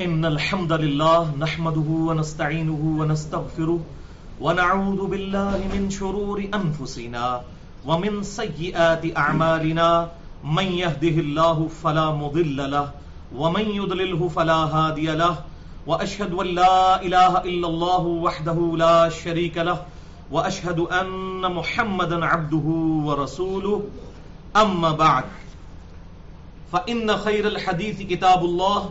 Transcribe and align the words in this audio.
إن 0.00 0.24
الحمد 0.24 0.72
لله 0.72 1.34
نحمده 1.38 1.88
ونستعينه 2.08 2.82
ونستغفره 2.98 3.80
ونعوذ 4.40 5.06
بالله 5.06 5.58
من 5.74 5.90
شرور 5.90 6.38
أنفسنا 6.54 7.42
ومن 7.86 8.22
سيئات 8.22 9.16
أعمالنا 9.16 10.10
من 10.44 10.68
يهده 10.82 11.16
الله 11.22 11.68
فلا 11.82 12.10
مضل 12.10 12.70
له 12.70 12.90
ومن 13.34 13.66
يضلله 13.70 14.28
فلا 14.28 14.54
هادي 14.54 15.06
له 15.14 15.34
وأشهد 15.86 16.32
أن 16.32 16.46
لا 16.46 17.02
إله 17.02 17.42
إلا 17.50 17.66
الله 17.66 18.00
وحده 18.26 18.76
لا 18.76 19.08
شريك 19.08 19.58
له 19.58 19.82
وأشهد 20.30 20.78
أن 20.78 21.42
محمدا 21.54 22.24
عبده 22.26 22.66
ورسوله. 23.08 23.82
أما 24.56 24.92
بعد، 24.92 25.24
فإن 26.72 27.16
خير 27.16 27.46
الحديث 27.48 28.02
كتاب 28.02 28.44
الله 28.44 28.90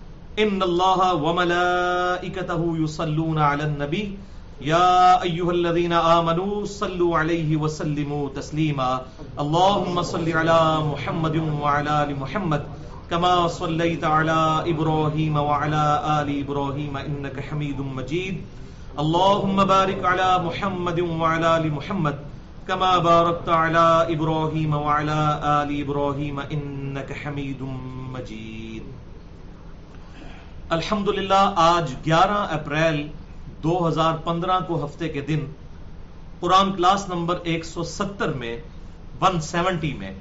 ان 0.39 0.63
الله 0.63 1.13
وملائكته 1.13 2.77
يصلون 2.77 3.39
على 3.39 3.63
النبي. 3.63 4.17
يا 4.61 5.21
ايها 5.23 5.51
الذين 5.51 5.93
امنوا 5.93 6.65
صلوا 6.65 7.17
عليه 7.17 7.57
وسلموا 7.57 8.29
تسليما. 8.29 9.01
اللهم 9.39 10.01
صل 10.01 10.31
على 10.31 10.79
محمد 10.91 11.35
وعلى 11.61 12.03
ال 12.03 12.19
محمد 12.19 12.63
كما 13.09 13.47
صليت 13.47 14.03
على 14.03 14.63
ابراهيم 14.67 15.35
وعلى 15.37 15.85
ال 16.21 16.29
ابراهيم 16.43 16.97
انك 16.97 17.39
حميد 17.39 17.79
مجيد. 17.81 18.41
اللهم 18.99 19.63
بارك 19.63 20.05
على 20.05 20.29
محمد 20.47 20.99
وعلى 20.99 21.57
ال 21.57 21.71
محمد 21.73 22.15
كما 22.67 22.97
باركت 22.97 23.49
على 23.49 24.07
ابراهيم 24.15 24.73
وعلى 24.73 25.19
ال 25.43 25.81
ابراهيم 25.81 26.39
انك 26.39 27.13
حميد 27.13 27.61
مجید 28.13 28.60
الحمدللہ، 30.71 31.53
آج 31.55 31.93
گیارہ 32.05 32.37
اپریل 32.53 33.07
دو 33.63 33.87
ہزار 33.87 34.17
پندرہ 34.17 34.59
کو 34.67 34.85
ہفتے 34.85 35.09
کے 35.09 35.21
دن، 35.21 35.39
قرآن 36.39 36.71
کلاس 36.73 37.07
نمبر 37.09 37.39
ایک 37.43 37.65
سو 37.65 37.83
ستر 37.83 38.33
میں، 38.33 38.55
ون 39.21 39.41
سیونٹی 39.41 39.93
میں، 39.93 40.11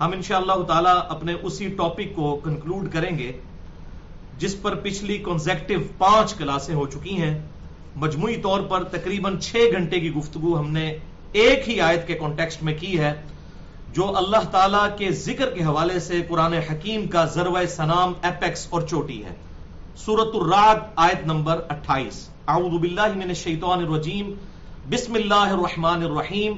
ہم 0.00 0.12
انشاءاللہ 0.12 0.52
اللہ 0.52 0.64
تعالی 0.64 0.98
اپنے 1.08 1.34
اسی 1.42 1.68
ٹاپک 1.68 2.14
کو 2.14 2.34
کنکلوڈ 2.44 2.92
کریں 2.92 3.18
گے، 3.18 3.30
جس 4.38 4.60
پر 4.62 4.74
پچھلی 4.74 5.18
کنزیکٹو 5.24 5.80
پانچ 5.98 6.34
کلاسیں 6.34 6.74
ہو 6.74 6.86
چکی 6.86 7.22
ہیں۔ 7.22 7.34
مجموعی 7.96 8.36
طور 8.42 8.68
پر 8.68 8.84
تقریباً 8.90 9.38
چھ 9.40 9.72
گھنٹے 9.72 10.00
کی 10.00 10.14
گفتگو 10.14 10.58
ہم 10.58 10.70
نے 10.72 10.92
ایک 11.32 11.68
ہی 11.68 11.80
آیت 11.80 12.06
کے 12.06 12.14
کانٹیکسٹ 12.14 12.62
میں 12.62 12.78
کی 12.80 12.98
ہے، 12.98 13.14
جو 13.92 14.16
اللہ 14.16 14.50
تعالی 14.50 14.86
کے 14.98 15.12
ذکر 15.24 15.50
کے 15.50 15.64
حوالے 15.64 16.00
سے 16.00 16.22
قرآن 16.28 16.62
حکیم 16.70 17.08
کا 17.08 17.24
ذروہ 17.34 17.66
سنام 17.76 18.12
ایپیکس 18.22 18.66
اور 18.70 18.82
چوٹی 18.82 19.24
ہے۔ 19.24 19.34
سورت 20.04 20.34
الرعد، 20.34 20.76
آیت 20.96 21.26
نمبر 21.26 21.60
اٹھائیس۔ 21.68 22.28
اعوذ 22.48 22.80
باللہ 22.80 23.14
من 23.14 23.22
الشیطان 23.22 23.78
الرجیم۔ 23.78 24.32
بسم 24.90 25.14
اللہ 25.14 25.34
الرحمن 25.34 26.02
الرحیم۔ 26.02 26.52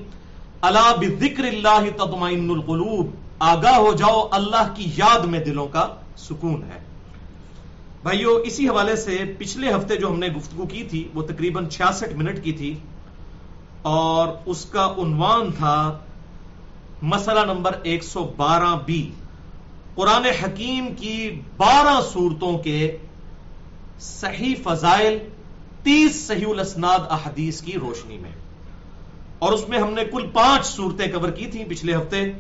الا 0.61 0.95
بذکر 1.01 1.45
اللہ 1.45 1.91
تطمئن 1.97 2.51
القلوب۔ 2.51 3.07
آگاہ 3.39 3.75
ہو 3.75 3.93
جاؤ، 3.93 4.29
اللہ 4.31 4.73
کی 4.75 4.91
یاد 4.97 5.21
میں 5.21 5.41
دلوں 5.41 5.69
کا 5.69 5.89
سکون 6.17 6.63
ہے۔ 6.63 6.79
بھائیو، 8.03 8.37
اسی 8.37 8.69
حوالے 8.69 8.97
سے 8.97 9.19
پچھلے 9.39 9.75
ہفتے 9.75 9.97
جو 9.97 10.09
ہم 10.09 10.19
نے 10.19 10.29
گفتگو 10.29 10.67
کی 10.67 10.85
تھی، 10.85 11.09
وہ 11.15 11.23
تقریباً 11.23 11.69
چھیاسٹھ 11.69 12.15
منٹ 12.15 12.45
کی 12.45 12.53
تھی۔ 12.53 12.79
اور 13.83 14.29
اس 14.47 14.65
کا 14.65 14.95
عنوان 14.99 15.53
تھا 15.53 15.99
مسئلہ 17.03 17.41
نمبر 17.41 17.73
ایک 17.83 18.05
سو 18.05 18.33
بارہ 18.37 18.77
بی۔ 18.87 19.11
قرآن 19.95 20.25
حکیم 20.25 20.89
کی 20.97 21.41
بارہ 21.57 22.01
صورتوں 22.13 22.59
کے 22.59 22.97
صحیح 24.01 24.55
فضائل 24.65 25.19
تیس 25.83 26.27
صحیح 26.27 26.47
الاسناد 26.47 26.99
احادیث 27.11 27.61
کی 27.61 27.73
روشنی 27.73 28.19
میں۔ 28.19 28.31
اور 29.39 29.53
اس 29.53 29.69
میں 29.69 29.79
ہم 29.79 29.93
نے 29.93 30.05
کل 30.05 30.27
پانچ 30.33 30.67
صورتیں 30.67 31.13
کور 31.13 31.29
کی 31.29 31.47
تھیں 31.47 31.65
پچھلے 31.69 31.97
ہفتے۔ 31.97 32.33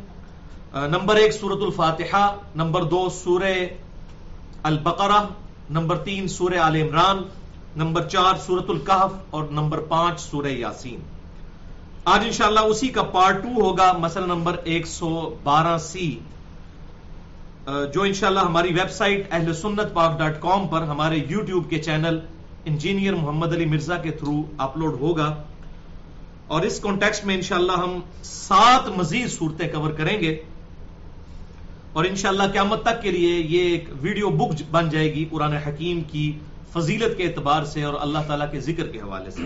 نمبر 0.74 1.16
ایک 1.16 1.32
سورت 1.32 1.58
الفاتحہ، 1.62 2.34
نمبر 2.56 2.82
دو 2.82 3.08
سورہ 3.08 3.54
البقرہ، 4.62 5.26
نمبر 5.70 5.98
تین 5.98 6.28
سورہ 6.28 6.58
آل 6.58 6.76
عمران، 6.76 7.16
نمبر 7.76 8.08
چار 8.08 8.34
سورت 8.46 8.64
القحف 8.68 9.12
اور 9.30 9.44
نمبر 9.44 9.78
پانچ 9.78 10.20
سورہ 10.20 10.46
یاسین۔ 10.46 11.00
آج 12.04 12.20
انشاءاللہ 12.24 12.60
اسی 12.60 12.88
کا 12.88 13.02
پارٹ 13.02 13.42
ٹو 13.42 13.62
ہوگا، 13.62 13.92
مسئلہ 13.92 14.26
نمبر 14.26 14.56
ایک 14.64 14.86
سو 14.86 15.34
بارہ 15.42 15.78
سی۔ 15.78 16.18
جو 17.94 18.02
انشاءاللہ 18.02 18.40
ہماری 18.40 18.68
ویب 18.68 18.90
سائٹ 18.90 19.28
اہل 19.30 19.54
سنت 19.54 19.94
پاک 19.94 20.18
ڈاٹ 20.18 20.40
کام 20.40 20.68
پر 20.68 20.82
ہمارے 20.82 21.18
یوٹیوب 21.28 21.70
کے 21.70 21.78
چینل 21.78 22.18
انجینئر 22.64 23.14
محمد 23.14 23.52
علی 23.52 23.64
مرزا 23.64 23.96
کے 23.96 24.10
تھرو 24.10 24.42
اپلوڈ 24.58 25.00
ہوگا۔ 25.00 25.42
اور 26.46 26.62
اس 26.62 26.80
کانٹیکس 26.80 27.24
میں 27.24 27.34
انشاءاللہ 27.34 27.72
ہم 27.72 28.00
سات 28.22 28.88
مزید 28.98 29.28
صورتیں 29.28 29.68
کور 29.68 29.90
کریں 29.90 30.20
گے۔ 30.20 30.40
اور 31.92 32.04
انشاءاللہ 32.04 32.42
قیامت 32.52 32.82
تک 32.82 33.02
کے 33.02 33.10
لیے 33.10 33.42
یہ 33.48 33.60
ایک 33.60 33.88
ویڈیو 34.00 34.28
بک 34.28 34.62
بن 34.70 34.88
جائے 34.88 35.14
گی 35.14 35.24
قرآن 35.30 35.52
حکیم 35.52 36.00
کی 36.00 36.38
فضیلت 36.72 37.16
کے 37.16 37.22
اعتبار 37.22 37.64
سے 37.64 37.82
اور 37.82 37.94
اللہ 38.00 38.18
تعالیٰ 38.26 38.52
کے 38.52 38.60
ذکر 38.60 38.86
کے 38.86 38.98
حوالے 38.98 39.30
سے۔ 39.30 39.42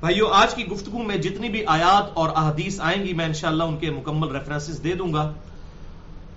بھائیو، 0.00 0.26
آج 0.26 0.54
کی 0.54 0.66
گفتگو 0.66 0.98
میں 0.98 1.16
جتنی 1.16 1.48
بھی 1.48 1.64
آیات 1.66 2.10
اور 2.14 2.30
احادیث 2.36 2.80
آئیں 2.80 3.04
گی، 3.04 3.12
میں 3.12 3.24
انشاءاللہ 3.24 3.62
ان 3.62 3.76
کے 3.76 3.90
مکمل 3.90 4.28
ریفرنسز 4.28 4.84
دے 4.84 4.94
دوں 4.94 5.12
گا۔ 5.12 5.32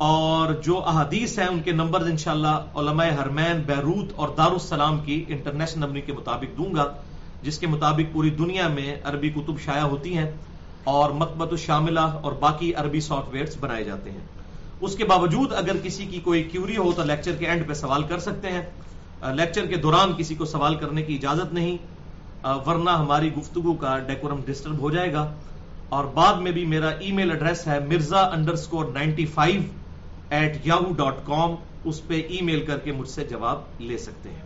اور 0.02 0.54
جو 0.54 0.84
احادیث 0.86 1.40
ہیں 1.40 1.48
ان 1.48 1.60
کے 1.62 1.72
نمبر 1.72 2.02
انشاءاللہ 2.02 2.54
علماء 2.76 3.06
حرمین 3.06 3.62
بیروت 3.66 4.14
اور 4.16 4.30
دارالسلام 4.38 5.00
کی 5.00 5.26
انٹرنیشنل 5.28 5.86
نمبر 5.86 6.00
کے 6.00 6.14
مطابق 6.14 6.58
دوں 6.58 6.76
گا، 6.76 6.86
جس 7.44 7.60
کے 7.60 7.68
مطابق 7.68 8.14
پوری 8.14 8.30
دنیا 8.30 8.68
میں 8.68 8.96
عربی 9.04 9.30
کتب 9.30 9.60
شائع 9.60 9.84
ہوتی 9.84 10.18
ہیں 10.18 10.32
اور 10.84 11.12
مکبت 11.12 11.52
الشاملہ 11.52 12.00
اور 12.00 12.32
باقی 12.32 12.74
عربی 12.74 13.00
سافٹ 13.00 13.34
ویئرس 13.34 13.58
بنائے 13.60 13.84
جاتے 13.84 14.12
ہیں۔ 14.12 14.26
اس 14.82 14.96
کے 14.96 15.06
باوجود 15.06 15.54
اگر 15.54 15.78
کسی 15.84 16.06
کی 16.06 16.20
کوئی 16.20 16.44
کیوری 16.44 16.78
ہو 16.78 16.92
تو 16.92 17.04
لیکچر 17.04 17.36
کے 17.36 17.46
اینڈ 17.46 17.68
پہ 17.68 17.74
سوال 17.74 18.04
کر 18.04 18.20
سکتے 18.20 18.52
ہیں۔ 18.52 18.62
لیکچر 19.36 19.66
کے 19.66 19.76
دوران 19.76 20.14
کسی 20.18 20.36
کو 20.36 20.46
سوال 20.46 20.76
کرنے 20.76 21.02
کی 21.02 21.16
اجازت 21.16 21.54
نہیں 21.54 21.78
ورنہ 22.68 22.90
ہماری 22.90 23.34
گفتگو 23.34 23.74
کا 23.74 23.98
ڈیکورم 23.98 24.42
ڈسٹرب 24.46 24.80
ہو 24.80 24.90
جائے 24.90 25.14
گا۔ 25.14 25.32
اور 25.90 26.06
بعد 26.06 26.34
میں 26.34 26.52
بھی 26.52 26.66
میرا 26.66 26.90
ای 26.90 27.12
میل 27.12 27.32
ایڈریس 27.32 27.68
ہے 27.68 27.80
Mirza 27.80 28.22
underscore 28.54 28.86
ninety 28.86 29.26
five 29.26 29.62
eight 30.32 30.68
Yahoo 30.68 30.94
dot 30.94 31.16
com 31.26 31.56
اس 31.84 32.08
پہ 32.08 32.22
ای 32.30 32.42
میل 32.42 32.66
کر 32.66 32.80
کے 32.80 32.92
مجھ 32.92 33.10
سے 33.10 33.24
جواب 33.24 33.62
لے 33.80 33.98
سکتے 33.98 34.30
ہیں۔ 34.30 34.42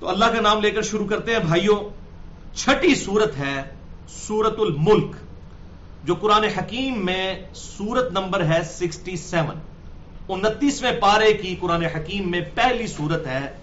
تو 0.00 0.08
اللہ 0.08 0.24
کا 0.24 0.40
نام 0.40 0.60
لے 0.60 0.70
کر 0.70 0.82
شروع 0.82 1.06
کرتے 1.06 1.32
ہیں 1.32 1.38
بھائیوں، 1.38 1.76
چھٹی 2.54 2.94
سورت 2.94 3.38
ہے 3.38 3.62
سورت 4.08 4.54
الملک، 4.58 5.16
جو 6.04 6.14
قرآن 6.14 6.44
حکیم 6.44 7.06
میں 7.06 7.42
سورت 7.54 8.12
نمبر 8.12 8.44
ہے 8.44 8.62
سکسٹی 8.64 9.16
سیون۔ 9.16 9.58
انتیسویں 10.28 11.00
پارے 11.00 11.32
کی 11.32 11.56
قرآن 11.60 11.82
حکیم 11.82 12.30
میں 12.30 12.40
پہلی 12.54 12.86
سورت 12.86 13.26
ہے 13.26 13.56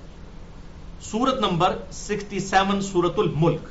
سورت 1.01 1.39
نمبر 1.39 1.77
سکسٹی 1.92 2.39
سیون 2.39 2.81
سورت 2.81 3.19
الملک۔ 3.19 3.68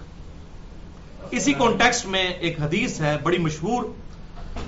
اسی 1.30 1.52
کانٹیکس 1.52 2.06
میں 2.06 2.24
ایک 2.24 2.60
حدیث 2.60 3.00
ہے، 3.00 3.16
بڑی 3.22 3.38
مشہور 3.38 3.84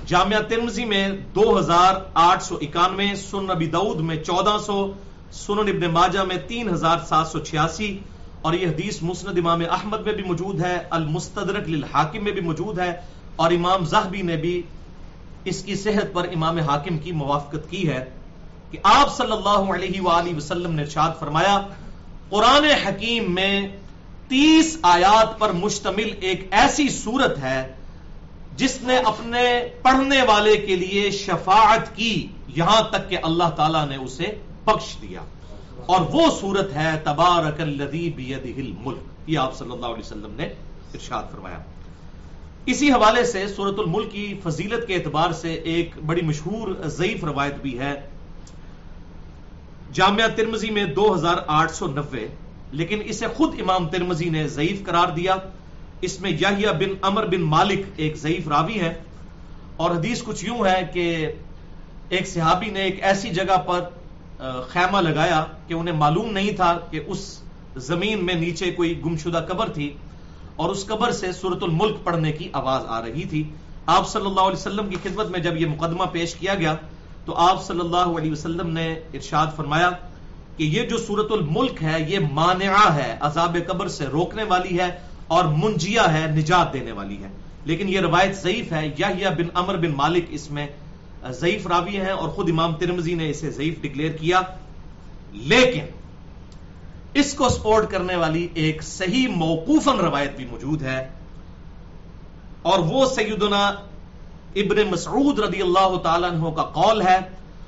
جامعہ 0.07 0.41
ترمزی 0.49 0.85
میں 0.85 1.07
دو 1.35 1.57
ہزار 1.59 1.95
آٹھ 2.21 2.43
سو 2.43 2.57
اکانوے 2.61 3.13
سن 3.15 3.43
نبی 3.45 3.67
دعود 3.67 3.99
میں 4.01 4.15
چودہ 4.23 4.57
سو، 4.65 4.77
سنن 5.33 5.69
ابن 5.69 5.89
ماجہ 5.93 6.23
میں 6.27 6.37
تین 6.47 6.69
ہزار 6.69 6.97
سات 7.07 7.27
سو 7.27 7.39
چھیاسی 7.39 7.89
اور 8.41 8.53
یہ 8.53 8.67
حدیث 8.67 9.01
مسند 9.03 9.37
امام 9.37 9.61
احمد 9.69 10.05
میں 10.05 10.13
بھی 10.13 10.23
موجود 10.23 10.61
ہے، 10.61 10.77
المستدرک 10.89 11.69
للحاکم 11.69 12.23
میں 12.23 12.31
بھی 12.31 12.41
موجود 12.41 12.79
ہے 12.79 12.91
اور 13.35 13.51
امام 13.51 13.85
زہبی 13.85 14.21
نے 14.21 14.37
بھی 14.37 14.61
اس 15.45 15.61
کی 15.63 15.75
صحت 15.75 16.13
پر 16.13 16.27
امام 16.33 16.57
حاکم 16.67 16.97
کی 16.97 17.11
موافقت 17.15 17.69
کی 17.71 17.87
ہے 17.89 18.03
کہ 18.71 18.77
آپ 18.83 19.15
صلی 19.17 19.31
اللہ 19.31 19.73
علیہ 19.73 20.01
وآلہ 20.01 20.35
وسلم 20.37 20.71
نے 20.75 20.81
ارشاد 20.81 21.19
فرمایا، 21.19 21.57
قرآن 22.29 22.65
حکیم 22.85 23.33
میں 23.35 23.67
تیس 24.27 24.77
آیات 24.89 25.37
پر 25.39 25.51
مشتمل 25.55 26.09
ایک 26.21 26.47
ایسی 26.51 26.87
صورت 26.93 27.37
ہے 27.41 27.59
جس 28.59 28.81
نے 28.81 28.97
اپنے 28.97 29.67
پڑھنے 29.81 30.21
والے 30.21 30.57
کے 30.57 30.75
لیے 30.75 31.11
شفاعت 31.11 31.95
کی، 31.95 32.27
یہاں 32.47 32.81
تک 32.89 33.09
کہ 33.09 33.17
اللہ 33.23 33.49
تعالی 33.49 33.89
نے 33.89 33.95
اسے 33.95 34.39
بخش 34.65 34.95
دیا۔ 35.01 35.21
اور 35.85 36.01
وہ 36.01 36.21
صورت 36.39 36.73
ہے، 36.73 36.99
تبارک 37.03 37.61
الذی 37.61 38.09
بیدہ 38.15 38.59
الملک۔ 38.59 38.97
یہ 39.27 39.39
آپ 39.39 39.57
صلی 39.57 39.71
اللہ 39.71 39.85
علیہ 39.85 40.05
وسلم 40.05 40.33
نے 40.35 40.43
ارشاد 40.93 41.23
فرمایا۔ 41.31 41.57
اسی 42.65 42.91
حوالے 42.91 43.23
سے 43.23 43.47
سورت 43.47 43.79
الملک 43.79 44.11
کی 44.11 44.39
فضیلت 44.43 44.87
کے 44.87 44.95
اعتبار 44.95 45.31
سے 45.31 45.53
ایک 45.53 45.91
بڑی 46.05 46.21
مشہور 46.21 46.87
ضعیف 46.87 47.23
روایت 47.23 47.55
بھی 47.61 47.79
ہے۔ 47.79 47.93
جامعہ 49.93 50.27
ترمزی 50.35 50.69
میں 50.69 50.85
دو 50.85 51.15
ہزار 51.15 51.35
آٹھ 51.47 51.71
سو 51.71 51.87
نوے، 51.87 52.27
لیکن 52.71 53.01
اسے 53.05 53.27
خود 53.27 53.61
امام 53.61 53.87
ترمزی 53.87 54.29
نے 54.29 54.47
ضعیف 54.47 54.85
قرار 54.85 55.07
دیا۔ 55.07 55.35
اس 56.01 56.21
میں 56.21 56.31
یاہیا 56.39 56.71
بن 56.71 56.93
امر 57.01 57.25
بن 57.25 57.41
مالک 57.41 57.79
ایک 57.95 58.17
ضعیف 58.17 58.47
راوی 58.47 58.79
ہے۔ 58.79 58.93
اور 59.77 59.91
حدیث 59.91 60.23
کچھ 60.23 60.45
یوں 60.45 60.65
ہے 60.65 60.87
کہ 60.93 61.31
ایک 62.09 62.27
صحابی 62.27 62.65
نے 62.65 62.79
ایک 62.79 63.03
ایسی 63.03 63.29
جگہ 63.29 63.57
پر 63.57 63.81
خیمہ 64.67 65.01
لگایا 65.01 65.45
کہ 65.67 65.73
انہیں 65.73 65.95
معلوم 65.95 66.31
نہیں 66.31 66.51
تھا 66.51 66.77
کہ 66.91 66.99
اس 67.07 67.41
زمین 67.75 68.25
میں 68.25 68.33
نیچے 68.33 68.71
کوئی 68.71 69.01
گمشدہ 69.05 69.45
قبر 69.47 69.69
تھی۔ 69.69 69.93
اور 70.55 70.69
اس 70.69 70.85
قبر 70.85 71.11
سے 71.11 71.31
سورت 71.31 71.63
الملک 71.63 71.97
پڑھنے 72.03 72.31
کی 72.31 72.49
آواز 72.53 72.81
آ 72.87 73.01
رہی 73.01 73.23
تھی۔ 73.25 73.43
آپ 73.85 74.09
صلی 74.09 74.25
اللہ 74.25 74.41
علیہ 74.41 74.57
وسلم 74.57 74.89
کی 74.89 74.95
خدمت 75.03 75.27
میں 75.29 75.39
جب 75.39 75.57
یہ 75.57 75.65
مقدمہ 75.65 76.03
پیش 76.03 76.35
کیا 76.35 76.55
گیا، 76.55 76.75
تو 77.25 77.35
آپ 77.35 77.65
صلی 77.65 77.79
اللہ 77.79 77.97
علیہ 77.97 78.31
وسلم 78.31 78.69
نے 78.69 78.93
ارشاد 79.13 79.47
فرمایا 79.55 79.89
کہ 80.57 80.63
یہ 80.63 80.83
جو 80.83 80.97
سورت 80.97 81.31
الملک 81.31 81.83
ہے، 81.83 82.05
یہ 82.07 82.19
مانعہ 82.31 82.95
ہے، 82.95 83.17
عذاب 83.19 83.57
قبر 83.67 83.87
سے 83.87 84.05
روکنے 84.05 84.43
والی 84.43 84.79
ہے۔ 84.79 85.08
اور 85.29 85.45
منجیا 85.45 86.13
ہے، 86.13 86.27
نجات 86.27 86.73
دینے 86.73 86.91
والی 86.91 87.23
ہے۔ 87.23 87.27
لیکن 87.65 87.89
یہ 87.89 87.99
روایت 87.99 88.37
ضعیف 88.37 88.71
ہے۔ 88.71 88.91
یا 88.97 89.29
بن 89.29 89.47
امر 89.53 89.77
بن 89.77 89.91
مالک 89.95 90.25
اس 90.29 90.51
میں 90.51 90.67
ضعیف 91.29 91.67
راوی 91.67 91.97
ہیں 91.97 92.11
اور 92.11 92.29
خود 92.29 92.49
امام 92.49 92.73
ترمزی 92.75 93.13
نے 93.13 93.29
اسے 93.29 93.51
ضعیف 93.51 93.81
ڈکلیئر 93.81 94.11
کیا۔ 94.11 94.41
لیکن 95.31 95.85
اس 97.13 97.33
کو 97.33 97.49
سپورٹ 97.49 97.91
کرنے 97.91 98.15
والی 98.15 98.47
ایک 98.53 98.83
صحیح 98.83 99.27
موقوفن 99.27 99.99
روایت 99.99 100.35
بھی 100.35 100.45
موجود 100.45 100.83
ہے۔ 100.83 101.09
اور 102.61 102.79
وہ 102.79 103.05
سیدنا 103.05 103.67
ابن 104.55 104.89
مسعود 104.91 105.39
رضی 105.39 105.61
اللہ 105.61 105.97
تعالیٰ 106.03 106.31
عنہ 106.31 106.49
کا 106.49 106.63
قول 106.63 107.01
ہے۔ 107.01 107.19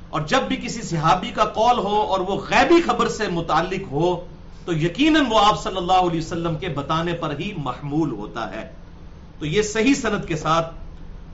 اور 0.09 0.21
جب 0.21 0.39
بھی 0.41 0.55
کسی 0.55 0.81
صحابی 0.81 1.31
کا 1.31 1.43
قول 1.45 1.79
ہو 1.79 2.01
اور 2.01 2.19
وہ 2.19 2.35
غیبی 2.35 2.81
خبر 2.81 3.07
سے 3.07 3.27
متعلق 3.27 3.91
ہو 3.91 4.25
تو 4.65 4.73
یقیناً 4.73 5.25
وہ 5.29 5.39
آپ 5.39 5.63
صلی 5.63 5.77
اللہ 5.77 6.01
علیہ 6.09 6.19
وسلم 6.19 6.55
کے 6.55 6.67
بتانے 6.67 7.13
پر 7.13 7.33
ہی 7.39 7.53
محمول 7.57 8.11
ہوتا 8.11 8.55
ہے۔ 8.55 8.71
تو 9.39 9.45
یہ 9.45 9.61
صحیح 9.61 9.93
صنعت 9.93 10.27
کے 10.27 10.35
ساتھ 10.35 10.73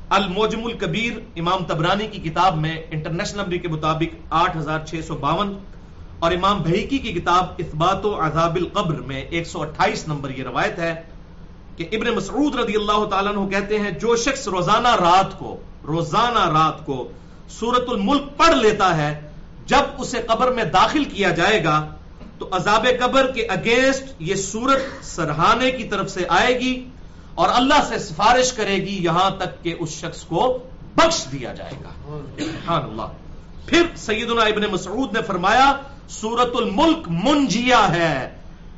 الموجم 0.09 0.65
الکبیر 0.65 1.19
امام 1.35 1.63
تبرانی 1.67 2.07
کی 2.07 2.29
کتاب 2.29 2.57
میں 2.57 2.81
انٹرنیشنل 2.91 3.41
نمبر 3.41 3.57
کے 3.57 3.67
مطابق 3.67 4.15
آٹھ 4.29 4.57
ہزار 4.57 4.79
چھ 4.85 4.95
سو 5.07 5.15
باون 5.15 5.57
اور 6.19 6.31
امام 6.31 6.61
بھئیکی 6.61 6.97
کی 6.97 7.13
کتاب 7.13 7.45
اثبات 7.59 8.05
و 8.05 8.25
عذاب 8.25 8.55
القبر 8.55 8.93
میں 8.93 9.21
ایک 9.21 9.47
سو 9.47 9.61
اٹھائیس 9.61 10.07
نمبر 10.07 10.29
یہ 10.29 10.43
روایت 10.43 10.79
ہے 10.79 11.01
کہ 11.77 11.87
ابن 11.91 12.15
مسعود 12.15 12.55
رضی 12.55 12.75
اللہ 12.75 13.05
تعالیٰ 13.05 13.37
عنہ 13.37 13.49
کہتے 13.49 13.79
ہیں، 13.79 13.91
جو 13.91 14.15
شخص 14.15 14.47
روزانہ 14.47 14.87
رات 14.87 15.39
کو، 15.39 15.57
روزانہ 15.87 16.47
رات 16.49 16.85
کو 16.85 17.11
سورت 17.49 17.89
الملک 17.89 18.37
پڑھ 18.37 18.55
لیتا 18.55 18.97
ہے، 18.97 19.29
جب 19.65 19.83
اسے 19.97 20.21
قبر 20.21 20.51
میں 20.51 20.63
داخل 20.63 21.03
کیا 21.03 21.29
جائے 21.31 21.63
گا 21.63 21.96
تو 22.39 22.47
عذاب 22.51 22.87
قبر 22.99 23.31
کے 23.31 23.45
اگینسٹ 23.45 24.03
یہ 24.19 24.35
سورت 24.35 25.05
سرہانے 25.05 25.71
کی 25.71 25.83
طرف 25.83 26.11
سے 26.11 26.25
آئے 26.29 26.59
گی 26.59 26.87
اور 27.35 27.49
اللہ 27.53 27.83
سے 27.87 27.99
سفارش 27.99 28.53
کرے 28.53 28.75
گی 28.75 29.03
یہاں 29.03 29.29
تک 29.29 29.63
کہ 29.63 29.75
اس 29.79 29.89
شخص 29.89 30.23
کو 30.23 30.57
بخش 30.95 31.25
دیا 31.31 31.53
جائے 31.53 31.73
گا۔ 31.83 31.89
اللہ۔ 32.75 33.07
پھر 33.65 33.83
سیدنا 33.95 34.41
ابن 34.41 34.61
مسعود 34.71 35.13
نے 35.13 35.21
فرمایا 35.21 35.75
سورت 36.09 36.51
الملک 36.55 37.07
منجیا 37.07 37.95
ہے۔ 37.95 38.35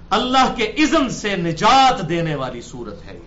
اللہ 0.10 0.54
کے 0.56 0.64
اذن 0.64 1.10
سے 1.10 1.36
نجات 1.36 2.10
دینے 2.10 2.36
والی 2.36 2.62
صورت 2.62 3.06
ہے 3.06 3.20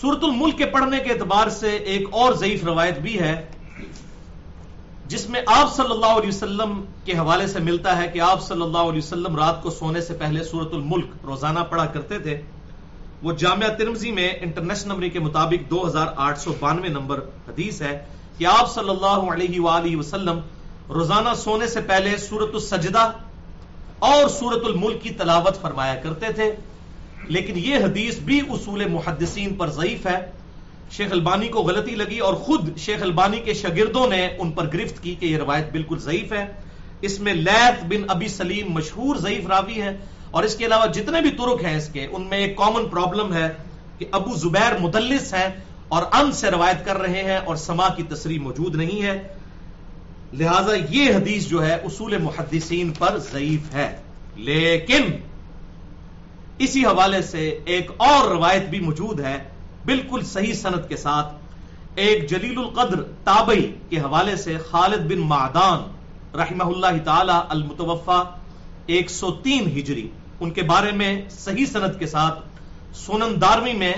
سورت 0.00 0.18
الملک 0.22 0.58
کے 0.58 0.66
پڑھنے 0.66 0.98
کے 0.98 1.12
اعتبار 1.12 1.48
سے 1.48 1.70
ایک 1.70 2.08
اور 2.10 2.32
ضعیف 2.32 2.64
روایت 2.64 2.98
بھی 2.98 3.20
ہے۔ 3.20 3.46
جس 5.12 5.28
میں 5.28 5.40
آپ 5.54 5.74
صلی 5.76 5.90
اللہ 5.90 6.12
علیہ 6.18 6.28
وسلم 6.28 6.80
کے 7.04 7.16
حوالے 7.18 7.46
سے 7.46 7.58
ملتا 7.60 7.96
ہے 7.96 8.06
کہ 8.12 8.20
آپ 8.22 8.42
صلی 8.42 8.62
اللہ 8.62 8.90
علیہ 8.90 8.98
وسلم 8.98 9.36
رات 9.36 9.62
کو 9.62 9.70
سونے 9.78 10.00
سے 10.00 10.14
پہلے 10.18 10.44
سورت 10.44 10.74
الملک 10.74 11.24
روزانہ 11.26 11.60
پڑھا 11.70 11.86
کرتے 11.94 12.18
تھے، 12.18 12.40
وہ 13.22 13.32
جامعہ 13.38 13.68
ترمزی 13.78 14.10
میں 14.12 14.28
انٹرنیشنل 14.40 14.92
نمبر 14.92 15.08
کے 15.08 15.20
مطابق 15.20 15.70
دو 15.70 15.86
ہزار 15.86 16.06
آٹھ 16.26 16.38
سو 16.40 16.52
بانوے 16.60 16.88
نمبر 16.88 17.20
حدیث 17.48 17.80
ہے 17.82 17.94
کہ 18.38 18.46
آپ 18.52 18.72
صلی 18.74 18.90
اللہ 18.90 19.30
علیہ 19.32 19.60
وآلہ 19.60 19.96
وسلم 19.96 20.40
روزانہ 20.90 21.34
سونے 21.38 21.66
سے 21.74 21.80
پہلے 21.86 22.16
سورت 22.20 22.54
السجدہ 22.54 23.10
اور 24.08 24.28
سورت 24.38 24.64
الملک 24.66 25.02
کی 25.02 25.10
تلاوت 25.18 25.60
فرمایا 25.62 25.94
کرتے 26.02 26.32
تھے، 26.36 26.50
لیکن 27.28 27.58
یہ 27.64 27.84
حدیث 27.84 28.18
بھی 28.28 28.40
اصول 28.48 28.88
محدثین 28.90 29.54
پر 29.56 29.70
ضعیف 29.72 30.06
ہے۔ 30.06 30.20
شیخ 30.96 31.12
البانی 31.12 31.48
کو 31.48 31.62
غلطی 31.62 31.94
لگی 31.94 32.18
اور 32.18 32.34
خود 32.34 32.78
شیخ 32.78 33.02
البانی 33.02 33.38
کے 33.38 33.54
شاگردوں 33.54 34.06
نے 34.06 34.28
ان 34.38 34.50
پر 34.50 34.66
گرفت 34.72 35.02
کی 35.02 35.14
کہ 35.14 35.26
یہ 35.26 35.36
روایت 35.36 35.72
بالکل 35.72 35.98
ضعیف 35.98 36.32
ہے۔ 36.32 36.46
اس 37.00 37.20
میں 37.20 37.34
لیت 37.34 37.84
بن 37.84 38.04
ابی 38.08 38.28
سلیم 38.28 38.72
مشہور 38.72 39.16
ضعیف 39.16 39.46
راوی 39.46 39.82
ہے 39.82 39.96
اور 40.30 40.42
اس 40.42 40.56
کے 40.56 40.66
علاوہ 40.66 40.86
جتنے 40.86 41.20
بھی 41.20 41.30
ترک 41.30 41.64
ہیں 41.64 41.76
اس 41.76 41.88
کے، 41.88 42.06
ان 42.10 42.28
میں 42.28 42.38
ایک 42.38 42.56
کامن 42.56 42.88
پرابلم 42.88 43.34
ہے 43.34 43.48
کہ 43.98 44.06
ابو 44.10 44.34
زبیر 44.34 44.78
مدلس 44.78 45.34
ہے 45.34 45.48
اور 45.88 46.02
ان 46.12 46.32
سے 46.32 46.50
روایت 46.50 46.84
کر 46.84 46.98
رہے 46.98 47.22
ہیں 47.22 47.36
اور 47.36 47.56
سما 47.56 47.88
کی 47.88 48.02
تصریح 48.02 48.40
موجود 48.40 48.74
نہیں 48.74 49.02
ہے۔ 49.02 49.22
لہذا 50.32 50.72
یہ 50.90 51.14
حدیث 51.16 51.46
جو 51.46 51.66
ہے 51.66 51.74
اصول 51.74 52.18
محدثین 52.18 52.92
پر 52.98 53.18
ضعیف 53.18 53.74
ہے۔ 53.74 53.96
لیکن 54.36 55.02
اسی 56.58 56.84
حوالے 56.84 57.22
سے 57.22 57.58
ایک 57.64 57.90
اور 57.96 58.30
روایت 58.30 58.62
بھی 58.62 58.80
موجود 58.80 59.20
ہے۔ 59.20 59.51
بالکل 59.86 60.24
صحیح 60.24 60.52
صنعت 60.54 60.88
کے 60.88 60.96
ساتھ 60.96 61.34
ایک 61.94 62.28
جلیل 62.30 62.58
القدر 62.58 63.02
تابعی 63.24 63.66
کے 63.88 63.98
حوالے 63.98 64.36
سے 64.36 64.56
خالد 64.70 65.10
بن 65.12 65.18
معدان 65.18 65.80
رحمہ 66.36 66.64
اللہ 66.64 67.02
تعالی 67.04 67.38
المتوفا 67.48 68.22
ایک 68.86 69.10
سو 69.10 69.30
تین 69.42 69.68
ہجری، 69.78 70.08
ان 70.40 70.50
کے 70.50 70.62
بارے 70.62 70.92
میں 70.92 71.10
صحیح 71.30 71.66
صنعت 71.72 71.98
کے 71.98 72.06
ساتھ 72.06 72.38
سونن 72.94 73.40
دارمی 73.40 73.72
میں 73.72 73.92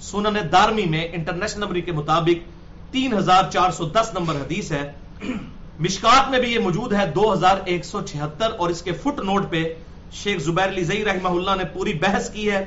سونن 0.00 0.36
دارمی 0.52 0.84
میں 0.84 1.06
انٹرنیشنل 1.12 1.60
نمبر 1.60 1.80
کے 1.80 1.92
مطابق 1.92 2.92
تین 2.92 3.12
ہزار 3.12 3.50
چار 3.52 3.70
سو 3.70 3.84
دس 3.88 4.10
نمبر 4.14 4.34
حدیث 4.34 4.72
ہے۔ 4.72 4.90
مشکات 5.80 6.30
میں 6.30 6.40
بھی 6.40 6.52
یہ 6.52 6.58
موجود 6.58 6.92
ہے 6.92 7.06
دو 7.14 7.32
ہزار 7.32 7.56
ایک 7.64 7.84
سو 7.84 8.00
چھہتر 8.00 8.52
اور 8.58 8.70
اس 8.70 8.82
کے 8.82 8.92
فٹ 8.92 9.20
نوٹ 9.20 9.50
پہ 9.50 9.62
شیخ 10.12 10.40
زبیر 10.42 10.68
علی 10.68 10.84
زئی 10.84 11.04
رحمہ 11.04 11.28
اللہ 11.28 11.56
نے 11.56 11.64
پوری 11.64 11.92
بحث 11.94 12.30
کی 12.30 12.50
ہے۔ 12.50 12.64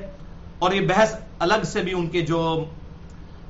اور 0.61 0.71
یہ 0.71 0.87
بحث 0.87 1.13
الگ 1.39 1.63
سے 1.63 1.81
بھی 1.81 1.93
ان 1.93 2.07
کے 2.07 2.21
جو 2.21 2.65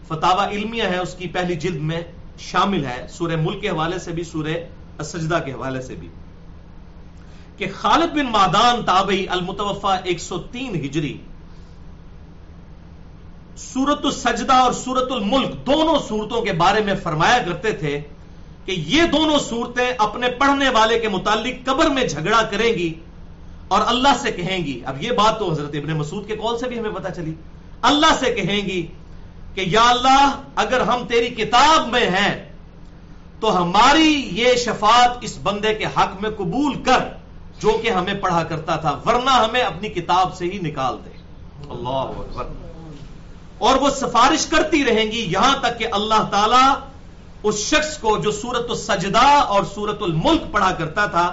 فتح 0.08 0.44
علمیہ 0.52 0.84
ہے، 0.84 0.98
اس 0.98 1.14
کی 1.14 1.28
پہلی 1.28 1.56
جلد 1.56 1.82
میں 1.82 2.02
شامل 2.40 2.86
ہے، 2.86 3.06
سورہ 3.10 3.36
ملک 3.36 3.62
کے 3.62 3.70
حوالے 3.70 4.00
سے 4.00 4.12
بھی، 4.12 4.24
سورہ 4.24 5.04
سجدہ 5.04 5.40
کے 5.46 5.52
حوالے 5.52 5.82
سے 5.82 5.96
بھی۔ 5.96 6.08
کہ 7.58 7.66
خالد 7.74 8.14
بن 8.14 8.32
مادان 8.32 8.84
تابعی 8.86 9.28
المتوفا 9.28 9.96
ایک 10.04 10.20
سو 10.20 10.38
تین 10.52 10.76
ہجری 10.76 11.18
سورت 13.58 14.06
السجدہ 14.06 14.54
اور 14.54 14.74
سورت 14.74 15.12
الملک 15.12 15.66
دونوں 15.66 16.00
صورتوں 16.08 16.42
کے 16.42 16.54
بارے 16.54 16.82
میں 16.82 16.96
فرمایا 17.04 17.38
کرتے 17.46 17.72
تھے 17.72 18.02
کہ 18.66 18.72
یہ 18.88 19.04
دونوں 19.04 19.40
صورتیں 19.40 19.92
اپنے 19.98 20.28
پڑھنے 20.40 20.70
والے 20.70 21.00
کے 21.00 21.10
متعلق 21.10 21.66
قبر 21.66 21.90
میں 21.90 22.08
جھگڑا 22.08 22.42
کریں 22.42 22.74
گی 22.74 22.94
اور 23.72 23.82
اللہ 23.88 24.14
سے 24.22 24.32
کہیں 24.32 24.58
گی۔ 24.66 24.82
اب 24.86 25.02
یہ 25.04 25.12
بات 25.12 25.40
تو 25.40 25.52
حضرت 25.52 25.76
ابن 25.76 25.92
مسعود 25.94 26.28
کے 26.28 26.36
قول 26.36 26.58
سے 26.60 26.68
بھی 26.68 26.80
ہمیں 26.80 26.92
پتا 26.92 27.12
چلی۔ 27.12 27.34
اللہ 27.82 28.14
سے 28.20 28.34
کہیں 28.34 28.62
گی 28.68 28.82
کہ 29.56 29.64
یا 29.68 29.84
اللہ، 29.90 30.42
اگر 30.56 30.82
ہم 30.82 31.06
تیری 31.08 31.30
کتاب 31.36 31.88
میں 31.88 32.10
ہیں 32.10 32.34
تو 33.40 33.56
ہماری 33.62 34.12
یہ 34.32 34.56
شفاعت 34.56 35.18
اس 35.22 35.38
بندے 35.44 35.74
کے 35.74 35.86
حق 35.86 36.22
میں 36.22 36.30
قبول 36.30 36.74
کر، 36.84 37.08
جو 37.60 37.78
کہ 37.82 37.90
ہمیں 37.90 38.14
پڑھا 38.14 38.44
کرتا 38.44 38.76
تھا، 38.76 38.92
ورنہ 39.06 39.30
ہمیں 39.30 39.62
اپنی 39.62 39.90
کتاب 39.90 40.36
سے 40.36 40.46
ہی 40.46 40.60
نکال 40.62 40.98
دے۔ 41.06 41.10
اللہ 41.70 42.42
اور 43.58 43.76
وہ 43.76 43.90
سفارش 43.90 44.46
کرتی 44.46 44.84
رہیں 44.86 45.06
گی 45.12 45.20
یہاں 45.32 45.56
تک 45.62 45.80
کہ 45.80 45.88
اللہ 45.92 46.24
تعالی 46.32 46.64
اس 47.44 47.58
شخص 47.60 47.98
کو 47.98 48.18
جو 48.18 48.32
سورت 48.32 48.70
السجدہ 48.70 49.26
اور 49.54 49.64
سورت 49.76 50.02
الملک 50.02 50.52
پڑھا 50.52 50.72
کرتا 50.72 51.06
تھا 51.06 51.26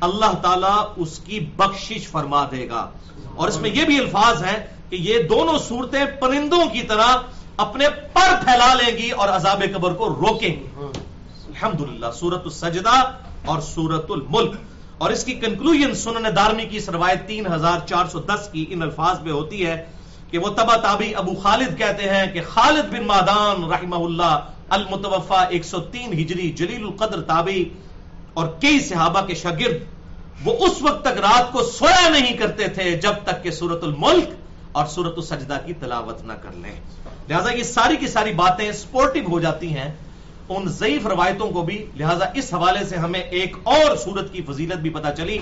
اللہ 0.00 0.34
تعالیٰ 0.42 0.84
اس 0.96 1.18
کی 1.18 1.40
بخشش 1.56 2.08
فرما 2.08 2.44
دے 2.50 2.68
گا۔ 2.68 2.90
اور 3.34 3.48
اس 3.48 3.60
میں 3.60 3.70
یہ 3.70 3.84
بھی 3.84 3.98
الفاظ 3.98 4.44
ہے 4.44 4.66
کہ 4.90 4.96
یہ 4.96 5.22
دونوں 5.22 5.58
صورتیں 5.58 6.04
پرندوں 6.20 6.66
کی 6.72 6.82
طرح 6.82 7.16
اپنے 7.56 7.88
پر 7.88 8.34
پھیلا 8.44 8.74
لیں 8.74 8.98
گی 8.98 9.10
اور 9.10 9.28
عذاب 9.28 9.62
قبر 9.74 9.92
کو 9.92 10.08
روکیں 10.08 10.48
گی۔ 10.48 10.66
الحمدللہ 11.46 12.06
سورت 12.14 12.42
السجدہ 12.44 13.12
اور 13.44 13.60
سورت 13.60 14.10
الملک۔ 14.10 14.54
اور 14.98 15.10
اس 15.10 15.24
کی 15.24 15.32
کنکلوژن 15.32 15.94
سنن 15.94 16.26
دارمی 16.36 16.64
کی 16.64 16.78
روایت 16.92 17.26
تین 17.26 17.46
ہزار 17.46 17.78
چار 17.86 18.04
سو 18.06 18.20
دس 18.20 18.48
کی 18.52 18.66
ان 18.68 18.82
الفاظ 18.82 19.20
میں 19.20 19.32
ہوتی 19.32 19.66
ہے 19.66 19.84
کہ 20.30 20.38
وہ 20.38 20.48
تبا 20.48 20.76
تابی 20.76 21.14
ابو 21.14 21.34
خالد 21.34 21.78
کہتے 21.78 22.10
ہیں 22.10 22.32
کہ 22.32 22.40
خالد 22.48 22.92
بن 22.92 23.06
مادان 23.06 23.64
رحمہ 23.70 23.96
اللہ 23.96 24.40
المتوفا 24.70 25.42
ایک 25.42 25.64
سو 25.64 25.80
تین 25.80 26.12
ہجری 26.12 26.50
جلیل 26.50 26.84
القدر 26.84 27.20
تابی 27.20 27.64
اور 28.34 28.46
کئی 28.60 28.80
صحابہ 28.80 29.26
کے 29.26 29.34
شاگرد 29.34 29.74
وہ 30.44 30.66
اس 30.66 30.82
وقت 30.82 31.02
تک 31.02 31.18
رات 31.20 31.52
کو 31.52 31.62
سویا 31.62 32.08
نہیں 32.08 32.36
کرتے 32.36 32.68
تھے 32.68 32.96
جب 32.96 33.12
تک 33.24 33.42
کہ 33.42 33.50
سورت 33.50 33.84
الملک 33.84 34.28
اور 34.72 34.86
سورت 34.86 35.14
السجدہ 35.16 35.58
کی 35.66 35.72
تلاوت 35.72 36.24
نہ 36.24 36.32
کر 36.32 36.52
لیں۔ 36.52 36.80
لہذا 37.28 37.50
یہ 37.50 37.62
ساری 37.62 37.96
کی 37.96 38.06
ساری 38.06 38.32
باتیں 38.32 38.72
سپورٹو 38.72 39.30
ہو 39.30 39.40
جاتی 39.40 39.76
ہیں۔ 39.76 39.92
ان 40.48 40.68
ضعیف 40.68 41.06
روایتوں 41.06 41.50
کو 41.50 41.62
بھی، 41.62 41.86
لہذا 41.96 42.24
اس 42.34 42.54
حوالے 42.54 42.84
سے 42.84 42.96
ہمیں 42.96 43.20
ایک 43.20 43.56
اور 43.62 43.96
سورت 43.96 44.32
کی 44.32 44.42
فضیلت 44.42 44.74
بھی 44.74 44.90
پتا 44.90 45.12
چلی۔ 45.12 45.38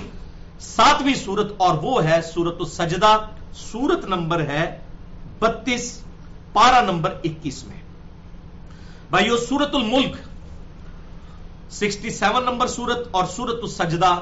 ساتویں 0.61 1.14
سورت 1.14 1.52
اور 1.57 1.78
وہ 1.83 2.04
ہے 2.04 2.23
سورت 2.23 2.57
السجدہ۔ 2.61 3.18
سورت 3.52 4.04
نمبر 4.04 4.40
ہے 4.40 4.78
بتیس 5.38 6.02
پارا 6.52 6.80
نمبر 6.80 7.14
اکیس 7.25 7.64
میں۔ 7.64 7.76
بھائیو 9.11 9.37
سورت 9.37 9.75
الملک 9.75 10.28
سکسٹی 11.71 12.11
سیون 12.11 12.45
نمبر 12.45 12.67
سورت 12.67 13.09
اور 13.11 13.25
سورت 13.25 13.57
السجدہ 13.63 14.21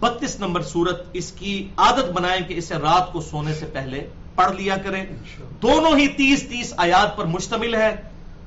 بتیس 0.00 0.40
نمبر 0.40 0.62
سورت 0.62 1.02
اس 1.12 1.32
کی 1.32 1.68
عادت 1.76 2.12
بنائیں 2.12 2.48
کہ 2.48 2.54
اسے 2.54 2.74
رات 2.74 3.12
کو 3.12 3.20
سونے 3.20 3.54
سے 3.54 3.66
پہلے 3.66 4.08
پڑھ 4.34 4.56
لیا 4.56 4.76
کریں۔ 4.76 5.04
دونوں 5.62 5.98
ہی 5.98 6.08
تیس 6.08 6.48
تیس 6.48 6.74
آیات 6.76 7.16
پر 7.16 7.24
مشتمل 7.24 7.74
ہے۔ 7.74 7.96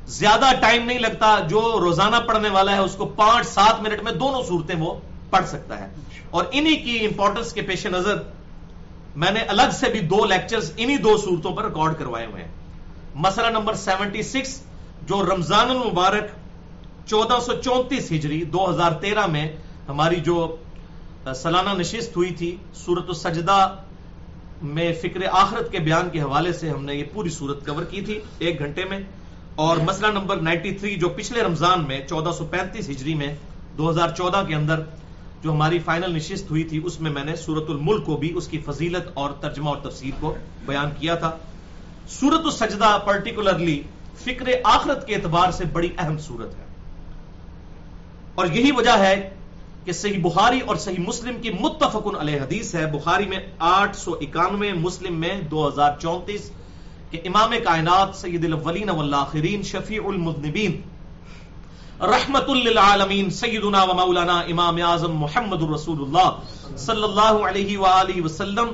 زیادہ 0.07 0.45
ٹائم 0.61 0.85
نہیں 0.85 0.99
لگتا 0.99 1.39
جو 1.39 1.77
روزانہ 1.79 2.15
پڑھنے 2.27 2.49
والا 2.49 2.71
ہے 2.71 2.77
اس 2.77 2.95
کو 2.95 3.05
پانچ 3.05 3.47
سات 3.47 3.81
منٹ 3.81 4.03
میں 4.03 4.11
دونوں 4.11 4.43
صورتیں 4.43 4.75
وہ 4.75 4.99
پڑھ 5.29 5.47
سکتا 5.47 5.79
ہے۔ 5.79 5.87
اور 6.29 6.45
انہی 6.51 6.75
کی 6.75 7.05
امپورٹنس 7.05 7.53
کے 7.53 7.61
پیش 7.61 7.85
نظر 7.85 8.15
میں 9.15 9.31
نے 9.31 9.39
الگ 9.39 9.71
سے 9.71 9.89
بھی 9.89 9.99
دو 9.99 10.25
لیکچرز 10.25 10.71
انہی 10.77 10.97
دو 10.97 11.17
صورتوں 11.17 11.51
پر 11.51 11.63
ریکارڈ 11.65 11.99
کروائے 11.99 12.25
ہوئے 12.25 12.43
ہیں۔ 12.43 12.51
مسئلہ 13.15 13.47
نمبر 13.47 13.73
سیونٹی 13.73 14.23
سکس 14.23 14.61
جو 15.01 15.23
رمضان 15.23 15.69
المبارک 15.69 16.23
چودہ 17.11 17.39
سو 17.45 17.53
چونتیس 17.63 18.11
ہجری 18.11 18.43
دو 18.43 18.69
ہزار 18.69 18.91
تیرہ 18.91 19.27
میں 19.27 19.51
ہماری 19.87 20.15
جو 20.15 20.55
سالانہ 21.35 21.69
نشست 21.77 22.17
ہوئی 22.17 22.31
تھی، 22.31 22.55
سورت 22.73 23.07
السجدہ 23.07 23.75
میں 24.61 24.93
فکر 25.01 25.19
آخرت 25.31 25.71
کے 25.71 25.79
بیان 25.79 26.09
کے 26.09 26.21
حوالے 26.21 26.53
سے 26.53 26.69
ہم 26.69 26.85
نے 26.85 26.95
یہ 26.95 27.03
پوری 27.13 27.29
صورت 27.29 27.65
کور 27.65 27.83
کی 27.83 28.01
تھی 28.01 28.19
ایک 28.39 28.59
گھنٹے 28.59 28.85
میں۔ 28.85 28.99
اور 29.55 29.77
مسئلہ 29.77 30.11
نمبر 30.11 30.37
نائنٹی 30.37 30.71
تھری 30.71 30.95
جو 30.95 31.09
پچھلے 31.09 31.43
رمضان 31.43 31.83
میں 31.87 31.99
چودہ 32.09 32.31
سو 32.37 32.45
پینتیس 32.45 32.89
ہجری 32.89 33.13
میں 33.13 33.35
دو 33.77 33.89
ہزار 33.89 34.09
چودہ 34.17 34.43
کے 34.47 34.55
اندر 34.55 34.81
جو 35.43 35.51
ہماری 35.51 35.79
فائنل 35.79 36.15
نشست 36.15 36.51
ہوئی 36.51 36.63
تھی، 36.63 36.81
اس 36.83 37.01
میں 37.01 37.11
میں 37.11 37.23
نے 37.23 37.35
سورت 37.35 37.69
الملک 37.69 38.05
کو 38.05 38.17
بھی 38.17 38.31
اس 38.35 38.47
کی 38.47 38.59
فضیلت 38.59 39.11
اور 39.13 39.31
ترجمہ 39.31 39.69
اور 39.69 39.77
تفسیر 39.77 40.11
کو 40.19 40.35
بیان 40.65 40.89
کیا 40.99 41.15
تھا۔ 41.15 41.31
سورت 42.09 42.45
السجدہ 42.45 42.97
پرٹیکولرلی 43.05 43.81
فکر 44.23 44.45
آخرت 44.63 45.07
کے 45.07 45.15
اعتبار 45.15 45.51
سے 45.51 45.65
بڑی 45.65 45.89
اہم 45.97 46.17
صورت 46.17 46.59
ہے۔ 46.59 46.70
اور 48.35 48.45
یہی 48.47 48.71
وجہ 48.71 48.97
ہے 48.99 49.15
کہ 49.85 49.91
صحیح 49.91 50.19
بخاری 50.21 50.59
اور 50.59 50.75
صحیح 50.75 51.03
مسلم 51.07 51.41
کی 51.41 51.49
متفقن 51.59 52.15
علیہ 52.19 52.39
حدیث 52.41 52.73
ہے۔ 52.75 52.85
بخاری 52.91 53.25
میں 53.25 53.39
آٹھ 53.69 53.95
سو 53.97 54.11
اکانوے، 54.21 54.71
مسلم 54.79 55.19
میں 55.19 55.35
دو 55.51 55.67
ہزار 55.67 55.91
چونتیس 56.01 56.49
کہ 57.11 57.19
امام 57.25 57.53
کائنات 57.63 58.15
سید 58.15 58.45
الاولین 58.45 58.89
والآخرین 58.89 59.63
شفیع 59.63 60.01
المذنبین 60.07 60.79
رحمت 62.01 62.49
للعالمین 62.49 63.29
سیدنا 63.29 63.83
و 63.83 63.93
مولانا 63.93 64.39
امام 64.51 64.79
اعظم 64.81 65.15
محمد 65.15 65.63
رسول 65.73 65.99
اللہ 66.01 66.77
صلی 66.77 67.03
اللہ 67.03 67.47
علیہ 67.49 67.77
وآلہ 67.77 68.21
وسلم 68.21 68.71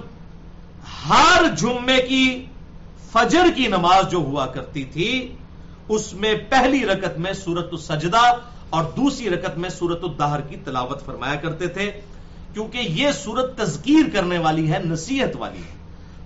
ہر 1.10 1.48
جمعے 1.58 2.00
کی 2.02 2.46
فجر 3.12 3.50
کی 3.56 3.68
نماز 3.68 4.10
جو 4.12 4.18
ہوا 4.18 4.46
کرتی 4.46 4.84
تھی، 4.84 5.12
اس 5.90 6.14
میں 6.14 6.34
پہلی 6.50 6.86
رکت 6.86 7.18
میں 7.20 7.34
سورت 7.34 7.70
السجدہ 7.72 8.24
اور 8.70 8.84
دوسری 8.84 9.30
رکت 9.30 9.58
میں 9.58 9.70
سورت 9.70 10.00
الدہر 10.04 10.42
کی 10.42 10.56
تلاوت 10.66 11.06
فرمایا 11.06 11.36
کرتے 11.36 11.68
تھے، 11.68 11.92
کیونکہ 12.54 12.78
یہ 12.78 13.12
سورت 13.12 13.58
تذکیر 13.58 14.10
کرنے 14.14 14.38
والی 14.38 14.72
ہے، 14.72 14.80
نصیحت 14.86 15.36
والی 15.36 15.58
ہے۔ 15.58 15.78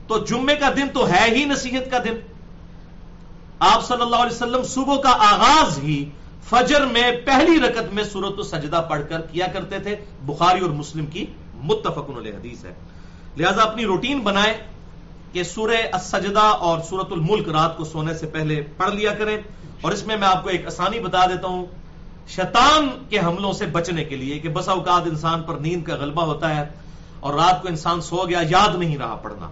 تو 0.07 0.17
جمعے 0.17 0.55
کا 0.55 0.69
دن 0.75 0.87
تو 0.93 1.09
ہے 1.09 1.35
ہی 1.35 1.45
نصیحت 1.45 1.91
کا 1.91 1.97
دن۔ 1.97 2.13
آپ 3.59 3.87
صلی 3.87 4.01
اللہ 4.01 4.15
علیہ 4.15 4.35
وسلم 4.35 4.63
صبح 4.63 4.97
کا 5.01 5.09
آغاز 5.09 5.79
ہی 5.79 6.09
فجر 6.49 6.85
میں 6.85 7.11
پہلی 7.25 7.59
رکت 7.59 7.93
میں 7.93 8.03
سورت 8.03 8.33
السجدہ 8.37 8.87
پڑھ 8.89 9.01
کر 9.09 9.21
کیا 9.21 9.47
کرتے 9.47 9.79
تھے۔ 9.79 9.95
بخاری 10.25 10.59
اور 10.59 10.69
مسلم 10.69 11.05
کی 11.05 11.25
متفق 11.53 12.17
علیہ 12.17 12.31
حدیث 12.31 12.65
ہے۔ 12.65 12.73
لہذا 13.37 13.61
اپنی 13.61 13.85
روٹین 13.85 14.19
بنائے 14.19 14.63
کہ 15.31 15.43
سورہ 15.43 15.75
السجدہ 15.91 16.39
اور 16.39 16.79
سورت 16.89 17.11
الملک 17.11 17.49
رات 17.49 17.77
کو 17.77 17.83
سونے 17.83 18.13
سے 18.13 18.25
پہلے 18.25 18.61
پڑھ 18.77 18.95
لیا 18.95 19.13
کریں۔ 19.13 19.37
اور 19.81 19.91
اس 19.91 20.05
میں 20.05 20.17
میں 20.17 20.27
آپ 20.27 20.43
کو 20.43 20.49
ایک 20.49 20.65
آسانی 20.65 20.99
بتا 20.99 21.25
دیتا 21.25 21.47
ہوں 21.47 21.65
شیطان 22.27 22.89
کے 23.09 23.19
حملوں 23.19 23.53
سے 23.53 23.65
بچنے 23.65 24.03
کے 24.03 24.15
لیے 24.15 24.39
کہ 24.39 24.49
بسا 24.49 24.71
اوقات 24.71 25.01
انسان 25.05 25.43
پر 25.43 25.53
نیند 25.53 25.83
کا 25.83 25.95
غلبہ 25.95 26.23
ہوتا 26.23 26.55
ہے 26.55 26.69
اور 27.19 27.33
رات 27.33 27.61
کو 27.61 27.67
انسان 27.67 28.01
سو 28.01 28.23
گیا، 28.29 28.39
یاد 28.49 28.75
نہیں 28.75 28.97
رہا 28.97 29.15
پڑھنا۔ 29.15 29.49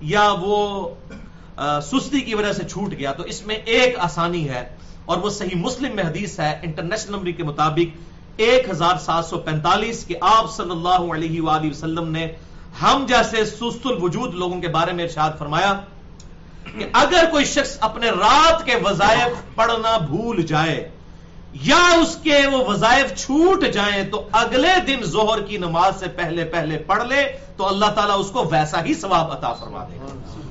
یا 0.00 0.34
وہ 0.40 0.88
سستی 1.82 2.20
کی 2.20 2.34
وجہ 2.34 2.52
سے 2.52 2.64
چھوٹ 2.64 2.92
گیا۔ 2.92 3.12
تو 3.12 3.22
اس 3.22 3.46
میں 3.46 3.54
ایک 3.54 3.98
آسانی 3.98 4.48
ہے 4.48 4.76
اور 5.04 5.16
وہ 5.16 5.30
صحیح 5.30 5.56
مسلم 5.56 5.96
میں 5.96 6.04
حدیث 6.04 6.40
ہے، 6.40 6.60
انٹرنیشنل 6.62 7.12
نمبر 7.12 7.30
کے 7.30 7.42
مطابق 7.42 7.96
ایک 8.36 8.70
ہزار 8.70 8.96
سات 8.98 9.24
سو 9.24 9.38
پینتالیس 9.38 10.06
کہ 10.06 10.14
آپ 10.20 10.56
صلی 10.56 10.70
اللہ 10.70 11.12
علیہ 11.14 11.40
وآلہ 11.40 11.70
وسلم 11.70 12.08
نے 12.08 12.26
ہم 12.82 13.04
جیسے 13.08 13.44
سست 13.44 13.86
الوجود 13.86 14.34
لوگوں 14.34 14.60
کے 14.60 14.68
بارے 14.68 14.92
میں 14.92 15.04
ارشاد 15.04 15.30
فرمایا 15.38 15.80
کہ 16.78 16.86
اگر 16.92 17.24
کوئی 17.30 17.44
شخص 17.44 17.76
اپنے 17.80 18.10
رات 18.10 18.64
کے 18.64 18.74
وظائف 18.84 19.54
پڑھنا 19.54 19.98
بھول 19.98 20.42
جائے 20.42 20.90
یا 21.54 21.82
اس 22.00 22.16
کے 22.22 22.38
وہ 22.46 22.58
وظائف 22.66 23.14
چھوٹ 23.16 23.64
جائیں 23.74 24.02
تو 24.10 24.22
اگلے 24.32 24.74
دن 24.86 25.02
زہر 25.04 25.40
کی 25.40 25.56
نماز 25.56 25.98
سے 26.00 26.08
پہلے 26.16 26.44
پہلے 26.44 26.78
پڑھ 26.86 27.06
لے، 27.06 27.22
تو 27.56 27.66
اللہ 27.68 27.90
تعالیٰ 27.94 28.18
اس 28.20 28.30
کو 28.30 28.44
ویسا 28.50 28.84
ہی 28.84 28.94
ثواب 28.94 29.32
عطا 29.32 29.52
فرما 29.52 29.84
دے 29.84 29.98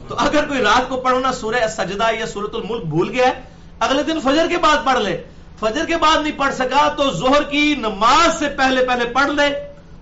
تو 0.07 0.15
اگر 0.19 0.47
کوئی 0.47 0.61
رات 0.61 0.89
کو 0.89 0.97
پڑھنا 0.97 1.31
سورہ 1.31 1.67
سجدہ 1.75 2.09
یا 2.19 2.25
سورت 2.25 2.55
الملک 2.55 2.85
بھول 2.85 3.09
گیا 3.09 3.31
اگلے 3.79 4.03
دن 4.03 4.19
فجر 4.19 4.47
کے 4.49 4.57
بعد 4.57 4.85
پڑھ 4.85 4.99
لے۔ 4.99 5.15
فجر 5.59 5.85
کے 5.85 5.97
بعد 5.97 6.21
نہیں 6.21 6.37
پڑھ 6.37 6.53
سکا 6.55 6.87
تو 6.97 7.09
زہر 7.11 7.43
کی 7.43 7.63
نماز 7.79 8.39
سے 8.39 8.49
پہلے 8.57 8.85
پہلے 8.85 9.05
پڑھ 9.13 9.31
لے، 9.31 9.49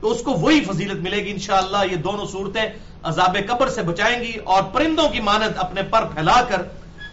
تو 0.02 0.12
اس 0.12 0.22
کو 0.24 0.34
وہی 0.34 0.64
فضیلت 0.64 1.00
ملے 1.04 1.24
گی 1.26 1.32
انشاءاللہ۔ 1.32 1.84
یہ 1.92 1.96
دونوں 2.04 2.26
صورتیں 2.26 2.66
عذاب 3.04 3.38
قبر 3.48 3.70
سے 3.70 3.82
بچائیں 3.84 4.20
گی 4.24 4.34
اور 4.46 4.64
پرندوں 4.74 5.08
کی 5.10 5.20
مانت 5.22 5.58
اپنے 5.60 5.82
پر 5.92 6.06
پھیلا 6.14 6.42
کر 6.50 6.62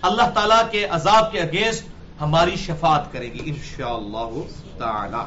اللہ 0.02 0.30
تعالیٰ 0.34 0.62
کے 0.70 0.84
عذاب 0.96 1.30
کے 1.32 1.40
اگینسٹ 1.40 1.93
ہماری 2.24 2.56
شفاعت 2.56 3.12
کرے 3.12 3.32
گی، 3.32 3.38
انشاءاللہ 3.44 4.40
تعالی۔ 4.78 5.22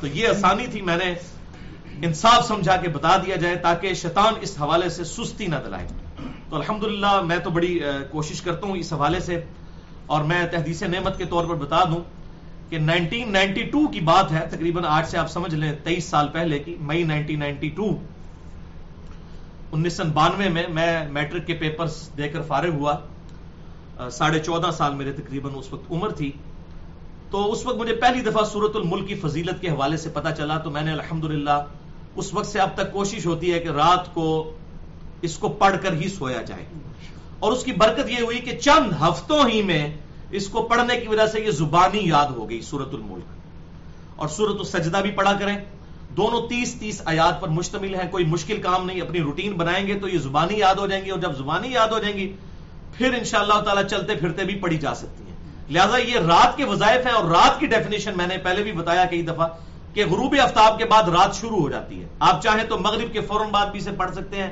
تو 0.00 0.06
یہ 0.06 0.28
آسانی 0.28 0.66
تھی، 0.66 0.82
میں 0.82 0.96
نے 0.96 1.14
انصاف 2.06 2.46
سمجھا 2.46 2.76
کے 2.76 2.88
بتا 2.88 3.16
دیا 3.16 3.36
جائے 3.36 3.56
تاکہ 3.56 3.94
شیطان 3.94 4.34
اس 4.40 4.56
حوالے 4.60 4.88
سے 4.88 5.04
سستی 5.04 5.46
نہ 5.46 5.56
دلائے۔ 5.66 5.86
تو 6.50 6.56
الحمدللہ، 6.56 7.20
میں 7.20 7.38
تو 7.38 7.50
بڑی 7.50 7.80
کوشش 8.10 8.42
کرتا 8.42 8.66
ہوں 8.66 8.76
اس 8.76 8.92
حوالے 8.92 9.20
سے۔ 9.20 9.44
اور 10.06 10.24
میں 10.24 10.46
تحدیث 10.46 10.82
نعمت 10.82 11.18
کے 11.18 11.24
طور 11.24 11.44
پر 11.44 11.54
بتا 11.54 11.84
دوں 11.84 12.00
کہ 12.70 12.78
نائنٹین 12.78 13.32
نائنٹی 13.32 13.62
ٹو 13.62 13.88
کی 13.88 14.00
بات 14.00 14.32
ہے، 14.32 14.46
تقریباً 14.50 14.84
آج 14.84 15.06
سے 15.06 15.18
آپ 15.18 15.30
سمجھ 15.30 15.54
لیں، 15.54 15.72
تیئیس 15.84 16.04
سال 16.04 16.28
پہلے 16.28 16.58
کی، 16.58 16.76
مئی 16.80 17.02
نائنٹین 17.02 17.38
نائنٹی 17.38 17.68
ٹو۔ 17.68 17.86
انیس 19.72 19.92
سو 19.92 20.04
بانوے 20.04 20.48
میں 20.48 20.62
میں 20.68 21.08
میٹرک 21.08 21.46
کے 21.46 21.54
پیپرز 21.54 22.08
دے 22.16 22.28
کر 22.28 22.42
فارغ 22.42 22.70
ہوا۔ 22.70 22.94
ساڑھے 24.12 24.38
چودہ 24.38 24.70
سال 24.70 24.94
میرے 24.94 25.12
تقریباً 25.12 25.52
اس 25.56 25.72
وقت 25.72 25.92
عمر 25.92 26.10
تھی۔ 26.10 26.32
تو 27.30 27.52
اس 27.52 27.66
وقت 27.66 27.76
مجھے 27.76 27.94
پہلی 27.94 28.20
دفعہ 28.20 28.44
سورت 28.44 28.76
الملک 28.76 29.08
کی 29.08 29.14
فضیلت 29.14 29.60
کے 29.60 29.68
حوالے 29.68 29.96
سے 29.96 30.10
پتا 30.10 30.32
چلا، 30.32 30.58
تو 30.58 30.70
میں 30.70 30.82
نے 30.82 30.92
الحمدللہ 30.92 31.64
اس 32.16 32.34
وقت 32.34 32.46
سے 32.46 32.60
اب 32.60 32.68
تک 32.74 32.92
کوشش 32.92 33.26
ہوتی 33.26 33.52
ہے 33.52 33.58
کہ 33.58 33.68
رات 33.68 34.14
کو 34.14 34.52
اس 35.22 35.38
کو 35.38 35.48
پڑھ 35.48 35.76
کر 35.82 35.92
ہی 35.92 36.08
سویا 36.08 36.42
جائے۔ 36.42 36.64
اور 37.38 37.52
اس 37.52 37.64
کی 37.64 37.72
برکت 37.72 38.10
یہ 38.10 38.22
ہوئی 38.22 38.38
کہ 38.38 38.58
چند 38.58 39.02
ہفتوں 39.02 39.48
ہی 39.48 39.62
میں 39.62 39.88
اس 40.30 40.48
کو 40.48 40.62
پڑھنے 40.62 41.00
کی 41.00 41.08
وجہ 41.08 41.26
سے 41.26 41.40
یہ 41.40 41.50
زبانی 41.50 42.08
یاد 42.08 42.26
ہو 42.26 42.50
گئی 42.50 42.60
سورت 42.60 42.94
الملک۔ 42.94 43.24
اور 44.16 44.28
سورت 44.28 44.56
السجدہ 44.58 44.96
بھی 44.96 45.10
پڑھا 45.10 45.32
کریں۔ 45.32 45.56
دونوں 46.16 46.48
تیس 46.48 46.74
تیس 46.80 47.02
آیات 47.04 47.40
پر 47.40 47.48
مشتمل 47.48 47.94
ہیں، 47.94 48.10
کوئی 48.10 48.24
مشکل 48.24 48.62
کام 48.62 48.86
نہیں، 48.86 49.00
اپنی 49.00 49.20
روٹین 49.20 49.52
بنائیں 49.52 49.86
گے 49.86 49.94
تو 49.94 50.08
یہ 50.08 50.18
زبانی 50.18 50.58
یاد 50.58 50.74
ہو 50.74 50.86
جائیں 50.86 51.04
گی۔ 51.04 51.10
اور 51.10 51.18
جب 51.18 51.32
زبانی 51.38 51.68
یاد 51.68 51.88
ہو 51.88 51.98
جائیں 51.98 52.16
گی 52.16 52.32
پھر 53.00 53.14
ان 53.14 53.24
شاء 53.24 53.38
اللہ 53.38 53.60
تعالیٰ 53.60 53.86
چلتے 53.86 54.14
پھرتے 54.14 54.44
بھی 54.44 54.54
پڑھی 54.54 54.78
جا 54.78 54.94
سکتی 54.94 55.24
ہیں۔ 55.24 55.36
لہٰذا 55.70 55.96
یہ 55.96 56.18
رات 56.18 56.56
کے 56.56 56.64
وظائف 56.64 57.06
ہیں 57.06 57.12
اور 57.12 57.24
رات 57.24 57.60
کی 57.60 57.66
ڈیفینیشن 57.66 58.12
میں 58.16 58.26
نے 58.26 58.36
پہلے 58.36 58.62
بھی 58.62 58.72
بتایا 58.72 59.04
کئی 59.04 59.22
دفعہ 59.22 59.48
کہ 59.94 60.06
غروب 60.06 60.34
آفتاب 60.42 60.78
کے 60.78 60.84
بعد 60.84 61.02
رات 61.02 61.34
شروع 61.34 61.60
ہو 61.60 61.70
جاتی 61.70 62.02
ہے۔ 62.02 62.08
آپ 62.20 62.42
چاہیں 62.42 62.64
تو 62.64 62.78
مغرب 62.78 63.12
کے 63.12 63.20
فوراً 63.20 63.48
بعد 63.48 63.66
بھی 63.66 63.80
سے 63.80 63.90
پڑھ 63.92 64.12
سکتے 64.14 64.36
ہیں، 64.36 64.50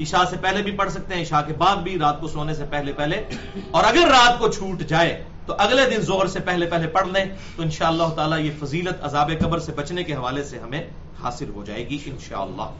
عشاء 0.00 0.24
سے 0.30 0.36
پہلے 0.40 0.62
بھی 0.62 0.72
پڑھ 0.72 0.90
سکتے 0.90 1.14
ہیں، 1.14 1.22
عشاء 1.22 1.40
کے 1.46 1.52
بعد 1.52 1.76
بھی، 1.76 1.98
رات 1.98 2.20
کو 2.20 2.28
سونے 2.28 2.54
سے 2.54 2.64
پہلے 2.70 2.92
پہلے۔ 2.92 3.24
اور 3.70 3.84
اگر 3.84 4.08
رات 4.08 4.38
کو 4.38 4.48
چھوٹ 4.48 4.82
جائے 4.82 5.24
تو 5.46 5.54
اگلے 5.58 5.90
دن 5.90 6.00
زور 6.00 6.26
سے 6.26 6.40
پہلے 6.40 6.66
پہلے 6.66 6.86
پڑھ 6.86 7.08
لیں 7.08 7.24
تو 7.56 7.62
ان 7.62 7.70
شاء 7.70 7.88
اللہ 7.88 8.08
تعالیٰ 8.16 8.38
یہ 8.38 8.50
فضیلت 8.64 9.04
عذاب 9.04 9.30
قبر 9.40 9.58
سے 9.58 9.72
بچنے 9.72 10.04
کے 10.04 10.14
حوالے 10.14 10.44
سے 10.44 10.58
ہمیں 10.58 10.86
حاصل 11.22 11.48
ہو 11.48 11.64
جائے 11.64 11.88
گی 11.88 11.98
انشاءاللہ۔ 12.06 12.70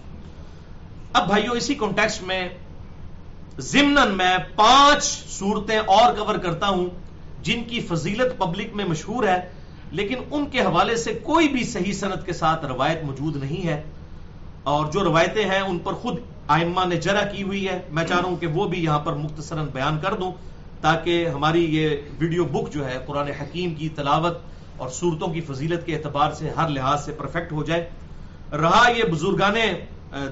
اب 1.13 1.27
بھائیو، 1.27 1.53
اسی 1.53 1.75
کانٹیکس 1.75 2.23
میں 2.23 2.49
ضمن 3.59 4.17
میں 4.17 4.37
پانچ 4.57 5.05
صورتیں 5.29 5.79
اور 5.79 6.15
کور 6.15 6.35
کرتا 6.35 6.69
ہوں 6.69 6.87
جن 7.43 7.65
کی 7.65 7.81
فضیلت 7.81 8.39
پبلک 8.39 8.67
میں 8.75 8.85
مشہور 8.85 9.25
ہے، 9.25 9.49
لیکن 9.91 10.15
ان 10.31 10.47
کے 10.47 10.61
حوالے 10.61 10.97
سے 10.97 11.15
کوئی 11.15 11.49
بھی 11.49 11.65
صحیح 11.65 11.93
صنعت 11.93 12.27
کے 12.27 12.33
ساتھ 12.33 12.65
روایت 12.65 13.05
موجود 13.05 13.37
نہیں 13.37 13.67
ہے۔ 13.67 13.83
اور 14.63 14.93
جو 14.93 15.05
روایتیں 15.05 15.45
ہیں، 15.45 15.61
ان 15.61 15.79
پر 15.79 15.93
خود 15.93 16.17
آئمہ 16.49 16.85
نے 16.89 16.97
جرا 16.97 17.27
کی 17.27 17.43
ہوئی 17.43 17.69
ہے۔ 17.69 17.81
میں 17.91 18.05
چاہ 18.05 18.19
رہا 18.19 18.29
ہوں 18.29 18.37
کہ 18.37 18.47
وہ 18.47 18.69
بھی 18.69 18.85
یہاں 18.85 18.99
پر 18.99 19.13
مختصراً 19.13 19.67
بیان 19.67 19.99
کر 20.03 20.15
دوں 20.15 20.33
تاکہ 20.81 21.29
ہماری 21.29 21.77
یہ 21.77 21.97
ویڈیو 22.19 22.45
بک 22.45 22.73
جو 22.73 22.87
ہے، 22.87 22.99
قرآن 23.07 23.29
حکیم 23.29 23.75
کی 23.75 23.89
تلاوت 23.89 24.39
اور 24.77 24.89
صورتوں 24.89 25.29
کی 25.29 25.41
فضیلت 25.41 25.87
کے 25.87 25.97
اعتبار 25.97 26.33
سے 26.33 26.51
ہر 26.51 26.69
لحاظ 26.69 27.05
سے 27.05 27.13
پرفیکٹ 27.13 27.53
ہو 27.53 27.65
جائے۔ 27.65 27.91
رہا 28.53 28.91
یہ 28.97 29.05
بزرگان 29.05 29.57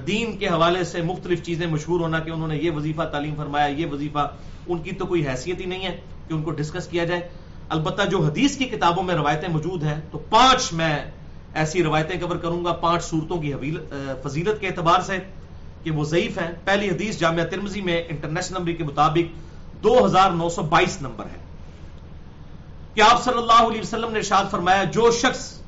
دین 0.07 0.37
کے 0.37 0.47
حوالے 0.47 0.83
سے 0.83 1.01
مختلف 1.01 1.43
چیزیں 1.43 1.67
مشہور 1.67 1.99
ہونا 1.99 2.19
کہ 2.19 2.29
انہوں 2.29 2.47
نے 2.47 2.57
یہ 2.57 2.71
وظیفہ 2.71 3.01
تعلیم 3.01 3.35
فرمایا، 3.35 3.65
یہ 3.65 3.85
وظیفہ، 3.85 4.29
ان 4.67 4.77
کی 4.77 4.91
تو 4.91 5.05
کوئی 5.05 5.27
حیثیت 5.27 5.59
ہی 5.59 5.65
نہیں 5.65 5.85
ہے 5.85 6.01
کہ 6.27 6.33
ان 6.33 6.43
کو 6.43 6.51
ڈسکس 6.51 6.87
کیا 6.87 7.03
جائے۔ 7.03 7.29
البتہ 7.69 8.09
جو 8.09 8.17
حدیث 8.17 8.57
کی 8.57 8.65
کتابوں 8.65 9.03
میں 9.03 9.15
روایتیں 9.15 9.49
موجود 9.49 9.83
ہیں، 9.83 10.01
تو 10.11 10.17
پانچ 10.17 10.73
میں 10.73 11.11
ایسی 11.53 11.83
روایتیں 11.83 12.19
کور 12.19 12.35
کروں 12.35 12.65
گا، 12.65 12.73
پانچ 12.73 13.03
صورتوں 13.03 13.37
کی 13.37 13.53
فضیلت 14.23 14.61
کے 14.61 14.67
اعتبار 14.67 15.01
سے 15.01 15.17
کہ 15.83 15.91
وہ 15.91 16.03
ضعیف 16.03 16.37
ہیں۔ 16.37 16.51
پہلی 16.65 16.89
حدیث 16.89 17.19
جامعہ 17.19 17.45
ترمزی 17.45 17.81
میں 17.81 18.03
انٹرنیشنل 18.09 18.57
نمبر 18.57 18.71
کے 18.71 18.83
مطابق 18.83 19.35
دو 19.83 20.05
ہزار 20.05 20.31
نو 20.31 20.49
سو 20.49 20.61
بائیس 20.61 21.01
نمبر 21.01 21.25
ہے۔ 21.25 21.39
کہ 22.93 23.01
آپ 23.01 23.23
صلی 23.23 23.37
اللہ 23.37 23.61
علیہ 23.67 23.81
وسلم 23.81 24.11
نے 24.11 24.19
ارشاد 24.19 24.45
فرمایا، 24.51 24.83
جو 24.83 25.11
شخص 25.11 25.61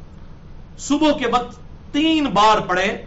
صبح 0.77 1.11
کے 1.11 1.27
وقت 1.27 1.59
تین 1.93 2.25
بار 2.25 2.59
پڑھے 2.59 3.05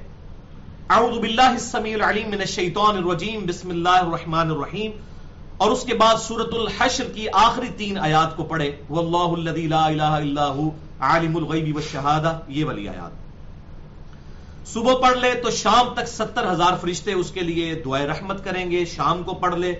اعوذ 0.90 1.18
باللہ 1.18 1.42
السمیع 1.42 1.94
العلیم 1.94 2.30
من 2.30 2.40
الشیطان 2.40 2.96
الرجیم، 2.96 3.44
بسم 3.46 3.70
اللہ 3.70 3.88
الرحمن 3.88 4.50
الرحیم۔ 4.50 4.90
اور 5.56 5.70
اس 5.70 5.84
کے 5.84 5.94
بعد 5.94 6.14
سورت 6.20 6.54
الحشر 6.54 7.04
کی 7.14 7.26
آخری 7.32 7.68
تین 7.76 7.98
آیات 7.98 8.36
کو 8.36 8.44
پڑھے 8.44 8.76
واللہ 8.90 9.48
الذی 9.48 9.66
لا 9.66 9.86
الہ 9.86 10.02
الا 10.02 10.48
ہو، 10.48 10.70
عالم 11.00 11.36
الغیب 11.36 11.76
والشہادہ، 11.76 12.38
یہ 12.48 12.64
والی 12.64 12.88
آیات۔ 12.88 13.10
صبح 14.68 14.94
پڑھ 14.94 15.18
لے 15.18 15.34
تو 15.34 15.50
شام 15.50 15.94
تک 15.94 16.08
ستر 16.08 16.52
ہزار 16.52 16.72
فرشتے 16.80 17.12
اس 17.12 17.30
کے 17.30 17.40
لیے 17.40 17.74
دعائیں 17.74 18.06
رحمت 18.06 18.44
کریں 18.44 18.70
گے، 18.70 18.84
شام 18.84 19.22
کو 19.22 19.34
پڑھ 19.34 19.54
لے 19.54 19.74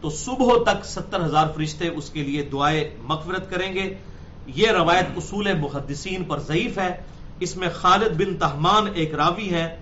تو 0.00 0.10
صبح 0.10 0.72
تک 0.72 0.84
ستر 0.84 1.24
ہزار 1.24 1.46
فرشتے 1.56 1.88
اس 1.88 2.10
کے 2.10 2.22
لیے 2.22 2.42
دعائیں 2.42 2.84
مغفرت 3.02 3.50
کریں 3.50 3.74
گے۔ 3.74 3.94
یہ 4.46 4.70
روایت 4.70 5.06
اصول 5.16 5.52
محدثین 5.52 6.24
پر 6.24 6.38
ضعیف 6.38 6.78
ہے۔ 6.78 6.96
اس 7.40 7.56
میں 7.56 7.68
خالد 7.74 8.22
بن 8.22 8.36
تحمان 8.36 8.86
ایک 8.94 9.14
راوی 9.14 9.54
ہے۔ 9.54 9.76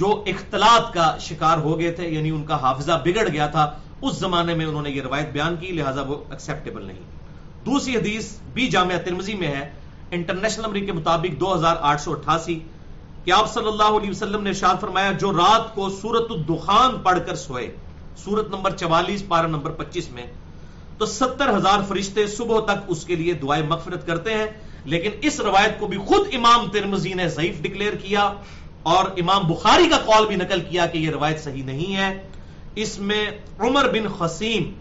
جو 0.00 0.24
اختلاط 0.26 0.94
کا 0.94 1.16
شکار 1.20 1.58
ہو 1.58 1.80
گئے 1.80 1.92
تھے 1.92 2.08
یعنی 2.08 2.30
ان 2.30 2.44
کا 2.44 2.60
حافظہ 2.60 3.02
بگڑ 3.04 3.28
گیا 3.28 3.46
تھا، 3.46 3.78
اس 4.02 4.18
زمانے 4.18 4.54
میں 4.54 4.66
انہوں 4.66 4.82
نے 4.82 4.90
یہ 4.90 5.02
روایت 5.02 5.28
بیان 5.30 5.56
کی، 5.56 5.66
لہذا 5.66 6.02
وہ 6.02 6.16
ایکسپٹیبل 6.30 6.84
نہیں۔ 6.84 6.98
دوسری 7.66 7.96
حدیث 7.96 8.36
بھی 8.52 8.68
جامعہ 8.68 8.98
ترمزی 8.98 9.34
میں 9.34 9.48
ہے، 9.48 9.72
انٹرنیشنل 10.10 10.64
نمبر 10.66 10.78
کے 10.78 10.92
مطابق 10.92 11.40
دو 11.40 11.54
ہزار 11.54 11.76
آٹھ 11.80 12.00
سو 12.00 12.10
اٹھاسی۔ 12.12 12.58
کہ 13.24 13.30
آپ 13.30 13.54
صلی 13.54 13.66
اللہ 13.66 13.82
علیہ 13.82 14.10
وسلم 14.10 14.42
نے 14.42 14.52
شاد 14.52 14.74
فرمایا، 14.80 15.12
جو 15.12 15.32
رات 15.32 15.74
کو 15.74 15.88
سورت 15.88 16.26
الدخان 16.30 16.98
پڑھ 16.98 17.18
کر 17.26 17.34
سوئے 17.34 17.76
سورت 18.16 18.48
نمبر 18.48 18.76
چوالیس، 18.76 19.28
پارہ 19.28 19.46
نمبر 19.46 19.70
پچیس 19.70 20.10
میں، 20.10 20.26
تو 20.98 21.06
ستر 21.06 21.56
ہزار 21.56 21.78
فرشتے 21.88 22.26
صبح 22.26 22.60
تک 22.64 22.84
اس 22.88 23.04
کے 23.04 23.16
لیے 23.16 23.32
دعائیں 23.32 23.66
مغفرت 23.66 24.06
کرتے 24.06 24.34
ہیں۔ 24.34 24.46
لیکن 24.84 25.10
اس 25.22 25.40
روایت 25.40 25.80
کو 25.80 25.86
بھی 25.86 25.98
خود 25.98 26.28
امام 26.32 26.70
ترمزی 26.70 27.14
نے 27.14 27.28
ضعیف 27.28 27.62
ڈکلیئر 27.62 27.92
کیا۔ 27.94 28.32
اور 28.82 29.04
امام 29.04 29.42
بخاری 29.42 29.88
کا 29.88 29.98
قول 29.98 30.26
بھی 30.26 30.36
نقل 30.36 30.60
کیا 30.60 30.86
کہ 30.86 30.98
یہ 30.98 31.10
روایت 31.10 31.40
صحیح 31.40 31.64
نہیں 31.64 31.96
ہے۔ 31.96 32.28
اس 32.74 32.98
میں 32.98 33.30
عمر 33.58 33.88
بن 33.88 34.08
خسیم 34.18 34.72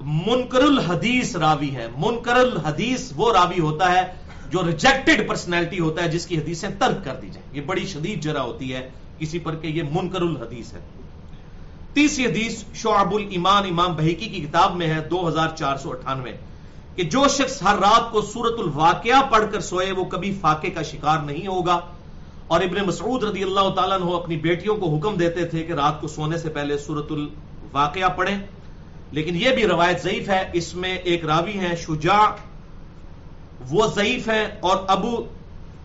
منکر 0.00 0.62
الحدیث 0.62 1.36
راوی 1.36 1.76
ہے۔ 1.76 1.86
منکر 1.98 2.36
الحدیث 2.36 3.12
وہ 3.16 3.32
راوی 3.32 3.60
ہوتا 3.60 3.92
ہے 3.92 4.02
جو 4.50 4.66
ریجیکٹڈ 4.66 5.28
پرسنالٹی 5.28 5.78
ہوتا 5.78 6.04
ہے 6.04 6.08
جس 6.08 6.26
کی 6.26 6.38
حدیثیں 6.38 6.68
ترک 6.78 7.04
کر 7.04 7.14
دی 7.14 7.28
جائیں۔ 7.28 7.56
یہ 7.56 7.60
بڑی 7.60 7.86
شدید 7.86 8.22
جرا 8.22 8.42
ہوتی 8.42 8.74
ہے 8.74 8.90
کسی 9.18 9.38
پر 9.38 9.54
کہ 9.54 9.66
یہ 9.66 9.82
منکر 9.92 10.20
الحدیث 10.20 10.72
ہے۔ 10.72 10.78
تیسری 11.92 12.26
حدیث 12.26 12.64
شعب 12.74 13.14
الایمان 13.14 13.62
امام 13.70 13.96
بحیکی 13.96 14.26
کی 14.26 14.40
کتاب 14.40 14.76
میں 14.76 14.86
ہے 14.86 15.00
دو 15.00 15.28
ہزار 15.28 15.48
چار 15.56 15.76
سو 15.76 15.90
اٹھانوے 15.90 16.32
کہ 16.96 17.02
جو 17.02 17.28
شخص 17.28 17.62
ہر 17.62 17.74
رات 17.74 18.12
کو 18.12 18.22
سورت 18.22 18.54
الواقعہ 18.58 19.30
پڑھ 19.30 19.44
کر 19.52 19.60
سوئے 19.60 19.92
وہ 19.92 20.04
کبھی 20.04 20.38
فاقے 20.40 20.70
کا 20.70 20.82
شکار 20.82 21.18
نہیں 21.18 21.46
ہوگا۔ 21.46 21.80
اور 22.46 22.60
ابن 22.60 22.86
مسعود 22.86 23.24
رضی 23.24 23.42
اللہ 23.42 23.70
تعالیٰ 23.70 24.00
نے 24.00 24.14
اپنی 24.14 24.36
بیٹیوں 24.36 24.76
کو 24.76 24.96
حکم 24.96 25.16
دیتے 25.16 25.44
تھے 25.44 25.62
کہ 25.62 25.72
رات 25.72 26.00
کو 26.00 26.08
سونے 26.08 26.38
سے 26.38 26.48
پہلے 26.48 26.78
سورت 26.78 27.12
الواقعہ 27.12 28.08
پڑھیں۔ 28.08 28.38
لیکن 29.12 29.36
یہ 29.36 29.50
بھی 29.50 29.66
روایت 29.66 30.02
ضعیف 30.02 30.28
ہے، 30.28 30.50
اس 30.52 30.74
میں 30.74 30.96
ایک 30.96 31.24
راوی 31.24 31.58
ہے 31.58 31.76
شجاع، 31.76 32.34
وہ 33.70 33.86
ضعیف 33.86 34.28
ہے 34.28 34.56
اور 34.60 34.76
ابو 34.86 35.22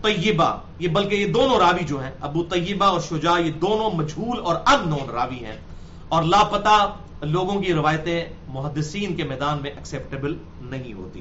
طیبہ۔ 0.02 0.58
یہ 0.78 0.88
بلکہ 0.88 1.14
یہ 1.14 1.26
دونوں 1.26 1.58
راوی 1.58 1.84
جو 1.84 2.02
ہیں، 2.02 2.10
ابو 2.20 2.42
طیبہ 2.42 2.84
اور 2.84 3.00
شجاع، 3.00 3.38
یہ 3.38 3.52
دونوں 3.52 3.90
مجھول 3.94 4.40
اور 4.40 4.54
ان 4.66 4.88
نون 4.88 5.10
راوی 5.10 5.44
ہیں۔ 5.44 5.56
اور 6.08 6.22
لاپتہ 6.22 6.94
لوگوں 7.22 7.62
کی 7.62 7.74
روایتیں 7.74 8.24
محدثین 8.48 9.16
کے 9.16 9.24
میدان 9.24 9.58
میں 9.62 9.70
ایکسپٹیبل 9.70 10.36
نہیں 10.60 10.92
ہوتی۔ 10.92 11.20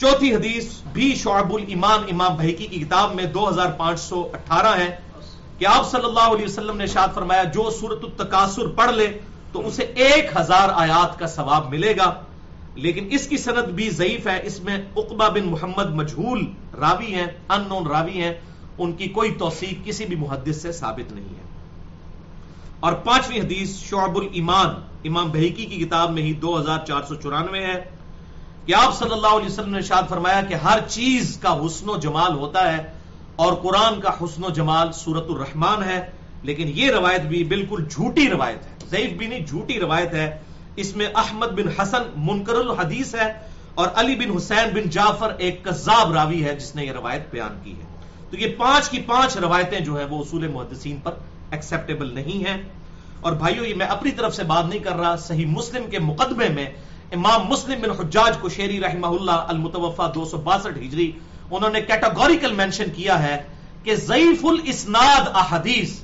چوتھی 0.00 0.34
حدیث 0.34 0.74
بھی 0.92 1.14
شعب 1.14 1.54
الایمان 1.54 2.00
امام 2.10 2.36
بحیکی 2.36 2.66
کی 2.66 2.80
کتاب 2.80 3.14
میں 3.14 3.24
دو 3.24 3.48
ہزار 3.48 3.66
پانچ 3.76 4.00
سو 4.00 4.28
اٹھارہ 4.32 4.78
ہے 4.78 4.96
کہ 5.58 5.66
آپ 5.66 5.90
صلی 5.90 6.04
اللہ 6.04 6.20
علیہ 6.20 6.44
وسلم 6.44 6.76
نے 6.76 6.86
شاد 6.86 7.08
فرمایا، 7.14 7.42
جو 7.42 7.70
سورت 7.70 8.04
التکاثر 8.04 8.66
پڑھ 8.66 8.90
لے 8.90 9.18
تو 9.52 9.66
اسے 9.66 9.82
ایک 9.82 10.36
ہزار 10.36 10.68
آیات 10.74 11.18
کا 11.18 11.26
ثواب 11.26 11.70
ملے 11.70 11.96
گا۔ 11.96 12.14
لیکن 12.74 13.08
اس 13.10 13.26
کی 13.26 13.36
سند 13.36 13.68
بھی 13.68 13.90
ضعیف 13.90 14.26
ہے، 14.26 14.40
اس 14.42 14.60
میں 14.60 14.78
اقبا 14.96 15.28
بن 15.28 15.44
محمد 15.44 15.90
مجھول 15.90 16.44
راوی 16.80 17.14
ہیں 17.14 17.26
ان 17.48 17.64
نون 17.68 17.86
راوی 17.86 18.22
ہیں۔ 18.22 18.34
ان 18.78 18.92
کی 18.92 19.08
کوئی 19.08 19.34
توثیق 19.34 19.84
کسی 19.84 20.06
بھی 20.06 20.16
محدث 20.16 20.62
سے 20.62 20.72
ثابت 20.72 21.12
نہیں 21.12 21.28
ہے۔ 21.28 21.42
اور 22.80 22.92
پانچویں 22.92 23.40
حدیث 23.40 23.80
شعب 23.82 24.16
الایمان 24.16 24.68
امام 25.04 25.30
بحیکی 25.30 25.66
کی 25.66 25.84
کتاب 25.84 26.10
میں 26.10 26.22
ہی 26.22 26.32
دو 26.32 26.60
ہزار 26.60 26.78
چار 26.86 27.02
سو 27.08 27.14
چورانوے 27.14 27.60
ہے۔ 27.60 27.99
کہ 28.66 28.74
آپ 28.74 28.98
صلی 28.98 29.12
اللہ 29.12 29.26
علیہ 29.26 29.46
وسلم 29.46 29.74
نے 29.74 29.80
شاد 29.80 30.02
فرمایا 30.08 30.42
کہ 30.42 30.54
ہر 30.54 30.78
چیز 30.88 31.38
کا 31.42 31.66
حسن 31.66 31.88
و 31.88 31.96
جمال 31.96 32.32
ہوتا 32.32 32.72
ہے 32.72 32.92
اور 33.36 33.52
قرآن 33.52 34.00
کا 34.00 34.10
حسن 34.20 34.44
و 34.44 34.50
جمال 34.50 34.92
سورت 34.92 35.26
الرحمان 35.28 35.82
ہے، 35.82 36.10
لیکن 36.42 36.70
یہ 36.74 36.90
روایت 36.90 37.20
بھی 37.20 37.44
بالکل 37.44 37.84
جھوٹی 37.90 38.30
روایت 38.30 38.66
ہے، 38.66 38.88
ضعیف 38.90 39.12
بھی 39.12 39.26
نہیں، 39.26 39.46
جھوٹی 39.46 39.80
روایت 39.80 40.14
ہے۔ 40.14 40.38
اس 40.76 40.96
میں 40.96 41.06
احمد 41.14 41.46
بن 41.46 41.80
حسن 41.80 42.02
منکر 42.16 42.54
الحدیث 42.54 43.14
ہے 43.14 43.32
اور 43.74 43.88
علی 43.94 44.16
بن 44.16 44.36
حسین 44.36 44.74
بن 44.74 44.90
جعفر 44.90 45.32
ایک 45.38 45.64
کذاب 45.64 46.12
راوی 46.12 46.44
ہے 46.44 46.56
جس 46.56 46.74
نے 46.74 46.84
یہ 46.84 46.92
روایت 46.92 47.30
بیان 47.30 47.60
کی 47.64 47.72
ہے۔ 47.72 47.86
تو 48.30 48.36
یہ 48.36 48.54
پانچ 48.58 48.88
کی 48.88 49.00
پانچ 49.00 49.36
روایتیں 49.36 49.80
جو 49.80 49.98
ہیں 49.98 50.06
وہ 50.10 50.20
اصول 50.20 50.48
محدثین 50.48 50.96
پر 50.96 51.12
ایکسپٹیبل 51.50 52.14
نہیں 52.14 52.48
ہیں۔ 52.48 52.62
اور 53.20 53.32
بھائیو، 53.32 53.64
یہ 53.64 53.74
میں 53.74 53.86
اپنی 53.86 54.10
طرف 54.10 54.36
سے 54.36 54.44
بات 54.44 54.64
نہیں 54.66 54.78
کر 54.78 54.96
رہا، 54.96 55.16
صحیح 55.16 55.46
مسلم 55.46 55.90
کے 55.90 55.98
مقدمے 55.98 56.48
میں 56.48 56.66
امام 57.14 57.46
مسلم 57.46 57.80
بن 57.80 57.90
حجاج 57.90 58.36
کو 58.40 58.48
شیری 58.48 58.80
رحمہ 58.80 59.06
اللہ 59.06 59.30
المتوفا 59.30 60.10
دو 60.14 60.24
سو 60.24 60.36
باسٹھ 60.36 60.78
ہجری، 60.78 61.12
انہوں 61.50 61.70
نے 61.70 61.80
کیٹاگوریکل 61.80 62.52
مینشن 62.52 62.90
کیا 62.96 63.22
ہے 63.22 63.42
کہ 63.82 63.94
ضعیف 63.94 64.44
الاسناد 64.44 65.28
احادیث 65.34 65.98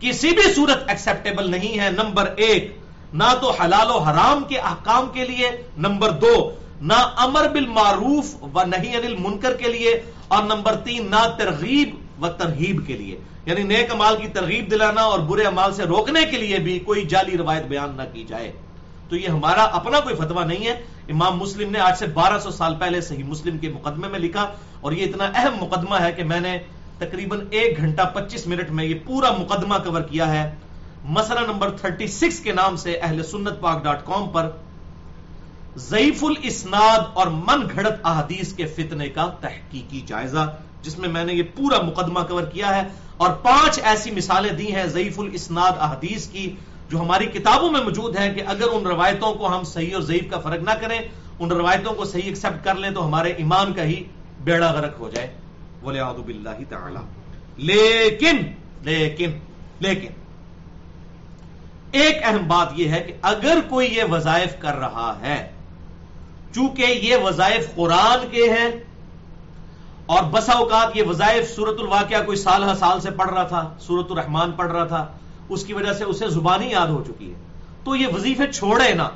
کسی 0.00 0.30
بھی 0.30 0.52
صورت 0.54 0.88
ایکسپٹیبل 0.88 1.50
نہیں 1.50 1.78
ہے، 1.78 1.88
نمبر 1.90 2.32
ایک، 2.36 2.78
نہ 3.14 3.34
تو 3.40 3.50
حلال 3.50 3.90
و 3.90 3.98
حرام 3.98 4.44
کے 4.44 4.58
احکام 4.58 5.08
کے 5.12 5.24
لیے، 5.24 5.50
نمبر 5.78 6.10
دو، 6.10 6.50
نہ 6.80 6.98
امر 7.16 7.48
بالمعروف 7.48 8.34
و 8.54 8.62
نہیں 8.66 8.96
انل 8.96 9.16
منکر 9.18 9.56
کے 9.56 9.68
لیے، 9.68 10.02
اور 10.28 10.42
نمبر 10.42 10.76
تین، 10.76 11.10
نہ 11.10 11.22
ترغیب 11.38 12.22
و 12.24 12.28
ترغیب 12.28 12.86
کے 12.86 12.96
لیے۔ 12.96 13.16
یعنی 13.46 13.62
نیک 13.62 13.90
امال 13.90 14.16
کی 14.16 14.28
ترغیب 14.28 14.70
دلانا 14.70 15.02
اور 15.02 15.18
برے 15.18 15.44
امال 15.44 15.72
سے 15.72 15.82
روکنے 15.82 16.20
کے 16.30 16.36
لیے 16.36 16.58
بھی 16.58 16.78
کوئی 16.78 17.06
جعلی 17.06 17.38
روایت 17.38 17.64
بیان 17.64 17.96
نہ 17.96 18.02
کی 18.12 18.24
جائے۔ 18.28 18.52
تو 19.12 19.18
یہ 19.18 19.28
ہمارا 19.28 19.62
اپنا 19.62 20.00
کوئی 20.00 20.14
فتوا 20.14 20.44
نہیں 20.44 20.66
ہے۔ 20.66 20.82
امام 21.08 21.36
مسلم 21.38 21.70
نے 21.70 21.78
آج 21.78 21.98
سے 21.98 22.06
بارہ 22.06 22.38
سو 22.38 22.50
سال 22.50 22.74
پہلے 22.74 23.00
صحیح 23.00 23.24
مسلم 23.24 23.58
کے 23.58 23.68
مقدمے 23.68 24.08
میں 24.08 24.18
لکھا 24.18 24.52
اور 24.80 24.92
یہ 24.92 25.04
اتنا 25.04 25.24
اہم 25.34 25.64
مقدمہ 25.64 25.96
ہے 26.00 26.12
کہ 26.12 26.24
میں 26.24 26.40
نے 26.40 26.58
تقریباً 26.98 27.40
ایک 27.50 27.76
گھنٹہ 27.76 28.02
پچیس 28.14 28.46
منٹ 28.46 28.70
میں 28.70 28.84
یہ 28.84 28.94
پورا 29.06 29.30
مقدمہ 29.30 29.74
کور 29.84 30.00
کیا 30.00 30.32
ہے۔ 30.32 30.54
مسئلہ 31.04 31.40
نمبر 31.40 31.70
تھرٹی 31.70 32.06
سکس 32.06 32.40
کے 32.40 32.52
نام 32.52 32.76
سے 32.76 32.92
اہل 33.02 33.22
سنت 33.22 33.60
پاک 33.60 33.84
ڈاٹ 33.84 34.06
کام 34.06 34.28
پر 34.28 34.50
ضعیف 35.76 36.24
الاسناد 36.24 37.00
اور 37.14 37.26
من 37.26 37.68
گھڑت 37.74 38.00
احادیث 38.04 38.52
کے 38.52 38.66
فتنے 38.66 39.08
کا 39.08 39.30
تحقیقی 39.40 40.00
جائزہ، 40.06 40.56
جس 40.82 40.98
میں 40.98 41.08
میں 41.08 41.24
نے 41.24 41.32
یہ 41.32 41.42
پورا 41.56 41.80
مقدمہ 41.82 42.20
کور 42.20 42.42
کیا 42.42 42.76
ہے۔ 42.76 42.88
اور 43.16 43.30
پانچ 43.30 43.80
ایسی 43.82 44.10
مثالیں 44.10 44.52
دی 44.52 44.74
ہیں 44.74 44.86
ضعیف 44.86 45.20
الاسناد 45.20 45.72
احادیث 45.80 46.26
کی۔ 46.26 46.56
جو 46.88 47.00
ہماری 47.00 47.26
کتابوں 47.26 47.70
میں 47.70 47.80
موجود 47.80 48.16
ہے 48.16 48.34
کہ 48.34 48.42
اگر 48.46 48.64
ان 48.72 48.86
روایتوں 48.86 49.34
کو 49.34 49.58
ہم 49.58 49.62
صحیح 49.64 49.94
اور 49.94 50.02
ضعیف 50.02 50.30
کا 50.30 50.38
فرق 50.38 50.62
نہ 50.62 50.70
کریں، 50.80 50.98
ان 51.38 51.50
روایتوں 51.50 51.94
کو 51.94 52.04
صحیح 52.04 52.22
ایکسپٹ 52.22 52.64
کر 52.64 52.74
لیں 52.74 52.90
تو 52.90 53.06
ہمارے 53.06 53.32
ایمان 53.32 53.72
کا 53.72 53.82
ہی 53.82 54.04
بیڑا 54.44 54.72
غرق 54.72 55.00
ہو 55.00 55.10
جائے۔ 55.10 55.34
بولے 55.80 56.00
آدب 56.00 56.28
اللہ 56.28 56.64
تعالی۔ 56.68 57.00
لیکن 57.56 58.36
لیکن 58.82 59.30
لیکن، 59.80 60.10
ایک 61.92 62.18
اہم 62.22 62.48
بات 62.48 62.68
یہ 62.76 62.88
ہے 62.88 63.00
کہ 63.00 63.12
اگر 63.22 63.58
کوئی 63.68 63.94
یہ 63.94 64.04
وظائف 64.10 64.54
کر 64.58 64.74
رہا 64.74 65.18
ہے، 65.20 65.50
چونکہ 66.54 66.82
یہ 66.82 67.16
وظائف 67.16 67.74
قرآن 67.74 68.28
کے 68.30 68.50
ہیں، 68.50 68.70
اور 70.06 70.22
بسا 70.22 70.52
اوقات 70.52 70.96
یہ 70.96 71.02
وظائف 71.02 71.54
سورت 71.54 71.80
الواقعہ 71.80 72.24
کوئی 72.24 72.36
سال 72.36 72.64
ہر 72.64 72.74
سال 72.74 73.00
سے 73.00 73.10
پڑھ 73.10 73.30
رہا 73.30 73.42
تھا 73.42 73.74
سورت 73.80 74.10
الرحمان 74.10 74.52
پڑھ 74.52 74.72
رہا 74.72 74.84
تھا 74.84 75.06
اس 75.52 75.64
کی 75.64 75.74
وجہ 75.74 75.92
سے 75.92 76.04
اسے 76.04 76.28
زبانی 76.28 76.70
یاد 76.70 76.86
ہو 76.86 77.04
چکی 77.04 77.30
ہے۔ 77.30 77.34
تو 77.84 77.96
یہ 77.96 78.06
وظیفے 78.06 78.52
چھوڑے 78.52 78.94
نا 78.94 79.08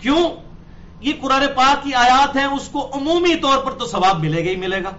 کیوں؟ 0.00 0.30
یہ 1.00 1.12
قرآن 1.20 1.42
پاک 1.54 1.84
کی 1.84 1.94
آیات 1.94 2.36
ہیں، 2.36 2.44
اس 2.44 2.68
کو 2.68 2.90
عمومی 2.94 3.34
طور 3.34 3.58
پر 3.58 3.70
تو 3.70 3.86
ثواب 3.86 4.20
ملے 4.20 4.44
گا 4.44 4.50
ہی 4.50 4.56
ملے 4.56 4.84
گا۔ 4.84 4.90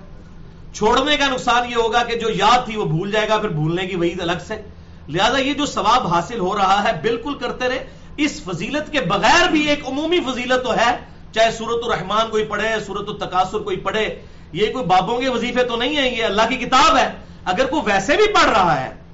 چھوڑنے 0.73 1.17
کا 1.17 1.27
نقصان 1.27 1.69
یہ 1.69 1.75
ہوگا 1.75 2.03
کہ 2.03 2.19
جو 2.19 2.29
یاد 2.29 2.65
تھی 2.65 2.77
وہ 2.77 2.85
بھول 2.85 3.11
جائے 3.11 3.29
گا، 3.29 3.37
پھر 3.37 3.49
بھولنے 3.49 3.87
کی 3.87 3.95
وعید 3.95 4.21
الگ 4.21 4.41
سے۔ 4.47 4.61
لہذا 5.09 5.37
یہ 5.37 5.53
جو 5.53 5.65
ثواب 5.65 6.07
حاصل 6.07 6.39
ہو 6.39 6.57
رہا 6.57 6.83
ہے، 6.83 6.91
بالکل 7.01 7.33
کرتے 7.33 7.69
رہے۔ 7.69 7.85
اس 8.17 8.41
فضیلت 8.43 8.91
کے 8.91 9.01
بغیر 9.01 9.49
بھی 9.49 9.61
ایک 9.61 9.87
عمومی 9.87 10.19
فضیلت 10.19 10.63
تو 10.63 10.73
ہے۔ 10.73 10.97
چاہے 11.31 11.51
سورت 11.51 11.85
الرحمان 11.85 12.29
کوئی 12.29 12.45
پڑھے 12.45 12.79
سورت 12.85 13.09
التقاصر 13.09 13.57
کوئی 13.57 13.77
پڑھے، 13.77 14.21
یہ 14.53 14.73
کوئی 14.73 14.85
بابوں 14.85 15.19
کے 15.19 15.29
وظیفے 15.29 15.63
تو 15.63 15.75
نہیں 15.75 15.95
ہیں، 15.95 16.17
یہ 16.17 16.23
اللہ 16.23 16.41
کی 16.49 16.55
کتاب 16.55 16.97
ہے۔ 16.97 17.11
اگر 17.45 17.65
کوئی 17.65 17.81
ویسے 17.85 18.15
بھی 18.15 18.33
پڑھ 18.33 18.49
رہا 18.49 18.81
ہے 18.81 19.04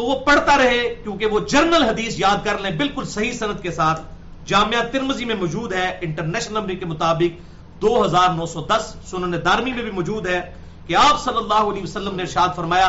تو 0.00 0.04
وہ 0.06 0.14
پڑھتا 0.26 0.56
رہے 0.58 0.78
کیونکہ 1.02 1.26
وہ 1.26 1.38
جرنل 1.48 1.82
حدیث 1.82 2.14
یاد 2.18 2.44
کر 2.44 2.58
لیں، 2.58 2.70
بالکل 2.76 3.04
صحیح 3.04 3.32
صنعت 3.32 3.62
کے 3.62 3.70
ساتھ۔ 3.70 4.00
جامعہ 4.46 4.82
ترمزی 4.92 5.24
میں 5.24 5.34
موجود 5.34 5.72
ہے، 5.72 5.88
انٹرنیشنل 6.00 6.54
نمبر 6.54 6.74
کے 6.74 6.86
مطابق 6.86 7.80
دو 7.82 7.90
ہزار 8.04 8.28
نو 8.36 8.46
سو 8.46 8.60
دس 8.66 8.84
سنن 9.10 9.34
دارمی 9.44 9.72
میں 9.72 9.82
بھی 9.82 9.90
موجود 9.90 10.26
ہے 10.26 10.40
کہ 10.86 10.94
آپ 10.96 11.20
صلی 11.24 11.36
اللہ 11.36 11.68
علیہ 11.70 11.82
وسلم 11.82 12.14
نے 12.16 12.22
ارشاد 12.22 12.54
فرمایا، 12.56 12.88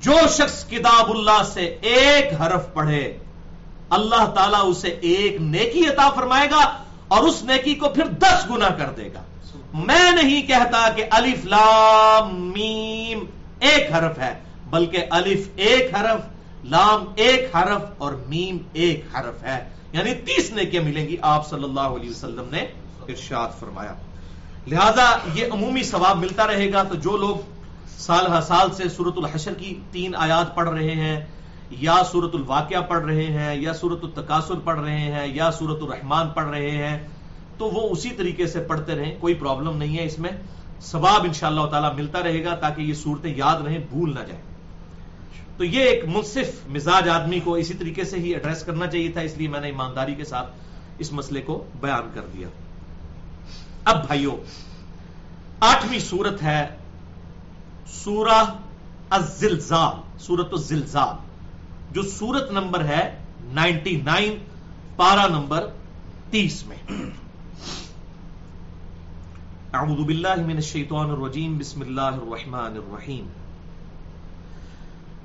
جو 0.00 0.16
شخص 0.36 0.58
کتاب 0.70 1.10
اللہ 1.10 1.42
سے 1.52 1.64
ایک 1.92 2.34
حرف 2.40 2.66
پڑھے، 2.74 3.02
اللہ 3.98 4.26
تعالیٰ 4.34 4.62
اسے 4.66 4.88
ایک 5.12 5.40
نیکی 5.40 5.86
عطا 5.88 6.08
فرمائے 6.14 6.48
گا 6.50 6.64
اور 7.08 7.28
اس 7.28 7.42
نیکی 7.44 7.74
کو 7.74 7.88
پھر 7.88 8.12
دس 8.18 8.44
گنا 8.50 8.68
کر 8.78 8.90
دے 8.96 9.08
گا۔ 9.14 9.22
میں 9.86 10.10
نہیں 10.12 10.46
کہتا 10.48 10.88
کہ 10.96 11.04
الف 11.20 11.44
لام 11.46 12.36
میم 12.50 13.24
ایک 13.60 13.90
حرف 13.94 14.18
ہے، 14.18 14.34
بلکہ 14.70 15.16
الف 15.18 15.48
ایک 15.68 15.94
حرف 15.94 16.20
لام 16.64 17.04
ایک 17.16 17.56
حرف 17.56 17.82
اور 17.98 18.14
میم 18.28 18.58
ایک 18.72 19.04
حرف 19.14 19.42
ہے۔ 19.42 19.68
یعنی 19.92 20.14
تیس 20.14 20.52
نیکیاں 20.52 20.82
ملیں 20.82 21.08
گی۔ 21.08 21.16
آپ 21.22 21.48
صلی 21.48 21.64
اللہ 21.64 21.80
علیہ 21.80 22.10
وسلم 22.10 22.44
نے 22.50 22.60
ارشاد 23.08 23.48
فرمایا۔ 23.60 23.94
لہذا 24.66 25.18
یہ 25.34 25.46
عمومی 25.52 25.82
ثواب 25.82 26.18
ملتا 26.18 26.46
رہے 26.46 26.72
گا۔ 26.72 26.82
تو 26.82 26.94
جو 26.94 27.16
لوگ 27.16 27.36
سال 27.98 28.26
ہر 28.26 28.40
سال 28.40 28.72
سے 28.72 28.88
سورت 28.88 29.14
الحشر 29.16 29.54
کی 29.54 29.80
تین 29.90 30.14
آیات 30.16 30.54
پڑھ 30.54 30.68
رہے 30.68 30.90
ہیں، 30.90 31.26
یا 31.70 32.02
سورت 32.12 32.34
الواقعہ 32.34 32.80
پڑھ 32.80 33.04
رہے 33.04 33.26
ہیں، 33.26 33.56
یا 33.56 33.72
سورت 33.72 34.04
التقاصر 34.04 34.54
پڑھ 34.64 34.80
رہے 34.80 34.98
ہیں، 34.98 35.34
یا 35.34 35.50
سورت 35.50 35.82
الرحمان 35.82 36.28
پڑھ 36.28 36.48
رہے 36.48 36.70
ہیں، 36.70 37.08
تو 37.58 37.70
وہ 37.70 37.90
اسی 37.90 38.10
طریقے 38.10 38.46
سے 38.46 38.60
پڑھتے 38.60 38.94
رہیں۔ 38.94 39.14
کوئی 39.20 39.34
پرابلم 39.34 39.76
نہیں 39.76 39.98
ہے 39.98 40.04
اس 40.04 40.18
میں۔ 40.18 40.30
ثواب 40.80 41.24
ان 41.24 41.32
شاء 41.32 41.48
اللہ 41.48 41.66
تعالیٰ 41.66 41.94
ملتا 41.94 42.22
رہے 42.22 42.44
گا 42.44 42.54
تاکہ 42.54 42.82
یہ 42.82 42.94
صورتیں 42.94 43.36
یاد 43.36 43.60
رہیں، 43.60 43.78
بھول 43.78 44.14
نہ 44.14 44.20
جائیں۔ 44.20 44.49
تو 45.60 45.64
یہ 45.64 45.82
ایک 45.84 46.04
منصف 46.08 46.68
مزاج 46.72 47.08
آدمی 47.08 47.38
کو 47.44 47.54
اسی 47.54 47.74
طریقے 47.74 48.04
سے 48.10 48.18
ہی 48.18 48.32
ایڈریس 48.34 48.62
کرنا 48.64 48.86
چاہیے 48.86 49.08
تھا، 49.12 49.20
اس 49.20 49.36
لیے 49.36 49.48
میں 49.48 49.60
نے 49.60 49.66
ایمانداری 49.66 50.14
کے 50.14 50.24
ساتھ 50.24 50.50
اس 50.98 51.12
مسئلے 51.12 51.40
کو 51.40 51.56
بیان 51.80 52.08
کر 52.14 52.26
دیا۔ 52.34 52.48
اب 53.84 54.06
بھائیوں 54.06 54.36
آٹھویں 55.60 55.98
سورت 55.98 56.42
ہے 56.42 56.62
سورہ 57.86 58.38
الزلزال، 59.10 60.00
سورت 60.18 60.52
الزلزال، 60.52 61.14
جو 61.92 62.02
سورت 62.02 62.50
نمبر 62.52 62.84
ہے 62.84 63.02
نائنٹی 63.52 63.94
نائن 64.04 64.38
پارا 64.96 65.26
نمبر 65.28 65.66
تیس 66.30 66.64
میں۔ 66.66 66.80
اعوذ 69.72 70.04
باللہ 70.06 70.34
من 70.46 70.56
الشیطان 70.56 71.10
الرجیم، 71.10 71.58
بسم 71.58 71.80
اللہ 71.80 72.16
الرحمن 72.16 72.80
الرحیم۔ 72.82 73.26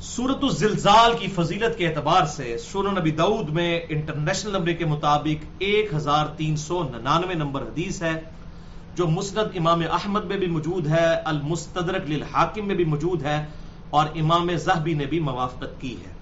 سورت 0.00 0.38
الزلزال 0.42 1.16
کی 1.18 1.26
فضیلت 1.26 1.78
کے 1.78 1.88
اعتبار 1.88 2.26
سے 2.26 2.58
سورہ 2.58 2.98
نبی 2.98 3.10
دعود 3.10 3.48
میں 3.48 3.80
انٹرنیشنل 3.88 4.52
نمبر 4.52 4.72
کے 4.72 4.84
مطابق 4.84 5.44
ایک 5.58 5.94
ہزار 5.94 6.26
تین 6.26 6.56
سو 6.56 6.82
ننانوے 6.82 7.34
نمبر 7.34 7.62
حدیث 7.62 8.02
ہے، 8.02 8.20
جو 8.94 9.06
مسند 9.06 9.56
امام 9.56 9.82
احمد 9.92 10.24
میں 10.24 10.36
بھی 10.36 10.46
موجود 10.46 10.86
ہے، 10.86 11.14
المستدرک 11.24 12.10
للحاکم 12.10 12.66
میں 12.66 12.74
بھی 12.74 12.84
موجود 12.84 13.22
ہے 13.22 13.46
اور 13.90 14.06
امام 14.14 14.56
زہبی 14.56 14.94
نے 14.94 15.04
بھی 15.04 15.20
موافقت 15.20 15.80
کی 15.80 15.96
ہے۔ 16.06 16.12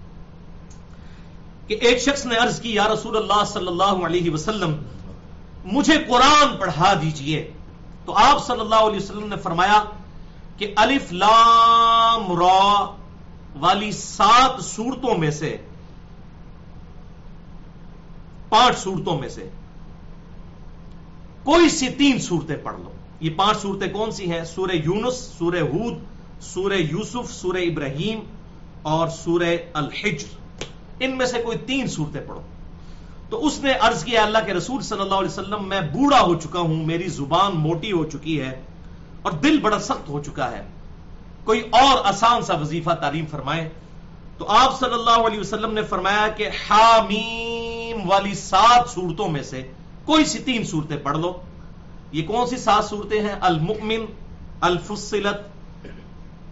کہ 1.66 1.74
ایک 1.80 1.98
شخص 1.98 2.26
نے 2.26 2.36
عرض 2.36 2.60
کی، 2.60 2.74
یا 2.74 2.88
رسول 2.88 3.16
اللہ 3.16 3.44
صلی 3.44 3.66
اللہ 3.66 4.06
علیہ 4.06 4.30
وسلم، 4.30 4.76
مجھے 5.64 5.98
قرآن 6.08 6.56
پڑھا 6.56 6.94
دیجیے۔ 7.02 7.50
تو 8.04 8.16
آپ 8.16 8.46
صلی 8.46 8.60
اللہ 8.60 8.74
علیہ 8.74 8.96
وسلم 8.96 9.26
نے 9.28 9.36
فرمایا 9.36 9.82
کہ 10.56 10.72
الف 10.76 11.12
لام 11.12 12.38
را 12.38 12.96
والی 13.60 13.92
سات 13.92 14.64
صورتوں 14.64 15.18
میں 15.18 15.30
سے، 15.30 15.56
پانچ 18.48 18.78
صورتوں 18.78 19.18
میں 19.18 19.28
سے، 19.28 19.48
کوئی 21.44 21.68
سی 21.68 21.88
تین 21.88 22.18
صورتیں 22.18 22.56
پڑھ 22.62 22.76
لو۔ 22.78 22.92
یہ 23.20 23.30
پانچ 23.36 23.58
صورتیں 23.58 23.92
کون 23.92 24.10
سی 24.10 24.32
ہیں؟ 24.32 24.44
سورہ 24.44 24.72
یونس، 24.72 25.14
سورہ 25.38 25.60
ہود، 25.60 25.94
سورہ 26.40 26.72
یوسف، 26.72 27.32
سورہ 27.32 27.56
ابراہیم 27.56 28.20
اور 28.82 29.08
سورہ 29.08 29.56
الحجر۔ 29.72 30.62
ان 31.00 31.16
میں 31.16 31.26
سے 31.26 31.42
کوئی 31.42 31.58
تین 31.58 31.86
صورتیں 31.86 32.20
پڑھو۔ 32.26 32.40
تو 33.30 33.46
اس 33.46 33.60
نے 33.62 33.72
عرض 33.72 34.04
کیا، 34.04 34.22
اللہ 34.22 34.38
کے 34.46 34.54
رسول 34.54 34.82
صلی 34.82 35.00
اللہ 35.00 35.14
علیہ 35.14 35.30
وسلم، 35.30 35.68
میں 35.68 35.80
بوڑھا 35.80 36.20
ہو 36.20 36.34
چکا 36.34 36.58
ہوں، 36.58 36.86
میری 36.86 37.08
زبان 37.08 37.52
موٹی 37.56 37.92
ہو 37.92 38.04
چکی 38.04 38.40
ہے 38.40 38.62
اور 39.22 39.32
دل 39.32 39.60
بڑا 39.60 39.78
سخت 39.78 40.08
ہو 40.08 40.22
چکا 40.22 40.50
ہے۔ 40.50 40.62
کوئی 41.46 41.60
اور 41.60 42.04
آسان 42.04 42.42
سا 42.42 42.54
وظیفہ 42.54 42.90
تعلیم 42.90 43.26
فرمائے 43.30 43.68
تو 44.38 44.46
آپ 44.48 44.78
صلی 44.78 44.92
اللہ 44.92 45.26
علیہ 45.26 45.40
وسلم 45.40 45.72
نے 45.72 45.82
فرمایا 45.82 46.28
کہ 46.28 46.48
حامیم 46.70 48.10
والی 48.10 48.34
سات 48.34 48.90
صورتوں 48.90 49.28
میں 49.28 49.42
سے 49.42 49.68
کوئی 50.04 50.24
سی 50.24 50.38
تین 50.38 50.64
صورتیں 50.64 50.96
پڑھ 50.96 51.18
لو۔ 51.18 51.32
یہ 52.12 52.26
کون 52.26 52.46
سی 52.46 52.56
سات 52.56 52.84
صورتیں 52.84 53.20
ہیں؟ 53.20 53.34
المؤمن، 53.40 54.04
الفصلت 54.60 55.36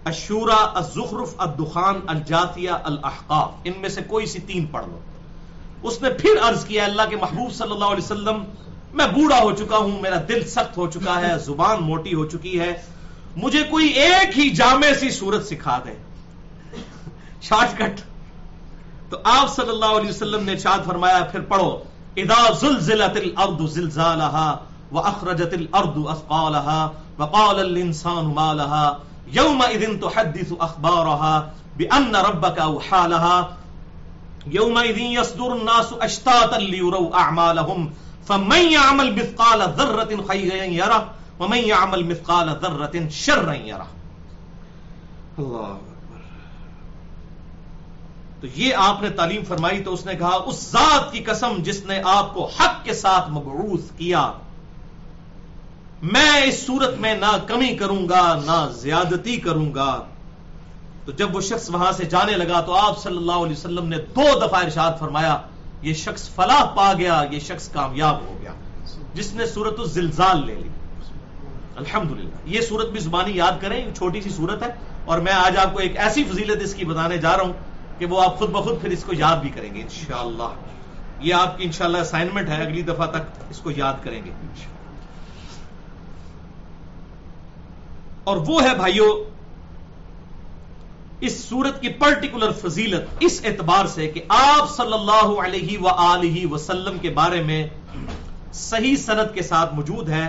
اشورا 0.04 0.72
الزخرف، 0.74 1.35
الدخان 1.38 2.00
الجاتیہ 2.07 2.70
الاحقاف۔ 2.70 3.50
ان 3.64 3.72
میں 3.80 3.88
سے 3.88 4.02
کوئی 4.02 4.26
سی 4.26 4.38
تین 4.38 4.66
پڑھ 4.66 4.87
لو۔ 4.87 4.98
اس 5.83 6.02
نے 6.02 6.11
پھر 6.11 6.30
عرض 6.42 6.64
کیا 6.64 6.85
اللہ 6.85 7.02
کے 7.11 7.16
محبوب 7.16 7.52
صلی 7.52 7.70
اللہ 7.70 7.85
علیہ 7.85 8.04
وسلم، 8.04 8.44
میں 8.92 9.07
بوڑھا 9.07 9.40
ہو 9.42 9.52
چکا 9.52 9.76
ہوں، 9.76 10.00
میرا 10.00 10.16
دل 10.28 10.44
سخت 10.48 10.76
ہو 10.76 10.90
چکا 10.90 11.20
ہے، 11.20 11.38
زبان 11.38 11.83
موٹی 11.83 12.14
ہو 12.14 12.24
چکی 12.24 12.61
ہے 12.61 12.83
مجھے 13.36 13.62
کوئی 13.62 13.86
ایک 13.86 14.38
ہی 14.38 14.50
جامع 14.50 14.94
سی 15.00 15.10
صورت 15.10 15.46
سکھا 15.46 15.78
دے۔ 15.84 15.92
Short 17.42 17.78
cut. 17.78 18.00
تو 19.10 19.16
آپ 19.24 19.56
صلی 19.56 19.68
اللہ 19.68 19.84
علیہ 19.84 20.10
وسلم 20.10 20.44
نے 20.44 20.56
چاد 20.56 20.78
فرمایا، 20.86 21.20
پھر 21.32 21.40
پڑھو 21.40 21.78
ادا 22.16 22.52
زلزلت 22.52 23.16
الارض 23.16 23.72
زلزالها 23.72 24.56
واخرجت 24.92 25.52
الارض 25.52 26.06
اثقالها 26.08 26.90
وقال 27.18 27.58
الانسان 27.58 28.24
ما 28.24 28.52
لها، 28.52 28.92
يومئذ 29.26 30.00
تحدث 30.00 30.52
اخبارها 30.58 31.52
بان 31.76 32.16
ربك 32.16 32.58
اوحى 32.58 33.08
لها، 33.08 33.42
يومئذ 34.46 34.98
يصدر 34.98 35.50
الناس 35.50 35.92
اشتاتا 36.00 36.56
ليروا 36.56 37.16
اعمالهم 37.18 37.88
فمن 38.26 38.72
يعمل 38.72 39.12
مثقال 39.12 39.62
ذره 39.76 40.26
خيرا 40.28 40.64
يره 40.64 41.23
ومن 41.38 41.58
يعمل 41.58 42.02
مثقال 42.02 42.48
ذرة 42.62 43.08
شرا 43.10 43.52
يره۔ 43.52 43.86
اللہ 45.38 45.78
تو 48.40 48.46
یہ 48.54 48.74
آپ 48.74 49.02
نے 49.02 49.10
تعلیم 49.10 49.42
فرمائی 49.48 49.82
تو 49.82 49.92
اس 49.92 50.06
نے 50.06 50.14
کہا 50.14 50.34
اس 50.46 50.70
ذات 50.72 51.12
کی 51.12 51.18
قسم 51.18 51.52
جس 51.58 51.84
نے 51.86 52.00
آپ 52.04 52.34
کو 52.34 52.46
حق 52.46 52.84
کے 52.84 52.94
ساتھ 52.94 53.30
مبعوث 53.30 53.90
کیا 53.96 54.32
میں 56.02 56.42
اس 56.42 56.66
صورت 56.66 56.94
میں 56.98 57.14
نہ 57.14 57.36
کمی 57.46 57.76
کروں 57.76 58.08
گا 58.08 58.34
نہ 58.34 58.70
زیادتی 58.72 59.36
کروں 59.36 59.74
گا۔ 59.74 60.04
تو 61.04 61.12
جب 61.12 61.36
وہ 61.36 61.40
شخص 61.40 61.70
وہاں 61.70 61.92
سے 61.92 62.04
جانے 62.04 62.32
لگا 62.32 62.60
تو 62.60 62.74
آپ 62.74 63.02
صلی 63.02 63.16
اللہ 63.16 63.32
علیہ 63.32 63.52
وسلم 63.52 63.88
نے 63.88 63.98
دو 63.98 64.38
دفعہ 64.38 64.64
ارشاد 64.64 64.92
فرمایا 64.98 65.40
یہ 65.82 65.94
شخص 65.94 66.30
فلاح 66.30 66.64
پا 66.64 66.92
گیا 66.98 67.24
یہ 67.30 67.38
شخص 67.38 67.68
کامیاب 67.68 68.20
ہو 68.20 68.38
گیا۔ 68.40 68.52
جس 69.14 69.32
نے 69.34 69.46
صورت 69.46 69.74
الزلزال 69.78 70.46
لے 70.46 70.54
لی۔ 70.54 70.68
الحمدللہ۔ 71.76 72.28
یہ 72.44 72.60
صورت 72.60 72.88
بھی 72.88 73.00
زبانی 73.00 73.37
یاد 73.37 73.52
کریں 73.60 73.94
چھوٹی 73.94 74.20
سی 74.20 74.30
صورت 74.30 74.62
ہے 74.62 74.68
اور 75.04 75.18
میں 75.18 75.32
آج 75.32 75.56
آپ 75.56 75.72
کو 75.72 75.78
ایک 75.78 75.96
ایسی 75.96 76.24
فضیلت 76.24 76.62
اس 76.62 76.74
کی 76.74 76.84
بتانے 76.84 77.16
جا 77.16 77.37
رہا 77.37 77.44
ہوں 77.44 77.52
کہ 77.98 78.06
وہ 78.06 78.22
آپ 78.22 78.38
خود 78.38 78.50
بخود 78.50 78.80
پھر 78.80 78.90
اس 78.90 79.04
کو 79.04 79.12
یاد 79.14 79.37
بھی 79.37 79.48
کریں 79.48 79.74
گے، 79.74 79.82
انشاءاللہ۔ 79.82 80.48
یہ 81.20 81.34
آپ 81.34 81.58
کی 81.58 81.64
انشاءاللہ 81.64 81.98
اسائنمنٹ 81.98 82.48
ہے، 82.48 82.62
اگلی 82.62 82.82
دفعہ 82.82 83.06
تک 83.06 83.44
اس 83.50 83.58
کو 83.58 83.70
یاد 83.70 83.94
کریں 84.02 84.24
گے۔ 84.24 84.30
اور 88.24 88.37
وہ 88.37 88.62
ہے 88.62 88.74
بھائیوں 88.74 89.30
اس 91.20 91.44
صورت 91.44 91.82
کی 91.82 91.88
پرٹیکولر 91.88 92.52
فضیلت 92.52 93.02
اس 93.20 93.40
اعتبار 93.44 93.87
سے 93.87 94.08
کہ 94.08 94.22
آپ 94.28 94.76
صلی 94.76 94.92
اللہ 94.92 95.40
علیہ 95.40 96.46
وسلم 96.46 96.98
کے 96.98 97.10
بارے 97.10 97.42
میں 97.42 97.66
صحیح 98.52 98.96
صنعت 98.96 99.34
کے 99.34 99.42
ساتھ 99.42 99.74
موجود 99.74 100.08
ہے۔ 100.08 100.28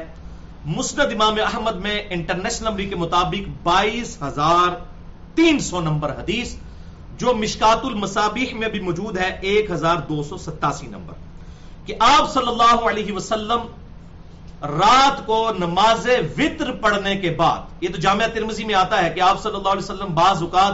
مسند 0.65 0.99
امام 0.99 1.35
احمد 1.45 1.75
میں 1.75 2.03
انٹرنیشنل 2.09 2.69
نمبر 2.69 2.83
کے 2.83 2.95
مطابق 2.95 3.49
بائیس 3.63 4.17
ہزار 4.21 4.69
تین 5.35 5.59
سو 5.59 5.81
نمبر 5.81 6.09
حدیث، 6.09 6.55
جو 7.17 7.33
مشکات 7.33 7.85
المسابیح 7.85 8.53
میں 8.53 8.69
بھی 8.69 8.79
موجود 8.79 9.17
ہے، 9.17 9.37
ایک 9.41 9.71
ہزار 9.71 9.95
دو 9.95 10.23
سو 10.23 10.37
ستاسی 10.37 10.87
نمبر۔ 10.87 11.13
کہ 11.85 11.95
آپ 11.99 12.33
صلی 12.33 12.47
اللہ 12.47 12.87
علیہ 12.89 13.13
وسلم 13.13 13.59
رات 14.65 15.25
کو 15.25 15.51
نماز 15.59 16.07
وطر 16.37 16.71
پڑھنے 16.71 17.15
کے 17.15 17.29
بعد، 17.29 17.83
یہ 17.83 17.89
تو 17.89 17.97
جامعہ 17.97 18.27
ترمزی 18.27 18.63
میں 18.63 18.75
آتا 18.75 19.03
ہے 19.03 19.09
کہ 19.09 19.21
آپ 19.21 19.43
صلی 19.43 19.55
اللہ 19.55 19.69
علیہ 19.69 19.83
وسلم 19.83 20.15
بعض 20.15 20.41
اوقات 20.41 20.73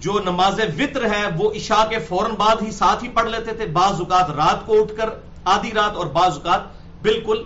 جو 0.00 0.18
نماز 0.24 0.60
وطر 0.78 1.04
ہے، 1.04 1.22
وہ 1.36 1.52
عشاء 1.52 1.88
کے 1.88 1.98
فوراً 1.98 2.30
بعد 2.30 2.62
ہی 2.62 2.70
ساتھ 2.70 3.04
ہی 3.04 3.08
پڑھ 3.08 3.30
لیتے 3.30 3.52
تھے، 3.52 3.66
بعض 3.66 4.00
اوقات 4.00 4.30
رات 4.30 4.66
کو 4.66 4.82
اٹھ 4.82 4.96
کر 4.96 5.10
آدھی 5.44 5.70
رات 5.72 5.96
اور 5.96 6.06
بعض 6.06 6.32
اوقات 6.32 6.60
بالکل 7.02 7.42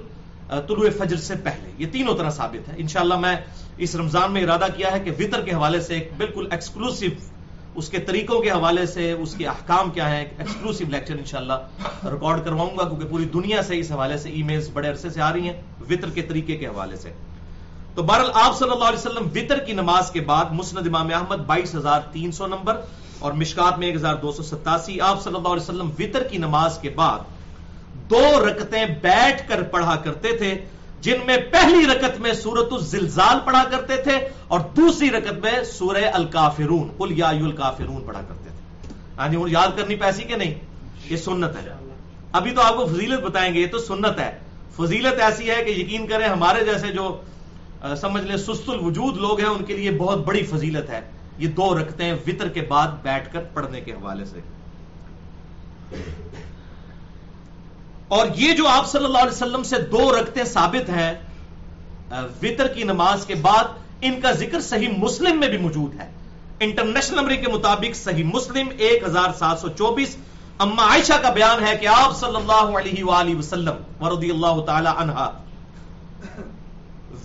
طلوع 0.69 0.89
فجر 0.99 1.17
سے 1.17 1.35
پہلے، 1.43 1.71
یہ 1.79 1.87
تینوں 1.93 2.17
طرح 2.19 2.31
ثابت 2.31 2.69
ہے 2.69 2.75
انشاءاللہ 2.79 3.19
میں 3.19 3.37
اس 3.79 3.95
رمضان 3.97 4.33
میں 4.33 4.43
ارادہ 4.43 4.67
کیا 4.77 4.93
ہے 4.93 5.01
کہ 5.01 5.11
وطر 5.19 5.41
کے 5.45 5.53
حوالے 5.53 5.81
سے 5.81 5.95
ایک 5.95 6.11
بالکل 6.17 6.47
ایکسکلوسو 6.51 7.07
اس 7.75 7.89
کے 7.89 7.99
طریقوں 8.07 8.41
کے 8.41 8.51
حوالے 8.51 8.87
سے 8.87 9.11
اس 9.13 9.35
کے 9.39 9.47
احکام 9.47 9.91
کیا 9.91 10.09
ہیں 10.11 10.25
ایکسکلوسیو 10.39 10.87
لیکچر 10.91 11.17
انشاءاللہ 11.19 11.59
ریکارڈ 12.05 12.45
کرواؤں 12.45 12.77
گا، 12.79 12.89
کیونکہ 12.89 13.07
پوری 13.11 13.25
دنیا 13.35 13.63
سے 13.63 13.79
اس 13.79 13.91
حوالے 13.93 14.17
سے 14.19 14.31
ای 14.31 14.43
میلز 14.43 14.69
بڑے 14.73 14.89
عرصے 14.89 15.11
سے 15.11 15.21
آ 15.23 15.33
رہی 15.33 15.49
ہیں 15.49 15.61
وطر 15.91 16.11
کے 16.15 16.23
طریقے 16.23 16.57
کے 16.57 16.67
حوالے 16.67 16.97
سے۔ 16.97 17.13
تو 17.95 18.03
بہرحال 18.03 18.31
آپ 18.35 18.59
صلی 18.59 18.71
اللہ 18.71 18.85
علیہ 18.85 18.99
وسلم 18.99 19.29
وطر 19.35 19.59
کی 19.67 19.73
نماز 19.73 20.11
کے 20.11 20.21
بعد 20.27 20.53
مسند 20.53 20.87
امام 20.87 21.09
احمد 21.15 21.47
بائیس 21.47 21.75
ہزار 21.75 22.01
تین 22.13 22.33
سو 22.33 22.47
نمبر 22.47 22.81
اور 23.19 23.33
مشکات 23.41 23.79
میں 23.79 23.87
ایک 23.87 23.97
ہزار 23.97 24.15
دو 24.23 24.33
سو 24.33 24.43
ستاسی، 24.43 25.01
آپ 25.01 25.23
صلی 25.23 25.35
اللہ 25.35 25.49
علیہ 25.49 25.63
وسلم 25.63 25.91
وطر 25.99 26.23
کی 26.31 26.39
نماز 26.39 26.79
کے 26.83 26.91
بعد 26.97 27.19
دو 28.11 28.49
رکتیں 28.49 28.87
بیٹھ 29.03 29.49
کر 29.49 29.63
پڑھا 29.63 29.97
کرتے 29.97 30.37
تھے، 30.37 30.55
جن 31.01 31.19
میں 31.27 31.37
پہلی 31.37 31.87
رکت 31.87 32.21
میں 32.21 32.33
سورت 32.33 32.73
الزلزال 32.73 33.39
پڑھا 33.45 33.65
کرتے 33.71 33.97
تھے 33.97 34.29
اور 34.49 34.61
دوسری 34.77 35.11
رکت 35.11 35.33
میں 35.33 35.65
سورہ 35.65 36.05
الکافرون، 36.13 36.89
قل 36.99 37.19
یا 37.19 37.29
الکافرون 37.29 38.03
پڑھا 38.07 38.21
کرتے 38.29 38.49
تھے۔ 38.49 38.95
ہاں 39.19 39.29
جی 39.29 39.37
یاد 39.47 39.69
کرنی 39.77 39.95
پیسی 39.95 40.23
کہ 40.23 40.37
نہیں؟ 40.37 40.55
یہ 41.11 41.17
سنت 41.17 41.57
ہے۔ 41.57 41.69
ابھی 42.33 42.51
تو 42.51 42.61
آپ 42.61 42.77
کو 42.77 42.87
فضیلت 42.87 43.21
بتائیں 43.21 43.55
گے، 43.55 43.61
یہ 43.61 43.67
تو 43.67 43.79
سنت 43.79 44.19
ہے۔ 44.19 44.39
فضیلت 44.77 45.21
ایسی 45.21 45.51
ہے 45.51 45.65
کہ 45.65 45.71
یقین 45.71 46.07
کریں 46.07 46.29
ہمارے 46.29 46.65
جیسے 46.65 46.89
جو 46.89 47.21
سمجھ 47.97 48.25
لیں 48.25 48.37
سست 48.37 48.71
الوجود 48.71 49.17
لوگ 49.17 49.41
ہیں، 49.41 49.49
ان 49.49 49.65
کے 49.65 49.77
لیے 49.77 49.91
بہت 49.91 50.19
بڑی 50.19 50.43
فضیلت 50.43 50.91
ہے۔ 50.91 51.01
یہ 51.39 51.49
دو 51.49 51.79
رکھتے 51.79 52.13
وطر 52.13 52.49
کے 52.49 52.61
بعد 52.61 52.89
بیٹھ 53.03 53.33
کر 53.33 53.41
پڑھنے 53.55 53.81
کے 53.81 53.93
حوالے 53.93 54.25
سے۔ 54.25 54.41
اور 58.11 58.27
یہ 58.35 58.53
جو 58.53 58.67
آپ 58.69 58.87
صلی 58.91 59.05
اللہ 59.05 59.19
علیہ 59.19 59.33
وسلم 59.33 59.63
سے 59.63 59.79
دو 59.93 60.11
رکھتے 60.13 60.45
ثابت 60.45 60.89
ہیں 60.89 61.13
وطر 62.43 62.69
کی 62.69 62.83
نماز 62.85 63.27
کے 63.27 63.35
بعد 63.43 63.65
ان 64.01 64.21
کا 64.21 64.31
ذکر 64.33 64.61
صحیح 64.61 64.89
مسلم 64.99 65.39
میں 65.41 65.49
بھی 65.49 65.59
موجود 65.59 65.95
ہے۔ 66.01 66.09
انٹرنیشنل 66.61 67.19
نمبر 67.19 67.35
کے 67.35 67.53
مطابق 67.53 67.97
صحیح 67.97 68.25
مسلم 68.25 68.69
ایک 68.79 69.05
ہزار 69.05 69.33
سات 69.39 69.59
سو 69.59 69.69
چوبیس۔ 69.79 70.17
اما 70.59 70.83
عائشہ 70.87 71.21
کا 71.23 71.31
بیان 71.31 71.65
ہے 71.67 71.77
کہ 71.77 71.87
آپ 71.87 72.17
صلی 72.21 72.37
اللہ 72.37 72.77
علیہ 72.79 73.05
وآلہ 73.05 73.37
وسلم 73.37 74.05
ورضی 74.05 74.31
اللہ 74.31 74.61
تعالی 74.67 74.91
عنہ 74.99 75.29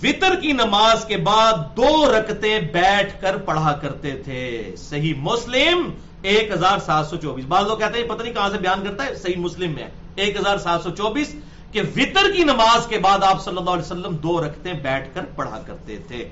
وطر 0.04 0.36
کی 0.42 0.52
نماز 0.54 1.06
کے 1.06 1.18
بعد 1.26 1.54
دو 1.78 1.92
رکتے 2.12 2.60
بیٹھ 2.74 3.20
کر 3.22 3.38
پڑھا 3.46 3.72
کرتے 3.82 4.12
تھے۔ 4.24 4.76
صحیح 4.80 5.14
مسلم 5.20 5.90
ایک 6.22 6.52
ہزار 6.52 6.78
سات 6.86 7.06
سو 7.08 7.16
چوبیس۔ 7.18 7.46
بعض 7.48 7.68
لوگ 7.68 7.78
کہتے 7.78 8.00
ہیں 8.00 8.08
پتہ 8.10 8.24
نہیں 8.24 8.34
کہاں 8.34 8.50
سے 8.50 8.58
بیان 8.58 8.84
کرتا 8.84 9.06
ہے، 9.06 9.16
صحیح 9.16 9.40
مسلم 9.40 9.72
میں 9.72 9.88
ایک 10.16 10.40
ہزار 10.40 10.58
سات 10.58 10.82
سو 10.82 10.90
چوبیس 10.90 11.36
کہ 11.72 11.82
وطر 11.96 12.32
کی 12.36 12.44
نماز 12.44 12.88
کے 12.88 12.98
بعد 13.00 13.24
آپ 13.24 13.44
صلی 13.44 13.58
اللہ 13.58 13.70
علیہ 13.70 13.82
وسلم 13.82 14.16
دو 14.16 14.46
رکھتے 14.46 14.74
بیٹھ 14.74 15.08
کر 15.14 15.26
پڑھا 15.36 15.60
کرتے 15.66 15.98
تھے۔ 16.08 16.30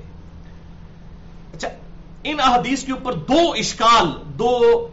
اچھا 1.54 1.70
ان 2.24 2.40
احادیث 2.40 2.84
کے 2.84 2.92
اوپر 2.92 3.14
دو 3.14 3.52
اشکال، 3.52 4.08
دو 4.40 4.88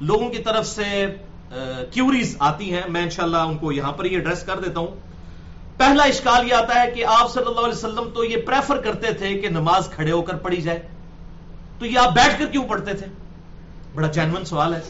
لوگوں 0.00 0.30
کی 0.30 0.42
طرف 0.42 0.66
سے 0.66 1.06
کیوریز 1.90 2.36
آتی 2.38 2.72
ہیں۔ 2.74 2.82
میں 2.88 3.02
انشاءاللہ 3.02 3.36
ان 3.36 3.58
کو 3.58 3.72
یہاں 3.72 3.92
پر 3.92 4.04
یہ 4.04 4.16
ایڈریس 4.16 4.42
کر 4.42 4.60
دیتا 4.60 4.80
ہوں۔ 4.80 4.96
پہلا 5.76 6.02
اشکال 6.02 6.48
یہ 6.48 6.54
آتا 6.54 6.82
ہے 6.82 6.90
کہ 6.90 7.04
آپ 7.04 7.32
صلی 7.32 7.44
اللہ 7.46 7.60
علیہ 7.60 7.78
وسلم 7.78 8.08
تو 8.14 8.24
یہ 8.24 8.36
پریفر 8.46 8.76
کرتے 8.76 9.12
تھے 9.12 9.34
کہ 9.34 9.48
نماز 9.48 9.88
کھڑے 9.90 10.12
ہو 10.12 10.22
کر 10.22 10.36
پڑھی 10.36 10.60
جائے۔ 10.62 10.88
تو 11.78 11.86
یہ 11.86 11.98
آپ 11.98 12.14
بیٹھ 12.14 12.38
کر 12.38 12.46
کیوں 12.46 12.68
پڑھتے 12.68 12.94
تھے؟ 12.94 13.06
بڑا 13.94 14.08
جینون 14.08 14.44
سوال 14.44 14.74
ہے۔ 14.74 14.80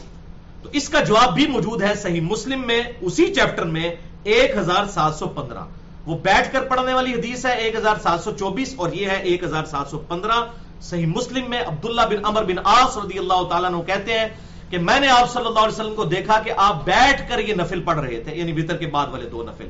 تو 0.62 0.68
اس 0.73 0.88
کا 0.88 1.01
جواب 1.01 1.35
بھی 1.35 1.46
موجود 1.46 1.83
ہے 1.83 1.94
صحیح 1.94 2.20
مسلم 2.20 2.66
میں، 2.66 2.83
اسی 3.01 3.35
چیپٹر 3.35 3.64
میں 3.64 3.94
ایک 4.25 4.57
ہزار 4.57 4.85
سات 4.87 5.14
سو 5.14 5.27
پندرہ۔ 5.27 5.61
وہ 6.07 6.18
بیٹھ 6.18 6.53
کر 6.53 6.62
پڑھنے 6.62 6.94
والی 6.94 7.14
حدیث 7.14 7.46
ہے، 7.46 7.53
ایک 7.53 7.75
ہزار 7.75 7.94
سات 8.03 8.20
سو 8.20 8.31
چوبیس 8.31 8.75
اور 8.77 8.92
یہ 8.92 9.09
ہے 9.09 9.16
ایک 9.16 9.42
ہزار 9.44 9.64
سات 9.64 9.87
سو 9.90 9.99
پندرہ۔ 9.99 10.44
صحیح 10.81 11.07
مسلم 11.07 11.51
میں 11.51 11.62
عبداللہ 11.66 12.01
بن 12.01 12.25
امر 12.25 12.44
بن 12.44 12.59
آس 12.64 12.96
رضی 12.96 13.18
اللہ 13.18 13.44
تعالیٰ 13.51 13.70
نے 13.70 13.83
کہتے 13.87 14.18
ہیں 14.18 14.29
کہ 14.70 14.79
میں 14.79 15.01
نے 15.01 15.09
آپ 15.09 15.33
صلی 15.33 15.46
اللہ 15.46 15.59
علیہ 15.59 15.81
وسلم 15.81 15.94
کو 15.94 16.05
دیکھا 16.05 16.40
کہ 16.40 16.53
آپ 16.57 16.85
بیٹھ 16.85 17.29
کر 17.29 17.38
یہ 17.38 17.55
نفل 17.55 17.83
پڑھ 17.83 17.99
رہے 17.99 18.20
تھے 18.20 18.37
یعنی 18.37 18.62
وطر 18.62 18.77
کے 18.77 18.87
بعد 18.87 19.07
والے 19.07 19.29
دو 19.29 19.42
نفل۔ 19.42 19.68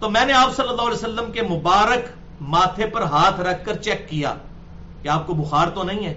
تو 0.00 0.10
میں 0.10 0.24
نے 0.24 0.32
آپ 0.32 0.56
صلی 0.56 0.68
اللہ 0.68 0.82
علیہ 0.82 0.94
وسلم 0.94 1.32
کے 1.32 1.42
مبارک 1.42 2.08
ماتھے 2.40 2.86
پر 2.86 3.02
ہاتھ 3.02 3.40
رکھ 3.40 3.64
کر 3.64 3.76
چیک 3.76 4.08
کیا۔ 4.08 4.34
کہ 5.02 5.08
آپ 5.08 5.26
کو 5.26 5.34
بخار 5.34 5.68
تو 5.68 5.82
نہیں 5.82 6.06
ہے؟ 6.06 6.14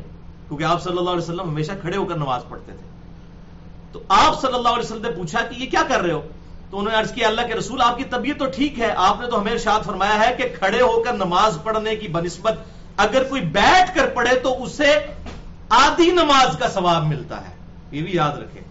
کیونکہ 0.47 0.63
آپ 0.63 0.83
صلی 0.83 0.97
اللہ 0.97 1.09
علیہ 1.09 1.21
وسلم 1.21 1.49
ہمیشہ 1.49 1.71
کھڑے 1.81 1.97
ہو 1.97 2.05
کر 2.05 2.15
نماز 2.15 2.41
پڑھتے 2.49 2.71
تھے۔ 2.71 2.90
تو 3.91 3.99
آپ 4.09 4.41
صلی 4.41 4.53
اللہ 4.53 4.69
علیہ 4.69 4.85
وسلم 4.85 5.01
نے 5.01 5.09
پوچھا 5.09 5.39
کہ 5.41 5.63
یہ 5.63 5.69
کیا 5.69 5.81
کر 5.87 6.01
رہے 6.01 6.11
ہو؟ 6.11 6.21
تو 6.69 6.79
انہوں 6.79 6.93
نے 6.93 6.99
عرض 6.99 7.11
کیا، 7.11 7.27
اللہ 7.27 7.41
کے 7.41 7.53
رسول، 7.53 7.81
آپ 7.81 7.97
کی 7.97 8.03
طبیعت 8.03 8.39
تو 8.39 8.45
ٹھیک 8.45 8.79
ہے، 8.79 8.93
آپ 8.95 9.21
نے 9.21 9.27
تو 9.27 9.39
ہمیں 9.39 9.51
ارشاد 9.51 9.79
فرمایا 9.85 10.27
ہے 10.27 10.35
کہ 10.37 10.55
کھڑے 10.59 10.81
ہو 10.81 11.03
کر 11.03 11.13
نماز 11.13 11.57
پڑھنے 11.63 11.95
کی 11.95 12.07
بنسبت 12.07 12.53
اگر 12.97 13.23
کوئی 13.23 13.41
بیٹھ 13.41 13.95
کر 13.95 14.07
پڑھے 14.07 14.39
تو 14.39 14.63
اسے 14.63 14.99
آدھی 15.69 16.11
نماز 16.11 16.57
کا 16.57 16.69
ثواب 16.69 17.07
ملتا 17.07 17.41
ہے۔ 17.41 17.55
یہ 17.91 18.01
بھی 18.01 18.15
یاد 18.15 18.37
رکھیں۔ 18.37 18.61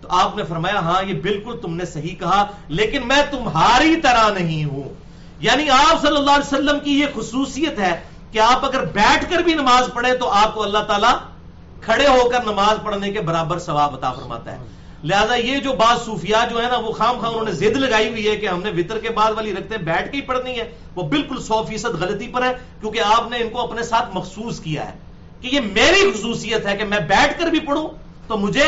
تو 0.00 0.08
آپ 0.10 0.36
نے 0.36 0.42
فرمایا 0.44 0.78
ہاں 0.78 1.02
یہ 1.02 1.20
بالکل 1.20 1.56
تم 1.62 1.76
نے 1.76 1.84
صحیح 1.84 2.14
کہا، 2.14 2.46
لیکن 2.68 3.08
میں 3.08 3.22
تمہاری 3.30 3.96
طرح 3.96 4.30
نہیں 4.30 4.64
ہوں۔ 4.64 4.94
یعنی 5.40 5.70
آپ 5.70 6.00
صلی 6.00 6.16
اللہ 6.16 6.30
علیہ 6.30 6.54
وسلم 6.54 6.80
کی 6.80 7.00
یہ 7.00 7.06
خصوصیت 7.14 7.78
ہے 7.78 8.00
کہ 8.32 8.38
آپ 8.38 8.64
اگر 8.64 8.84
بیٹھ 8.84 9.30
کر 9.30 9.38
بھی 9.38 9.54
نماز 9.54 9.90
پڑھے 9.94 10.16
تو 10.16 10.30
آپ 10.30 10.54
کو 10.54 10.62
اللہ 10.62 10.78
تعالیٰ 10.78 11.12
کھڑے 11.80 12.06
ہو 12.06 12.28
کر 12.28 12.42
نماز 12.44 12.82
پڑھنے 12.84 13.12
کے 13.12 13.20
برابر 13.20 13.58
ثواب 13.58 13.94
عطا 13.94 14.12
فرماتا 14.12 14.52
ہے۔ 14.52 14.58
لہذا 15.04 15.34
یہ 15.34 15.58
جو 15.58 15.72
بعض 15.72 16.04
صوفیاء 16.04 16.48
جو 16.50 16.62
ہے 16.62 16.68
نا، 16.68 16.78
وہ 16.78 16.92
خام 16.92 17.18
خام 17.18 17.32
انہوں 17.32 17.44
نے 17.44 17.52
زد 17.52 17.76
لگائی 17.76 18.08
ہوئی 18.08 18.28
ہے 18.28 18.36
کہ 18.36 18.48
ہم 18.48 18.62
نے 18.62 18.70
وطر 18.70 18.98
کے 18.98 19.10
بعد 19.10 19.32
والی 19.32 19.52
رکھتے 19.52 19.76
بیٹھ 19.76 20.10
کے 20.12 20.16
ہی 20.16 20.22
پڑھنی 20.22 20.58
ہے۔ 20.58 20.70
وہ 20.94 21.02
بالکل 21.02 21.42
سو 21.42 21.62
فیصد 21.64 21.94
غلطی 22.00 22.28
پر 22.28 22.42
ہے، 22.42 22.52
کیونکہ 22.80 23.00
آپ 23.04 23.30
نے 23.30 23.38
ان 23.38 23.50
کو 23.50 23.60
اپنے 23.60 23.82
ساتھ 23.82 24.16
مخصوص 24.16 24.60
کیا 24.60 24.86
ہے 24.86 24.92
کہ 25.40 25.48
یہ 25.52 25.60
میری 25.60 26.10
خصوصیت 26.12 26.66
ہے 26.66 26.76
کہ 26.76 26.84
میں 26.84 27.00
بیٹھ 27.00 27.40
کر 27.40 27.46
بھی 27.46 27.60
پڑھوں 27.60 27.88
تو 28.28 28.36
مجھے 28.36 28.64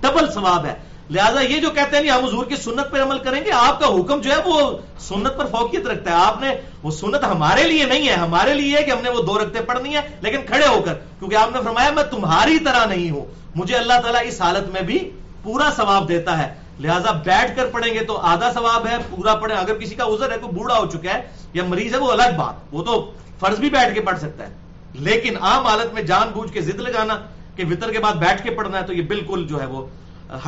ڈبل 0.00 0.32
ثواب 0.34 0.66
ہے۔ 0.66 0.74
لہٰذا 1.10 1.40
یہ 1.40 1.60
جو 1.60 1.70
کہتے 1.70 1.96
ہیں 1.96 2.10
ہم 2.10 2.24
حضور 2.24 2.46
کی 2.46 2.56
سنت 2.56 2.90
پر 2.90 3.02
عمل 3.02 3.18
کریں 3.18 3.44
گے، 3.44 3.50
آپ 3.52 3.80
کا 3.80 3.86
حکم 3.86 4.20
جو 4.20 4.30
ہے 4.30 4.36
وہ 4.44 4.76
سنت 4.98 5.36
پر 5.36 5.46
فوقیت 5.46 5.86
رکھتا 5.86 6.10
ہے۔ 6.10 6.16
آپ 6.16 6.40
نے، 6.40 6.54
وہ 6.82 6.90
سنت 6.90 7.24
ہمارے 7.24 7.62
لیے 7.62 7.84
نہیں 7.84 8.08
ہے، 8.08 8.12
ہمارے 8.12 8.54
لیے 8.54 8.82
کہ 8.82 8.90
ہم 8.90 8.98
نے 9.02 9.10
وہ 9.10 9.22
دو 9.22 9.38
رکھتے 9.38 9.60
پڑھنی 9.60 9.96
ہے 9.96 10.00
لیکن 10.20 10.38
کھڑے 10.46 10.66
ہو 10.66 10.82
کر، 10.84 10.94
کیونکہ 10.94 11.36
آپ 11.36 11.52
نے 11.52 11.58
فرمایا، 11.64 11.90
میں 11.90 12.02
تمہاری 12.02 12.58
طرح 12.58 12.86
نہیں 12.86 13.10
ہوں۔ 13.10 13.24
مجھے 13.54 13.76
اللہ 13.76 14.00
تعالیٰ 14.02 14.20
اس 14.24 14.40
حالت 14.40 14.68
میں 14.68 14.82
بھی 14.82 15.10
پورا 15.42 15.70
ثواب 15.76 16.08
دیتا 16.08 16.38
ہے۔ 16.38 16.54
لہٰذا 16.80 17.10
بیٹھ 17.10 17.56
کر 17.56 17.66
پڑھیں 17.66 17.94
گے 17.94 18.00
تو 18.00 18.16
آدھا 18.16 18.52
ثواب 18.52 18.86
ہے، 18.86 18.96
پورا 19.10 19.34
پڑھیں۔ 19.34 19.56
اگر 19.56 19.74
کسی 19.74 19.94
کا 19.94 20.04
عذر 20.04 20.32
ہے، 20.32 20.36
کوئی 20.38 20.52
بوڑھا 20.52 20.78
ہو 20.78 20.86
چکا 20.86 21.14
ہے 21.14 21.22
یا 21.52 21.62
مریض 21.64 21.94
ہے، 21.94 21.98
وہ 21.98 22.12
الگ 22.12 22.36
بات۔ 22.36 22.54
وہ 22.72 22.82
تو 22.82 23.12
فرض 23.40 23.58
بھی 23.58 23.70
بیٹھ 23.70 23.94
کے 23.94 24.00
پڑھ 24.00 24.18
سکتا 24.18 24.46
ہے۔ 24.46 24.54
لیکن 24.92 25.36
عام 25.36 25.66
حالت 25.66 25.94
میں 25.94 26.02
جان 26.02 26.30
بوجھ 26.34 26.52
کے 26.52 26.60
ضد 26.60 26.80
لگانا 26.80 27.18
کہ 27.56 27.64
وطر 27.70 27.92
کے 27.92 27.98
بعد 27.98 28.12
بیٹھ 28.12 28.42
کے 28.42 28.50
پڑھنا 28.50 28.80
ہے 28.80 28.86
تو 28.86 28.92
یہ 28.92 29.02
بالکل 29.02 29.46
جو 29.46 29.60
ہے 29.60 29.66
وہ 29.66 29.86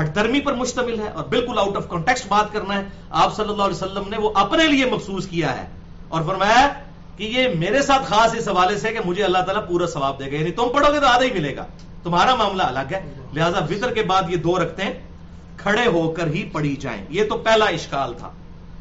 ہٹ 0.01 0.15
درمی 0.15 0.41
پر 0.41 0.53
مشتمل 0.53 1.01
ہے 1.01 1.09
اور 1.09 1.25
بالکل 1.25 1.59
آؤٹ 1.59 1.77
آف 1.77 1.89
کانٹیکسٹ 1.89 2.27
بات 2.29 2.53
کرنا 2.53 2.75
ہے، 2.75 2.85
آپ 3.11 3.37
صلی 3.37 3.49
اللہ 3.49 3.63
علیہ 3.63 3.75
وسلم 3.75 4.09
نے 4.09 4.17
وہ 4.19 4.31
اپنے 4.35 4.65
لیے 4.65 4.85
مخصوص 4.85 5.29
کیا 5.29 5.59
ہے۔ 5.59 5.67
اور 6.09 6.23
فرمایا 6.23 6.69
کہ 7.17 7.25
یہ 7.25 7.49
میرے 7.59 7.83
ساتھ 7.83 8.03
خاص 8.07 8.35
اس 8.35 8.49
حوالے 8.49 8.79
سے 8.79 8.89
کہ 8.93 8.99
مجھے 9.05 9.25
اللہ 9.25 9.39
تعالیٰ 9.39 9.69
پورا 9.69 9.87
ثواب 9.87 10.19
دے 10.19 10.33
گا۔ 10.33 10.37
یعنی 10.37 10.51
تم 10.51 10.69
پڑھو 10.75 10.93
گے 10.93 11.01
تو 11.01 11.07
آدھا 11.07 11.23
ہی 11.23 11.31
ملے 11.33 11.57
گا۔ 11.57 11.67
تمہارا 12.03 12.35
معاملہ 12.35 12.63
الگ 12.63 12.95
ہے۔ 12.95 13.13
لہذا 13.35 13.59
وطر 13.59 13.95
کے 13.95 14.03
بعد 14.03 14.23
یہ 14.29 14.37
دو 14.37 14.63
رکھتے 14.63 14.83
ہیں۔ 14.83 14.93
کھڑے 15.57 15.87
ہو 15.87 16.11
کر 16.11 16.27
ہی 16.27 16.45
پڑھی 16.53 16.77
جائیں۔ 16.77 17.07
یہ 17.09 17.25
تو 17.25 17.39
پہلا 17.39 17.65
اشکال 17.65 18.15
تھا۔ 18.15 18.31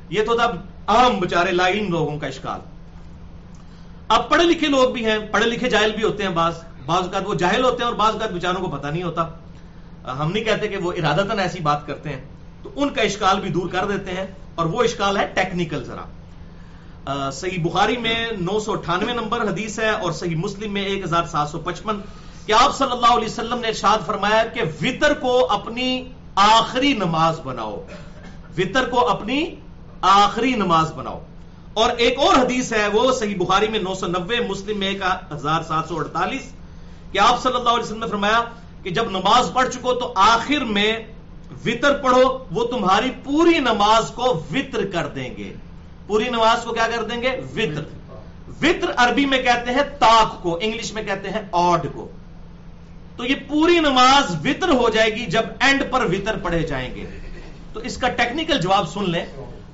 یہ 0.09 0.23
تو 0.25 0.37
تھا 0.37 0.45
اہم 0.93 1.19
بچارے 1.19 1.51
لائن 1.51 1.91
لوگوں 1.91 2.19
کا 2.19 2.27
اشکال۔ 2.27 2.59
اب 4.07 4.29
پڑھے 4.29 4.43
لکھے 4.43 4.67
لوگ 4.67 4.89
بھی 4.89 5.05
ہیں، 5.05 5.19
پڑھے 5.31 5.45
لکھے 5.45 5.69
جاہل 5.69 5.91
بھی 5.91 6.03
ہوتے 6.03 6.23
ہیں 6.23 6.29
بعض۔ 6.29 6.53
بعض 6.85 7.03
اوقات 7.03 7.21
وہ 7.25 7.33
جاہل 7.33 7.63
ہوتے 7.63 7.77
ہیں 7.77 7.85
اور 7.85 7.93
بعض 7.93 8.13
اوقات 8.13 8.31
بچاروں 8.31 8.65
کو 8.65 8.77
پتہ 8.77 8.87
نہیں 8.87 9.03
ہوتا۔ 9.03 9.27
ہم 10.11 10.31
نہیں 10.31 10.43
کہتے 10.43 10.67
کہ 10.67 10.77
وہ 10.77 10.91
ارادتاً 10.91 11.39
ایسی 11.39 11.59
بات 11.59 11.87
کرتے 11.87 12.09
ہیں، 12.09 12.21
تو 12.63 12.69
ان 12.75 12.89
کا 12.89 13.01
اشکال 13.01 13.39
بھی 13.39 13.49
دور 13.49 13.69
کر 13.69 13.85
دیتے 13.85 14.11
ہیں، 14.11 14.27
اور 14.55 14.65
وہ 14.65 14.83
اشکال 14.83 15.17
ہے 15.17 15.27
ٹیکنیکل 15.35 15.83
ذرا۔ 15.83 16.01
صحیح 17.33 17.63
بخاری 17.63 17.97
میں 17.97 18.27
نو 18.39 18.59
سو 18.59 18.71
اٹھانوے 18.71 19.13
نمبر 19.13 19.41
حدیث 19.41 19.79
ہے 19.79 19.89
اور 19.89 20.11
صحیح 20.11 20.35
مسلم 20.35 20.73
میں 20.73 20.85
ایک 20.85 21.03
ہزار 21.03 21.23
سات 21.23 21.49
سو 21.49 21.59
پچپن۔ 21.59 21.99
کہ 22.45 22.53
آپ 22.53 22.77
صلی 22.77 22.91
اللہ 22.91 23.05
علیہ 23.05 23.25
وسلم 23.25 23.59
نے 23.59 23.67
ارشاد 23.67 23.97
فرمایا 24.05 24.45
کہ 24.45 24.61
وطر 24.81 25.13
کو 25.13 25.51
اپنی 25.51 26.07
آخری 26.35 26.93
نماز 26.93 27.39
بناؤ۔ 27.39 27.83
وطر 28.57 28.89
کو 28.89 29.09
اپنی 29.09 29.55
آخری 30.01 30.53
نماز 30.53 30.93
بناؤ۔ 30.93 31.25
اور 31.73 31.89
ایک 31.89 32.19
اور 32.19 32.35
حدیث 32.35 32.73
ہے، 32.73 32.87
وہ 32.87 33.11
صحیح 33.11 33.35
بخاری 33.37 33.67
میں 33.67 33.79
نو 33.79 33.93
سو 33.93 34.07
نبے 34.07 34.39
مسلم 34.49 34.79
میں 34.79 34.87
ایک 34.87 35.01
ہزار 35.31 35.61
سات 35.61 35.83
سو 35.87 35.97
اڑتالیس۔ 35.97 36.53
کہ 37.11 37.19
آپ 37.19 37.43
صلی 37.43 37.55
اللہ 37.55 37.69
علیہ 37.69 37.83
وسلم 37.83 37.99
نے 37.99 38.07
فرمایا 38.07 38.41
کہ 38.87 38.93
جب 38.93 39.09
نماز 39.09 39.51
پڑھ 39.53 39.69
چکو 39.73 39.93
تو 39.93 40.13
آخر 40.15 40.63
میں 40.63 40.99
وطر 41.65 41.93
پڑھو، 41.93 42.45
وہ 42.51 42.63
تمہاری 42.63 43.11
پوری 43.23 43.59
نماز 43.59 44.11
کو 44.15 44.43
وطر 44.51 44.85
کر 44.85 45.07
دیں 45.07 45.37
گے۔ 45.37 45.53
پوری 46.07 46.29
نماز 46.29 46.63
کو 46.63 46.73
کیا 46.73 46.87
کر 46.95 47.03
دیں 47.03 47.21
گے؟ 47.21 47.41
وطر۔ 47.55 47.83
وطر 48.61 48.91
عربی 48.97 49.25
میں 49.25 49.43
کہتے 49.43 49.71
ہیں 49.71 49.83
تاک 49.99 50.43
کو، 50.43 50.59
انگلش 50.61 50.93
میں 50.93 51.03
کہتے 51.03 51.29
ہیں 51.29 51.41
آڈ 51.51 51.85
کو۔ 51.93 52.07
تو 53.17 53.25
یہ 53.25 53.35
پوری 53.47 53.79
نماز 53.79 54.35
وطر 54.45 54.69
ہو 54.69 54.89
جائے 54.89 55.15
گی 55.15 55.25
جب 55.25 55.43
اینڈ 55.59 55.83
پر 55.91 56.05
وطر 56.05 56.37
پڑھے 56.37 56.59
جائیں 56.59 56.95
گے۔ 56.95 57.05
تو 57.73 57.79
اس 57.79 57.97
کا 57.97 58.09
ٹیکنیکل 58.09 58.61
جواب 58.61 58.89
سن 58.89 59.09
لیں۔ 59.09 59.25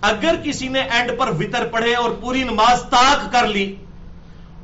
اگر 0.01 0.35
کسی 0.43 0.67
نے 0.67 0.79
اینڈ 0.79 1.11
پر 1.17 1.27
وطر 1.39 1.67
پڑھے 1.67 1.95
اور 1.95 2.11
پوری 2.21 2.43
نماز 2.43 2.81
تاک 2.81 3.31
کر 3.31 3.47
لی 3.47 3.75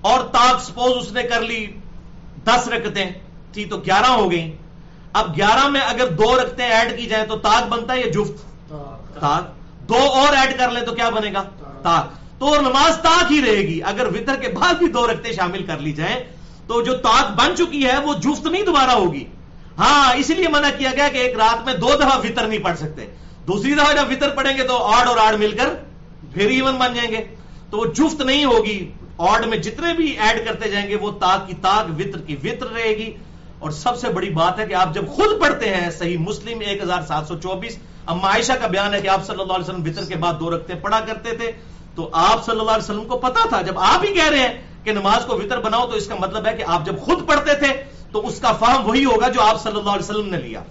اور 0.01 0.19
تاک 0.19 0.61
سپوز 0.61 0.93
اس 0.97 1.11
نے 1.11 1.23
کر 1.23 1.41
لی 1.41 1.67
دس 2.43 2.67
رکھتے 2.67 3.05
تھی 3.53 3.65
تو 3.65 3.77
گیارہ 3.77 4.11
ہو 4.11 4.31
گئی 4.31 4.57
اب 5.13 5.37
گیارہ 5.37 5.67
میں 5.67 5.81
اگر 5.81 6.07
دو 6.07 6.35
رکھتے 6.41 6.63
ایڈ 6.63 6.97
کی 6.97 7.05
جائیں 7.05 7.25
تو 7.25 7.37
تاک 7.37 7.67
بنتا 7.67 7.93
ہے 7.93 7.99
یا 7.99 8.11
جفت؟ 8.11 8.69
تاک۔ 9.19 9.43
دو 9.89 9.97
اور 9.97 10.33
ایڈ 10.33 10.57
کر 10.57 10.71
لیں 10.71 10.81
تو 10.81 10.95
کیا 10.95 11.09
بنے 11.09 11.33
گا؟ 11.33 11.43
تاک۔ 11.81 12.39
تو 12.39 12.61
نماز 12.61 12.97
تاک 12.97 13.31
ہی 13.31 13.41
رہے 13.41 13.61
گی۔ 13.61 13.83
اگر 13.83 14.05
وطر 14.05 14.35
کے 14.35 14.47
بعد 14.47 14.73
بھی 14.73 14.87
دو 14.87 15.07
رکھتے 15.07 15.33
شامل 15.33 15.63
کر 15.63 15.77
لی 15.77 15.91
جائیں 15.91 16.23
تو 16.67 16.81
جو 16.81 16.97
تاک 16.97 17.31
بن 17.31 17.55
چکی 17.57 17.85
ہے 17.85 17.97
وہ 17.99 18.13
جفت 18.13 18.47
نہیں 18.47 18.63
دوبارہ 18.63 18.91
ہوگی۔ 18.91 19.25
ہاں 19.77 20.13
اسی 20.13 20.33
لیے 20.33 20.47
منع 20.47 20.67
کیا 20.77 20.89
گیا 20.95 21.07
کہ 21.07 21.17
ایک 21.17 21.35
رات 21.35 21.65
میں 21.65 21.73
دو 21.73 21.89
دفعہ 21.95 22.19
وطر 22.19 22.47
نہیں 22.47 22.59
پڑھ 22.59 22.77
سکتے۔ 22.77 23.05
دوسری 23.47 23.73
دفعہ 23.73 23.93
جب 23.93 24.09
وطر 24.09 24.29
پڑھیں 24.29 24.57
گے 24.57 24.63
تو 24.63 24.77
آڈ 24.77 25.07
اور 25.07 25.17
آڈ 25.17 25.39
مل 25.39 25.51
کر 25.51 25.69
پھر 26.33 26.49
ایون 26.49 26.75
بن 26.75 26.93
جائیں 26.93 27.11
گے۔ 27.11 27.35
تو 27.69 27.77
وہ 27.77 27.85
جفت 27.85 28.21
نہیں 28.21 28.45
ہوگی۔ 28.45 28.91
آڈ 29.17 29.45
میں 29.45 29.57
جتنے 29.57 29.93
بھی 29.93 30.17
ایڈ 30.19 30.45
کرتے 30.45 30.69
جائیں 30.69 30.89
گے 30.89 30.95
وہ 30.95 31.11
تاک 31.11 31.47
کی 31.47 31.53
تاک 31.61 31.99
وطر 31.99 32.19
کی 32.21 32.35
وطر 32.43 32.67
رہے 32.67 32.89
گی۔ 32.89 33.13
اور 33.59 33.71
سب 33.71 33.97
سے 33.97 34.09
بڑی 34.13 34.29
بات 34.33 34.59
ہے 34.59 34.65
کہ 34.65 34.73
آپ 34.75 34.93
جب 34.93 35.07
خود 35.15 35.39
پڑھتے 35.39 35.73
ہیں 35.75 35.89
صحیح 35.91 36.17
مسلم 36.19 36.59
ایک 36.59 36.81
ہزار 36.81 37.01
سات 37.07 37.27
سو 37.27 37.35
چوبیس، 37.39 37.77
اما 38.07 38.27
عائشہ 38.29 38.53
کا 38.61 38.67
بیان 38.67 38.93
ہے 38.93 39.01
کہ 39.01 39.07
آپ 39.09 39.25
صلی 39.25 39.41
اللہ 39.41 39.53
علیہ 39.53 39.69
وسلم 39.69 39.83
وطر 39.85 40.05
کے 40.09 40.15
بعد 40.17 40.39
دو 40.39 40.49
رکھتے 40.51 40.75
پڑھا 40.81 40.99
کرتے 41.07 41.35
تھے، 41.37 41.51
تو 41.95 42.09
آپ 42.13 42.45
صلی 42.45 42.59
اللہ 42.59 42.71
علیہ 42.71 42.83
وسلم 42.83 43.05
کو 43.05 43.17
پتا 43.19 43.47
تھا، 43.49 43.61
جب 43.61 43.79
آپ 43.85 44.03
ہی 44.05 44.13
کہہ 44.13 44.29
رہے 44.29 44.39
ہیں 44.39 44.53
کہ 44.83 44.91
نماز 44.93 45.25
کو 45.25 45.37
وطر 45.37 45.59
بناؤ 45.61 45.87
تو 45.87 45.95
اس 45.95 46.07
کا 46.07 46.15
مطلب 46.19 46.45
ہے 46.47 46.55
کہ 46.57 46.63
آپ 46.67 46.85
جب 46.85 46.99
خود 47.05 47.27
پڑھتے 47.27 47.55
تھے 47.59 47.73
تو 48.11 48.25
اس 48.27 48.39
کا 48.39 48.51
فہم 48.59 48.87
وہی 48.87 49.05
ہوگا 49.05 49.27
جو 49.29 49.41
آپ 49.41 49.61
صلی 49.63 49.77
اللہ 49.77 49.89
علیہ 49.89 50.09
وسلم 50.09 50.29
نے 50.29 50.37
لیا۔ 50.39 50.61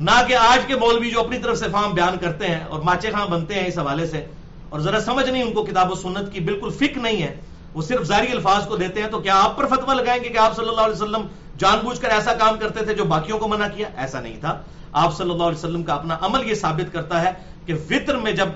نہ 0.00 0.20
کہ 0.28 0.36
آج 0.38 0.66
کے 0.66 0.76
مولوی 0.76 1.10
جو 1.10 1.20
اپنی 1.20 1.38
طرف 1.38 1.58
سے 1.58 1.66
فہم 1.72 1.94
بیان 1.94 2.18
کرتے 2.20 2.46
ہیں 2.46 2.62
اور 2.64 2.80
ماچے 2.80 3.10
خاں 3.10 3.26
بنتے 3.26 3.54
ہیں 3.54 3.66
اس 3.66 3.78
حوالے 3.78 4.06
سے، 4.06 4.24
اور 4.68 4.80
ذرا 4.80 5.00
سمجھ 5.00 5.28
نہیں 5.28 5.42
ان 5.42 5.52
کو 5.52 5.62
کتاب 5.64 5.90
و 5.92 5.94
سنت 5.96 6.32
کی 6.32 6.40
بالکل 6.42 6.70
فک 6.78 6.98
نہیں 6.98 7.22
ہے، 7.22 7.34
وہ 7.74 7.82
صرف 7.82 8.04
ظاہری 8.06 8.32
الفاظ 8.32 8.66
کو 8.68 8.76
دیتے 8.76 9.02
ہیں، 9.02 9.08
تو 9.08 9.20
کیا 9.20 9.40
آپ 9.42 9.56
پر 9.56 9.66
فتوا 9.66 9.94
لگائیں 9.94 10.22
گے 10.24 10.28
کہ 10.28 10.38
آپ 10.38 10.56
صلی 10.56 10.68
اللہ 10.68 10.80
علیہ 10.80 11.02
وسلم 11.02 11.26
جان 11.58 11.78
بوجھ 11.84 12.00
کر 12.00 12.08
ایسا 12.10 12.34
کام 12.34 12.58
کرتے 12.58 12.84
تھے 12.84 12.94
جو 12.94 13.04
باقیوں 13.04 13.38
کو 13.38 13.48
منع 13.48 13.66
کیا 13.76 13.88
ایسا 13.96 14.20
نہیں 14.20 14.40
تھا۔ 14.40 14.62
آپ 14.92 15.16
صلی 15.16 15.30
اللہ 15.30 15.42
علیہ 15.42 15.58
وسلم 15.58 15.82
کا 15.82 15.94
اپنا 15.94 16.18
عمل 16.20 16.48
یہ 16.48 16.54
ثابت 16.54 16.92
کرتا 16.92 17.22
ہے 17.22 17.30
کہ 17.66 17.74
وطر 17.74 18.16
میں 18.16 18.32
جب 18.32 18.48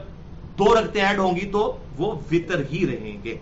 دو 0.59 0.75
رکھتے 0.75 1.01
ایڈ 1.01 1.19
ہوں 1.19 1.37
گی 1.37 1.47
تو 1.47 1.79
وہ 1.99 2.15
وطر 2.33 2.63
ہی 2.73 2.87
رہیں 2.87 3.25
گے۔ 3.25 3.39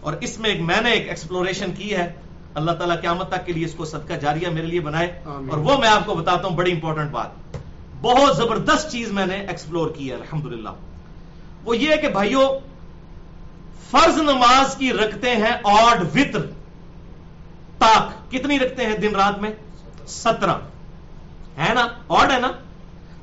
اور 0.00 0.12
اس 0.20 0.38
میں 0.38 0.50
ایک 0.50 0.60
میں 0.60 0.80
نے 0.80 0.90
ایک 0.90 1.08
ایکسپلوریشن 1.08 1.72
کی 1.76 1.96
ہے۔ 1.96 2.12
اللہ 2.54 2.70
تعالیٰ 2.70 3.00
قیامت 3.00 3.28
تک 3.28 3.46
کے 3.46 3.52
لیے 3.52 3.64
اس 3.64 3.74
کو 3.74 3.84
صدقہ 3.84 4.12
جاریہ 4.12 4.48
میرے 4.48 4.66
لیے 4.66 4.80
بنائے۔ 4.80 5.20
اور 5.50 5.58
وہ 5.58 5.78
میں 5.78 5.88
آپ 5.88 6.06
کو 6.06 6.14
بتاتا 6.14 6.48
ہوں 6.48 6.56
بڑی 6.56 6.72
امپورٹنٹ 6.72 7.10
بات۔ 7.10 7.56
بہت 8.00 8.36
زبردست 8.36 8.90
چیز 8.92 9.12
میں 9.12 9.26
نے 9.26 9.34
ایکسپلور 9.34 9.90
کی 9.90 10.08
ہے 10.08 10.14
الحمدللہ۔ 10.14 10.68
وہ 11.64 11.76
یہ 11.76 11.90
ہے 11.90 11.96
کہ 11.96 12.08
بھائیوں 12.08 12.48
فرض 13.90 14.18
نماز 14.18 14.76
کی 14.76 14.92
رکھتے 14.92 15.30
ہیں 15.30 15.52
آڈ 15.64 16.00
وطر۔ 16.14 16.55
تاک 17.78 18.30
کتنی 18.30 18.58
رکھتے 18.58 18.86
ہیں 18.86 18.96
دن 18.96 19.16
رات 19.16 19.38
میں؟ 19.38 19.50
سترہ۔ 20.06 20.54
ہے 21.58 21.74
نا؟ 21.74 21.88
آڈ 22.08 22.32
ہے 22.32 22.38
نا؟ 22.38 22.52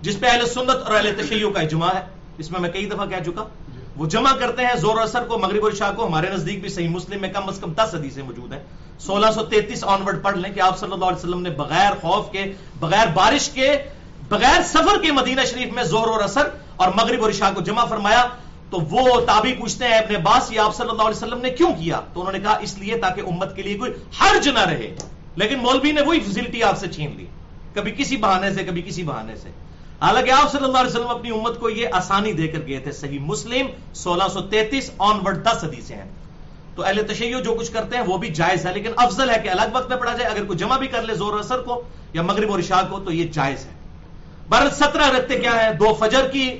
جس 0.02 0.20
پہ 0.20 0.26
اہل 0.26 0.48
سنت 0.48 0.88
اور 0.88 0.96
اہل 0.96 1.22
تشیعوں 1.22 1.52
کا 1.52 1.60
اجماع 1.60 1.90
ہے۔ 1.94 2.02
اس 2.38 2.52
میں 2.52 2.60
میں 2.60 2.70
کئی 2.70 2.86
دفعہ 2.86 3.06
کہہ 3.06 3.24
چکا۔ 3.26 3.48
وہ 3.96 4.06
جمع 4.06 4.32
کرتے 4.36 4.66
ہیں 4.66 4.76
زور 4.76 4.98
اثر 4.98 5.24
کو، 5.24 5.38
مغرب 5.38 5.64
اور 5.64 5.72
شاہ 5.72 5.92
کو۔ 5.96 6.08
ہمارے 6.08 6.30
نزدیک 6.30 6.62
بھی 6.62 6.70
صحیح 6.70 6.90
مسلم 6.90 7.22
میں 7.22 7.30
کم 7.30 7.48
از 7.48 7.60
کم 7.60 7.74
دس 7.74 7.96
حدیثیں 7.96 8.24
موجود 8.24 8.54
ہیں۔ 8.54 8.64
سولہ 9.00 9.26
سو 9.36 9.44
تینتیس 9.44 9.84
آن 9.84 10.02
ورڈ 10.02 10.24
پڑھ 10.24 10.38
لیں 10.38 10.54
کہ 10.54 10.60
آپ 10.60 10.80
صلی 10.80 10.92
اللہ 10.92 11.06
علیہ 11.06 11.18
وسلم 11.18 11.42
نے 11.42 11.50
بغیر 11.50 11.92
خوف 12.02 12.32
کے، 12.32 12.54
بغیر 12.80 13.08
بارش 13.08 13.50
کے، 13.50 13.78
بغیر 14.30 14.62
سفر 14.62 15.02
کے 15.02 15.12
مدینہ 15.12 15.42
شریف 15.42 15.74
میں 15.74 15.84
زور 15.84 16.08
اور 16.08 16.22
اثر 16.22 16.50
اور 16.76 16.92
مغرب 16.96 17.24
اور 17.24 17.32
شاہ 17.32 17.52
کو 17.54 17.62
جمع 17.62 17.86
فرمایا۔ 17.86 18.28
تو 18.74 18.80
وہ 18.80 19.22
تابی 19.22 19.54
پوچھتے 19.54 19.86
ہیں 19.86 19.98
اپنے 19.98 20.18
باس 20.18 20.52
یہ 20.52 20.60
آپ 20.60 20.76
صلی 20.76 20.90
اللہ 20.90 21.02
علیہ 21.02 21.18
وسلم 21.18 21.42
نے 21.42 21.50
کیوں 21.50 21.74
کیا؟ 21.74 22.00
تو 22.14 22.20
انہوں 22.20 22.34
نے 22.34 22.40
کہا، 22.40 22.58
اس 22.58 22.78
لیے 22.78 22.98
تاکہ 22.98 23.22
امت 23.22 23.56
کے 23.56 23.62
لیے 23.62 23.78
کوئی 23.78 23.92
حرج 23.92 24.48
نہ 24.48 24.60
رہے۔ 24.60 24.96
لیکن 25.36 25.58
مولوی 25.58 25.92
نے 25.92 26.02
وہی 26.02 26.20
فیسلٹی 26.20 26.64
آپ 26.64 26.78
سے 26.78 26.88
چھین 26.88 27.14
لی۔ 27.18 27.26
کبھی 27.74 27.92
کسی 27.92 28.18
بہانے 28.18 28.54
سے، 28.54 28.64
کبھی 28.64 28.82
کسی 28.82 29.04
بہانے 29.04 29.36
سے۔ 29.36 29.50
حالانکہ 30.02 30.32
آپ 30.32 30.52
صلی 30.52 30.64
اللہ 30.64 30.78
علیہ 30.78 30.90
وسلم 30.90 31.08
اپنی 31.08 31.30
امت 31.30 31.60
کو 31.60 31.70
یہ 31.70 31.88
آسانی 31.92 32.34
دے 32.34 32.48
کر 32.48 32.60
گئے 32.68 32.80
تھے۔ 32.80 32.92
صحیح 32.92 33.20
مسلم 33.20 33.68
سولہ 33.94 34.24
سو 34.34 34.42
تینتیس 34.42 34.92
آن 34.98 35.20
ورڈ 35.26 35.46
دس 35.46 35.64
حدیثیں 35.64 35.96
ہیں۔ 35.96 36.12
تو 36.76 36.86
اہل 36.86 37.08
تشیع 37.08 37.40
جو 37.40 37.54
کچھ 37.54 37.72
کرتے 37.72 37.98
ہیں، 37.98 38.04
وہ 38.04 38.18
بھی 38.18 38.30
جائز 38.30 38.66
ہے۔ 38.66 38.74
لیکن 38.74 38.92
افضل 38.96 39.30
ہے 39.30 39.40
کہ 39.44 39.50
الگ 39.50 39.74
وقت 39.74 39.90
میں 39.90 39.98
پڑھا 39.98 40.14
جائے۔ 40.14 40.36
اگر 40.36 40.46
کوئی 40.46 40.60
جمع 40.60 40.78
بھی 40.78 40.88
کر 40.88 41.02
لے 41.02 41.16
زور 41.16 41.40
اثر 41.40 41.62
کو 41.62 41.82
یا 42.14 42.22
مغرب 42.22 42.52
اور 42.52 42.60
عشاء 42.60 42.82
کو، 42.90 43.00
تو 43.00 43.12
یہ 43.12 43.28
جائز 43.28 43.66
ہے۔ 43.66 43.72
بر 44.50 44.70
سترہ 44.70 45.10
رکھتے 45.10 45.40
کیا 45.40 45.64
ہے 45.64 45.74
دو 45.74 45.94
فجر 46.00 46.28
کی 46.28 46.60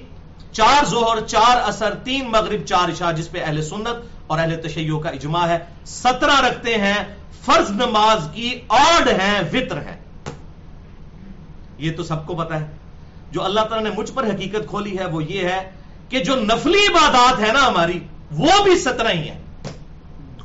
چار 0.54 0.86
زہر 0.86 1.28
چار 1.28 1.58
اثر 1.58 1.96
تین 1.96 2.32
مغرب، 2.32 2.66
چار 2.66 2.90
عشاء، 2.90 3.12
جس 3.12 3.32
پہ 3.32 3.44
اہل 3.44 3.62
سنت 3.62 4.08
اور 4.28 4.40
اہل 4.40 4.62
تشیع 4.62 4.98
کا 4.98 5.10
اجماع 5.10 5.48
ہے۔ 5.48 5.60
سترہ 5.86 6.40
رکھتے 6.40 6.76
ہیں، 6.76 7.16
فرض 7.46 7.70
نماز 7.70 8.28
کی 8.34 8.60
آڈ 8.70 9.08
ہیں، 9.08 9.42
وطر 9.54 9.78
ہے 9.78 10.00
یہ 11.78 11.92
تو 11.98 12.04
سب 12.04 12.28
کو 12.28 12.36
پتا 12.36 12.60
ہے۔ 12.60 12.66
جو 13.32 13.44
اللہ 13.44 13.60
تعالیٰ 13.60 13.92
نے 13.92 14.00
مجھ 14.00 14.12
پر 14.12 14.24
حقیقت 14.24 14.70
کھولی 14.70 15.00
ہے، 15.00 15.06
وہ 15.06 15.24
یہ 15.24 15.48
ہے 15.48 15.72
کہ 16.10 16.24
جو 16.24 16.36
نفلی 16.36 16.88
عبادات 16.90 17.40
ہے 17.40 17.54
نا 17.54 17.68
ہماری، 17.68 18.00
وہ 18.32 18.64
بھی 18.64 18.80
سترہ 18.80 19.10
ہی 19.10 19.30
ہیں۔ 19.30 19.42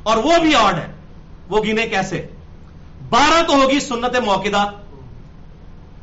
اور 0.03 0.17
وہ 0.17 0.33
بھی 0.41 0.55
آڈ 0.55 0.75
ہے 0.75 0.87
وہ 1.49 1.63
گنے 1.63 1.87
کیسے؟ 1.87 2.27
بارہ 3.09 3.43
تو 3.43 3.53
ہوگی 3.53 3.79
سنت 3.79 4.15
موقع 4.25 4.65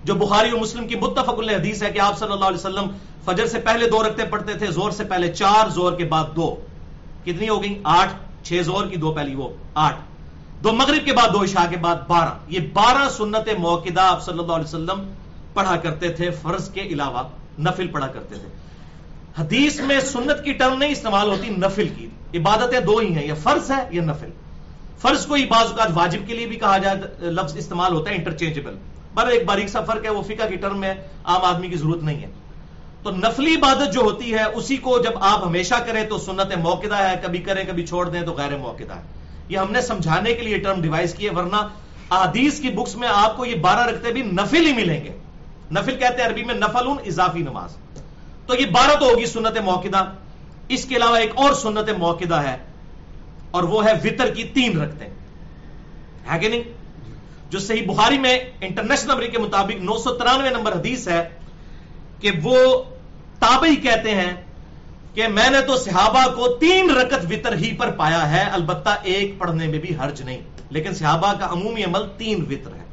جو 0.04 0.14
بخاری 0.14 0.52
و 0.52 0.58
مسلم 0.58 0.88
کی 0.88 0.96
متفق 0.96 1.38
حدیث 1.38 1.82
ہے 1.82 1.90
کہ 1.90 2.00
آپ 2.00 2.18
صلی 2.18 2.32
اللہ 2.32 2.44
علیہ 2.44 2.58
وسلم 2.58 2.88
فجر 3.26 3.46
سے 3.46 3.58
پہلے 3.58 3.90
دو 3.90 4.02
رکھتے 4.02 4.24
پڑھتے 4.24 4.54
تھے 4.54 4.66
زور 4.66 4.90
سے 4.90 5.04
پہلے 5.04 5.32
چار 5.32 5.68
زور 5.68 5.92
کے 5.92 6.04
بعد 6.04 6.24
دو۔ 6.36 6.56
کتنی 7.24 7.48
ہو 7.48 7.62
گئی 7.62 7.80
آٹھ، 7.84 8.12
چھ 8.42 8.60
زور 8.64 8.86
کی 8.86 8.96
دو 8.96 9.12
پہلی، 9.12 9.34
وہ 9.34 9.48
آٹھ۔ 9.74 9.96
دو 10.64 10.72
مغرب 10.72 11.04
کے 11.04 11.12
بعد، 11.12 11.28
دو 11.32 11.42
عشاء 11.42 11.70
کے 11.70 11.76
بعد 11.76 11.96
بارہ۔ 12.08 12.38
یہ 12.48 12.60
بارہ 12.72 13.08
سنت 13.08 13.48
موقع 13.58 14.00
آپ 14.00 14.22
صلی 14.22 14.38
اللہ 14.38 14.52
علیہ 14.52 14.64
وسلم 14.64 15.12
پڑھا 15.54 15.76
کرتے 15.76 16.08
تھے، 16.08 16.30
فرض 16.30 16.70
کے 16.70 16.80
علاوہ 16.80 17.22
نفل 17.58 17.86
پڑھا 17.86 18.06
کرتے 18.06 18.34
تھے۔ 18.34 18.48
حدیث 19.38 19.80
میں 19.80 20.00
سنت 20.00 20.44
کی 20.44 20.52
ٹرم 20.52 20.78
نہیں 20.78 20.92
استعمال 20.92 21.28
ہوتی، 21.28 21.48
نفل 21.48 21.88
کی۔ 21.88 22.38
عبادتیں 22.38 22.80
دو 22.80 22.96
ہی 22.96 23.14
ہیں، 23.14 23.26
یا 23.26 23.34
فرض 23.34 23.70
ہے 23.70 23.88
یا 23.90 24.02
نفل۔ 24.02 24.30
فرض 24.98 25.26
کو 25.26 25.34
ہی 25.34 25.46
بعض 25.46 25.66
اوقات 25.66 25.90
واجب 25.94 26.20
کے 26.26 26.34
لیے 26.34 26.46
بھی 26.46 26.56
کہا 26.56 26.78
جائے، 26.78 26.96
لفظ 27.20 27.56
استعمال 27.56 27.92
ہوتا 27.92 28.10
ہے 28.10 28.16
انٹرچینجبل 28.16 28.76
پر 29.14 29.26
ایک 29.26 29.44
باریک 29.44 29.68
سا 29.68 29.80
فرق 29.80 30.04
ہے، 30.04 30.10
وہ 30.10 30.22
فقہ 30.22 30.48
کی 30.48 30.56
ٹرم 30.56 30.80
میں 30.80 30.94
عام 31.24 31.44
آدمی 31.44 31.68
کی 31.68 31.76
ضرورت 31.76 32.02
نہیں 32.02 32.22
ہے۔ 32.22 32.28
تو 33.06 33.10
نفلی 33.12 33.54
عبادت 33.54 33.92
جو 33.92 34.00
ہوتی 34.00 34.32
ہے، 34.34 34.44
اسی 34.54 34.76
کو 34.76 34.98
جب 34.98 35.18
آپ 35.22 35.46
ہمیشہ 35.46 35.74
کریں 35.86 36.02
تو 36.08 36.16
سنت 36.18 36.56
موقع 36.58 36.94
ہے، 36.94 37.14
کبھی 37.22 37.38
کریں، 37.38 37.62
کبھی 37.64 37.86
چھوڑ 37.86 38.08
دیں 38.08 38.22
تو 38.22 38.32
غیر 38.32 38.56
موقع 38.58 38.82
ہے۔ 38.84 39.00
یہ 39.48 39.58
ہم 39.58 39.70
نے 39.72 39.80
سمجھانے 39.82 40.32
کے 40.34 40.42
لیے 40.42 40.58
ٹرم 40.58 40.80
ڈیوائز 40.82 41.14
کی 41.14 41.26
ہے 41.26 41.34
ورنہ 41.34 41.56
احادیث 42.10 42.58
کی 42.60 42.68
بکس 42.68 42.96
میں 42.96 43.08
آپ 43.08 43.36
کو 43.36 43.44
یہ 43.46 43.54
بارہ 43.60 43.86
رکھتے 43.86 44.12
بھی 44.12 44.22
نفل 44.32 44.66
ہی 44.66 44.72
ملیں 44.72 45.04
گے۔ 45.04 45.12
نفل 45.72 45.96
کہتے 45.96 46.22
ہیں 46.22 46.28
عربی 46.28 46.44
میں 46.44 46.54
نفل 46.54 46.88
اضافی 47.06 47.42
نماز۔ 47.42 47.76
تو 48.46 48.54
یہ 48.54 48.66
بارہ 48.72 48.98
تو 48.98 49.10
ہوگی 49.10 49.26
سنت 49.26 49.58
موقع 49.64 50.02
اس 50.68 50.84
کے 50.84 50.96
علاوہ 50.96 51.16
ایک 51.16 51.32
اور 51.34 51.54
سنت 51.54 51.90
موقع 51.98 52.40
ہے، 52.40 52.56
اور 53.50 53.62
وہ 53.64 53.84
ہے 53.84 53.92
وطر 54.04 54.34
کی 54.34 54.44
تین 54.54 54.80
رکھتے۔ 54.80 55.08
ہے 56.30 56.38
کہ 56.38 56.48
نہیں؟ 56.48 56.62
جو 57.50 57.58
صحیح 57.58 57.86
بخاری 57.86 58.18
میں 58.18 58.38
انٹرنیشنل 58.60 59.10
نمبر 59.10 59.26
کے 59.26 59.38
مطابق 59.38 59.82
نو 59.82 59.96
سو 59.98 60.14
ترانوے 60.14 60.50
نمبر 60.50 60.72
حدیث 60.72 61.08
ہے 61.08 61.22
کہ 62.20 62.30
وہ 62.42 62.58
تابعی 63.38 63.76
کہتے 63.76 64.14
ہیں 64.14 64.32
کہ 65.14 65.28
میں 65.28 65.50
نے 65.50 65.60
تو 65.60 65.76
صحابہ 65.76 66.34
کو 66.34 66.48
تین 66.48 66.90
رکت 66.90 67.24
وطر 67.30 67.56
ہی 67.56 67.76
پر 67.76 67.90
پایا 67.90 68.30
ہے، 68.30 68.42
البتہ 68.52 68.88
ایک 69.02 69.38
پڑھنے 69.38 69.66
میں 69.66 69.78
بھی 69.78 69.96
حرج 69.96 70.22
نہیں۔ 70.22 70.38
لیکن 70.70 70.94
صحابہ 70.94 71.32
کا 71.32 71.46
عمومی 71.46 71.84
عمل 71.84 72.00
تین 72.16 72.46
وطر 72.50 72.74
ہے۔ 72.74 72.84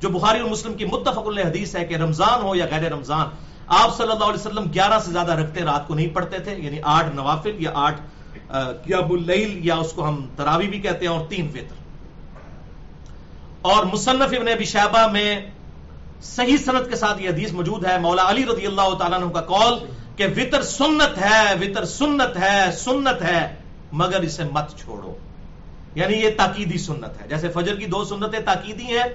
جو 0.00 0.08
بخاری 0.08 0.40
اور 0.40 0.50
مسلم 0.50 0.74
کی 0.74 0.84
متفق 0.84 1.26
اللہ 1.26 1.40
حدیث 1.40 1.76
ہے 1.76 1.84
کہ 1.84 1.94
رمضان 1.94 2.42
ہو 2.42 2.54
یا 2.54 2.66
غیر 2.70 2.92
رمضان، 2.92 3.26
آپ 3.66 3.96
صلی 3.96 4.10
اللہ 4.10 4.24
علیہ 4.24 4.46
وسلم 4.46 4.64
گیارہ 4.74 4.98
سے 4.98 5.12
زیادہ 5.12 5.32
رکھتے 5.32 5.64
رات 5.64 5.88
کو 5.88 5.94
نہیں 5.94 6.08
پڑھتے 6.08 6.38
تھے 6.38 6.54
یعنی 6.56 6.78
آٹھ 6.82 7.14
نوافل 7.14 7.56
یا 7.58 7.70
آٹھ 7.74 8.00
قیاب 8.84 9.12
اللیل 9.12 9.66
یا 9.66 9.76
اس 9.76 9.92
کو 9.92 10.08
ہم 10.08 10.26
تراوی 10.36 10.68
بھی 10.68 10.80
کہتے 10.80 11.06
ہیں 11.06 11.12
اور 11.12 11.26
تین 11.28 11.48
وطر۔ 11.48 11.74
اور 13.62 13.84
مصنف 13.84 14.34
ابن 14.36 14.48
ابی 14.48 14.64
شہبہ 14.64 15.06
میں 15.12 15.40
صحیح 16.22 16.56
صنعت 16.56 16.90
کے 16.90 16.96
ساتھ 16.96 17.22
یہ 17.22 17.28
حدیث 17.28 17.52
موجود 17.52 17.86
ہے۔ 17.86 17.98
مولا 17.98 18.30
علی 18.30 18.44
رضی 18.44 18.66
اللہ 18.66 18.94
تعالیٰ 18.94 19.22
عنہ 19.22 19.30
کا 19.30 19.40
قول 19.40 19.78
کہ 20.16 20.26
وطر 20.26 20.62
سنت 20.62 21.18
ہے، 21.18 21.54
وطر 21.60 21.84
سنت 21.84 22.36
ہے 22.36 22.72
سنت 22.72 23.22
ہے، 23.22 23.56
مگر 23.92 24.20
اسے 24.20 24.44
مت 24.44 24.76
چھوڑو۔ 24.76 25.14
یعنی 25.94 26.14
یہ 26.14 26.30
تاکیدی 26.36 26.78
سنت 26.78 27.22
ہے۔ 27.22 27.28
جیسے 27.28 27.48
فجر 27.48 27.74
کی 27.74 27.86
دو 27.86 28.04
سنتیں 28.04 28.40
تاکیدی 28.40 28.84
ہیں 28.84 29.14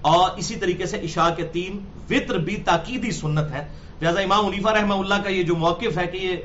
اور 0.00 0.30
اسی 0.36 0.54
طریقے 0.54 0.86
سے 0.86 1.00
عشاء 1.04 1.34
کے 1.36 1.42
تین 1.42 1.84
وطر 2.10 2.38
بھی 2.38 2.56
تاکیدی 2.56 3.10
سنت 3.10 3.52
ہے 3.52 3.68
لہٰذا 4.02 4.20
امام 4.20 4.46
علیفہ 4.46 4.68
رحمہ 4.68 4.94
اللہ 4.94 5.14
کا 5.14 5.30
یہ 5.30 5.42
جو 5.42 5.56
موقف 5.56 5.98
ہے 5.98 6.06
کہ 6.06 6.16
یہ 6.16 6.36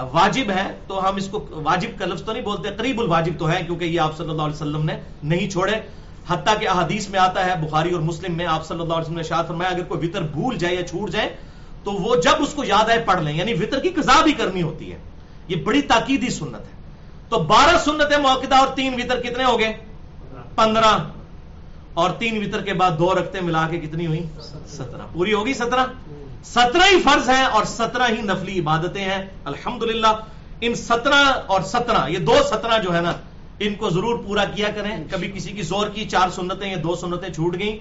واجب 0.00 0.50
ہے، 0.50 0.78
تو 0.86 1.08
ہم 1.08 1.16
اس 1.16 1.28
کو 1.28 1.46
واجب 1.50 1.98
کا 1.98 2.06
لفظ 2.06 2.22
تو 2.22 2.32
نہیں 2.32 2.42
بولتے، 2.42 2.68
قریب 2.76 3.00
الواجب 3.00 3.32
تو 3.38 3.52
ہے 3.52 3.62
کیونکہ 3.66 3.84
یہ 3.84 4.00
آپ 4.00 4.16
صلی 4.16 4.30
اللہ 4.30 4.42
علیہ 4.42 4.54
وسلم 4.54 4.84
نے 4.84 5.00
نہیں 5.22 5.50
چھوڑے۔ 5.50 5.72
حتیٰ 6.28 6.58
کہ 6.58 6.68
احادیث 6.68 7.08
میں 7.08 7.20
آتا 7.20 7.46
ہے، 7.46 7.66
بخاری 7.66 7.90
اور 7.90 8.00
مسلم 8.00 8.36
میں 8.36 8.46
آپ 8.46 8.66
صلی 8.66 8.80
اللہ 8.80 8.92
علیہ 8.92 9.02
وسلم 9.02 9.16
نے 9.16 9.22
شاید 9.22 9.48
فرمایا، 9.48 9.70
اگر 9.70 9.84
کوئی 9.84 10.08
وطر 10.08 10.22
بھول 10.22 10.58
جائے 10.58 10.74
یا 10.74 10.86
چھوٹ 10.88 11.10
جائے، 11.10 11.36
تو 11.84 11.92
وہ 11.92 12.16
جب 12.16 12.42
اس 12.42 12.54
کو 12.54 12.64
یاد 12.64 12.90
آئے 12.90 12.98
پڑھ 13.06 13.22
لیں۔ 13.22 13.32
یعنی 13.32 13.52
وطر 13.52 13.80
کی 13.80 13.88
قضا 13.88 14.22
بھی 14.22 14.32
کرنی 14.32 14.62
ہوتی 14.62 14.92
ہے۔ 14.92 14.98
یہ 15.48 15.56
بڑی 15.56 15.82
تاکیدی 15.82 16.30
سنت 16.30 16.60
ہے۔ 16.60 16.76
تو 17.28 17.38
بارہ 17.38 17.78
سنتیں 17.78 18.18
موقع 18.18 18.54
اور 18.54 18.66
تین 18.66 18.94
وطر 18.94 19.20
کتنے 19.20 19.44
ہو 19.44 19.58
گئے؟ 19.58 19.72
پندرہ۔ 20.54 20.98
اور 21.94 22.10
تین 22.10 22.46
وطر 22.46 22.62
کے 22.62 22.74
بعد 22.74 22.90
دو 22.98 23.14
رکھتے 23.14 23.40
ملا 23.40 23.68
کے 23.70 23.78
کتنی 23.78 24.06
ہوئی؟ 24.06 24.26
سترہ۔ 24.66 25.02
پوری 25.12 25.32
ہوگی 25.32 25.54
سترہ؟ 25.54 25.84
سترہ 26.44 26.82
ہی 26.92 27.02
فرض 27.02 27.30
ہیں 27.30 27.44
اور 27.44 27.64
سترہ 27.64 28.02
ہی 28.08 28.22
نفلی 28.22 28.60
عبادتیں 28.60 29.04
ہیں۔ 29.04 29.26
الحمدللہ، 29.44 30.06
ان 30.60 30.74
سترہ 30.74 31.24
اور 31.46 31.60
سترہ، 31.60 32.08
یہ 32.08 32.18
دو 32.18 32.34
سترہ 32.46 32.78
جو 32.82 32.94
ہے 32.94 33.00
نا 33.00 33.12
ان 33.60 33.74
کو 33.74 33.90
ضرور 33.90 34.18
پورا 34.18 34.44
کیا 34.44 34.68
کریں۔ 34.76 35.04
کبھی 35.10 35.30
کسی 35.30 35.50
کی 35.50 35.62
زور 35.62 35.88
کی 35.88 36.08
چار 36.08 36.28
سنتیں 36.28 36.70
یا 36.70 36.76
دو 36.82 36.94
سنتیں 36.94 37.28
چھوٹ 37.28 37.58
گئیں۔ 37.58 37.78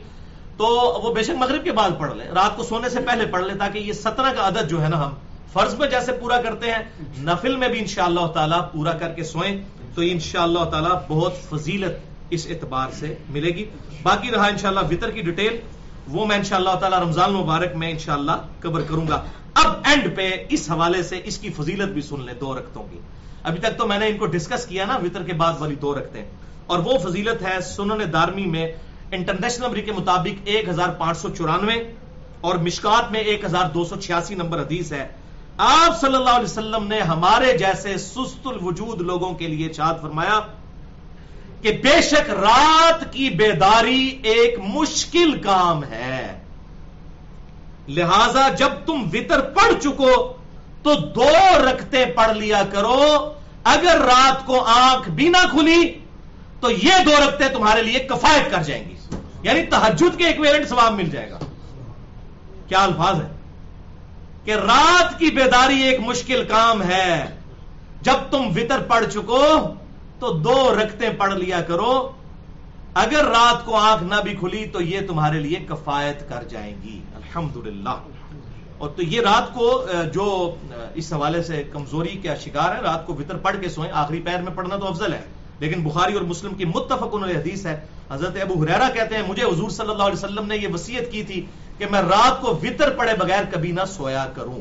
تو 0.57 0.65
وہ 1.03 1.13
بے 1.15 1.23
شک 1.23 1.31
مغرب 1.37 1.63
کے 1.63 1.71
بعد 1.71 1.89
پڑھ 1.99 2.15
لیں۔ 2.15 2.27
رات 2.27 2.57
کو 2.57 2.63
سونے 2.63 2.89
سے 2.89 2.99
پہلے 2.99 3.25
پڑھ 3.25 3.45
لیں 3.45 3.55
تاکہ 3.55 3.79
یہ 3.79 3.93
سترہ 3.93 4.33
کا 4.33 4.47
عدد 4.47 4.69
جو 4.69 4.83
ہے 4.83 4.89
نا 4.89 5.05
ہم 5.05 5.13
فرض 5.53 5.73
میں 5.73 5.87
جیسے 5.87 6.11
پورا 6.11 6.41
کرتے 6.41 6.71
ہیں، 6.71 7.03
نفل 7.17 7.55
میں 7.55 7.67
بھی 7.67 7.79
انشاءاللہ 7.79 8.19
اللہ 8.19 8.31
تعالیٰ 8.31 8.71
پورا 8.71 8.91
کر 8.91 9.09
کے 9.09 9.23
سوئیں۔ 9.23 9.63
تو 9.95 10.01
انشاءاللہ 10.01 10.59
اللہ 10.59 10.71
تعالیٰ 10.71 11.01
بہت 11.07 11.33
فضیلت 11.49 11.93
اس 12.29 12.47
اعتبار 12.49 12.87
سے 12.93 13.15
ملے 13.29 13.49
گی۔ 13.49 13.65
باقی 14.03 14.31
رہا 14.31 14.47
انشاءاللہ 14.47 14.79
شاء 14.79 14.89
وطر 14.89 15.11
کی 15.11 15.21
ڈیٹیل، 15.21 15.57
وہ 16.07 16.25
میں 16.25 16.37
انشاءاللہ 16.37 16.69
اللہ 16.69 16.79
تعالیٰ 16.79 16.99
رمضان 16.99 17.33
مبارک 17.33 17.75
میں 17.75 17.91
انشاءاللہ 17.91 18.31
کور 18.61 18.81
کروں 18.81 19.07
گا۔ 19.07 19.23
اب 19.53 19.71
اینڈ 19.85 20.15
پہ 20.15 20.31
اس 20.49 20.71
حوالے 20.71 21.03
سے 21.03 21.21
اس 21.23 21.37
کی 21.37 21.49
فضیلت 21.49 21.89
بھی 21.89 22.01
سن 22.01 22.25
لیں 22.25 22.33
دو 22.33 22.57
رکھتوں 22.57 22.83
کی۔ 22.91 22.99
ابھی 23.45 23.59
تک 23.59 23.77
تو 23.77 23.87
میں 23.87 23.99
نے 23.99 24.07
ان 24.07 24.17
کو 24.17 24.25
ڈسکس 24.25 24.65
کیا 24.65 24.85
نا، 24.85 24.95
وطر 24.95 25.23
کے 25.23 25.33
بعد 25.33 25.53
والی 25.59 25.75
دو 25.75 25.99
رکھتے 25.99 26.19
ہیں۔ 26.19 26.29
اور 26.67 26.79
وہ 26.79 26.97
فضیلت 26.97 27.41
ہے 27.41 27.61
سنن 27.61 28.13
دارمی 28.13 28.45
میں 28.45 28.71
انٹرنیشنل 29.11 29.65
نمبر 29.65 29.79
کے 29.79 29.91
مطابق 29.91 30.41
ایک 30.45 30.69
ہزار 30.69 30.89
پانچ 30.89 31.17
سو 31.17 31.29
چورانوے 31.29 31.93
اور 32.41 32.55
مشکات 32.55 33.11
میں 33.11 33.19
ایک 33.19 33.45
ہزار 33.45 33.69
دو 33.69 33.85
سو 33.85 33.95
چھیاسی 33.95 34.35
نمبر 34.35 34.61
حدیث 34.61 34.91
ہے۔ 34.91 35.07
آپ 35.57 36.01
صلی 36.01 36.15
اللہ 36.15 36.29
علیہ 36.29 36.43
وسلم 36.43 36.87
نے 36.87 36.99
ہمارے 36.99 37.57
جیسے 37.57 37.97
سست 37.97 38.47
الوجود 38.47 39.01
لوگوں 39.01 39.33
کے 39.33 39.47
لیے 39.47 39.69
چاد 39.69 39.93
فرمایا 40.01 40.39
کہ 41.61 41.71
بے 41.71 42.01
شک 42.01 42.29
رات 42.29 43.13
کی 43.13 43.29
بیداری 43.29 44.19
ایک 44.23 44.59
مشکل 44.59 45.41
کام 45.41 45.83
ہے۔ 45.83 46.39
لہذا 47.87 48.49
جب 48.49 48.69
تم 48.85 49.09
وطر 49.13 49.41
پڑھ 49.41 49.83
چکو 49.83 50.33
تو 50.85 50.93
دو 50.93 51.29
رکھتے 51.57 52.05
پڑھ 52.05 52.37
لیا 52.37 52.63
کرو۔ 52.71 53.33
اگر 53.63 53.97
رات 54.01 54.45
کو 54.45 54.63
آنکھ 54.63 55.09
بھی 55.09 55.29
نہ 55.29 55.47
کھلی، 55.51 55.99
تو 56.59 56.71
یہ 56.71 56.91
دو 57.05 57.11
رکھتے 57.27 57.49
تمہارے 57.49 57.81
لیے 57.81 57.99
کفایت 57.99 58.51
کر 58.51 58.63
جائیں 58.63 58.89
گی۔ 58.89 58.95
یعنی 59.43 59.63
تحجد 59.63 60.17
کے 60.17 60.25
ایک 60.25 60.39
ویرنٹ 60.39 60.69
ثواب 60.69 60.93
مل 60.93 61.09
جائے 61.09 61.31
گا۔ 61.31 61.39
کیا 62.67 62.83
الفاظ 62.83 63.15
ہے 63.15 63.27
کہ 64.43 64.51
رات 64.51 65.19
کی 65.19 65.31
بیداری 65.31 65.81
ایک 65.81 65.99
مشکل 65.99 66.45
کام 66.45 66.83
ہے۔ 66.83 67.37
جب 68.01 68.15
تم 68.31 68.41
وطر 68.55 68.79
پڑھ 68.79 69.05
چکو، 69.13 69.57
تو 70.19 70.33
دو 70.33 70.75
رکھتے 70.83 71.09
پڑھ 71.09 71.33
لیا 71.33 71.61
کرو۔ 71.61 72.11
اگر 72.93 73.25
رات 73.25 73.65
کو 73.65 73.75
آنکھ 73.75 74.03
نہ 74.03 74.21
بھی 74.23 74.35
کھلی، 74.35 74.65
تو 74.65 74.81
یہ 74.81 74.99
تمہارے 75.07 75.39
لیے 75.39 75.59
کفایت 75.69 76.29
کر 76.29 76.43
جائیں 76.43 76.75
گی۔ 76.83 77.01
الحمدللہ۔ 77.15 78.14
اور 78.77 78.89
تو 78.89 79.01
یہ 79.01 79.21
رات 79.21 79.53
کو 79.53 79.85
جو 80.13 80.55
اس 80.95 81.13
حوالے 81.13 81.43
سے 81.43 81.63
کمزوری 81.71 82.17
کا 82.23 82.35
شکار 82.35 82.75
ہے، 82.75 82.81
رات 82.81 83.05
کو 83.07 83.13
وطر 83.13 83.37
پڑھ 83.37 83.55
کے 83.61 83.69
سوئیں، 83.69 83.91
آخری 83.91 84.19
پیر 84.19 84.41
میں 84.41 84.51
پڑھنا 84.55 84.75
تو 84.75 84.87
افضل 84.87 85.13
ہے۔ 85.13 85.21
لیکن 85.59 85.83
بخاری 85.83 86.13
اور 86.13 86.21
مسلم 86.21 86.53
کی 86.53 86.65
متفق 86.65 87.09
انہوں 87.11 87.29
حدیث 87.29 87.65
ہے۔ 87.65 87.79
حضرت 88.11 88.37
ابو 88.41 88.63
حریرا 88.63 88.89
کہتے 88.93 89.15
ہیں، 89.15 89.23
مجھے 89.27 89.43
حضور 89.43 89.69
صلی 89.69 89.89
اللہ 89.89 90.03
علیہ 90.03 90.23
وسلم 90.23 90.45
نے 90.45 90.57
یہ 90.57 90.67
وسیعت 90.73 91.11
کی 91.11 91.23
تھی 91.23 91.45
کہ 91.77 91.85
میں 91.91 92.01
رات 92.01 92.41
کو 92.41 92.59
وطر 92.63 92.89
پڑے 92.89 93.13
بغیر 93.19 93.43
کبھی 93.51 93.71
نہ 93.71 93.85
سویا 93.87 94.25
کروں۔ 94.35 94.59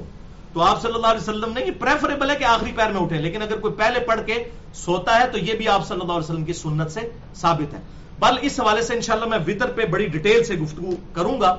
تو 0.53 0.63
آپ 0.63 0.83
صلی 0.83 0.93
اللہ 0.95 1.07
علیہ 1.07 1.21
وسلم 1.21 1.53
نے 1.53 1.61
یہ 1.61 1.71
پریفریبل 1.79 2.31
ہے 2.31 2.37
کہ 2.37 2.45
آخری 2.45 2.73
پیر 2.77 2.91
میں 2.91 3.01
اٹھے 3.01 3.17
لیکن 3.17 3.43
اگر 3.43 3.57
کوئی 3.57 3.75
پہلے 3.75 4.01
پڑھ 4.01 4.21
کے 4.27 4.45
سوتا 4.75 5.21
ہے 5.21 5.29
تو 5.29 5.39
یہ 5.39 5.55
بھی 5.55 5.69
آپ 5.69 5.87
صلی 5.89 6.01
اللہ 6.01 6.13
علیہ 6.13 6.31
وسلم 6.31 6.45
کی 6.45 6.53
سنت 6.53 6.91
سے 6.91 7.01
ثابت 7.35 7.75
ہے۔ 7.75 7.81
بل 8.19 8.39
اس 8.43 8.61
حوالے 8.61 8.83
سے 8.83 8.95
انشاءاللہ 8.95 9.27
میں 9.27 9.39
وطر 9.47 9.67
پہ 9.67 9.87
بڑی 9.87 10.07
ڈیٹیل 10.07 10.45
سے 10.45 10.55
گفتگو 10.55 10.91
کروں 11.13 11.41
گا۔ 11.41 11.57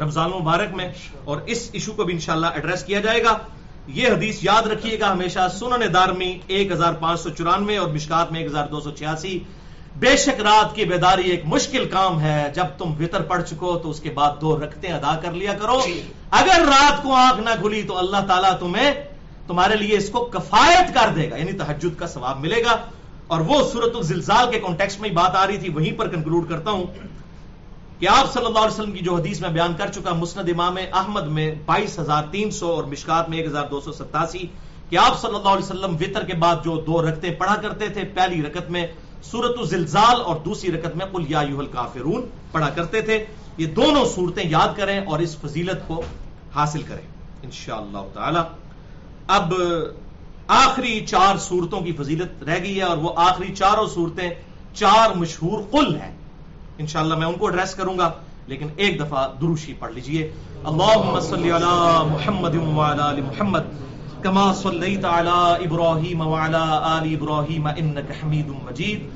رمضان 0.00 0.30
مبارک 0.30 0.74
میں 0.74 0.92
اور 1.24 1.36
اس 1.46 1.68
ایشو 1.72 1.92
کو 1.92 2.04
بھی 2.04 2.14
انشاءاللہ 2.14 2.46
ایڈریس 2.46 2.84
کیا 2.84 3.00
جائے 3.00 3.24
گا۔ 3.24 3.38
یہ 3.86 4.08
حدیث 4.08 4.38
یاد 4.42 4.66
رکھیے 4.66 5.00
گا 5.00 5.12
ہمیشہ 5.12 5.48
سنن 5.58 5.94
دارمی 5.94 6.38
ایک 6.46 6.72
ہزار 6.72 6.92
پانچ 6.92 7.20
سو 7.20 7.30
چورانوے 7.30 7.76
اور 7.76 7.88
مشکات 7.88 8.32
میں 8.32 8.40
ایک 8.40 8.50
ہزار 8.50 8.66
دو 8.66 8.80
سو 8.80 8.90
چھیاسی۔ 8.90 9.38
بے 9.96 10.16
شک 10.16 10.40
رات 10.40 10.74
کی 10.74 10.84
بیداری 10.84 11.30
ایک 11.30 11.42
مشکل 11.44 11.84
کام 11.84 12.20
ہے 12.20 12.52
جب 12.54 12.64
تم 12.78 12.92
وطر 13.00 13.22
پڑ 13.22 13.40
چکو 13.42 13.78
تو 13.78 13.90
اس 13.90 14.00
کے 14.00 14.10
بعد 14.10 14.30
دو 14.40 14.64
رکھتے 14.64 14.88
ادا 14.88 15.16
کر 15.22 15.32
لیا 15.32 15.54
کرو۔ 15.54 15.80
جی۔ 15.86 16.02
اگر 16.30 16.60
رات 16.66 17.02
کو 17.02 17.14
آنکھ 17.14 17.40
نہ 17.40 17.50
کھلی 17.60 17.82
تو 17.82 17.98
اللہ 17.98 18.16
تعالیٰ 18.28 18.58
تمہیں 18.58 18.92
تمہارے 19.46 19.76
لیے 19.76 19.96
اس 19.96 20.10
کو 20.10 20.24
کفایت 20.24 20.94
کر 20.94 21.08
دے 21.16 21.30
گا 21.30 21.36
یعنی 21.36 21.52
تحجد 21.52 21.98
کا 21.98 22.06
ثواب 22.06 22.40
ملے 22.40 22.64
گا۔ 22.64 22.76
اور 23.26 23.40
وہ 23.40 23.70
صورت 23.72 23.96
الزلزال 23.96 24.50
کے 24.52 24.58
کانٹیکس 24.58 25.00
میں 25.00 25.10
بات 25.10 25.36
آ 25.36 25.46
رہی 25.46 25.56
تھی 25.56 25.68
وہیں 25.68 25.98
پر 25.98 26.08
کنکلوڈ 26.08 26.48
کرتا 26.48 26.70
ہوں۔ 26.70 26.86
کہ 28.04 28.08
آپ 28.08 28.32
صلی 28.32 28.44
اللہ 28.46 28.58
علیہ 28.58 28.74
وسلم 28.74 28.92
کی 28.92 29.00
جو 29.00 29.14
حدیث 29.14 29.40
میں 29.40 29.48
بیان 29.48 29.74
کر 29.74 29.88
چکا، 29.92 30.12
مسند 30.12 30.48
امام 30.48 30.76
احمد 30.92 31.22
میں 31.22 31.54
بائیس 31.66 31.98
ہزار 31.98 32.22
تین 32.30 32.50
سو 32.50 32.72
اور 32.72 32.84
مشکات 32.84 33.28
میں 33.28 33.38
ایک 33.38 33.46
ہزار 33.46 33.66
دو 33.70 33.80
سو 33.80 33.92
ستاسی، 33.92 34.38
کہ 34.90 34.96
آپ 34.96 35.20
صلی 35.20 35.34
اللہ 35.34 35.48
علیہ 35.48 35.64
وسلم 35.64 35.94
وطر 35.94 36.24
کے 36.24 36.34
بعد 36.34 36.56
جو 36.64 36.76
دو 36.86 37.02
رکھتے 37.02 37.30
پڑھا 37.30 37.56
کرتے 37.56 37.88
تھے، 37.88 38.04
پہلی 38.04 38.42
رکت 38.42 38.70
میں 38.70 38.86
سورت 39.22 39.58
الزلزال 39.58 40.20
اور 40.20 40.36
دوسری 40.36 40.72
رکت 40.72 40.96
میں 40.96 41.06
قل 41.06 41.24
یا 41.28 41.40
الکافرون 41.40 42.28
پڑھا 42.52 42.68
کرتے 42.70 43.00
تھے۔ 43.00 43.24
یہ 43.58 43.66
دونوں 43.66 44.04
صورتیں 44.04 44.50
یاد 44.50 44.76
کریں 44.76 45.00
اور 45.06 45.18
اس 45.18 45.36
فضیلت 45.36 45.88
کو 45.88 46.02
حاصل 46.54 46.82
کریں۔ 46.82 47.06
انشاءاللہ 47.42 48.04
تعالی۔ 48.14 48.40
اب 49.28 49.54
آخری 50.46 51.06
چار 51.06 51.36
صورتوں 51.36 51.80
کی 51.80 51.92
فضیلت 51.92 52.44
رہ 52.44 52.58
گئی 52.62 52.76
ہے 52.76 52.82
اور 52.82 52.96
وہ 52.96 53.12
آخری 53.16 53.54
چاروں 53.54 53.86
صورتیں 53.86 54.30
چار 54.74 55.16
مشہور 55.16 55.62
قل 55.70 55.96
ہیں۔ 55.96 56.12
انشاءاللہ 56.78 57.14
میں 57.14 57.26
ان 57.26 57.34
کو 57.34 57.46
ایڈریس 57.46 57.74
کروں 57.74 57.98
گا، 57.98 58.10
لیکن 58.46 58.68
ایک 58.76 59.00
دفعہ 59.00 59.28
دروشی 59.40 59.74
پڑھ 59.74 59.92
لیجیے۔ 59.92 60.32
اللہم 60.64 61.20
صلی 61.20 61.50
علی 61.50 61.74
محمد 62.10 62.54
وعلا 62.54 63.08
آل 63.08 63.20
محمد، 63.20 63.60
کما 64.22 64.52
صلیت 64.54 65.04
علی 65.04 65.66
ابراہیم 65.66 66.20
وعلا 66.20 66.64
آل 66.82 67.16
ابراہیم 67.20 67.66
انکا 67.66 68.14
حمید 68.22 68.48
مجید۔ 68.48 69.06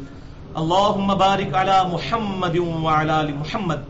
اللہم 0.54 1.18
بارک 1.18 1.54
علی 1.54 1.78
محمد 1.92 2.58
وعلا 2.84 3.18
آل 3.18 3.32
محمد، 3.32 3.80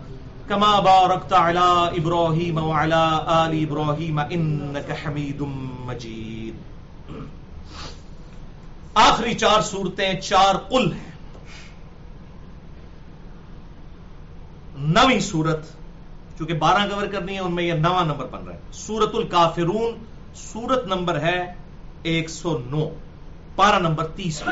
کما 0.48 0.80
بارکت 0.80 1.32
علی 1.32 2.00
ابراہیم 2.00 2.58
وعلا 2.58 3.06
آل 3.26 3.64
ابراہیم 3.68 4.20
انکا 4.30 4.94
حمید 5.04 5.40
مجید۔ 5.84 6.54
آخری 8.94 9.34
چار 9.34 9.60
صورتیں، 9.60 10.20
چار 10.20 10.54
قل 10.54 10.92
ہیں۔ 10.92 11.07
نویں 14.82 15.20
سورت، 15.20 15.58
چونکہ 16.38 16.54
بارہ 16.54 16.94
کور 16.94 17.06
کرنی 17.06 17.34
ہے، 17.34 17.38
ان 17.38 17.54
میں 17.54 17.64
یہ 17.64 17.72
نواں 17.72 18.04
نمبر 18.04 18.26
بن 18.30 18.44
رہا 18.44 18.54
ہے۔ 18.54 18.58
سورت 18.72 19.14
الکافرون، 19.14 20.04
سورت 20.34 20.86
نمبر 20.86 21.20
ہے 21.20 21.54
ایک 22.02 22.30
سو 22.30 22.58
نو، 22.70 22.88
پارہ 23.56 23.78
نمبر 23.78 24.06
تیس۔ 24.06 24.42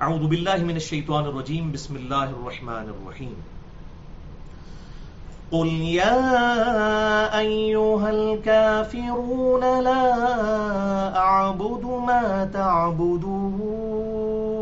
اعوذ 0.00 0.26
باللہ 0.26 0.64
من 0.64 0.70
الشیطان 0.70 1.24
الرجیم، 1.24 1.70
بسم 1.70 1.94
اللہ 1.94 2.14
الرحمن 2.14 2.72
الرحیم۔ 2.72 3.34
قل 5.50 5.82
يا 5.82 7.28
أيها 7.32 8.08
الكافرون 8.08 9.60
لا 9.60 11.12
أعبد 11.16 11.84
ما 11.84 12.44
تعبدون۔ 12.52 14.61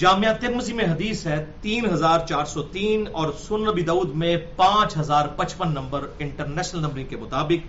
جامعہ 0.00 0.32
ترمزی 0.40 0.72
میں 0.72 0.84
حدیث 0.84 1.26
ہے، 1.26 1.44
تین 1.60 1.86
ہزار 1.86 2.18
چار 2.28 2.44
سو 2.44 2.62
تین 2.62 3.04
اور 3.12 3.32
سن 3.38 3.60
نبی 3.60 3.82
دعود 3.82 4.14
میں 4.14 4.36
پانچ 4.56 4.96
ہزار 4.96 5.26
پچپن 5.26 5.72
نمبر 5.72 6.06
انٹرنیشنل 6.18 6.80
نمبرنگ 6.80 7.06
کے 7.06 7.16
مطابق 7.16 7.66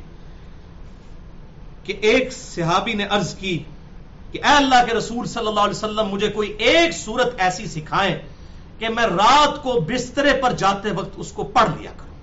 کہ 1.85 1.93
ایک 2.01 2.33
صحابی 2.33 2.93
نے 2.93 3.05
عرض 3.09 3.33
کی 3.35 3.57
کہ 4.31 4.39
اے 4.43 4.53
اللہ 4.55 4.85
کے 4.89 4.93
رسول 4.93 5.25
صلی 5.25 5.47
اللہ 5.47 5.59
علیہ 5.59 5.77
وسلم، 5.77 6.07
مجھے 6.07 6.27
کوئی 6.27 6.53
ایک 6.57 6.93
صورت 6.93 7.33
ایسی 7.37 7.65
سکھائیں 7.65 8.15
کہ 8.79 8.89
میں 8.89 9.03
رات 9.03 9.63
کو 9.63 9.79
بسترے 9.79 10.33
پر 10.41 10.53
جاتے 10.53 10.91
وقت 10.91 11.13
اس 11.15 11.31
کو 11.31 11.43
پڑھ 11.43 11.69
لیا 11.79 11.91
کروں۔ 11.97 12.15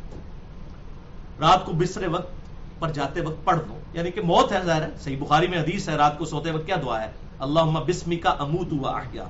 رات 1.41 1.67
کو 1.67 1.73
بسرے 1.73 2.07
وقت 2.07 2.81
پر 2.81 2.93
جاتے 2.93 3.21
وقت 3.21 3.45
پڑھ 3.45 3.59
دو 3.69 3.79
یعنی 3.93 4.11
کہ 4.11 4.21
موت 4.21 4.53
ہے، 4.53 4.61
ظاہر 4.65 4.83
ہے، 4.83 4.89
صحیح 5.01 5.17
بخاری 5.21 5.47
میں 5.47 5.59
حدیث 5.59 5.89
ہے، 5.89 5.97
رات 5.97 6.19
کو 6.19 6.25
سوتے 6.25 6.51
وقت 6.51 6.67
کیا 6.67 6.77
دعا 6.83 7.03
ہے؟ 7.03 7.11
اللہ 7.39 7.61
بسمی 7.87 8.17
کا 8.17 8.31
امود 8.31 8.73
ہوا 8.73 8.91
احیا۔ 8.91 9.29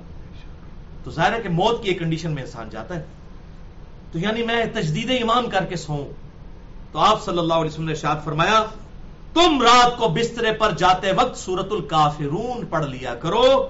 تو 1.05 1.11
ظاہر 1.11 1.33
ہے 1.33 1.43
کہ 1.43 1.49
موت 1.49 1.83
کی 1.83 1.89
ایک 1.89 1.99
کنڈیشن 1.99 2.33
میں 2.33 2.43
انسان 2.43 2.69
جاتا 2.71 2.97
ہے۔ 2.97 3.05
تو 4.13 4.19
یعنی 4.19 4.43
میں 4.43 4.65
تجدید 4.75 5.11
ایمان 5.11 5.51
کر 5.51 5.65
کے 5.65 5.77
سو۔ 5.77 6.11
تو 6.93 6.99
آپ 6.99 7.25
صلی 7.25 7.39
اللہ 7.39 7.55
علیہ 7.55 7.71
وسلم 7.71 7.85
نے 7.85 7.95
شاد 7.95 8.17
فرمایا، 8.25 8.65
تم 9.35 9.63
رات 9.63 9.99
کو 9.99 10.09
بسترے 10.09 10.53
پر 10.53 10.71
جاتے 10.71 11.13
وقت 11.13 11.39
سورت 11.39 11.69
الکافرون 11.71 12.67
پڑھ 12.67 12.87
لیا 12.87 13.15
کرو، 13.15 13.69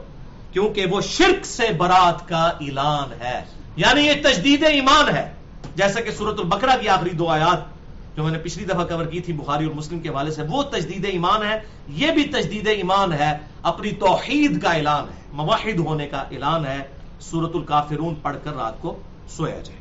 کیونکہ 0.52 0.86
وہ 0.86 1.00
شرک 1.00 1.46
سے 1.46 1.72
برات 1.72 2.28
کا 2.28 2.44
اعلان 2.44 3.22
ہے۔ 3.22 3.44
یعنی 3.76 4.00
یہ 4.00 4.12
تجدید 4.22 4.64
ایمان 4.64 5.16
ہے۔ 5.16 5.32
جیسا 5.74 6.00
کہ 6.00 6.10
سورت 6.10 6.38
البقرہ 6.38 6.78
کی 6.80 6.88
آخری 6.88 7.10
دو 7.10 7.28
آیات 7.28 7.78
جو 8.16 8.22
میں 8.22 8.32
نے 8.32 8.38
پچھلی 8.38 8.64
دفعہ 8.64 8.84
کور 8.84 9.06
کی 9.06 9.20
تھی 9.20 9.32
بخاری 9.32 9.64
اور 9.64 9.74
مسلم 9.74 10.00
کے 10.00 10.08
حوالے 10.08 10.30
سے، 10.30 10.42
وہ 10.48 10.62
تجدید 10.62 11.04
ایمان 11.04 11.42
ہے۔ 11.42 11.60
یہ 11.88 12.10
بھی 12.10 12.24
تجدید 12.24 12.68
ایمان 12.68 13.12
ہے، 13.12 13.38
اپنی 13.62 13.90
توحید 13.90 14.62
کا 14.62 14.70
اعلان 14.70 15.04
ہے 15.08 15.22
مواحد 15.32 15.78
ہونے 15.78 16.06
کا 16.06 16.18
اعلان 16.18 16.66
ہے۔ 16.66 16.97
سورت 17.20 17.56
الکافرون 17.56 18.14
پڑھ 18.14 18.36
کر 18.44 18.54
رات 18.56 18.80
کو 18.80 18.98
سویا 19.28 19.60
جائے۔ 19.60 19.78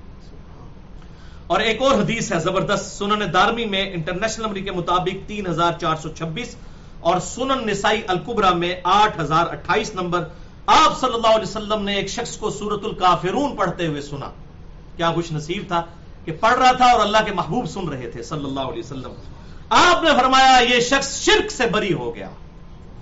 اور 1.48 1.60
ایک 1.60 1.82
اور 1.82 1.92
حدیث 1.92 2.34
ہے 2.34 2.40
زبردست، 2.40 2.98
سنن 2.98 3.34
دارمی 3.34 3.66
میں 3.66 3.94
انٹرنیشنل 3.94 4.46
نمبر 4.46 4.60
کے 4.60 4.72
مطابق 4.72 5.28
تین 5.28 5.48
ہزار 5.48 5.72
چار 5.82 5.96
سو 5.96 6.10
چھبیس 6.10 6.56
اور 7.00 7.20
سنن 7.20 7.68
نسائی 7.68 8.02
القبرا 8.08 8.54
میں 8.54 8.76
آٹھ 8.84 9.20
ہزار 9.20 9.48
اٹھائیس 9.48 9.96
نمبر۔ 9.96 10.28
آپ 10.66 11.00
صلی 11.00 11.14
اللہ 11.14 11.28
علیہ 11.28 11.48
وسلم 11.48 11.84
نے 11.84 11.96
ایک 11.96 12.10
شخص 12.10 12.38
کو 12.38 12.50
سورت 12.50 12.86
الکافرون 12.86 13.56
پڑھتے 13.56 13.88
ہوئے 13.88 14.02
سنا۔ 14.02 14.30
کیا 14.98 15.12
خوش 15.12 15.32
نصیب 15.32 15.64
تھا 15.68 15.82
کہ 16.26 16.32
پڑھ 16.32 16.60
رہا 16.60 16.72
تھا 16.72 16.86
اور 16.86 17.00
اللہ 17.00 17.18
کے 17.26 17.32
محبوب 17.34 17.66
سن 17.66 17.88
رہے 17.88 18.10
تھے 18.12 18.24
صلی 18.24 18.46
اللہ 18.46 18.60
علیہ 18.60 18.84
وسلم۔ 18.84 19.12
آپ 19.70 20.04
نے 20.04 20.10
فرمایا 20.18 20.76
یہ 20.76 20.80
شخص 20.80 21.26
شرک 21.26 21.52
سے 21.52 21.68
بری 21.68 21.94
ہو 21.94 22.16
گیا۔ 22.16 22.30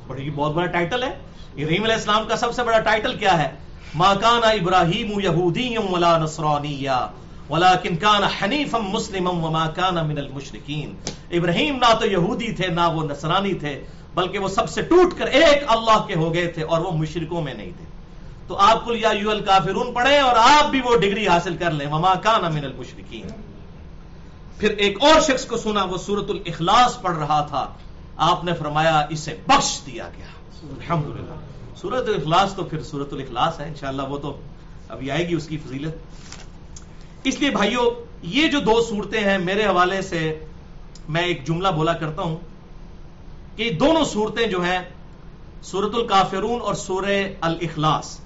بڑی 0.07 0.29
بہت 0.35 0.53
بڑا 0.53 0.65
ٹائٹل 0.65 1.03
ہے۔ 1.03 1.09
ابراہیم 1.57 1.83
علیہ 1.83 1.95
السلام 1.95 2.27
کا 2.27 2.35
سب 2.35 2.53
سے 2.53 2.63
بڑا 2.63 2.79
ٹائٹل 2.79 3.15
کیا 3.15 3.43
ہے؟ 3.43 3.64
ماکانا 3.95 4.47
ابراہیم 4.47 5.19
یہودی 5.19 5.75
ولا 5.89 6.17
نصرانی 6.17 6.85
ولكن 7.49 7.95
كان 7.95 8.23
حنیفا 8.23 8.77
مسلما 8.77 9.29
وما 9.29 9.67
كان 9.67 9.95
من 9.95 10.17
المشرکین 10.17 10.95
ابراہیم 11.31 11.75
نہ 11.75 11.99
تو 11.99 12.07
یہودی 12.07 12.51
تھے، 12.51 12.67
نہ 12.67 12.81
وہ 12.93 13.03
نصرانی 13.03 13.53
تھے، 13.53 13.83
بلکہ 14.13 14.39
وہ 14.39 14.47
سب 14.47 14.69
سے 14.69 14.81
ٹوٹ 14.81 15.17
کر 15.17 15.25
ایک 15.25 15.63
اللہ 15.67 16.05
کے 16.07 16.15
ہو 16.15 16.33
گئے 16.33 16.47
تھے 16.47 16.63
اور 16.63 16.81
وہ 16.81 16.91
مشرکوں 16.91 17.41
میں 17.41 17.53
نہیں 17.53 17.71
تھے۔ 17.77 17.85
تو 18.47 18.57
آپ 18.57 18.85
کل 18.85 18.95
یا 18.99 19.09
یو 19.09 19.29
الکافرون 19.29 19.93
پڑھیں 19.93 20.19
اور 20.19 20.35
آپ 20.35 20.69
بھی 20.69 20.81
وہ 20.85 20.95
ڈگری 20.95 21.27
حاصل 21.27 21.57
کر 21.57 21.71
لیں۔ 21.71 21.87
وما 21.87 22.13
کان 22.15 22.53
من 22.53 22.65
المشرکین۔ 22.65 23.27
پھر 24.57 24.69
ایک 24.69 25.03
اور 25.03 25.21
شخص 25.21 25.45
کو 25.45 25.57
سنا، 25.57 25.83
وہ 25.83 25.97
سورت 25.97 26.29
الاخلاص 26.29 27.01
پڑھ 27.01 27.17
رہا 27.17 27.41
تھا۔ 27.41 27.69
آپ 28.17 28.43
نے 28.43 28.53
فرمایا، 28.53 29.05
اسے 29.09 29.37
بخش 29.47 29.81
دیا 29.85 30.09
گیا۔ 30.17 30.25
الحمدللہ۔ 30.63 31.54
سورت 31.75 32.09
الاخلاص 32.09 32.55
تو 32.55 32.63
پھر 32.63 32.83
سورت 32.83 33.13
الاخلاص 33.13 33.59
ہے، 33.59 33.65
انشاءاللہ 33.65 34.01
وہ 34.01 34.17
تو 34.17 34.37
ابھی 34.89 35.11
آئے 35.11 35.27
گی 35.27 35.35
اس 35.35 35.47
کی 35.47 35.57
فضیلت۔ 35.57 35.95
اس 37.23 37.39
لیے 37.39 37.49
بھائیوں 37.49 37.91
یہ 38.21 38.47
جو 38.47 38.59
دو 38.59 38.81
صورتیں 38.81 39.23
ہیں، 39.23 39.37
میرے 39.37 39.65
حوالے 39.65 40.01
سے 40.01 40.45
میں 41.09 41.21
ایک 41.21 41.47
جملہ 41.47 41.67
بولا 41.67 41.93
کرتا 41.93 42.21
ہوں 42.21 42.37
کہ 43.55 43.69
دونوں 43.69 44.03
صورتیں 44.03 44.47
جو 44.47 44.63
ہیں، 44.63 44.79
سورت 45.61 45.95
الکافرون 45.95 46.61
اور 46.61 46.73
سورہ 46.73 47.23
الاخلاص، 47.41 48.19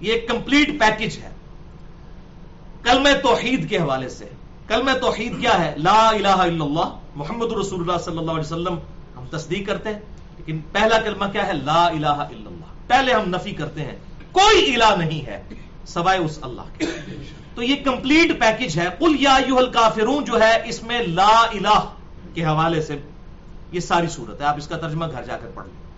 یہ 0.00 0.12
ایک 0.12 0.28
کمپلیٹ 0.28 0.80
پیکج 0.80 1.18
ہے۔ 1.18 1.30
کل 2.82 3.00
میں 3.00 3.14
توحید 3.14 3.70
کے 3.70 3.78
حوالے 3.78 4.08
سے۔ 4.08 4.24
کل 4.68 4.82
میں 4.82 4.94
توحید 4.94 5.40
کیا 5.40 5.64
ہے؟ 5.64 5.74
لا 5.76 6.08
الہ 6.08 6.28
الا 6.28 6.64
اللہ، 6.64 6.98
محمد 7.16 7.52
رسول 7.52 7.80
اللہ 7.80 8.02
صلی 8.04 8.18
اللہ 8.18 8.30
علیہ 8.30 8.40
وسلم، 8.40 8.74
ہم 9.16 9.24
تصدیق 9.30 9.66
کرتے 9.66 9.88
ہیں، 9.92 10.00
لیکن 10.36 10.58
پہلا 10.72 10.98
کلمہ 10.98 11.24
کیا 11.32 11.46
ہے؟ 11.46 11.52
لا 11.52 11.86
الہ 11.86 12.06
الا 12.06 12.46
اللہ۔ 12.46 12.57
پہلے 12.88 13.12
ہم 13.12 13.28
نفی 13.28 13.50
کرتے 13.50 13.84
ہیں۔ 13.84 13.96
کوئی 14.32 14.74
الہ 14.74 14.96
نہیں 14.98 15.26
ہے، 15.26 15.42
سوائے 15.86 16.18
اس 16.18 16.38
اللہ 16.42 16.62
کے۔ 16.78 16.84
تو 17.54 17.62
یہ 17.62 17.76
کمپلیٹ 17.84 18.40
پیکج 18.40 18.78
ہے۔ 18.78 18.88
قل 18.98 19.16
یا 19.20 19.34
ایوہ 19.34 20.20
جو 20.20 20.40
ہے، 20.40 20.62
اس 20.64 20.82
میں 20.82 21.02
لا 21.06 21.46
الہ 21.52 21.90
کے 22.34 22.44
حوالے 22.44 22.82
سے 22.82 22.98
یہ 23.72 23.80
ساری 23.80 24.06
صورت 24.06 24.40
ہے۔ 24.40 24.46
آپ 24.46 24.56
اس 24.56 24.68
کا 24.68 24.76
ترجمہ 24.76 25.04
گھر 25.12 25.22
جا 25.22 25.36
کر 25.36 25.50
پڑھ 25.54 25.66
لیں 25.66 25.90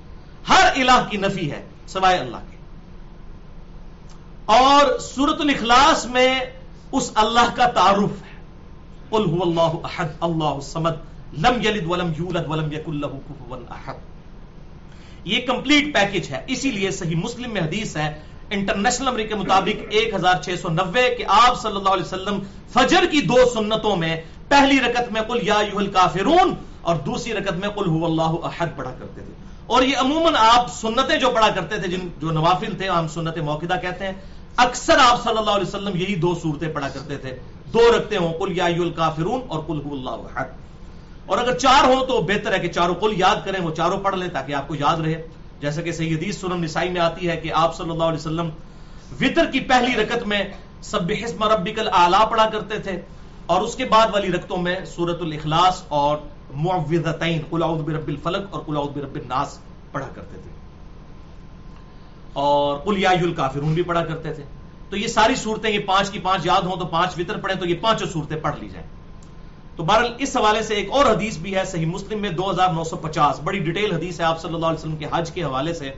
ہر 0.49 0.69
الہ 0.75 1.09
کی 1.11 1.17
نفی 1.17 1.51
ہے، 1.51 1.63
سوائے 1.87 2.19
اللہ 2.19 2.37
کے۔ 2.37 2.57
اور 4.45 4.99
سورت 4.99 5.41
الاخلاص 5.41 6.05
میں 6.05 6.41
اس 6.93 7.11
اللہ 7.15 7.55
کا 7.55 7.67
تعارف 7.67 8.23
ہے۔ 8.23 8.41
قل 9.11 9.25
هو 9.31 9.43
اللہ 9.43 9.87
احد، 9.87 10.09
اللہ 10.21 10.45
الصمد، 10.45 10.93
لم 11.39 11.61
یلد 11.61 11.87
ولم 11.87 12.13
یولد 12.19 12.47
ولم 12.49 12.73
یکن 12.73 13.01
له 13.01 13.19
کفوا 13.29 13.59
احد۔ 13.71 13.95
یہ 15.25 15.47
کمپلیٹ 15.47 15.95
پیکج 15.95 16.31
ہے. 16.31 16.45
اسی 16.47 16.71
لیے 16.71 16.91
صحیح 16.91 17.17
مسلم 17.17 17.53
میں 17.53 17.61
حدیث 17.61 17.97
ہے 17.97 18.21
انٹرنیشنل 18.51 19.07
نمبر 19.07 19.23
کے 19.23 19.35
مطابق 19.35 19.83
ایک 19.91 20.15
ہزار 20.15 20.43
چھ 20.43 20.51
سو 20.63 20.69
نوے 20.69 21.15
کہ 21.15 21.25
آپ 21.29 21.63
صلی 21.63 21.77
اللہ 21.77 21.89
علیہ 21.89 22.05
وسلم 22.05 22.39
فجر 22.73 23.05
کی 23.11 23.21
دو 23.21 23.37
سنتوں 23.55 23.97
میں 23.97 24.21
پہلی 24.49 24.81
رکت 24.81 25.13
میں 25.13 25.21
قل 25.21 25.39
یا 25.43 25.55
ایوہ 25.55 26.41
اور 26.83 26.97
دوسری 26.97 27.33
رکت 27.33 27.53
میں 27.53 27.69
قل 27.69 27.91
هو 27.91 28.07
اللہ 28.07 28.47
احد 28.47 28.67
پڑھا 28.77 28.91
کرتے 28.91 29.21
تھے۔ 29.21 29.33
اور 29.67 29.83
یہ 29.83 29.97
عموماً 29.97 30.35
آپ 30.39 30.75
سنتیں 30.75 31.19
جو 31.19 31.31
پڑھا 31.31 31.49
کرتے 31.49 31.77
تھے، 31.77 31.89
جن 31.89 32.09
جو 32.19 32.31
نوافل 32.31 32.77
تھے 32.77 32.89
ہم 32.89 33.09
سنت 33.09 33.39
موقع 33.39 33.67
کہتے 33.83 34.07
ہیں، 34.07 34.13
اکثر 34.57 34.99
آپ 34.99 35.23
صلی 35.23 35.39
اللہ 35.39 35.51
علیہ 35.51 35.67
وسلم 35.67 35.97
یہی 35.97 36.15
دو 36.15 36.35
صورتیں 36.43 36.69
پڑھا 36.69 36.89
کرتے 36.89 37.17
تھے۔ 37.17 37.39
دو 37.73 37.93
رکھتے 37.97 38.17
ہوں 38.17 38.33
کل 38.39 38.57
یا 38.57 38.65
الکافرون 38.65 39.41
اور 39.49 39.63
کل 39.67 39.81
اللہ 39.91 40.11
احد۔ 40.11 40.60
اور 41.31 41.39
اگر 41.39 41.59
چار 41.59 41.85
ہوں 41.85 42.07
تو 42.07 42.21
بہتر 42.21 42.55
ہے 42.55 42.59
کہ 42.59 42.69
چاروں 42.69 42.95
کل 42.95 43.13
یاد 43.17 43.37
کریں، 43.45 43.61
وہ 43.61 43.75
چاروں 43.75 44.01
پڑھ 44.01 44.17
لیں 44.17 44.29
تاکہ 44.29 44.55
آپ 44.55 44.69
کو 44.69 44.75
یاد 44.75 44.97
رہے۔ 44.97 45.27
جیسا 45.61 45.83
کہ 45.83 45.93
صحیح 45.93 46.17
حدیث 46.17 46.41
سنن 46.41 46.63
نسائی 46.63 46.91
میں 46.91 47.01
آتی 47.01 47.29
ہے 47.29 47.37
کہ 47.37 47.53
آپ 47.55 47.77
صلی 47.77 47.91
اللہ 47.91 48.05
علیہ 48.05 48.19
وسلم 48.19 48.49
وطر 49.21 49.47
کی 49.53 49.61
پہلی 49.61 50.03
رکت 50.03 50.27
میں 50.27 50.45
سب 50.83 51.13
حسم 51.25 51.45
ربک 51.45 51.79
الاعلی 51.79 52.25
پڑھا 52.31 52.49
کرتے 52.53 52.79
تھے 52.79 53.01
اور 53.47 53.61
اس 53.61 53.75
کے 53.75 53.85
بعد 53.85 54.07
والی 54.13 54.33
رکتوں 54.33 54.57
میں 54.57 54.77
سورت 54.85 55.23
الاخلاص 55.23 55.83
اور 55.89 56.17
معوذتین، 56.55 57.41
قل 57.51 57.63
اعوذ 57.63 57.81
برب 57.81 58.09
الفلق 58.09 58.47
اور 58.51 58.63
قل 58.63 58.77
اعوذ 58.77 58.89
برب 58.89 59.15
الناس 59.15 59.59
پڑھا 59.93 60.09
کرتے 60.15 60.37
تھے۔ 60.43 60.51
اور 62.33 62.79
کلیا 62.79 63.11
الکافرون 63.11 63.75
بھی 63.75 63.83
پڑھا 63.83 64.05
کرتے 64.05 64.33
تھے۔ 64.33 64.43
تو 64.91 64.97
یہ 64.97 65.07
ساری 65.07 65.35
صورتیں، 65.35 65.71
یہ 65.71 65.79
پانچ 65.79 66.11
کی 66.11 66.19
پانچ 66.19 66.47
یاد 66.47 66.63
ہوں 66.63 66.77
تو 66.77 66.87
پانچ 66.87 67.13
وطر 67.19 67.37
پڑھیں 67.37 67.57
تو 67.57 67.67
یہ 67.67 67.75
پانچوں 67.81 68.07
صورتیں 68.13 68.37
پڑھ 68.37 68.57
لی 68.59 68.69
جائیں۔ 68.69 68.87
تو 69.81 69.85
بہرحال 69.85 70.13
اس 70.19 70.37
حوالے 70.37 70.63
سے 70.63 70.75
ایک 70.75 70.89
اور 70.93 71.07
حدیث 71.07 71.37
بھی 71.37 71.57
ہے، 71.57 71.65
صحیح 71.65 71.87
مسلم 71.87 72.19
میں 72.19 72.31
دو 72.31 72.51
ہزار 72.51 72.69
نو 72.69 72.85
سو 72.85 72.97
پچاس۔ 72.97 73.41
بڑی 73.41 73.59
ڈیٹیل 73.59 73.93
حدیث 73.93 74.21
ہے 74.21 74.25
آپ 74.25 74.41
صلی 74.41 74.55
اللہ 74.55 74.67
علیہ 74.67 74.79
وسلم 74.79 74.97
کے 74.97 75.07
حج 75.13 75.31
کے 75.31 75.43
حوالے 75.43 75.75
سے۔ 75.75 75.91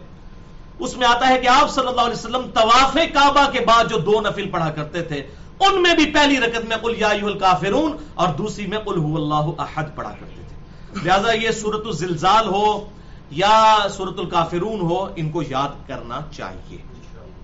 اس 0.78 0.96
میں 0.96 1.06
آتا 1.06 1.28
ہے 1.28 1.40
کہ 1.40 1.48
آپ 1.48 1.70
صلی 1.70 1.86
اللہ 1.86 2.00
علیہ 2.00 2.12
وسلم 2.12 2.42
طواف 2.54 2.94
کعبہ 2.94 3.50
کے 3.50 3.60
بعد 3.60 3.84
جو 3.90 3.98
دو 3.98 4.20
نفل 4.20 4.50
پڑھا 4.50 4.70
کرتے 4.70 5.02
تھے، 5.02 5.16
ان 5.60 5.82
میں 5.82 5.94
بھی 5.94 6.06
پہلی 6.06 6.40
رکت 6.40 6.64
میں 6.68 6.76
قل 6.76 6.94
یا 6.98 7.08
الکافرون 7.08 7.96
اور 8.14 8.28
دوسری 8.28 8.66
میں 8.66 8.78
قل 8.78 9.00
هو 9.02 9.16
اللہ 9.16 9.62
احد 9.62 9.84
پڑھا 9.94 10.14
کرتے 10.20 10.42
تھے۔ 10.48 10.56
لہذا 11.04 11.32
یہ 11.32 11.50
سورت 11.50 11.86
الزلزال 11.86 12.46
ہو 12.46 12.88
یا 13.30 13.76
سورت 13.90 14.18
الکافرون 14.18 14.80
ہو، 14.80 15.06
ان 15.16 15.30
کو 15.30 15.42
یاد 15.42 15.88
کرنا 15.88 16.20
چاہیے۔ 16.32 16.78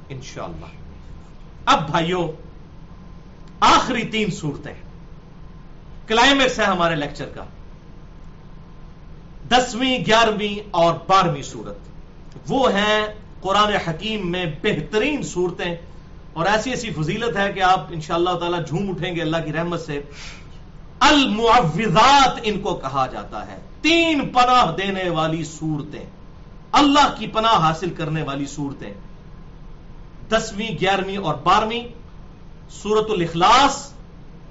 انشاءاللہ۔ 0.09 0.67
اب 1.65 1.91
بھائیوں 1.91 2.29
آخری 3.61 4.03
تین 4.03 4.31
صورتیں۔ 4.31 4.88
کلائمیکس 6.09 6.59
ہے 6.59 6.65
ہمارے 6.65 6.97
لیکچر 6.97 7.29
کا۔ 7.35 7.45
دسویں، 9.49 9.99
گیارہویں 10.07 10.69
اور 10.71 10.95
بارہویں 11.07 11.43
صورت 11.43 11.79
وہ 12.49 12.73
ہیں 12.73 13.07
قرآن 13.41 13.73
حکیم 13.73 14.31
میں 14.31 14.47
بہترین 14.63 15.23
صورتیں۔ 15.23 15.77
اور 16.33 16.47
ایسی 16.47 16.71
ایسی 16.71 16.91
فضیلت 16.91 17.37
ہے 17.37 17.53
کہ 17.53 17.63
آپ 17.63 17.87
ان 17.91 18.01
شاء 18.01 18.15
اللہ 18.15 18.31
تعالی 18.31 18.57
جھوم 18.69 18.91
اٹھیں 18.91 19.17
گے 19.17 19.23
اللہ 19.23 19.37
کی 19.45 19.53
رحمت 19.53 19.81
سے۔ 19.81 20.03
المعوضات 21.01 22.41
ان 22.43 22.61
کو 22.61 22.75
کہا 22.75 23.07
جاتا 23.07 23.47
ہے۔ 23.47 23.59
تین 23.81 24.29
پناہ 24.29 24.77
دینے 24.77 25.09
والی 25.09 25.45
صورتیں۔ 25.45 26.07
اللہ 26.73 27.15
کی 27.19 27.27
پناہ 27.27 27.61
حاصل 27.61 27.91
کرنے 27.91 28.23
والی 28.23 28.47
صورتیں۔ 28.47 28.95
دسویں، 30.29 30.71
گیارہویں 30.81 31.17
اور 31.17 31.35
بارہویں۔ 31.35 31.89
سورت 32.71 33.11
الاخلاص۔ 33.11 33.98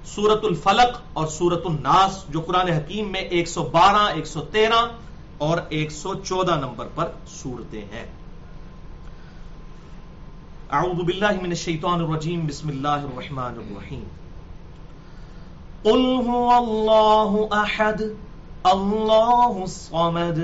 سورت 0.04 0.44
الفلق 0.44 1.00
اور 1.12 1.26
سورت 1.26 1.62
الناس 1.64 2.24
جو 2.28 2.40
قرآن 2.40 2.68
حکیم 2.68 3.12
میں 3.12 3.20
ایک 3.20 3.48
سو 3.48 3.62
بارہ، 3.62 4.14
ایک 4.14 4.26
سو 4.26 4.40
تیرہ 4.40 4.86
اور 5.38 5.58
ایک 5.68 5.90
سو 5.90 6.14
چودہ 6.14 6.60
نمبر 6.60 6.88
پر 6.94 7.08
صورتیں 7.26 7.84
ہیں۔ 7.92 8.06
اعوذ 10.70 11.04
باللہ 11.04 11.30
من 11.42 11.48
الشیطان 11.48 12.04
الرجیم، 12.04 12.46
بسم 12.46 12.68
اللہ 12.68 12.88
الرحمن 12.88 13.42
الرحیم۔ 13.42 14.04
قل 15.82 16.20
هو 16.26 16.50
اللہ 16.50 17.54
احد، 17.54 18.02
اللہ 18.62 19.58
الصمد، 19.60 20.38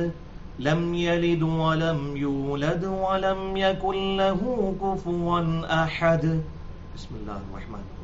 لم 0.60 0.94
يلد 0.94 1.42
ولم 1.42 2.16
يولد 2.16 2.84
ولم 2.84 3.56
يكن 3.56 4.16
له 4.16 4.54
كفوا 4.80 5.40
احد۔ 5.68 6.24
بسم 6.94 7.14
اللہ 7.14 7.32
الرحمن 7.32 7.74
الرحیم۔ 7.74 8.03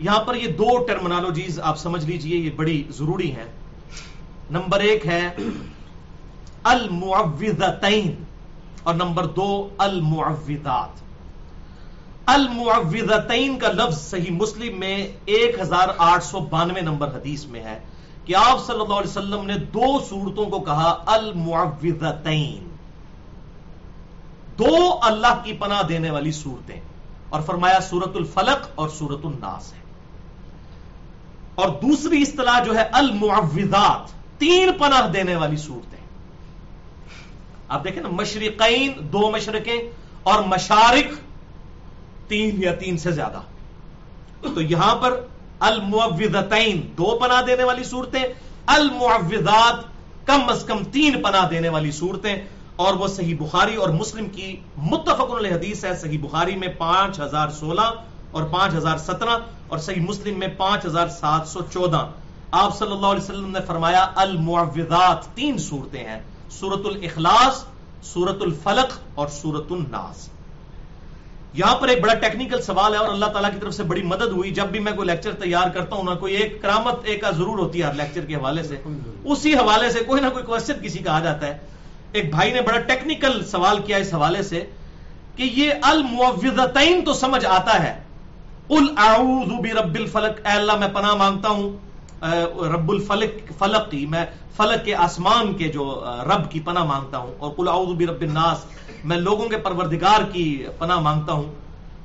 یہاں 0.00 0.24
پر 0.24 0.34
یہ 0.34 0.46
دو 0.46 0.84
ٹرمنالوجیز 0.84 1.60
آپ 1.60 1.78
سمجھ 1.78 2.04
لیجیے، 2.04 2.36
یہ 2.36 2.50
بڑی 2.50 2.84
ضروری 2.90 3.32
ہیں۔ 3.32 3.46
نمبر 4.50 4.80
ایک 4.80 5.06
ہے 5.06 5.28
المعوذتین 6.62 8.24
اور 8.82 8.94
نمبر 8.94 9.26
دو 9.26 9.68
المعوذات۔ 9.78 11.00
المعوذتین 12.26 13.58
کا 13.58 13.68
لفظ 13.68 14.00
صحیح 14.00 14.30
مسلم 14.30 14.80
میں 14.80 15.08
ایک 15.24 15.60
ہزار 15.60 15.88
آٹھ 15.98 16.24
سو 16.24 16.40
بانوے 16.40 16.80
نمبر 16.80 17.08
حدیث 17.08 17.44
میں 17.44 17.60
ہے 17.60 17.78
کہ 18.24 18.36
آپ 18.36 18.66
صلی 18.66 18.80
اللہ 18.80 18.94
علیہ 18.94 19.10
وسلم 19.10 19.46
نے 19.46 19.54
دو 19.54 20.00
صورتوں 20.00 20.46
کو 20.46 20.60
کہا، 20.60 21.04
المعوذتین۔ 21.06 22.68
دو 24.58 24.98
اللہ 25.02 25.40
کی 25.44 25.52
پناہ 25.52 25.82
دینے 25.82 26.10
والی 26.10 26.32
صورتیں 26.32 26.80
اور 27.28 27.40
فرمایا 27.40 27.80
سورت 27.80 28.16
الفلق 28.16 28.68
اور 28.74 28.88
سورت 28.88 29.24
الناس۔ 29.24 29.72
ہے 29.72 29.79
اور 31.60 31.68
دوسری 31.68 32.22
اصطلاح 32.22 32.64
جو 32.64 32.74
ہے 32.74 32.82
المعوذات، 32.92 34.10
تین 34.38 34.70
پناہ 34.78 35.08
دینے 35.08 35.34
والی 35.34 35.56
صورتیں۔ 35.56 36.04
آپ 37.68 37.84
دیکھیں 37.84 38.02
نا، 38.02 38.08
مشرقین 38.08 38.92
دو 39.12 39.30
مشرقیں 39.30 39.78
اور 40.22 40.42
مشارق 40.42 41.14
تین 42.28 42.62
یا 42.62 42.74
تین 42.74 42.98
سے 42.98 43.10
زیادہ۔ 43.10 43.40
تو 44.54 44.60
یہاں 44.60 44.96
پر 44.96 45.20
المعوذتین 45.60 46.80
دو 46.98 47.18
پناہ 47.18 47.42
دینے 47.42 47.64
والی 47.64 47.84
صورتیں، 47.84 48.22
المعوذات 48.66 49.76
کم 50.26 50.40
از 50.48 50.64
کم 50.64 50.84
تین 50.84 51.22
پناہ 51.22 51.48
دینے 51.48 51.68
والی 51.68 51.90
صورتیں۔ 51.90 52.36
اور 52.76 52.94
وہ 52.94 53.08
صحیح 53.08 53.36
بخاری 53.40 53.74
اور 53.74 53.88
مسلم 53.88 54.28
کی 54.28 54.56
متفق 54.76 55.34
علیہ 55.38 55.54
حدیث 55.54 55.84
ہے، 55.84 55.96
صحیح 55.96 56.18
بخاری 56.22 56.56
میں 56.56 56.68
پانچ 56.68 57.20
ہزار 57.20 57.48
سولہ 57.48 57.92
اور 58.30 58.42
پانچ 58.42 58.74
ہزار 58.74 58.98
سترہ 58.98 59.38
اور 59.68 59.78
صحیح 59.78 60.02
مسلم 60.02 60.38
میں 60.38 60.48
پانچ 60.48 60.84
ہزار 60.84 61.08
سات 61.08 61.48
سو 61.48 61.60
چودہ۔ 61.72 62.06
آپ 62.50 62.78
صلی 62.78 62.92
اللہ 62.92 63.06
علیہ 63.06 63.22
وسلم 63.22 63.50
نے 63.50 63.58
فرمایا، 63.66 64.06
المعوذات 64.14 65.26
تین 65.34 65.58
صورتیں 65.58 66.04
ہیں 66.04 66.20
سورت 66.50 66.86
الاخلاص 66.86 67.64
سورت 68.02 68.42
الفلق 68.42 68.98
اور 69.14 69.28
سورت 69.28 69.72
الناس۔ 69.72 70.28
یہاں 71.54 71.74
پر 71.76 71.88
ایک 71.88 72.02
بڑا 72.02 72.14
ٹیکنیکل 72.14 72.62
سوال 72.62 72.92
ہے 72.92 72.98
اور 72.98 73.08
اللہ 73.08 73.26
تعالیٰ 73.26 73.50
کی 73.50 73.56
طرف 73.60 73.74
سے 73.74 73.82
بڑی 73.82 74.02
مدد 74.02 74.32
ہوئی۔ 74.32 74.50
جب 74.50 74.64
بھی 74.64 74.80
میں 74.80 74.92
کوئی 74.92 75.08
لیکچر 75.08 75.32
تیار 75.32 75.68
کرتا 75.68 75.96
ہوں 75.96 76.04
نا 76.04 76.14
کوئی 76.14 76.34
ایک 76.34 76.62
کرامت، 76.62 76.94
ایک 77.02 77.24
ضرور 77.36 77.58
ہوتی 77.58 77.78
ہے 77.78 77.84
ہر 77.84 77.94
لیکچر 77.94 78.24
کے 78.24 78.34
حوالے 78.34 78.62
سے۔ 78.62 78.82
اسی 79.24 79.54
حوالے 79.54 79.90
سے 79.90 80.00
کوئی 80.00 80.22
نہ 80.22 80.28
کوئی 80.28 80.44
کوشچن 80.44 80.74
کسی 80.82 80.98
کا 80.98 81.16
آ 81.16 81.20
جاتا 81.20 81.46
ہے۔ 81.46 81.58
ایک 82.12 82.30
بھائی 82.30 82.52
نے 82.52 82.60
بڑا 82.60 82.80
ٹیکنیکل 82.80 83.44
سوال 83.44 83.82
کیا 83.82 83.96
اس 83.96 84.14
حوالے 84.14 84.42
سے 84.42 84.66
کہ 85.36 85.42
یہ 85.42 85.72
المعوذتین 85.82 87.04
تو 87.04 87.12
سمجھ 87.12 87.46
آتا 87.46 87.82
ہے۔ 87.82 88.09
قل 88.70 88.86
اعوذ 88.96 89.52
برب 89.62 89.94
الفلق. 89.94 90.46
اے 90.46 90.52
اللہ، 90.52 90.76
میں 90.76 90.88
پناہ 90.94 91.14
مانگتا 91.14 91.48
ہوں 91.48 91.70
رب 92.74 92.90
الفلق 92.90 93.52
فلق 93.58 93.90
کی 93.90 94.06
میں 94.06 94.24
فلق 94.56 94.84
کے 94.84 94.94
آسمان 94.94 95.52
کے 95.54 95.68
جو 95.68 96.04
رب 96.26 96.50
کی 96.50 96.60
پناہ 96.60 96.84
مانگتا 96.84 97.18
ہوں، 97.18 97.34
اور 97.38 97.50
قل 97.56 97.68
اعوذ 97.68 97.96
برب 97.96 98.20
الناس، 98.20 98.64
میں 99.04 99.16
لوگوں 99.16 99.48
کے 99.48 99.56
پروردگار 99.56 100.22
کی 100.32 100.46
پناہ 100.78 101.00
مانگتا 101.00 101.32
ہوں۔ 101.32 101.48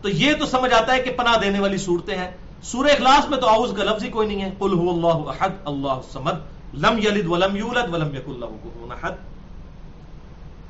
تو 0.02 0.10
یہ 0.10 0.34
تو 0.34 0.46
سمجھ 0.46 0.74
آتا 0.74 0.94
ہے 0.94 1.02
کہ 1.02 1.12
پناہ 1.12 1.38
دینے 1.38 1.60
والی 1.60 1.78
صورتیں 1.78 2.18
ہیں۔ 2.18 2.32
سورہ 2.64 2.88
اخلاص 2.88 3.30
میں 3.30 3.38
تو 3.38 3.50
اعوذ 3.50 3.74
کا 3.78 3.84
لفظ 3.84 4.04
ہی 4.04 4.10
کوئی 4.10 4.28
نہیں 4.28 4.42
ہے۔ 4.42 4.52
قل 4.60 4.74
هو 4.74 4.90
اللہ 4.90 5.30
احد، 5.32 5.50
اللہ 5.66 5.92
الصمد، 5.92 6.38
لم 6.74 6.98
یلد 6.98 7.28
ولم 7.28 7.56
یولد 7.56 7.94
ولم 7.94 8.16
یکن 8.16 8.40
له 8.40 8.56
کفوا 8.64 8.96
احد۔ 8.96 9.16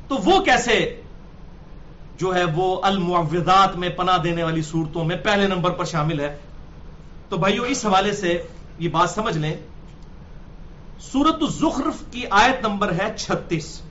تو 0.07 0.15
وہ 0.25 0.39
کیسے 0.39 1.01
جو 2.17 2.35
ہے 2.35 2.43
وہ 2.43 2.81
المعوذات 2.83 3.75
میں 3.75 3.89
پناہ 3.89 4.17
دینے 4.17 4.43
والی 4.43 4.61
صورتوں 4.61 5.03
میں 5.03 5.15
پہلے 5.15 5.47
نمبر 5.47 5.71
پر 5.71 5.85
شامل 5.85 6.19
ہے۔ 6.19 6.37
تو 7.29 7.37
بھائیو، 7.37 7.63
اس 7.63 7.85
حوالے 7.85 8.13
سے 8.13 8.43
یہ 8.79 8.89
بات 8.89 9.09
سمجھ 9.09 9.37
لیں۔ 9.37 9.57
سورت 10.99 11.35
الزخرف 11.41 12.11
کی 12.11 12.23
آیت 12.29 12.65
نمبر 12.67 12.91
ہے 12.91 13.13
چھتیس۔ 13.17 13.81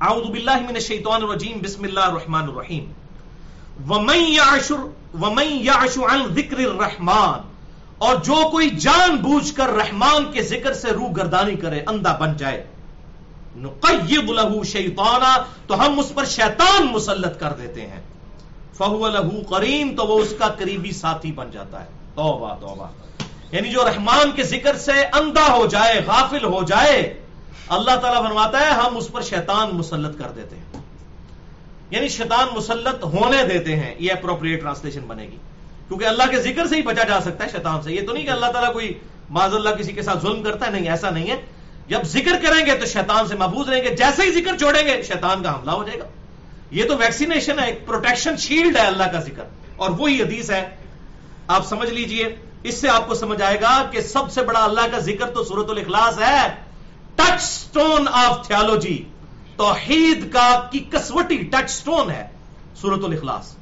اعوذ 0.00 0.30
باللہ 0.30 0.56
من 0.56 0.74
الشیطان 0.74 1.22
الرجیم، 1.22 1.58
بسم 1.62 1.82
اللہ 1.82 2.00
الرحمن 2.00 2.42
الرحیم۔ 2.42 2.92
ومن 3.90 4.18
یعشر، 4.18 4.78
ومن 5.14 5.46
یعش 5.50 5.98
عن 5.98 6.34
ذکر 6.34 6.58
الرحمن۔ 6.58 7.38
اور 7.98 8.16
جو 8.16 8.48
کوئی 8.50 8.70
جان 8.70 9.16
بوجھ 9.16 9.54
کر 9.54 9.68
رحمان 9.68 10.32
کے 10.32 10.42
ذکر 10.42 10.72
سے 10.72 10.90
روح 10.90 11.10
گردانی 11.16 11.54
کرے، 11.54 11.82
اندھا 11.86 12.16
بن 12.16 12.36
جائے۔ 12.36 12.66
نقیب 13.58 14.32
لہو 14.32 14.64
شیطانا، 14.64 15.36
تو 15.66 15.86
ہم 15.86 15.98
اس 15.98 16.12
پر 16.14 16.24
شیطان 16.24 16.86
مسلط 16.92 17.40
کر 17.40 17.52
دیتے 17.52 17.86
ہیں۔ 17.86 18.00
فہو 18.74 19.08
لہو 19.08 19.42
قرین، 19.48 19.96
تو 19.96 20.06
وہ 20.06 20.20
اس 20.20 20.34
کا 20.38 20.48
قریبی 20.48 20.92
ساتھی 20.92 21.32
بن 21.32 21.50
جاتا 21.50 21.80
ہے۔ 21.80 21.88
توبہ 22.14 22.54
توبہ۔ 22.60 22.86
یعنی 23.52 23.68
جو 23.68 23.84
رحمان 23.84 24.30
کے 24.30 24.42
ذکر 24.42 24.76
سے 24.76 24.92
اندھا 24.92 25.52
ہو 25.52 25.66
جائے، 25.66 26.00
غافل 26.06 26.44
ہو 26.44 26.62
جائے، 26.62 27.20
اللہ 27.68 27.96
تعالیٰ 27.96 28.24
بنواتا 28.24 28.60
ہے، 28.60 28.70
ہم 28.70 28.96
اس 28.96 29.12
پر 29.12 29.22
شیطان 29.22 29.70
مسلط 29.72 30.18
کر 30.18 30.28
دیتے 30.28 30.56
ہیں۔ 30.56 30.64
یعنی 31.90 32.08
شیطان 32.08 32.48
مسلط 32.56 33.04
ہونے 33.04 33.44
دیتے 33.44 33.76
ہیں، 33.76 33.94
یہ 33.98 34.12
اپروپریٹ 34.12 34.60
ٹرانسلیشن 34.60 35.00
بنے 35.00 35.22
گی۔ 35.22 35.36
کیونکہ 35.88 36.04
اللہ 36.04 36.22
کے 36.30 36.42
ذکر 36.42 36.66
سے 36.66 36.76
ہی 36.76 36.82
بچا 36.82 37.02
جا 37.02 37.20
سکتا 37.20 37.44
ہے 37.44 37.50
شیطان 37.50 37.82
سے۔ 37.82 37.92
یہ 37.92 38.06
تو 38.06 38.12
نہیں 38.12 38.24
کہ 38.24 38.30
اللہ 38.30 38.46
تعالیٰ 38.46 38.72
کوئی 38.72 38.92
معذ 39.30 39.54
اللہ 39.54 39.70
کسی 39.70 39.92
کے 39.92 40.02
ساتھ 40.02 40.18
ظلم 40.18 40.42
کرتا 40.42 40.66
ہے، 40.66 40.70
نہیں، 40.70 40.90
ایسا 40.90 41.10
نہیں 41.10 41.30
ہے۔ 41.30 41.57
جب 41.88 42.02
ذکر 42.02 42.32
کریں 42.42 42.66
گے 42.66 42.76
تو 42.78 42.86
شیطان 42.86 43.28
سے 43.28 43.34
محفوظ 43.34 43.68
رہیں 43.68 43.84
گے۔ 43.84 43.96
جیسے 43.96 44.22
ہی 44.22 44.30
ذکر 44.32 44.58
چھوڑیں 44.58 44.86
گے، 44.86 45.02
شیطان 45.02 45.42
کا 45.42 45.54
حملہ 45.54 45.70
ہو 45.70 45.84
جائے 45.84 45.98
گا۔ 45.98 46.04
یہ 46.70 46.84
تو 46.84 46.96
ویکسینیشن 46.96 47.58
ہے، 47.58 47.66
ایک 47.66 47.86
پروٹیکشن 47.86 48.36
شیلڈ 48.36 48.76
ہے 48.76 48.82
اللہ 48.82 49.04
کا 49.04 49.20
ذکر۔ 49.20 49.44
اور 49.76 49.90
وہی 49.90 50.22
حدیث 50.22 50.50
ہے۔ 50.50 50.76
آپ 51.48 51.66
سمجھ 51.66 51.90
لیجیے، 51.90 52.36
اس 52.62 52.80
سے 52.80 52.88
آپ 52.88 53.08
کو 53.08 53.14
سمجھ 53.14 53.42
آئے 53.42 53.60
گا 53.60 53.82
کہ 53.92 54.00
سب 54.00 54.32
سے 54.32 54.42
بڑا 54.42 54.64
اللہ 54.64 54.80
کا 54.92 54.98
ذکر 54.98 55.26
تو 55.30 55.44
سورت 55.44 55.70
الاخلاص 55.70 56.18
ہے۔ 56.18 56.46
ٹچ 57.14 57.42
سٹون 57.42 58.08
آف 58.12 58.46
تھیالوجی 58.46 59.04
توحید 59.56 60.32
کا 60.32 60.68
کی 60.72 60.78
کسوٹی 60.78 61.36
ٹچ 61.36 61.70
سٹون 61.70 62.10
ہے 62.10 62.28
سورت 62.80 63.04
الاخلاص۔ 63.04 63.56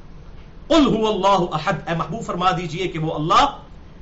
قل 0.67 0.97
هو 0.97 1.07
اللہ 1.07 1.55
احد۔ 1.55 1.73
اے 1.89 1.95
محبوب، 1.95 2.25
فرما 2.25 2.51
دیجیے 2.51 2.87
کہ 2.87 2.99
وہ 2.99 3.13
اللہ 3.13 3.57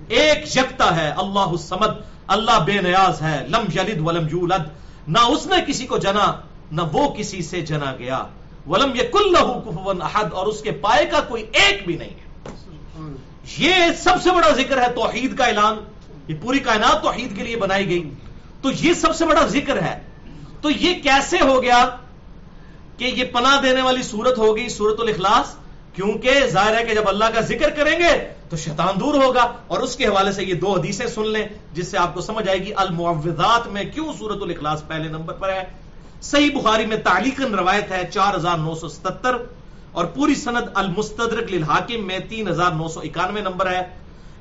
ایک 0.08 0.58
یکتا 0.58 0.96
ہے، 0.96 1.10
اللہ 1.10 1.40
الصمد۔ 1.40 2.15
اللہ 2.28 2.60
بے 2.66 2.82
نیاز 2.82 3.22
ہے، 3.22 3.48
لم 3.50 3.80
یلد 3.80 4.02
ولم 4.02 4.28
یولد۔ 4.32 4.70
نہ 5.08 5.20
اس 5.20 5.48
نے 5.48 5.56
کسی 5.68 5.88
کو 5.88 5.98
جنا، 5.98 6.34
نہ 6.72 6.82
وہ 6.94 7.14
کسی 7.14 7.42
سے 7.42 7.62
جنا 7.62 7.96
گیا۔ 8.00 8.24
ولم 8.68 8.96
یکن 8.96 9.32
لہو 9.32 9.90
احد، 9.90 10.34
اور 10.34 10.48
اس 10.48 10.62
کے 10.62 10.72
پائے 10.72 11.06
کا 11.06 11.20
کوئی 11.20 11.46
ایک 11.54 11.86
بھی 11.86 11.98
نہیں 11.98 12.10
ہے۔ 12.10 12.26
یہ 13.58 13.76
سب 14.04 14.16
سے 14.24 14.30
بڑا 14.32 14.52
ذکر 14.52 14.82
ہے 14.82 14.92
توحید 14.96 15.38
کا 15.38 15.46
اعلان۔ 15.46 15.76
یہ 16.28 16.36
پوری 16.42 16.60
کائنات 16.60 17.04
توحید 17.04 17.38
کے 17.38 17.44
لیے 17.44 17.56
بنائی 17.56 17.90
گئی۔ 17.90 18.10
تو 18.62 18.70
یہ 18.72 18.94
سب 18.94 19.16
سے 19.16 19.26
بڑا 19.26 19.46
ذکر 19.46 19.82
ہے۔ 19.82 20.00
تو 20.62 20.70
یہ 20.70 21.02
کیسے 21.02 21.38
ہو 21.42 21.64
گیا 21.64 21.90
کہ 22.98 23.06
یہ 23.06 23.24
پناہ 23.24 23.62
دینے 23.62 23.82
والی 23.82 24.04
صورت 24.04 24.38
ہوگی 24.38 24.70
سورت 24.70 25.00
الاخلاص؟ 25.00 25.56
کیونکہ 25.96 26.48
ظاہر 26.48 26.78
ہے 26.78 26.84
کہ 26.84 26.94
جب 26.94 27.10
اللہ 27.10 27.26
کا 27.36 27.42
ذکر 27.42 27.70
کریں 27.70 28.00
گے 28.00 28.34
تو 28.50 28.58
شیطان 28.58 29.00
دور 29.00 29.14
ہوگا 29.14 29.52
اور 29.68 29.80
اس 29.80 29.96
کے 29.96 30.08
حوالے 30.08 30.32
سے 30.32 30.44
یہ 30.44 30.54
دو 30.54 30.74
حدیثیں 30.74 31.08
سن 31.08 31.28
لیں 31.28 31.48
جس 31.74 31.92
سے 31.92 31.98
آپ 31.98 32.14
کو 32.14 32.22
سمجھ 32.22 32.50
آئے 32.50 32.58
گی 32.58 32.72
المعوضات 32.76 33.68
میں 33.68 33.84
کیوں 33.84 34.14
سورت 34.20 34.42
الاخلاص 34.42 34.88
پہلے 34.88 35.10
نمبر 35.10 35.34
پر 35.34 35.50
ہے۔ 35.50 35.64
صحیح 36.22 36.50
بخاری 36.56 36.86
میں 36.86 36.98
تعلیقن 36.98 37.56
روایت 37.56 37.92
ہے 37.92 38.10
چار 38.14 38.36
ہزار 38.36 38.58
نو 38.58 38.76
سو 38.76 38.88
ستر 38.88 39.38
اور 39.92 40.06
پوری 40.06 40.36
سند 40.36 40.68
المستدرک 40.74 41.52
للحاکم 41.52 42.08
میں 42.08 42.20
تین 42.20 42.48
ہزار 42.48 42.72
نو 42.72 42.88
سو 42.88 43.00
اکانوے 43.00 43.42
نمبر 43.42 43.70
ہے 43.70 43.82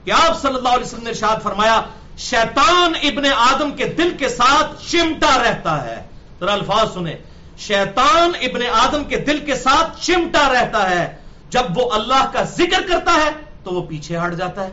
کہ 0.05 0.11
آپ 0.11 0.43
صلی 0.43 0.55
اللہ 0.55 0.69
علیہ 0.69 0.85
وسلم 0.85 1.03
نے 1.03 1.11
ارشاد 1.11 1.37
فرمایا، 1.43 1.83
شیطان 2.19 2.93
ابن 3.03 3.27
آدم 3.37 3.71
کے 3.71 3.85
دل 3.85 4.11
کے 4.19 4.29
ساتھ 4.29 4.91
چمٹا 4.91 5.43
رہتا 5.43 5.85
ہے۔ 5.85 6.03
ذرا 6.41 6.53
الفاظ 6.53 6.95
سنیں۔ 6.95 7.17
شیطان 7.59 8.31
ابن 8.41 8.61
آدم 8.73 9.05
کے 9.05 9.17
دل 9.19 9.39
کے 9.39 9.55
ساتھ 9.55 10.03
چمٹا 10.03 10.53
رہتا 10.53 10.91
ہے۔ 10.91 11.24
جب 11.55 11.79
وہ 11.79 11.91
اللہ 11.91 12.31
کا 12.33 12.43
ذکر 12.43 12.83
کرتا 12.89 13.15
ہے 13.15 13.31
تو 13.65 13.71
وہ 13.71 13.83
پیچھے 13.83 14.19
ہٹ 14.19 14.35
جاتا 14.35 14.67
ہے۔ 14.67 14.71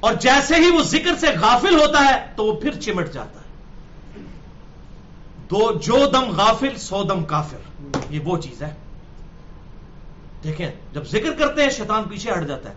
اور 0.00 0.14
جیسے 0.14 0.54
ہی 0.54 0.70
وہ 0.70 0.82
ذکر 0.82 1.16
سے 1.16 1.26
غافل 1.40 1.74
ہوتا 1.74 2.04
ہے 2.04 2.26
تو 2.36 2.46
وہ 2.46 2.60
پھر 2.60 2.80
چمٹ 2.80 3.12
جاتا 3.12 3.40
ہے۔ 3.40 3.44
دو، 5.50 5.72
جو 5.72 6.06
دم 6.12 6.30
غافل، 6.36 6.76
سو 6.76 7.02
دم 7.02 7.24
کافر۔ 7.24 7.56
یہ 8.10 8.20
وہ 8.24 8.38
چیز 8.38 8.62
ہے۔ 8.62 8.74
دیکھیں، 10.44 10.72
جب 10.92 11.04
ذکر 11.04 11.32
کرتے 11.38 11.62
ہیں، 11.62 11.70
شیطان 11.70 12.04
پیچھے 12.04 12.30
ہٹ 12.30 12.46
جاتا 12.46 12.68
ہے۔ 12.68 12.74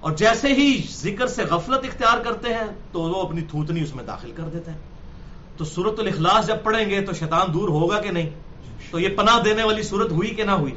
اور 0.00 0.12
جیسے 0.12 0.48
ہی 0.48 0.86
ذکر 0.90 1.26
سے 1.26 1.44
غفلت 1.44 1.84
اختیار 1.84 2.18
کرتے 2.18 2.48
ہیں 2.48 2.66
تو 2.92 3.00
وہ 3.02 3.22
اپنی 3.22 3.40
تھوتنی 3.40 3.82
اس 3.82 3.94
میں 3.94 4.04
داخل 4.04 4.32
کر 4.36 4.42
دیتے 4.42 4.70
ہیں۔ 4.70 4.78
تو 5.56 5.64
سورت 5.64 6.00
الاخلاص 6.00 6.46
جب 6.46 6.56
پڑھیں 6.62 6.90
گے 6.90 7.00
تو 7.00 7.12
شیطان 7.12 7.54
دور 7.54 7.68
ہوگا 7.68 8.00
کہ 8.00 8.10
نہیں؟ 8.10 8.30
تو 8.90 8.98
یہ 8.98 9.08
پناہ 9.08 9.42
دینے 9.42 9.62
والی 9.62 9.82
صورت 9.82 10.12
ہوئی 10.12 10.30
کہ 10.30 10.44
نہ 10.44 10.50
ہوئی؟ 10.50 10.72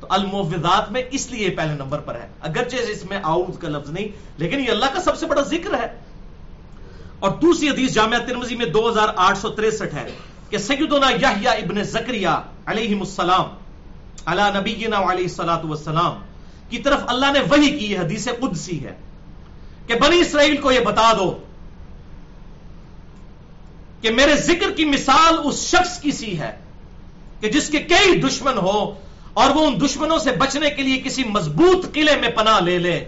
تو 0.00 0.06
الموضات 0.10 0.92
میں 0.92 1.02
اس 1.10 1.30
لیے 1.30 1.50
پہلے 1.50 1.72
نمبر 1.72 1.98
پر 1.98 2.14
ہے۔ 2.14 2.28
اگرچہ 2.40 2.76
اس 2.76 3.04
میں 3.10 3.20
آؤز 3.22 3.58
کا 3.58 3.68
لفظ 3.68 3.90
نہیں 3.90 4.08
لیکن 4.36 4.60
یہ 4.60 4.70
اللہ 4.70 4.86
کا 4.94 5.02
سب 5.02 5.16
سے 5.16 5.26
بڑا 5.26 5.42
ذکر 5.42 5.74
ہے۔ 5.74 6.00
اور 7.18 7.30
دوسری 7.30 7.68
حدیث 7.68 7.92
جامعہ 7.92 8.18
ترمزی 8.18 8.56
میں 8.56 8.66
دو 8.66 8.90
ہزار 8.90 9.08
آٹھ 9.16 9.38
سو 9.38 9.48
تریسٹھ 9.48 9.94
ہے 9.94 10.08
کہ 10.50 10.58
سیدنا 10.58 11.10
یحییٰ 11.10 11.56
ابن 11.56 11.82
زکریہ 11.82 12.28
علیہ 12.66 13.00
السلام 13.00 13.44
علی 14.26 14.58
نبینا 14.60 14.96
علیہ 14.96 15.24
السلام 15.24 15.70
والسلام 15.70 16.14
کی 16.70 16.78
طرف 16.78 17.00
اللہ 17.06 17.26
نے 17.32 17.40
وہی 17.40 17.78
کی 17.78 17.98
حدیث 17.98 18.28
قدسی 18.40 18.84
ہے 18.84 18.94
کہ 19.86 19.94
بنی 19.94 20.20
اسرائیل 20.20 20.56
کو 20.56 20.72
یہ 20.72 20.80
بتا 20.80 21.12
دو 21.12 21.38
کہ 24.00 24.10
میرے 24.10 24.34
ذکر 24.34 24.70
کی 24.70 24.84
مثال 24.84 25.34
اس 25.44 25.54
شخص 25.54 26.00
کی 26.00 26.10
سی 26.10 26.38
ہے۔ 26.38 26.58
کہ 27.42 27.48
جس 27.50 27.68
کے 27.68 27.78
کئی 27.90 28.20
دشمن 28.20 28.58
ہو 28.58 28.78
اور 29.34 29.50
وہ 29.50 29.64
ان 29.66 29.80
دشمنوں 29.80 30.18
سے 30.18 30.32
بچنے 30.38 30.70
کے 30.70 30.82
لیے 30.82 31.00
کسی 31.04 31.24
مضبوط 31.28 31.92
قلعے 31.94 32.16
میں 32.16 32.28
پناہ 32.36 32.60
لے 32.60 32.78
لے، 32.78 32.98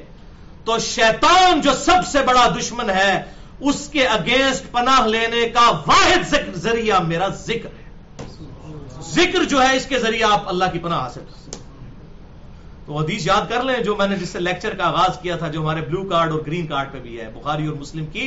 تو 0.64 0.78
شیطان 0.78 1.60
جو 1.60 1.72
سب 1.78 2.06
سے 2.12 2.22
بڑا 2.26 2.46
دشمن 2.58 2.90
ہے، 2.90 3.12
اس 3.60 3.88
کے 3.92 4.06
اگینسٹ 4.08 4.70
پناہ 4.72 5.06
لینے 5.06 5.48
کا 5.54 5.66
واحد 5.86 6.34
ذریعہ 6.62 6.98
میرا 7.02 7.28
ذکر 7.42 7.68
ہے۔ 7.68 7.82
ذکر 9.10 9.44
جو 9.44 9.62
ہے، 9.62 9.76
اس 9.76 9.86
کے 9.86 9.98
ذریعے 9.98 10.24
آپ 10.24 10.48
اللہ 10.48 10.72
کی 10.72 10.78
پناہ 10.78 11.00
حاصل 11.00 11.20
کر 11.20 11.36
سکتے 11.40 11.58
تو 12.86 12.98
حدیث 12.98 13.26
یاد 13.26 13.48
کر 13.48 13.62
لیں، 13.62 13.76
جو 13.84 13.96
میں 13.96 14.06
نے 14.06 14.16
جس 14.16 14.28
سے 14.28 14.40
لیکچر 14.40 14.74
کا 14.74 14.84
آغاز 14.86 15.18
کیا 15.22 15.36
تھا، 15.36 15.48
جو 15.48 15.60
ہمارے 15.60 15.80
بلو 15.80 16.02
کارڈ 16.08 16.32
اور 16.32 16.40
گرین 16.46 16.66
کارڈ 16.66 16.92
پہ 16.92 16.98
بھی 16.98 17.20
ہے، 17.20 17.28
بخاری 17.34 17.66
اور 17.66 17.76
مسلم 17.76 18.06
کی 18.06 18.26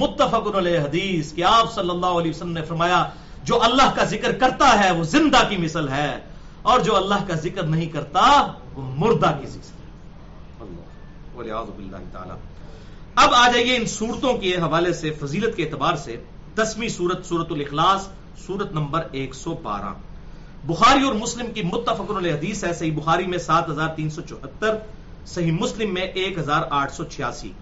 متفق 0.00 0.54
علیہ 0.56 0.78
حدیث، 0.78 1.32
کہ 1.32 1.44
آپ 1.50 1.74
صلی 1.74 1.90
اللہ 1.90 2.18
علیہ 2.20 2.30
وسلم 2.30 2.52
نے 2.52 2.62
فرمایا 2.68 3.04
جو 3.44 3.62
اللہ 3.62 3.94
کا 3.94 4.04
ذکر 4.04 4.32
کرتا 4.32 4.84
ہے 4.84 4.90
وہ 4.90 5.04
زندہ 5.04 5.42
کی 5.48 5.56
مثل 5.56 5.88
ہے 5.88 6.18
اور 6.62 6.80
جو 6.80 6.96
اللہ 6.96 7.26
کا 7.26 7.34
ذکر 7.34 7.62
نہیں 7.62 7.86
کرتا 7.86 8.52
وہ 8.74 8.82
مردہ 8.82 9.32
کی 9.40 9.46
تعالی۔ 12.12 12.32
اب 13.14 13.34
آ 13.34 13.48
جائیے 13.48 13.76
ان 13.76 13.86
صورتوں 13.86 14.34
کے 14.34 14.56
حوالے 14.56 14.92
سے، 14.92 15.10
فضیلت 15.10 15.56
کے 15.56 15.64
اعتبار 15.64 15.96
سے 15.96 16.16
دسویں 16.54 16.88
سورت 16.88 17.26
سورت 17.26 17.52
الاخلاص 17.52 18.08
سورت 18.46 18.72
نمبر 18.72 19.06
ایک 19.12 19.34
سو 19.34 19.54
بارہ۔ 19.54 19.92
بخاری 20.64 21.04
اور 21.04 21.14
مسلم 21.14 21.52
کی 21.52 21.62
متفق 21.62 22.10
حدیث 22.10 22.64
ہے، 22.64 22.72
صحیح 22.72 22.96
بخاری 22.96 23.26
میں 23.26 23.38
سات 23.38 23.68
ہزار 23.68 23.88
تین 23.88 24.10
سو 24.10 24.22
چوہتر، 24.22 24.76
صحیح 25.26 25.52
مسلم 25.52 25.94
میں 25.94 26.02
ایک 26.02 26.38
ہزار 26.38 26.62
آٹھ 26.70 26.92
سو 26.92 27.04
چھیاسی۔ 27.04 27.52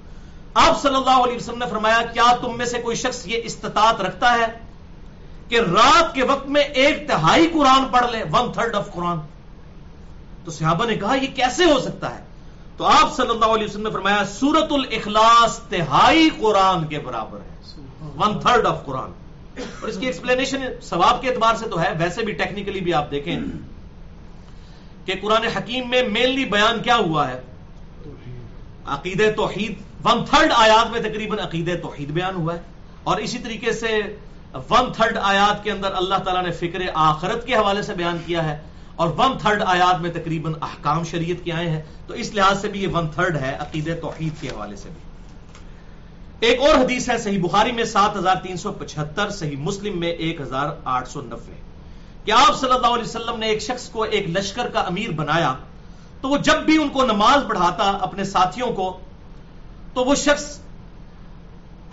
آپ 0.55 0.83
صلی 0.83 0.95
اللہ 0.95 1.25
علیہ 1.25 1.37
وسلم 1.37 1.59
نے 1.59 1.67
فرمایا، 1.71 2.03
کیا 2.13 2.37
تم 2.41 2.57
میں 2.57 2.67
سے 2.67 2.79
کوئی 2.79 2.97
شخص 2.97 3.27
یہ 3.27 3.41
استطاعت 3.45 4.01
رکھتا 4.01 4.33
ہے؟ 4.33 4.72
کہ 5.53 5.61
رات 5.61 6.15
کے 6.15 6.25
وقت 6.25 6.47
میں 6.47 6.63
ایک 6.63 7.09
تہائی 7.09 7.47
قرآن 7.47 7.85
پڑھ 7.91 8.11
لے 8.11 8.25
ون 8.33 8.53
تھرڈ 8.53 8.75
آف 8.75 8.93
قرآن۔ 8.93 9.19
تو 10.45 10.51
صحابہ 10.51 10.85
نے 10.85 10.97
کہا، 10.97 11.15
یہ 11.15 11.27
کیسے 11.35 11.65
ہو 11.65 11.79
سکتا 11.79 12.19
ہے؟ 12.19 12.25
تو 12.77 12.85
آپ 12.85 13.17
صلی 13.17 13.29
اللہ 13.29 13.45
علیہ 13.45 13.65
وسلم 13.65 13.83
نے 13.83 13.91
فرمایا 13.91 14.25
سورت 14.25 14.67
الاخلاص 14.71 15.59
تہائی 15.59 16.31
قرآن 16.41 16.87
کے 16.87 16.99
برابر 16.99 17.39
ہے۔ 17.41 17.81
One 18.17 18.41
third 18.41 18.67
of 18.67 18.87
Quran. 18.87 19.11
اور 19.81 19.89
اس 19.89 19.99
کی 19.99 20.07
ایکسپلینیشن 20.07 20.61
ثواب 20.83 21.23
کے 21.23 21.29
اعتبار 21.29 21.55
سے 21.55 21.69
تو 21.69 21.83
ہے، 21.83 21.93
ویسے 21.99 22.23
بھی 22.23 22.33
ٹیکنیکلی 22.33 22.81
بھی 22.81 22.95
آپ 22.95 23.11
دیکھیں 23.11 23.41
کہ 25.05 25.15
قرآن 25.23 25.45
حکیم 25.45 25.91
میں 25.91 26.03
مینلی 26.03 26.45
بیان 26.45 26.83
کیا 26.83 26.97
ہوا 26.97 27.29
ہے۔ 27.29 27.41
عقید 28.87 29.37
توحید 29.37 29.75
ون 30.05 30.25
تھرڈ 30.25 30.53
آیات 30.55 30.91
میں 30.91 31.01
تقریباً 31.01 31.39
عقید 31.39 31.83
توحید 31.83 32.11
بیان 32.11 32.35
ہوا 32.35 32.55
ہے۔ 32.55 32.61
اور 33.05 33.17
اسی 33.17 33.39
طریقے 33.39 33.73
سے 33.73 34.17
ون 34.55 34.93
تھرڈ 34.93 35.19
آیات 35.23 35.65
کے 35.65 35.71
اندر 35.71 35.95
اللہ 35.95 36.15
تعالیٰ 36.15 36.43
نے 36.43 36.51
فکر 36.51 36.81
آخرت 36.95 37.47
کے 37.47 37.55
حوالے 37.55 37.83
سے 37.83 37.95
بیان 37.95 38.19
کیا 38.27 38.45
ہے 38.45 38.59
اور 38.97 39.09
ون 39.19 39.39
تھرڈ 39.39 39.63
آیات 39.67 40.01
میں 40.01 40.11
تقریباً 40.11 40.53
احکام 40.63 41.05
شریعت 41.05 41.45
کے 41.45 41.53
آئے 41.53 41.71
ہیں۔ 41.71 41.83
تو 42.07 42.15
اس 42.15 42.35
لحاظ 42.35 42.61
سے 42.61 42.69
بھی 42.69 42.83
یہ 42.83 42.89
ون 42.93 43.09
تھرڈ 43.09 43.37
ہے 43.37 43.57
عقید 43.61 44.01
توحید 44.01 44.41
کے 44.41 44.49
حوالے 44.49 44.77
سے 44.77 44.89
بھی۔ 44.89 46.49
ایک 46.49 46.61
اور 46.61 46.75
حدیث 46.75 47.09
ہے 47.09 47.19
صحیح 47.19 47.43
بخاری 47.43 47.73
میں 47.73 47.85
سات 47.85 48.17
ہزار 48.17 48.37
تین 48.43 48.57
سو 48.57 48.73
پچہتر، 48.73 49.31
صحیح 49.31 49.57
مسلم 49.57 50.01
میں 50.01 50.09
ایک 50.09 50.41
ہزار 50.41 50.69
آٹھ 50.85 51.09
سو 51.09 51.21
نبے 51.21 51.55
کہ 52.25 52.31
آپ 52.31 52.61
صلی 52.61 52.73
اللہ 52.73 52.87
علیہ 52.87 53.05
وسلم 53.05 53.39
نے 53.39 53.47
ایک 53.47 53.63
شخص 53.63 53.89
کو 53.89 54.03
ایک 54.03 54.29
لشکر 54.29 54.69
کا 54.69 54.81
امیر 54.81 55.11
بنایا 55.11 55.55
تو 56.21 56.29
وہ 56.29 56.37
جب 56.37 56.55
بھی 56.55 56.77
ان 56.77 56.89
کو 56.89 57.03
نماز 57.03 57.49
پڑھاتا 57.49 57.91
اپنے 58.01 58.25
ساتھیوں 58.25 58.73
کو، 58.73 58.99
تو 59.95 60.05
وہ 60.05 60.15
شخص 60.15 60.59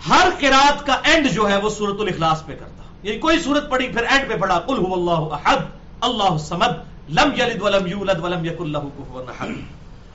ہر 0.08 0.28
قرات 0.40 0.86
کا 0.86 1.00
اینڈ 1.04 1.30
جو 1.30 1.50
ہے 1.50 1.56
وہ 1.56 1.70
سورت 1.70 2.00
الاخلاص 2.00 2.46
پہ 2.46 2.54
کرتا۔ 2.54 2.82
یعنی 3.02 3.18
کوئی 3.18 3.40
سورت 3.40 3.70
پڑھی 3.70 3.88
پھر 3.88 4.04
اینڈ 4.04 4.28
پہ 4.28 4.36
پڑھا۔ 4.36 4.58
قل 4.58 4.86
هو 4.86 4.94
اللہ 4.94 5.34
احد 5.34 5.56
اللہ 6.00 6.38
سمد 6.38 6.90
لم 7.08 7.40
یلد 7.40 7.62
ولم 7.62 7.86
یولد 7.86 8.20
ولم 8.20 8.44
یک 8.44 8.60
اللہ 8.60 8.78
کفوا 8.78 9.22
احد 9.22 9.48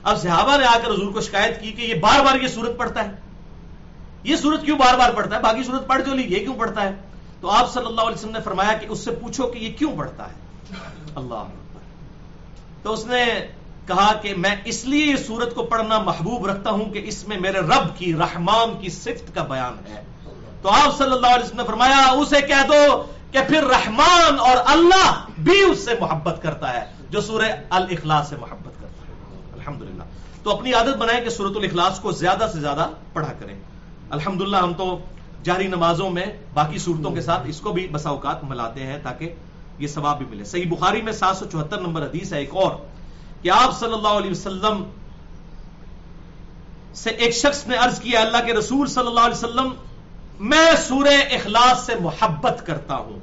اب 0.02 0.18
صحابہ 0.22 0.56
نے 0.56 0.64
آ 0.64 0.78
کر 0.84 0.90
حضور 0.90 1.12
کو 1.12 1.20
شکایت 1.20 1.62
کی 1.62 1.72
کہ 1.72 1.82
یہ 1.82 1.94
بار 1.94 2.24
بار 2.24 2.40
یہ 2.40 2.48
سورت 2.48 2.76
پڑھتا 2.76 3.04
ہے۔ 3.04 3.10
یہ 4.22 4.36
سورت 4.36 4.64
کیوں 4.64 4.78
بار 4.78 4.98
بار 4.98 5.10
پڑھتا 5.10 5.36
ہے؟ 5.36 5.40
باقی 5.40 5.62
سورت 5.62 5.86
پڑھ 5.86 6.02
جو 6.02 6.14
لی، 6.14 6.22
یہ 6.22 6.38
کیوں 6.38 6.54
پڑھتا 6.54 6.82
ہے؟ 6.82 6.94
تو 7.40 7.50
آپ 7.50 7.72
صلی 7.72 7.86
اللہ 7.86 8.00
علیہ 8.00 8.14
وسلم 8.14 8.30
نے 8.30 8.38
فرمایا 8.44 8.72
کہ 8.72 8.86
اس 8.88 8.98
سے 8.98 9.10
پوچھو 9.10 9.46
کہ 9.46 9.58
یہ 9.58 9.72
کیوں 9.72 9.96
پڑھتا 9.96 10.28
ہے؟ 10.28 10.34
اللہ 11.14 11.44
تو 12.82 12.92
اس 12.92 13.06
نے 13.06 13.24
کہا 13.86 14.12
کہ 14.12 14.34
میں 14.34 14.56
اس 14.64 14.84
لیے 14.84 15.06
یہ 15.06 15.16
سورت 15.16 15.54
کو 15.54 15.62
پڑھنا 15.62 15.98
محبوب 15.98 16.46
رکھتا 16.46 16.70
ہوں 16.70 16.84
کہ 16.84 17.00
اس 17.04 17.28
میں 17.28 17.38
میرے 17.38 17.58
رب 17.58 17.98
کی 17.98 18.14
رحمان 18.14 18.78
کی 18.80 18.88
صفت 18.88 19.34
کا 19.34 19.42
بیان 19.42 19.72
ہے۔ 19.88 20.02
تو 20.62 20.68
آپ 20.68 20.98
صلی 20.98 21.12
اللہ 21.12 21.26
علیہ 21.26 21.44
وسلم 21.44 21.56
نے 21.56 21.66
فرمایا، 21.66 22.10
اسے 22.10 22.40
کہہ 22.40 22.66
دو 22.68 23.02
کہ 23.30 23.38
پھر 23.48 23.64
رحمان 23.64 24.38
اور 24.38 24.56
اللہ 24.66 25.24
بھی 25.38 25.62
اس 25.62 25.78
سے 25.78 25.90
محبت 26.00 26.42
کرتا 26.42 26.74
ہے، 26.74 26.86
جو 27.10 27.20
سورہ 27.20 27.52
الاخلاص 27.70 28.28
سے 28.28 28.36
محبت 28.36 28.80
کرتا 28.80 29.08
ہے۔ 29.08 29.38
الحمدللہ۔ 29.52 30.02
تو 30.42 30.56
اپنی 30.56 30.72
عادت 30.72 30.96
بنائیں 30.96 31.24
کہ 31.24 31.30
سورت 31.30 31.56
الاخلاص 31.56 32.00
کو 32.00 32.12
زیادہ 32.12 32.46
سے 32.52 32.60
زیادہ 32.60 32.88
پڑھا 33.12 33.32
کریں۔ 33.38 33.54
الحمدللہ، 34.10 34.56
ہم 34.56 34.74
تو 34.74 34.98
جاری 35.42 35.66
نمازوں 35.66 36.10
میں 36.10 36.26
باقی 36.54 36.78
صورتوں 36.78 37.10
کے 37.10 37.20
ساتھ 37.20 37.42
اس 37.46 37.60
کو 37.60 37.72
بھی 37.72 37.88
بسا 37.88 38.10
اوقات 38.10 38.44
ملاتے 38.44 38.86
ہیں 38.86 38.98
تاکہ 39.02 39.34
یہ 39.78 39.86
ثواب 39.86 40.18
بھی 40.18 40.26
ملے۔ 40.30 40.44
صحیح 40.44 40.70
بخاری 40.70 41.02
میں 41.02 41.12
سات 41.12 41.36
سو 41.36 41.44
چوہتر 41.52 41.80
نمبر 41.80 42.02
حدیث 42.02 42.32
ہے، 42.32 42.38
ایک 42.38 42.50
اور۔ 42.52 42.70
کہ 43.42 43.50
آپ 43.50 43.80
صلی 43.80 43.92
اللہ 43.92 44.08
علیہ 44.08 44.30
وسلم 44.30 44.84
سے 46.94 47.10
ایک 47.10 47.34
شخص 47.34 47.66
نے 47.66 47.76
عرض 47.76 48.00
کیا 48.00 48.20
اللہ 48.20 48.46
کے 48.46 48.52
رسول 48.52 48.86
صلی 48.86 49.06
اللہ 49.06 49.20
علیہ 49.20 49.44
وسلم، 49.44 49.74
میں 50.40 50.72
سورہ 50.88 51.34
اخلاص 51.34 51.86
سے 51.86 51.94
محبت 52.00 52.66
کرتا 52.66 52.96
ہوں۔ 52.96 53.18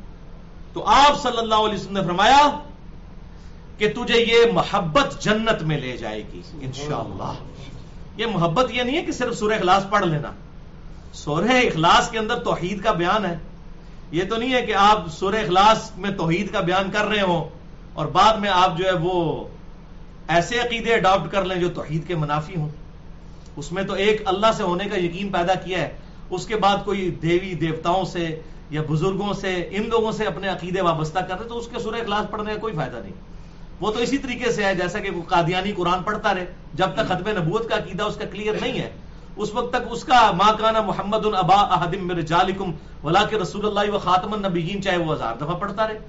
تو 0.73 0.85
آپ 0.85 1.21
صلی 1.21 1.37
اللہ 1.37 1.55
علیہ 1.55 1.73
وسلم 1.73 1.93
نے 1.93 2.01
فرمایا 2.01 2.59
کہ 3.77 3.93
تجھے 3.93 4.19
یہ 4.19 4.51
محبت 4.53 5.21
جنت 5.21 5.63
میں 5.63 5.77
لے 5.77 5.97
جائے 5.97 6.23
گی، 6.33 6.41
انشاءاللہ۔ 6.61 7.33
یہ 8.17 8.25
محبت 8.25 8.71
یہ 8.71 8.83
نہیں 8.83 8.97
ہے 8.97 9.01
کہ 9.01 9.11
صرف 9.11 9.37
سورہ 9.37 9.53
اخلاص 9.53 9.83
پڑھ 9.89 10.05
لینا۔ 10.05 10.31
سورہ 11.13 11.51
اخلاص 11.51 12.09
کے 12.09 12.19
اندر 12.19 12.39
توحید 12.39 12.83
کا 12.83 12.91
بیان 12.91 13.25
ہے۔ 13.25 13.37
یہ 14.11 14.23
تو 14.29 14.35
نہیں 14.35 14.53
ہے 14.53 14.61
کہ 14.61 14.75
آپ 14.75 15.03
سورہ 15.11 15.35
اخلاص 15.35 15.91
میں 15.97 16.11
توحید 16.11 16.51
کا 16.51 16.59
بیان 16.59 16.91
کر 16.91 17.05
رہے 17.05 17.21
ہوں 17.21 17.49
اور 17.93 18.05
بعد 18.05 18.33
میں 18.33 18.49
آپ 18.49 18.77
جو 18.77 18.85
ہے 18.85 18.93
وہ 19.01 19.47
ایسے 20.33 20.59
عقیدے 20.59 20.93
اڈاپٹ 20.93 21.31
کر 21.31 21.45
لیں 21.45 21.59
جو 21.61 21.69
توحید 21.69 22.07
کے 22.07 22.15
منافی 22.15 22.55
ہوں۔ 22.55 22.69
اس 23.55 23.71
میں 23.71 23.83
تو 23.83 23.93
ایک 23.93 24.21
اللہ 24.25 24.51
سے 24.57 24.63
ہونے 24.63 24.85
کا 24.85 24.99
یقین 24.99 25.29
پیدا 25.29 25.53
کیا 25.53 25.79
ہے۔ 25.79 25.89
اس 26.29 26.47
کے 26.47 26.55
بعد 26.55 26.77
کوئی 26.85 27.09
دیوی 27.21 27.53
دیوتاؤں 27.53 28.05
سے 28.05 28.41
یا 28.69 28.81
بزرگوں 28.89 29.33
سے، 29.33 29.67
ان 29.71 29.89
لوگوں 29.89 30.11
سے 30.11 30.25
اپنے 30.25 30.47
عقیدے 30.47 30.81
وابستہ 30.81 31.19
کرتے 31.19 31.43
تو 31.43 31.57
اس 31.57 31.67
کے 31.67 31.79
سورہ 31.79 31.95
اخلاص 31.95 32.31
پڑھنے 32.31 32.53
کا 32.53 32.59
کوئی 32.59 32.73
فائدہ 32.73 32.97
نہیں۔ 32.97 33.13
وہ 33.81 33.91
تو 33.91 33.99
اسی 33.99 34.17
طریقے 34.17 34.51
سے 34.51 34.63
ہے 34.65 34.75
جیسا 34.75 34.99
کہ 34.99 35.09
قادیانی 35.27 35.71
قرآن 35.71 36.03
پڑھتا 36.03 36.33
رہے۔ 36.33 36.45
جب 36.73 36.93
تک 36.93 37.05
ختم 37.07 37.29
نبوت 37.37 37.69
کا 37.69 37.75
عقیدہ 37.75 38.03
اس 38.03 38.15
کا 38.15 38.25
کلیئر 38.25 38.53
نہیں 38.61 38.79
ہے، 38.79 38.89
اس 39.35 39.53
وقت 39.53 39.69
تک 39.69 39.87
اس 39.89 40.03
کا 40.03 40.31
ماں 40.31 40.51
کانا 40.59 40.81
محمد 40.81 41.25
البا 41.25 41.61
احدم 41.75 42.11
رجالکم 42.11 42.71
ولا 43.03 43.23
کے 43.25 43.37
رسول 43.37 43.65
اللہ 43.65 43.95
و 43.95 43.97
خاتم 43.97 44.33
النبیین 44.33 44.81
چاہے 44.81 44.97
وہ 44.97 45.13
ہزار 45.13 45.35
دفعہ 45.35 45.55
پڑھتا 45.55 45.87
رہے۔ 45.87 45.99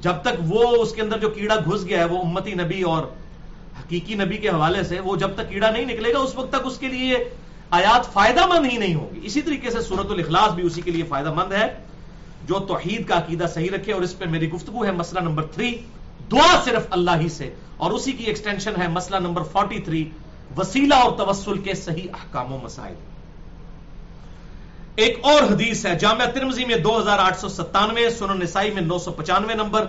جب 0.00 0.20
تک 0.22 0.42
وہ 0.48 0.64
اس 0.82 0.92
کے 0.92 1.02
اندر 1.02 1.18
جو 1.18 1.30
کیڑا 1.30 1.54
گھس 1.54 1.86
گیا 1.86 1.98
ہے، 1.98 2.04
وہ 2.04 2.18
امتی 2.18 2.54
نبی 2.54 2.82
اور 2.82 3.04
حقیقی 3.78 4.14
نبی 4.14 4.36
کے 4.36 4.48
حوالے 4.48 4.82
سے 4.82 5.00
وہ 5.00 5.16
جب 5.16 5.34
تک 5.34 5.48
کیڑا 5.48 5.70
نہیں 5.70 5.84
نکلے 5.84 6.12
گا، 6.12 6.18
اس 6.18 6.34
وقت 6.34 6.52
تک 6.52 6.60
اس 6.64 6.78
کے 6.78 6.88
لیے 6.88 7.30
آیات 7.70 8.12
فائدہ 8.12 8.46
مند 8.46 8.72
ہی 8.72 8.76
نہیں 8.76 8.94
ہوگی 8.94 9.20
اسی 9.22 9.42
طریقے 9.42 9.70
سے 9.70 9.80
سورت 9.80 10.10
الاخلاص 10.10 10.52
بھی 10.52 10.66
اسی 10.66 10.80
کے 10.80 10.90
لیے 10.90 11.02
فائدہ 11.02 11.32
مند 11.32 11.52
ہے۔ 11.52 11.78
جو 12.46 12.58
توحید 12.58 13.08
کا 13.08 13.18
عقیدہ 13.18 13.44
صحیح 13.54 13.68
رکھے 13.74 13.92
اور 13.92 14.02
اس 14.02 14.18
پہ 14.18 14.24
میری 14.24 14.50
گفتگو 14.50 14.84
ہے 14.84 14.90
مسئلہ 14.90 15.20
نمبر 15.20 15.46
تھری، 15.46 15.78
دعا 16.32 16.62
صرف 16.64 16.86
اللہ 16.90 17.10
ہی 17.20 17.28
سے۔ 17.28 17.54
اور 17.76 17.90
اسی 17.90 18.12
کی 18.12 18.24
ایکسٹینشن 18.24 18.72
ہے 18.82 18.88
مسئلہ 18.88 19.16
نمبر 19.16 19.42
فورٹی 19.42 19.78
تھری 19.78 20.10
وسیلہ 20.56 20.94
اور 20.94 21.12
توسل 21.18 21.58
کے 21.58 21.74
صحیح 21.74 22.08
احکام 22.14 22.52
و 22.52 22.58
مسائل۔ 22.62 22.94
ایک 24.96 25.18
اور 25.22 25.42
حدیث 25.42 25.86
ہے، 25.86 25.98
جامعہ 25.98 26.26
ترمزی 26.26 26.64
میں 26.64 26.76
دو 26.76 26.98
ہزار 26.98 27.18
آٹھ 27.18 27.38
سو 27.38 27.48
ستانوے، 27.48 28.10
سنن 28.10 28.40
نسائی 28.40 28.70
میں 28.70 28.82
نو 28.82 28.98
سو 28.98 29.12
پچانوے 29.12 29.54
نمبر۔ 29.54 29.86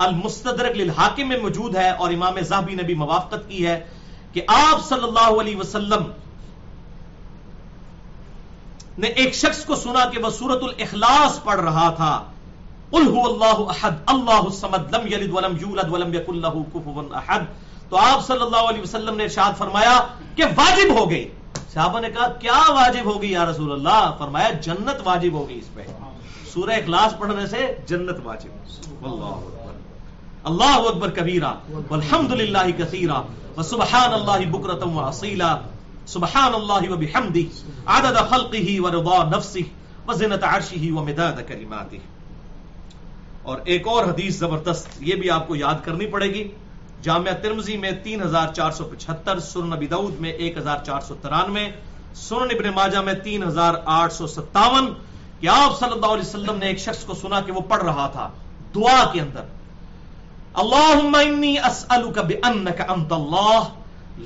المستدرک 0.00 0.76
للحاکم 0.76 1.28
میں 1.28 1.38
موجود 1.38 1.76
ہے 1.76 1.90
اور 1.90 2.10
امام 2.10 2.40
زہبی 2.40 2.74
نے 2.74 2.82
بھی 2.82 2.94
موافقت 2.94 3.48
کی 3.48 3.66
ہے 3.66 3.86
کہ 4.32 4.42
آپ 4.46 4.88
صلی 4.88 5.04
اللہ 5.04 5.40
علیہ 5.40 5.56
وسلم 5.56 6.02
نے 8.98 9.08
ایک 9.08 9.34
شخص 9.34 9.64
کو 9.64 9.74
سنا 9.74 10.04
کہ 10.04 10.18
وہ 10.18 10.30
سورت 10.30 10.62
الاخلاص 10.62 11.42
پڑھ 11.44 11.60
رہا 11.60 11.90
تھا۔ 11.90 12.24
قل 12.90 13.16
هو 13.16 13.24
اللہ 13.26 13.70
احد، 13.70 13.90
اللہ 14.06 14.30
الصمد، 14.30 14.94
لم 14.94 15.06
یلد 15.06 15.32
ولم 15.32 15.56
یولد 15.60 15.90
ولم 15.90 16.14
یکن 16.14 16.36
له 16.36 16.62
کفوا 16.74 17.18
احد۔ 17.18 17.40
تو 17.88 17.96
آپ 17.96 18.26
صلی 18.26 18.40
اللہ 18.40 18.56
علیہ 18.56 18.82
وسلم 18.82 19.16
نے 19.16 19.24
ارشاد 19.24 19.52
فرمایا 19.58 20.06
کہ 20.34 20.44
واجب 20.56 20.98
ہو 20.98 21.10
گئی۔ 21.10 21.28
صحابہ 21.72 22.00
نے 22.00 22.10
کہا، 22.10 22.28
کیا 22.28 22.62
واجب 22.68 23.04
ہوگی 23.04 23.32
یا 23.32 23.44
رسول 23.44 23.72
اللہ؟ 23.72 24.16
فرمایا، 24.18 24.50
جنت 24.50 25.00
واجب 25.04 25.32
ہوگی 25.32 25.58
اس 25.58 25.74
پہ۔ 25.74 25.82
سورہ 26.52 26.70
اخلاص 26.70 27.18
پڑھنے 27.18 27.46
سے 27.46 27.78
جنت 27.86 28.16
واجب۔ 28.24 28.50
اللہ 29.04 29.59
اللہ 30.44 30.88
اکبر 30.88 31.10
کبیرہ 31.10 31.54
والحمد 31.88 32.32
للہ 32.32 32.58
کثیرہ 32.78 33.22
وسبحان 33.56 34.12
اللہ 34.12 34.50
بکرتم 34.50 34.96
واصیلا 34.96 35.56
سبحان 36.06 36.54
اللہ 36.54 36.92
وبحمدہ 36.92 37.38
عدد 37.86 38.30
خلقہ 38.30 38.80
ورضا 38.80 39.36
نفسہ 39.36 39.58
وزنت 40.08 40.44
عرشہ 40.44 40.92
ومداد 40.92 41.32
کلماتہ۔ 41.46 41.96
اور 43.42 43.58
ایک 43.64 43.88
اور 43.88 44.04
حدیث 44.04 44.38
زبردست، 44.38 44.88
یہ 45.00 45.14
بھی 45.14 45.30
آپ 45.30 45.48
کو 45.48 45.56
یاد 45.56 45.74
کرنی 45.84 46.06
پڑے 46.06 46.26
گی، 46.26 46.48
جامعہ 47.02 47.32
ترمزی 47.42 47.76
میں 47.76 47.90
تین 47.90 48.22
ہزار 48.22 48.52
چار 48.52 48.70
سو 48.70 48.84
پچہتر 48.84 49.38
سرن 49.38 49.70
نبی 49.70 49.86
دعود 49.86 50.20
میں 50.20 50.30
ایک 50.30 50.58
ہزار 50.58 50.76
چار 50.86 51.00
سو 51.00 51.14
ترانوے 51.14 51.68
سرن 52.14 52.48
ابن 52.50 52.68
ماجہ 52.74 52.98
میں 52.98 53.14
تین 53.14 53.42
ہزار 53.42 53.74
آٹھ 53.84 54.12
سو 54.12 54.26
ستاون۔ 54.26 54.94
کہ 55.40 55.46
آپ 55.46 55.78
صلی 55.78 55.92
اللہ 55.92 56.06
علیہ 56.06 56.28
وسلم 56.28 56.56
نے 56.56 56.66
ایک 56.66 56.78
شخص 56.78 57.04
کو 57.04 57.14
سنا 57.14 57.40
کہ 57.40 57.52
وہ 57.52 57.60
پڑھ 57.60 57.82
رہا 57.82 58.06
تھا، 58.06 58.28
دعا 58.74 59.10
کے 59.12 59.20
اندر 59.20 59.59
اللہم 60.60 61.14
انی 61.16 61.52
اسألک 61.58 62.18
بانک 62.30 62.80
انت 62.88 63.12
اللہ 63.12 63.68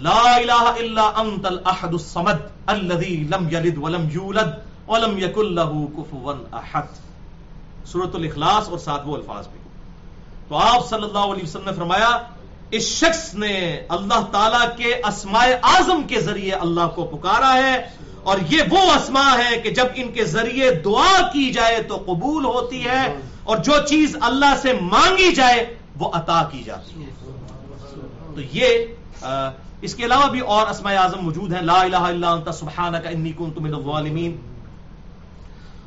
لا 0.03 0.22
الہ 0.28 0.62
الا 0.68 1.09
انت 1.22 1.47
الاحد 1.47 1.93
الصمد 1.95 2.47
الذي 2.68 3.16
لم 3.32 3.49
یلد 3.51 3.78
ولم 3.82 4.07
یولد 4.12 4.55
ولم 4.89 5.18
یکن 5.18 5.51
له 5.57 5.89
کفوا 5.97 6.35
احد 6.61 6.89
سورة 7.91 8.20
الاخلاص 8.20 8.68
اور 8.68 8.78
ساتھ 8.85 9.07
وہ 9.09 9.16
الفاظ 9.16 9.49
بھی. 9.49 9.61
تو 10.49 10.57
آپ 10.62 10.89
صلی 10.89 11.05
اللہ 11.05 11.35
علیہ 11.35 11.43
وسلم 11.43 11.68
نے 11.68 11.76
فرمایا، 11.76 12.09
اس 12.70 12.89
شخص 12.95 13.22
نے 13.43 13.55
اللہ 13.97 14.26
تعالی 14.32 14.64
کے 14.76 14.95
اسماء 15.09 15.47
اعظم 15.70 16.03
کے 16.09 16.20
ذریعے 16.22 16.53
اللہ 16.66 16.91
کو 16.95 17.05
پکارا 17.12 17.53
ہے 17.57 17.76
اور 18.24 18.39
یہ 18.51 18.72
وہ 18.72 18.82
اسماء 18.93 19.30
ہے 19.39 19.61
کہ 19.62 19.70
جب 19.78 20.03
ان 20.03 20.12
کے 20.12 20.24
ذریعے 20.32 20.70
دعا 20.85 21.14
کی 21.32 21.51
جائے 21.53 21.80
تو 21.89 22.03
قبول 22.07 22.45
ہوتی 22.47 22.85
ہے 22.85 23.07
اور 23.45 23.57
جو 23.68 23.80
چیز 23.89 24.16
اللہ 24.28 24.55
سے 24.62 24.72
مانگی 24.82 25.32
جائے 25.35 25.64
وہ 25.99 26.11
عطا 26.12 26.49
کی 26.53 26.62
جاتی 26.62 27.05
ہے۔ 27.05 27.11
تو 28.34 28.40
یہ 28.53 28.68
اس 29.80 29.95
کے 29.95 30.05
علاوہ 30.05 30.30
بھی 30.30 30.40
اور 30.40 30.66
اسماء 30.66 30.95
اعظم 30.95 31.24
موجود 31.24 31.53
ہیں۔ 31.53 31.62
لا 31.62 31.80
الہ 31.80 31.97
الا 31.97 32.30
انت، 32.30 32.55
سبحانک 32.55 33.07
انی 33.07 33.32
کنت 33.38 33.59
من 33.59 33.74
الظالمین۔ 33.74 34.36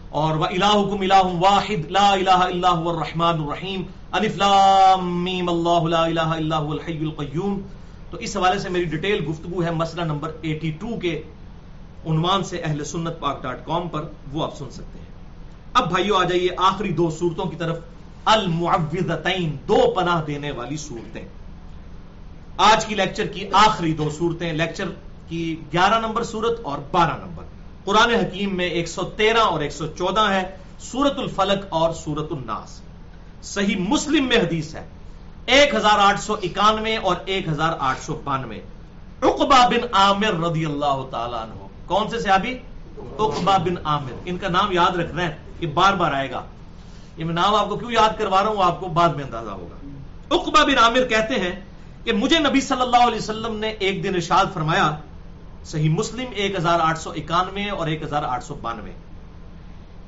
اور 0.10 0.36
وہ 0.36 0.46
الہکم 0.46 1.02
الہ 1.02 1.26
واحد، 1.26 1.92
لا 1.92 2.12
الہ 2.12 2.30
الا 2.30 2.76
هو 2.76 2.90
الرحمن 2.90 3.44
الرحیم۔ 3.44 3.82
الف 4.12 4.38
لام 4.38 5.24
میم 5.24 5.50
اللہ، 5.50 5.88
لا 5.88 6.06
الہ 6.06 6.36
الا 6.36 6.64
هو 6.64 6.72
الحی 6.72 7.06
القیوم۔ 7.06 7.62
تو 8.10 8.18
اس 8.18 8.38
حوالے 8.38 8.60
سے 8.60 8.70
میری 8.70 8.86
ڈیٹیل 8.86 9.26
گفتگو 9.30 9.64
ہے 9.64 9.72
مسئلہ 9.72 10.02
نمبر 10.02 10.32
82 10.44 11.00
کے 11.00 11.22
عنوان 12.08 12.44
سے 12.44 12.58
اہل 12.58 12.84
سنت 12.84 13.20
پاک 13.20 13.44
ڈاٹ 13.44 13.66
کام 13.66 13.88
پر، 13.88 14.06
وہ 14.34 14.44
آپ 14.44 14.58
سن 14.58 14.66
سکتے 14.72 15.00
ہیں۔ 15.00 15.06
اب 15.74 15.90
بھائیو 15.90 16.16
آ 16.16 16.24
جائیے 16.24 16.50
آخری 16.58 16.92
دو 16.92 17.10
صورتوں 17.10 17.46
کی 17.46 17.56
طرف۔ 17.56 17.80
المعوذتین، 18.28 19.58
دو 19.68 19.94
پناہ 19.96 20.24
دینے 20.24 20.52
والی 20.52 20.78
صورتیں۔ 20.78 21.26
آج 22.58 22.86
کی 22.86 22.96
لیکچر 22.96 23.26
کی 23.26 23.50
آخری 23.54 23.94
دو 23.94 24.10
صورتیں، 24.18 24.54
لیکچر 24.54 24.86
کی 25.28 25.56
گیارہ 25.74 26.00
نمبر 26.00 26.24
صورت 26.24 26.60
اور 26.64 26.78
بارہ 26.92 27.26
نمبر۔ 27.26 27.44
قرآن 27.86 28.10
حکیم 28.10 28.58
میں 28.58 28.66
ایک 28.66 28.88
سو 28.88 29.04
تیرہ 29.04 29.38
اور 29.38 29.60
ایک 29.60 29.72
سو 29.72 29.88
چودہ 29.88 30.30
ہے 30.30 30.58
سورت 30.80 31.20
الفلق 31.20 31.66
اور 31.70 31.94
سورت 31.94 32.32
الناس۔ 32.32 32.82
صحیح 33.44 33.76
مسلم 33.90 34.28
میں 34.28 34.38
حدیث 34.38 34.76
ہے، 34.76 34.86
ایک 35.46 35.76
ہزار 35.76 36.00
آٹھ 36.00 36.20
سو 36.20 36.34
اکانوے 36.34 36.98
اور 36.98 37.16
ایک 37.26 37.48
ہزار 37.48 37.74
آٹھ 37.80 38.00
سو 38.02 38.22
بانوے۔ 38.24 38.60
اقبا 39.22 39.68
بن 39.68 39.88
عامر 39.94 40.50
رضی 40.50 40.66
اللہ 40.66 41.04
تعالیٰ 41.12 41.44
عنہ۔ 41.44 41.68
کون 41.86 42.10
سے 42.10 42.20
صحابی؟ 42.20 42.58
اقبا 42.98 43.58
بن 43.58 43.74
عامر۔ 43.84 44.12
ان 44.26 44.38
کا 44.38 44.48
نام 44.48 44.72
یاد 44.72 44.96
رکھنا 44.96 45.24
ہے 45.24 45.38
یہ 45.60 45.68
بار 45.68 45.94
بار 45.94 46.12
آئے 46.12 46.32
گا۔ 46.32 46.44
یہ 47.18 47.26
میں 47.26 47.34
نام 47.34 47.56
آپ 47.56 47.70
کو 47.70 47.76
کیوں 47.76 47.92
یاد 47.92 48.20
کروا 48.20 48.42
رہا 48.44 48.50
ہوں؟ 48.50 48.64
آپ 48.64 48.80
کو 48.80 48.88
بعد 48.88 49.10
میں 49.10 49.24
اندازہ 49.24 49.50
ہوگا۔ 49.50 49.76
اقبا 50.36 50.64
بن 50.64 50.78
عامر 50.78 51.08
کہتے 51.08 51.36
ہیں 51.36 51.52
کہ 52.04 52.14
مجھے 52.14 52.40
نبی 52.40 52.62
صلی 52.62 52.82
اللہ 52.82 53.08
علیہ 53.08 53.18
وسلم 53.18 53.56
نے 53.56 53.70
ایک 53.70 54.04
دن 54.04 54.16
ارشاد 54.16 54.46
فرمایا، 54.54 54.96
صحیح 55.66 55.90
مسلم 55.90 56.26
ایک 56.36 56.56
ہزار 56.56 56.80
آٹھ 56.80 57.00
سو 57.00 57.12
اکانوے 57.12 57.70
اور 57.70 57.88
ایک 57.88 58.04
ہزار 58.04 58.24
آٹھ 58.24 58.44
سو 58.44 58.54
بانوے، 58.54 58.92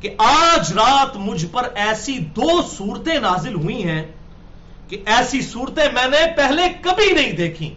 کہ 0.02 0.16
آج 0.18 0.74
رات 0.74 1.18
مجھ 1.18 1.46
پر 1.46 1.68
ایسی 1.76 2.18
دو 2.20 2.62
صورتیں 2.62 3.20
نازل 3.20 3.54
ہوئی 3.54 3.84
ہیں 3.84 4.04
کہ 4.88 5.04
ایسی 5.06 5.42
صورتیں 5.42 5.92
میں 5.94 6.08
نے 6.08 6.26
پہلے 6.38 6.62
کبھی 6.82 7.12
نہیں 7.12 7.32
دیکھی 7.32 7.74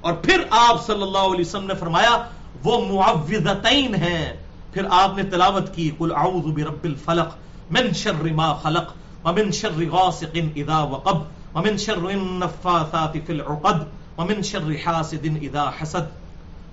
اور 0.00 0.12
پھر 0.12 0.42
آپ 0.50 0.86
صلی 0.86 1.02
اللہ 1.02 1.26
علیہ 1.32 1.40
وسلم 1.40 1.66
نے 1.66 1.74
فرمایا، 1.74 2.26
وہ 2.64 2.80
معوذتین 2.86 3.94
ہیں۔ 3.94 4.32
پھر 4.72 4.82
آپ 4.90 5.16
نے 5.16 5.22
تلاوت 5.22 5.74
کی، 5.74 5.90
قل 5.98 6.12
اعوذ 6.16 6.52
برب 6.52 6.84
الفلق۔ 6.84 7.28
من 7.70 7.92
شر 7.92 8.32
ما 8.32 8.54
خلق 8.54 8.94
ومن 9.24 9.52
شر 9.52 9.88
غاسق 9.90 10.38
اذا 10.56 10.78
وقب 10.78 11.22
ومن 11.54 11.78
شر 11.78 12.08
النفاثات 12.08 13.12
في 13.26 13.32
العقد 13.32 13.88
ومن 14.18 14.42
شر 14.42 14.76
حاسد 14.84 15.36
اذا 15.42 15.70
حسد. 15.78 16.02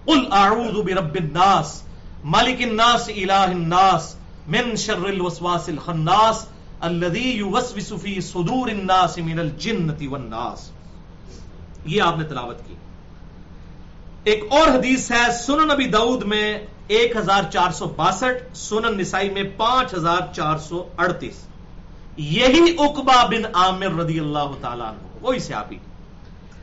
قل 0.05 0.31
اعوذ 0.31 0.81
برب 0.81 1.15
الناس 1.15 1.83
ملک 2.23 2.61
الناس 2.61 3.09
الہ 3.09 3.33
الناس، 3.33 4.15
من 4.47 4.75
شر 4.75 5.05
الوسواس 5.05 5.69
الخناس 5.69 6.45
الذي 6.81 7.31
يوسوس 7.31 7.93
في 8.01 8.21
صدور 8.21 8.67
الناس 8.67 9.17
من 9.17 9.39
الجنة 9.39 10.11
والناس. 10.11 10.71
یہ 11.85 12.01
آپ 12.01 12.17
نے 12.17 12.23
تلاوت 12.23 12.57
کی۔ 12.67 12.75
ایک 14.24 14.43
اور 14.51 14.67
حدیث 14.67 15.11
ہے، 15.11 15.32
سنن 15.45 15.67
نبی 15.67 15.86
دعود 15.86 16.24
میں 16.24 16.67
ایک 16.88 17.15
ہزار 17.15 17.43
چار 17.51 17.72
سو 17.72 17.86
باسٹھ، 17.86 18.57
سنن 18.57 18.97
نسائی 18.97 19.30
میں 19.30 19.43
پانچ 19.57 19.93
ہزار 19.93 20.34
چار 20.34 20.57
سو 20.57 20.88
اڑتیس۔ 20.97 21.34
یہی 22.17 22.76
اقبا 22.80 23.26
بن 23.26 23.45
عامر 23.53 23.99
رضی 23.99 24.20
اللہ 24.20 24.51
تعالیٰ 24.61 24.88
عنہ، 24.88 24.97
وہی 25.22 25.39
سے 25.39 25.53
آپ 25.53 25.67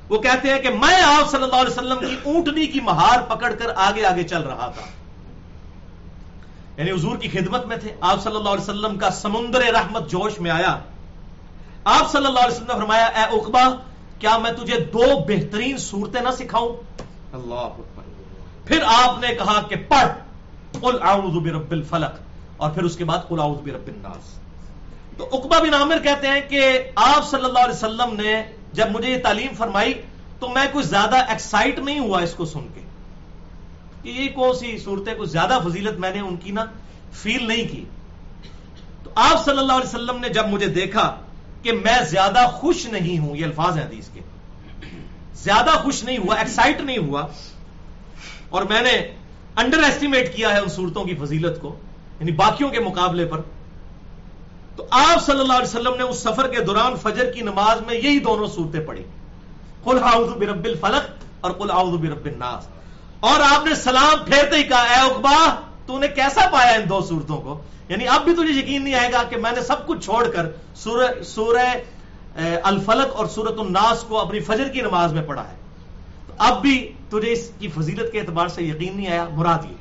وہ 0.09 0.19
کہتے 0.19 0.51
ہیں 0.51 0.59
کہ 0.59 0.69
میں 0.69 1.03
آپ 1.03 1.31
صلی 1.31 1.43
اللہ 1.43 1.57
علیہ 1.57 1.73
وسلم 1.73 1.99
کی 1.99 2.17
اونٹنی 2.25 2.67
کی 2.67 2.81
مہار 2.81 3.21
پکڑ 3.21 3.55
کر 3.55 3.67
آگے 3.77 4.05
آگے 4.05 4.23
چل 4.23 4.43
رہا 4.43 4.73
تھا۔ 4.75 4.87
یعنی 6.77 6.91
حضور 6.91 7.17
کی 7.17 7.29
خدمت 7.29 7.67
میں 7.67 7.77
تھے۔ 7.77 7.97
آپ 8.01 8.23
صلی 8.23 8.37
اللہ 8.37 8.49
علیہ 8.49 8.63
وسلم 8.63 8.99
کا 8.99 9.11
سمندر 9.11 9.61
رحمت 9.61 10.11
جوش 10.11 10.41
میں 10.41 10.51
آیا۔ 10.51 10.79
آپ 11.85 12.13
صلی 12.13 12.27
اللہ 12.27 12.41
علیہ 12.41 12.55
وسلم 12.55 12.67
نے 12.67 12.75
فرمایا، 12.75 13.05
اے 13.05 13.37
اقبا 13.37 13.69
کیا 14.19 14.39
میں 14.39 14.53
تجھے 14.53 14.81
دو 14.81 15.05
بہترین 15.29 15.77
صورتیں 15.77 16.21
نہ 16.21 16.29
سکھاؤں؟ 16.39 16.97
اللہ 17.37 17.68
پھر 18.64 18.82
آپ 18.87 19.18
نے 19.20 19.28
کہا 19.28 19.62
کہ 19.68 19.76
پڑھ، 19.89 20.09
قل 20.80 20.97
اعوذ 21.03 21.43
برب 21.43 21.70
الفلق، 21.70 22.14
اور 22.57 22.70
پھر 22.70 22.82
اس 22.82 22.97
کے 22.97 23.05
بعد 23.05 23.18
قل 23.28 23.41
اعوذ 23.41 23.57
برب 23.57 23.87
الناس۔ 23.87 24.41
تو 25.16 25.28
اقبا 25.32 25.59
بن 25.59 25.74
عامر 25.74 25.99
کہتے 26.03 26.28
ہیں 26.28 26.41
کہ 26.49 26.78
آپ 26.97 27.30
صلی 27.30 27.45
اللہ 27.45 27.59
علیہ 27.59 27.74
وسلم 27.74 28.20
نے 28.20 28.45
جب 28.72 28.91
مجھے 28.91 29.11
یہ 29.11 29.22
تعلیم 29.22 29.55
فرمائی 29.57 29.93
تو 30.41 30.49
میں 30.49 30.66
کچھ 30.72 30.87
زیادہ 30.87 31.16
ایکسائٹ 31.16 31.78
نہیں 31.78 31.99
ہوا 31.99 32.20
اس 32.20 32.34
کو 32.34 32.45
سن 32.45 32.66
کے۔ 32.74 32.80
کہ 34.03 34.09
یہ 34.09 34.28
کون 34.34 34.57
سی 34.57 34.78
صورتیں، 34.78 35.14
کچھ 35.18 35.28
زیادہ 35.28 35.59
فضیلت 35.64 35.99
میں 35.99 36.11
نے 36.11 36.20
ان 36.20 36.37
کی 36.37 36.51
نا 36.51 36.64
فیل 37.12 37.49
نہیں 37.49 37.68
کی۔ 37.68 37.84
تو 39.03 39.11
آپ 39.14 39.45
صلی 39.45 39.59
اللہ 39.59 39.72
علیہ 39.72 39.89
وسلم 39.89 40.18
نے 40.20 40.28
جب 40.28 40.49
مجھے 40.49 40.66
دیکھا 40.66 41.16
کہ 41.62 41.72
میں 41.72 42.05
زیادہ 42.05 42.47
خوش 42.53 42.87
نہیں 42.87 43.18
ہوں، 43.18 43.37
یہ 43.37 43.45
الفاظ 43.45 43.76
ہیں 43.76 43.84
حدیث 43.84 44.09
کے۔ 44.09 44.20
زیادہ 45.47 45.71
خوش 45.71 46.05
نہیں 46.05 46.19
ہوا 46.19 46.35
ایکسائٹ 46.35 46.81
نہیں 46.81 46.99
ہوا۔ 46.99 47.27
اور 48.49 48.63
میں 48.63 48.81
نے 48.81 48.93
انڈر 49.57 49.83
ایسٹیمیٹ 49.83 50.37
کیا 50.37 50.51
ہے 50.51 50.59
ان 50.59 50.69
صورتوں 50.69 51.05
کی 51.05 51.15
فضیلت 51.15 51.61
کو 51.61 51.77
یعنی 52.21 52.33
باقیوں 52.33 52.71
کے 52.71 52.81
مقابلے 52.81 53.25
پر۔ 53.25 53.41
تو 54.77 54.87
آپ 54.91 55.27
صلی 55.27 55.41
اللہ 55.41 55.53
علیہ 55.53 55.69
وسلم 55.69 55.95
نے 55.97 56.03
اس 56.03 56.19
سفر 56.19 56.49
کے 56.49 56.61
دوران 56.61 56.97
فجر 57.03 57.31
کی 57.31 57.41
نماز 57.41 57.81
میں 57.87 57.95
یہی 57.95 58.19
دونوں 58.19 58.47
صورتیں 58.47 58.81
پڑھی۔ 58.81 59.05
قل 59.85 59.99
اعوذ 60.03 60.29
برب 60.29 60.65
الفلق 60.65 61.25
اور 61.41 61.51
قل 61.51 61.71
اعوذ 61.71 62.01
برب 62.01 62.25
الناس۔ 62.25 62.67
اور 63.21 63.41
آپ 63.41 63.67
نے 63.67 63.75
سلام 63.75 64.25
پھیرتے 64.27 64.57
ہی 64.57 64.63
کہا، 64.63 64.83
اے 64.83 65.11
اقبا 65.11 65.61
تو 65.87 65.99
نے 65.99 66.09
کیسا 66.09 66.49
پایا 66.53 66.73
ان 66.73 66.89
دو 66.89 67.01
صورتوں 67.01 67.41
کو؟ 67.41 67.61
یعنی 67.89 68.09
اب 68.09 68.25
بھی 68.25 68.33
تجھے 68.33 68.61
یقین 68.61 68.85
نہیں 68.85 68.95
آئے 68.95 69.13
گا 69.13 69.23
کہ 69.23 69.37
میں 69.37 69.53
نے 69.53 69.61
سب 69.61 69.87
کچھ 69.87 70.05
چھوڑ 70.05 70.31
کر 70.31 70.47
سورہ 70.75 71.23
سورہ 71.23 71.67
الفلق 72.62 73.16
اور 73.16 73.26
سورت 73.26 73.59
الناس 73.59 74.03
کو 74.03 74.20
اپنی 74.20 74.41
فجر 74.41 74.68
کی 74.68 74.80
نماز 74.80 75.12
میں 75.12 75.22
پڑھا 75.22 75.49
ہے۔ 75.49 75.57
تو 76.26 76.32
اب 76.39 76.62
بھی 76.62 76.93
تجھے 77.09 77.32
اس 77.32 77.51
کی 77.59 77.68
فضیلت 77.68 78.12
کے 78.12 78.20
اعتبار 78.20 78.49
سے 78.49 78.62
یقین 78.62 78.97
نہیں 78.97 79.09
آیا، 79.09 79.28
مراد 79.32 79.64
یہ 79.64 79.76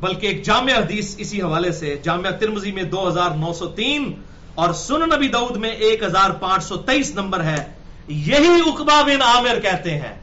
بلکہ 0.00 0.26
ایک 0.26 0.44
جامع 0.44 0.72
حدیث 0.72 1.14
اسی 1.18 1.42
حوالے 1.42 1.72
سے 1.72 1.96
جامعہ 2.02 2.30
ترمزی 2.30 2.72
میں 2.72 2.82
دو 2.82 3.08
ہزار 3.08 3.30
نو 3.30 3.52
سو 3.52 3.66
تین 3.66 4.12
اور 4.54 4.72
سن 4.72 5.00
نبی 5.00 5.28
دعود 5.28 5.56
میں 5.56 5.70
ایک 5.70 6.02
ہزار 6.02 6.30
پانچ 6.30 6.64
سو 6.64 6.76
تیئیس 6.76 7.14
نمبر 7.14 7.44
ہے۔ 7.44 7.72
یہی 8.08 8.62
اقبا 8.66 9.02
بن 9.02 9.22
عامر 9.22 9.60
کہتے 9.60 9.90
ہیں 9.90 10.14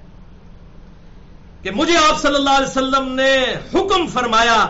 کہ 1.61 1.71
مجھے 1.71 1.97
آپ 1.97 2.21
صلی 2.21 2.35
اللہ 2.35 2.49
علیہ 2.49 2.67
وسلم 2.67 3.11
نے 3.13 3.43
حکم 3.73 4.07
فرمایا 4.07 4.65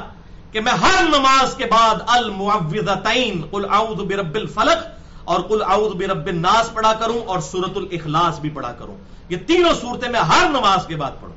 کہ 0.51 0.61
میں 0.61 0.71
ہر 0.71 1.03
نماز 1.03 1.55
کے 1.55 1.65
بعد 1.65 1.95
المعوذتین، 2.07 3.41
قل 3.51 3.65
اعوذ 3.69 4.01
برب 4.01 4.35
الفلق 4.35 4.98
اور 5.30 5.39
قل 5.39 5.61
اعوذ 5.61 5.91
برب 5.91 6.25
الناس 6.25 6.73
پڑھا 6.73 6.93
کروں 6.93 7.19
اور 7.19 7.39
سورت 7.39 7.77
الاخلاص 7.77 8.39
بھی 8.39 8.49
پڑھا 8.49 8.71
کروں۔ 8.71 8.97
یہ 9.30 9.38
تینوں 9.47 9.73
صورتیں 9.82 10.09
میں 10.09 10.19
ہر 10.19 10.49
نماز 10.49 10.86
کے 10.86 10.95
بعد 10.95 11.11
پڑھوں۔ 11.21 11.36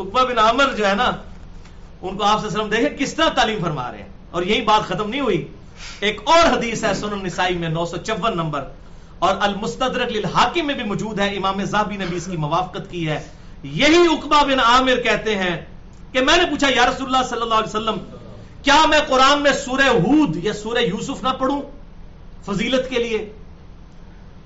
اقبا 0.00 0.24
بن 0.24 0.38
عامر 0.38 0.74
جو 0.76 0.88
ہے 0.88 0.94
نا، 0.94 1.10
ان 2.02 2.16
کو 2.16 2.24
آپ 2.24 2.40
سے 2.48 2.58
دیکھیں 2.70 2.98
کس 2.98 3.14
طرح 3.14 3.28
تعلیم 3.28 3.58
فرما 3.60 3.92
رہے 3.92 3.98
ہیں۔ 3.98 4.08
اور 4.30 4.42
یہی 4.42 4.60
بات 4.60 4.88
ختم 4.88 5.10
نہیں 5.10 5.20
ہوئی۔ 5.20 5.48
ایک 6.00 6.20
اور 6.24 6.58
حدیث 6.58 6.84
ہے 6.84 6.94
سنن 6.94 7.24
نسائی 7.24 7.58
میں 7.58 7.68
نو 7.68 7.86
سو 7.86 7.96
چون 7.96 8.36
نمبر۔ 8.36 8.64
اور 9.18 9.34
المستدرک 9.40 10.12
للحاکم 10.12 10.66
میں 10.66 10.74
بھی 10.74 10.84
موجود 10.84 11.20
ہے، 11.20 11.36
امام 11.36 11.64
زابی 11.64 11.96
نے 11.96 12.06
بھی 12.06 12.16
اس 12.16 12.28
کی 12.30 12.36
موافقت 12.36 12.90
کی 12.90 13.08
ہے۔ 13.08 13.28
یہی 13.62 14.06
اقبا 14.10 14.42
بن 14.42 14.60
عامر 14.60 14.96
کہتے 14.96 15.38
ہیں 15.38 15.64
کہ 16.12 16.20
میں 16.20 16.36
نے 16.36 16.44
پوچھا، 16.44 16.68
یا 16.76 16.86
رسول 16.86 17.14
اللہ 17.14 17.26
صلی 17.28 17.42
اللہ 17.42 17.54
علیہ 17.54 17.68
وسلم، 17.68 17.96
کیا 18.62 18.86
میں 18.86 19.00
قرآن 19.08 19.42
میں 19.42 19.52
سورہ 19.52 19.88
ہود 19.88 20.44
یا 20.44 20.52
سورہ 20.52 20.78
یوسف 20.78 21.22
نہ 21.22 21.28
پڑھوں؟ 21.28 21.62
فضیلت 22.46 22.90
کے 22.90 22.98
لیے۔ 22.98 23.32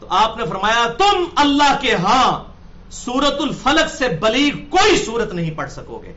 تو 0.00 0.06
آپ 0.10 0.36
نے 0.36 0.44
فرمایا، 0.46 0.86
تم 0.98 1.24
اللہ 1.36 1.76
کے 1.80 1.94
ہاں 1.94 2.44
سورت 2.90 3.40
الفلق 3.40 3.94
سے 3.94 4.08
بلیغ 4.08 4.54
کوئی 4.70 4.96
صورت 4.96 5.32
نہیں 5.32 5.50
پڑھ 5.50 5.70
سکو 5.70 6.02
گے۔ 6.04 6.12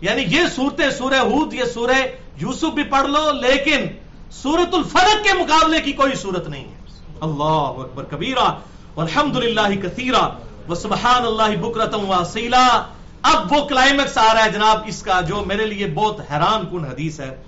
یعنی 0.00 0.22
یہ 0.22 0.40
صورتیں 0.54 0.90
سورہ 0.90 1.14
ہود، 1.14 1.54
یہ 1.54 1.64
سورہ 1.64 1.96
یوسف 2.36 2.74
بھی 2.74 2.82
پڑھ 2.82 3.06
لو، 3.06 3.32
لیکن 3.32 3.80
سورت 4.30 4.74
الفلق 4.74 5.24
کے 5.24 5.32
مقابلے 5.32 5.80
کی 5.80 5.92
کوئی 5.92 6.14
صورت 6.14 6.48
نہیں 6.48 6.64
ہے۔ 6.64 6.76
اللہ 7.20 7.72
اکبر 7.76 8.04
کبیرہ 8.04 8.52
الحمد 8.96 9.36
للہ 9.36 9.80
کثیرہ 9.82 10.28
وہ 10.68 10.74
سبحان 10.74 11.26
اللہ 11.26 11.56
بکرتم 11.56 12.10
واسیلا 12.10 12.82
اب 13.22 13.52
وہ 13.52 13.64
کلائمیکس 13.64 14.18
آ 14.18 14.34
رہا 14.34 14.44
ہے 14.44 14.50
جناب، 14.50 14.80
اس 14.86 15.02
کا 15.02 15.20
جو 15.20 15.42
میرے 15.46 15.66
لیے 15.66 15.86
بہت 15.86 16.20
حیران 16.20 16.66
کن 16.70 16.84
حدیث 16.84 17.20
ہے۔ 17.20 17.42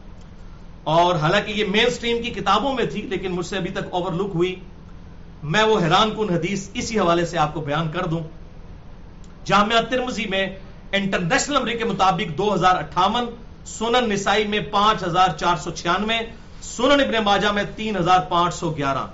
اور 0.89 1.15
حالانکہ 1.15 1.51
یہ 1.51 1.65
مین 1.65 1.91
سٹریم 1.91 2.23
کی 2.23 2.31
کتابوں 2.31 2.75
میں 2.75 2.85
تھی، 2.85 3.03
لیکن 3.03 3.33
مجھ 3.33 3.47
سے 3.47 3.57
ابھی 3.57 3.71
تک 3.71 3.87
اوور 3.91 4.13
لک 4.13 4.31
ہوئی۔ 4.35 4.55
میں 5.43 5.63
وہ 5.63 5.81
حیران 5.81 6.11
کن 6.17 6.35
حدیث 6.35 6.69
اسی 6.75 7.01
حوالے 7.01 7.27
سے 7.27 7.39
آپ 7.39 7.55
کو 7.55 7.61
بیان 7.61 7.89
کر 7.93 8.07
دوں۔ 8.07 8.21
جامعہ 9.45 9.81
ترمزی 9.91 10.27
میں 10.27 10.47
انٹرنیشنل 10.93 11.55
نمبر 11.55 11.71
کے 11.71 11.85
مطابق 11.85 12.39
دو 12.39 12.55
ہزار 12.55 12.77
اٹھاون، 12.77 13.27
سنن 13.67 14.11
نسائی 14.11 14.47
میں 14.47 14.61
پانچ 14.61 15.03
ہزار 15.03 15.29
چار 15.37 15.57
سو 15.57 15.71
چھیانوے، 15.71 16.19
سنن 16.63 17.01
ابن 17.01 17.25
ماجہ 17.25 17.49
میں 17.49 17.65
تین 17.77 17.97
ہزار 17.97 18.21
پانچ 18.29 18.55
سو 18.55 18.71
گیارہ۔ 18.71 19.07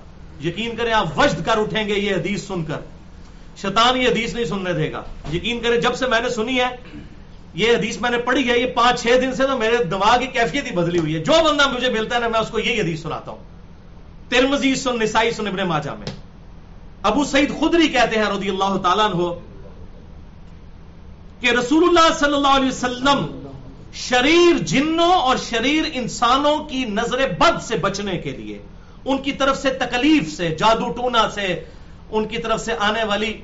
یقین 0.47 0.77
کریں 0.77 0.93
آپ 0.93 1.19
وجد 1.19 1.47
کر 1.47 1.59
اٹھیں 1.59 1.89
گے 1.89 1.95
یہ 1.95 2.15
حدیث 2.15 2.47
سن 2.47 2.65
کر۔ 2.65 2.81
شیطان 3.57 3.97
یہ 3.97 4.09
حدیث 4.09 4.35
نہیں 4.35 4.45
سننے 4.45 4.73
دے 4.73 4.93
گا۔ 4.93 5.03
یقین 5.33 5.61
کریں 5.61 5.81
جب 5.81 5.95
سے 5.95 6.07
میں 6.07 6.21
نے 6.21 6.29
سنی 6.29 6.61
ہے 6.61 6.77
یہ 7.55 7.77
حدیث 7.77 8.01
میں 8.01 8.11
نے 8.11 8.19
پڑھی 8.19 8.51
ہے، 8.51 8.59
یہ 8.59 8.67
پانچ 8.67 9.03
چھ 9.03 9.07
دن 9.07 9.35
سے 9.35 9.47
تو 9.47 9.59
میرے 9.59 9.85
دماغ 9.85 10.19
کی 10.19 10.27
کیفیت 10.27 10.65
ہی 10.65 10.71
بدلی 10.71 10.99
ہوئی 10.99 11.15
ہے۔ 11.15 11.25
جو 11.25 11.33
بندہ 11.45 11.69
مجھے 11.69 11.91
ملتا 11.91 12.15
ہے 12.15 12.21
نا، 12.21 12.29
میں 12.29 12.41
اس 12.41 12.49
کو 12.49 12.59
یہی 12.59 12.81
حدیث 12.81 13.03
سناتا 13.03 13.31
ہوں۔ 13.31 13.39
ترمزی 14.29 14.75
سن 14.75 14.99
نسائی 14.99 15.31
سن 15.31 15.47
ابن 15.47 15.69
ماجہ 15.69 15.91
میں۔ 15.91 16.07
ابو 17.03 17.25
سعید 17.25 17.53
خدری 17.61 17.89
کہتے 17.89 18.17
ہیں 18.17 18.27
رضی 18.27 18.49
اللہ 18.49 18.77
تعالیٰ 18.77 19.15
ہو 19.15 19.41
کہ 21.41 21.51
رسول 21.51 21.85
اللہ 21.89 22.15
صلی 22.19 22.35
اللہ 22.35 22.49
علیہ 22.49 22.69
وسلم 22.69 23.49
شریر 23.95 24.59
جنوں 24.59 25.13
اور 25.13 25.37
شریر 25.37 25.83
انسانوں 25.93 26.65
کی 26.65 26.85
نظر 26.85 27.29
بد 27.39 27.63
سے 27.63 27.77
بچنے 27.77 28.19
کے 28.19 28.31
لیے، 28.31 28.59
ان 29.05 29.19
کی 29.19 29.33
طرف 29.33 29.63
سے 29.63 29.71
تکلیف 29.71 30.37
سے، 30.37 30.49
جادو 30.49 30.93
ٹونا 30.93 31.31
سے، 31.31 31.65
ان 32.11 32.29
کی 32.29 32.39
طرف 32.39 32.65
سے 32.65 32.73
آنے 32.79 33.05
والی 33.05 33.41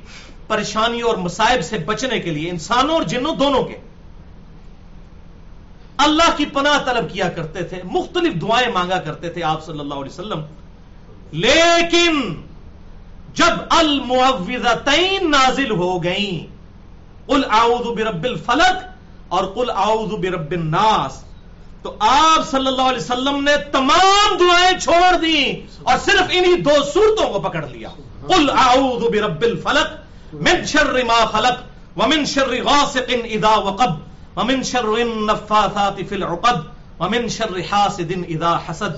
پریشانی 0.48 1.00
اور 1.00 1.16
مصائب 1.16 1.64
سے 1.64 1.78
بچنے 1.78 2.20
کے 2.20 2.30
لیے، 2.30 2.50
انسانوں 2.50 2.94
اور 2.94 3.02
جنوں 3.02 3.34
دونوں 3.34 3.64
کے 3.64 3.76
اللہ 6.04 6.36
کی 6.36 6.44
پناہ 6.44 6.84
طلب 6.84 7.12
کیا 7.12 7.28
کرتے 7.28 7.62
تھے، 7.62 7.82
مختلف 7.84 8.40
دعائیں 8.40 8.68
مانگا 8.68 8.98
کرتے 8.98 9.28
تھے 9.28 9.42
آپ 9.42 9.64
صلی 9.64 9.80
اللہ 9.80 9.94
علیہ 9.94 10.12
وسلم۔ 10.12 10.40
لیکن 11.32 12.34
جب 13.34 13.60
المعوذتین 13.70 15.30
نازل 15.30 15.70
ہو 15.70 16.04
گئیں، 16.04 16.46
قل 17.26 17.42
اعوذ 17.50 17.86
برب 17.98 18.24
الفلق 18.24 18.82
اور 19.28 19.44
قل 19.44 19.70
اعوذ 19.70 20.12
برب 20.20 20.50
الناس، 20.50 21.24
تو 21.82 21.96
آپ 21.98 22.50
صلی 22.50 22.66
اللہ 22.66 22.82
علیہ 22.82 23.04
وسلم 23.04 23.44
نے 23.44 23.56
تمام 23.72 24.36
دعائیں 24.40 24.78
چھوڑ 24.78 25.16
دی 25.16 25.52
اور 25.82 25.98
صرف 26.04 26.22
انہی 26.30 26.60
دو 26.60 26.82
صورتوں 26.82 27.32
کو 27.32 27.40
پکڑ 27.40 27.66
لیا۔ 27.66 27.88
قل 28.26 28.50
اعوذ 28.50 29.02
برب 29.12 29.42
الفلق، 29.42 29.88
من 30.32 30.64
شر 30.66 31.04
ما 31.04 31.24
خلق، 31.24 31.62
ومن 31.98 32.24
شر 32.24 32.62
غاسق 32.64 33.12
اذا 33.24 33.54
وقب۔ 33.56 34.09
ومن 34.40 34.62
شر 34.62 34.94
النفاثات 34.94 36.00
في 36.08 36.14
العقد 36.14 36.64
ومن 37.00 37.28
شر 37.28 37.62
حاسد 37.70 38.12
اذا 38.28 38.58
حسد. 38.66 38.92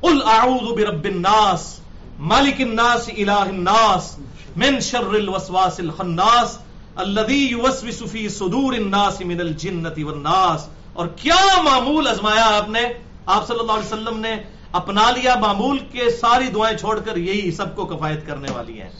قل 0.00 0.22
اعوذ 0.22 0.74
برب 0.74 1.04
الناس 1.04 1.80
مالک 2.18 2.60
الناس 2.60 3.08
الہ 3.08 3.32
الناس، 3.32 4.18
من 4.56 4.80
شر 4.80 5.14
الوسواس 5.14 5.80
الخناس، 5.80 6.58
الذي 6.96 7.48
يوسوس 7.50 8.02
في 8.10 8.28
صدور 8.28 8.72
الناس 8.72 9.20
من 9.20 9.40
الجنة 9.40 10.04
والناس. 10.04 10.68
اور 10.92 11.06
کیا 11.06 11.62
معمول 11.62 12.06
ازمایا 12.06 12.44
آپ 12.56 12.68
نے؟ 12.68 12.82
آپ 13.26 13.46
صلی 13.46 13.58
اللہ 13.60 13.72
علیہ 13.72 13.92
وسلم 13.92 14.20
نے 14.20 14.36
اپنا 14.72 15.10
لیا 15.10 15.34
معمول 15.40 15.78
کے 15.78 16.10
ساری 16.10 16.46
دعائیں 16.46 16.78
چھوڑ 16.78 17.00
کر 17.00 17.16
یہی 17.16 17.50
سب 17.50 17.76
کو 17.76 17.84
کفایت 17.84 18.26
کرنے 18.26 18.52
والی 18.52 18.82
ہیں۔ 18.82 18.90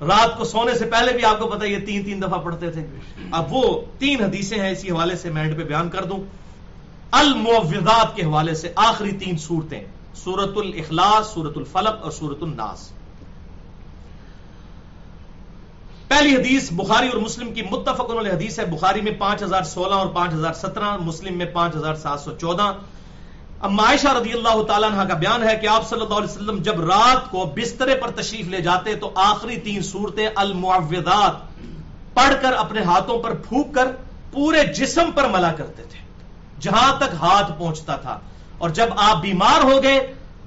رات 0.00 0.38
کو 0.38 0.44
سونے 0.44 0.74
سے 0.74 0.84
پہلے 0.86 1.12
بھی 1.12 1.24
آپ 1.24 1.38
کو 1.38 1.46
پتا 1.46 1.64
یہ 1.64 1.86
تین 1.86 2.04
تین 2.04 2.22
دفعہ 2.22 2.38
پڑھتے 2.38 2.70
تھے۔ 2.70 2.86
اب 3.30 3.52
وہ 3.52 3.80
تین 3.98 4.24
حدیثیں 4.24 4.58
ہیں، 4.58 4.70
اسی 4.70 4.90
حوالے 4.90 5.16
سے 5.16 5.30
میں 5.30 5.54
پہ 5.56 5.64
بیان 5.64 5.90
کر 5.90 6.04
دوں۔ 6.04 6.18
المعوضات 7.10 8.16
کے 8.16 8.22
حوالے 8.22 8.54
سے 8.54 8.72
آخری 8.76 9.10
تین 9.10 9.38
صورتیں 9.38 9.84
سورت 10.14 10.56
الاخلاص 10.56 11.34
سورت 11.34 11.56
الفلق 11.56 12.02
اور 12.02 12.10
سورت 12.10 12.42
الناس۔ 12.42 12.92
پہلی 16.08 16.36
حدیث 16.36 16.72
بخاری 16.72 17.08
اور 17.08 17.20
مسلم 17.20 17.54
کی 17.54 17.62
متفق 17.62 18.10
حدیث 18.32 18.58
ہے۔ 18.58 18.64
بخاری 18.64 19.00
میں 19.00 19.12
پانچ 19.18 19.42
ہزار 19.42 19.62
سولہ 19.62 19.94
اور 19.94 20.06
پانچ 20.06 20.32
ہزار 20.32 20.52
سترہ، 20.52 20.96
مسلم 20.96 21.38
میں 21.38 21.46
پانچ 21.46 21.76
ہزار 21.76 21.94
سات 21.94 22.20
سو 22.20 22.30
چودہ۔ 22.40 22.72
اب 23.60 23.70
معائشہ 23.70 24.08
رضی 24.08 24.32
اللہ 24.32 24.62
تعالیٰ 24.62 24.90
عنہ 24.90 25.08
کا 25.08 25.14
بیان 25.14 25.42
ہے 25.42 25.54
کہ 25.56 25.66
آپ 25.66 25.88
صلی 25.88 26.00
اللہ 26.00 26.14
علیہ 26.14 26.30
وسلم 26.30 26.58
جب 26.62 26.80
رات 26.80 27.30
کو 27.30 27.44
بسترے 27.56 27.94
پر 27.94 28.10
تشریف 28.10 28.48
لے 28.48 28.60
جاتے 28.60 28.94
تو 28.94 29.10
آخری 29.22 29.56
تین 29.60 29.82
صورتیں 29.82 30.28
المعوذات 30.34 31.40
پڑھ 32.14 32.34
کر 32.42 32.52
اپنے 32.56 32.82
ہاتھوں 32.82 33.18
پر 33.18 33.34
پھونک 33.48 33.74
کر 33.74 33.90
پورے 34.32 34.62
جسم 34.76 35.10
پر 35.14 35.28
ملا 35.28 35.52
کرتے 35.52 35.82
تھے، 35.82 35.98
جہاں 36.60 36.92
تک 36.98 37.14
ہاتھ 37.20 37.52
پہنچتا 37.58 37.96
تھا۔ 37.96 38.18
اور 38.58 38.70
جب 38.70 38.88
آپ 38.98 39.20
بیمار 39.22 39.64
ہو 39.64 39.82
گئے 39.82 39.98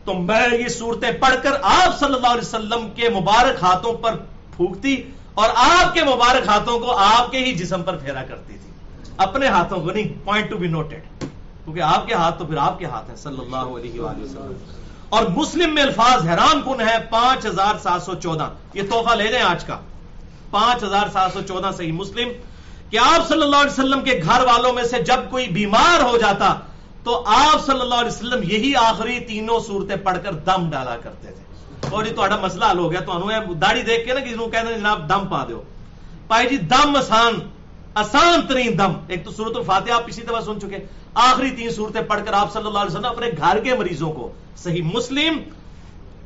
تو 0.05 0.14
میں 0.22 0.41
یہ 0.53 0.68
صورتیں 0.70 1.12
پڑھ 1.22 1.36
کر 1.43 1.57
آپ 1.64 1.99
صلی 1.99 2.14
اللہ 2.14 2.28
علیہ 2.28 2.47
وسلم 2.47 2.89
کے 2.95 3.09
مبارک 3.09 3.64
ہاتھوں 3.64 3.93
پر 4.03 4.16
پھونکتی 4.55 4.95
اور 5.34 5.49
آپ 5.55 5.93
کے 5.93 6.03
مبارک 6.03 6.47
ہاتھوں 6.47 6.78
کو 6.80 6.95
آپ 6.99 7.32
کے 7.32 7.39
ہی 7.39 7.51
جسم 7.55 7.84
پر 7.84 7.97
پھیرا 7.97 8.24
کرتی 8.24 8.57
تھی۔ 8.57 8.72
اپنے 9.18 9.47
ہاتھوں 9.47 9.80
کو 9.80 9.91
نہیں 9.91 10.14
پوائنٹ 10.26 10.49
ٹو 10.49 10.57
بی 10.57 10.68
نوٹڈ 10.68 11.24
کیونکہ 11.66 11.82
آپ 11.82 12.07
کے 12.07 12.14
ہاتھ 12.14 12.39
تو 12.39 12.45
پھر 12.45 12.57
آپ 12.57 12.80
کے 12.80 12.86
ہاتھ 12.86 13.09
ہیں، 13.09 13.16
صلی 13.16 13.39
اللہ 13.39 13.55
علیہ 13.55 13.99
وآلہ 13.99 14.24
وسلم۔ 14.24 14.53
اور 15.09 15.24
مسلم 15.24 15.74
میں 15.74 15.84
الفاظ 15.84 16.28
حیران 16.28 16.62
کن 16.62 16.82
ہے 16.82 16.95
پانچ 17.09 17.45
ہزار 17.45 17.76
سات 17.84 18.03
سو 18.03 18.14
چودہ۔ 18.16 18.49
یہ 18.74 18.82
تحفہ 18.82 19.16
لے 19.16 19.24
لیں 19.24 19.41
آج 19.41 19.66
کا۔ 19.66 19.78
پانچ 20.51 20.84
ہزار 20.84 21.03
سات 21.14 21.34
سو 21.34 21.41
چودہ 21.47 21.72
صحیح 21.78 21.91
مسلم۔ 21.91 22.30
کہ 22.89 22.97
آپ 22.97 23.28
صلی 23.28 23.41
اللہ 23.41 23.55
علیہ 23.55 23.72
وسلم 23.72 24.01
کے 24.01 24.22
گھر 24.24 24.43
والوں 24.43 24.74
میں 24.74 24.84
سے 24.84 25.01
جب 25.01 25.20
کوئی 25.30 25.47
بیمار 25.47 26.01
ہو 26.01 26.18
جاتا، 26.18 26.55
تو 27.03 27.24
آپ 27.28 27.66
صلی 27.66 27.82
اللہ 27.82 27.95
علیہ 27.95 28.07
وسلم 28.07 28.43
یہی 28.43 28.76
آخری 28.76 29.20
تینوں 29.20 29.59
صورتیں 29.59 29.95
پڑھ 29.95 30.18
کر 30.24 30.34
دم 30.34 30.70
ڈالا 30.70 30.97
کرتے 31.03 31.32
تھے۔ 31.32 31.43
اور 31.89 32.05
یہ 32.05 32.16
تو 32.16 32.22
مسئلہ 32.41 32.66
حل 32.72 32.78
ہو 32.78 32.91
گیا۔ 32.91 32.99
تو 32.99 33.53
داڑھی 33.53 33.82
دیکھ 33.82 34.05
کے 34.05 34.14
نا 34.14 34.20
کسی 34.20 34.34
کو 34.34 34.45
کہتے 34.45 34.68
ہیں 34.68 34.78
جناب 34.78 35.09
دم 35.09 35.28
پا 35.28 35.45
دو 35.49 35.62
پائی 36.28 36.49
جی 36.49 36.57
دم 36.57 36.95
آسان۔ 36.95 37.34
آسان 37.96 38.42
ترین 38.48 38.78
دم۔ 38.78 38.94
ایک 39.08 39.24
تو 39.26 39.32
صورت 39.32 39.58
الفاتحہ 39.58 39.94
آپ 39.94 40.04
اسی 40.08 40.22
طرح 40.22 40.42
سن 40.42 40.60
چکے 40.62 40.78
آخری 41.14 41.50
تین 41.52 41.70
صورتیں 41.70 42.02
پڑھ 42.02 42.22
کر 42.26 42.34
آپ 42.34 42.54
صلی 42.54 42.66
اللہ 42.66 42.80
علیہ 42.80 42.92
وسلم 42.92 43.06
اپنے 43.06 43.28
گھر 43.38 43.60
کے 43.60 43.74
مریضوں 43.76 44.12
کو 44.12 44.32
صحیح 44.58 44.84
مسلم 44.84 45.39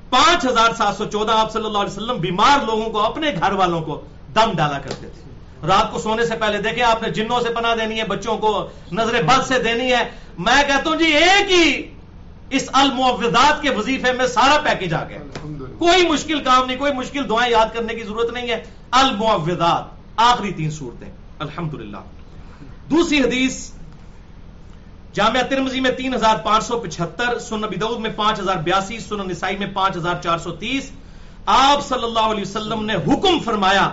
پانچ 0.09 0.45
ہزار 0.45 0.73
سات 0.77 0.95
سو 0.97 1.05
چودہ 1.05 1.31
آپ 1.31 1.51
صلی 1.51 1.65
اللہ 1.65 1.77
علیہ 1.77 1.91
وسلم 1.91 2.17
بیمار 2.17 2.65
لوگوں 2.65 2.89
کو 2.89 2.99
اپنے 2.99 3.31
گھر 3.39 3.51
والوں 3.51 3.81
کو 3.81 4.01
دم 4.35 4.51
ڈالا 4.55 4.79
کرتے 4.79 5.07
تھے۔ 5.07 5.67
رات 5.67 5.91
کو 5.91 5.99
سونے 5.99 6.25
سے 6.25 6.35
پہلے 6.35 6.57
دیکھیں 6.57 6.83
آپ 6.83 7.01
نے 7.01 7.09
جنوں 7.09 7.39
سے 7.41 7.53
پناہ 7.53 7.75
دینی 7.75 7.99
ہے 7.99 8.03
بچوں 8.03 8.37
کو 8.37 8.67
نظر 8.91 9.21
بد 9.23 9.47
سے 9.47 9.59
دینی 9.59 9.91
ہے۔ 9.93 10.03
میں 10.37 10.61
کہتا 10.67 10.89
ہوں 10.89 10.95
جی 10.95 11.05
ایک 11.05 11.51
ہی 11.51 11.91
اس 12.49 12.69
المعوضات 12.73 13.61
کے 13.61 13.69
وظیفے 13.69 14.11
میں 14.11 14.27
سارا 14.27 14.57
پیکج 14.63 14.93
آ 14.93 15.03
گیا۔ 15.03 15.19
کوئی 15.77 16.07
مشکل 16.07 16.43
کام 16.43 16.65
نہیں 16.67 16.77
کوئی 16.77 16.93
مشکل 16.93 17.29
دعائیں 17.29 17.51
یاد 17.51 17.73
کرنے 17.73 17.95
کی 17.95 18.03
ضرورت 18.03 18.33
نہیں 18.33 18.49
ہے۔ 18.49 18.63
المعوضات 18.91 19.93
آخری 20.15 20.51
تین 20.53 20.71
صورتیں 20.71 21.09
الحمدللہ۔ 21.39 21.97
دوسری 22.89 23.19
حدیث، 23.21 23.71
جامعہ 25.13 25.41
ترمزی 25.41 25.79
میں 25.79 25.91
تین 25.91 26.13
ہزار 26.13 26.35
پانچ 26.35 26.63
سو 26.63 26.79
پچہتر 26.79 27.39
سن 27.39 27.61
نبی 27.61 27.75
دعود 27.75 27.99
میں 27.99 28.09
پانچ 28.15 28.39
ہزار 28.39 28.55
بیاسی 28.55 28.99
سن 28.99 29.27
نسائی 29.27 29.57
میں 29.57 29.67
پانچ 29.73 29.97
ہزار 29.97 30.15
چار 30.23 30.37
سو 30.37 30.51
تیس۔ 30.51 30.91
آپ 31.45 31.85
صلی 31.87 32.03
اللہ 32.03 32.27
علیہ 32.33 32.41
وسلم 32.41 32.85
نے 32.85 32.95
حکم 32.95 33.39
فرمایا 33.39 33.89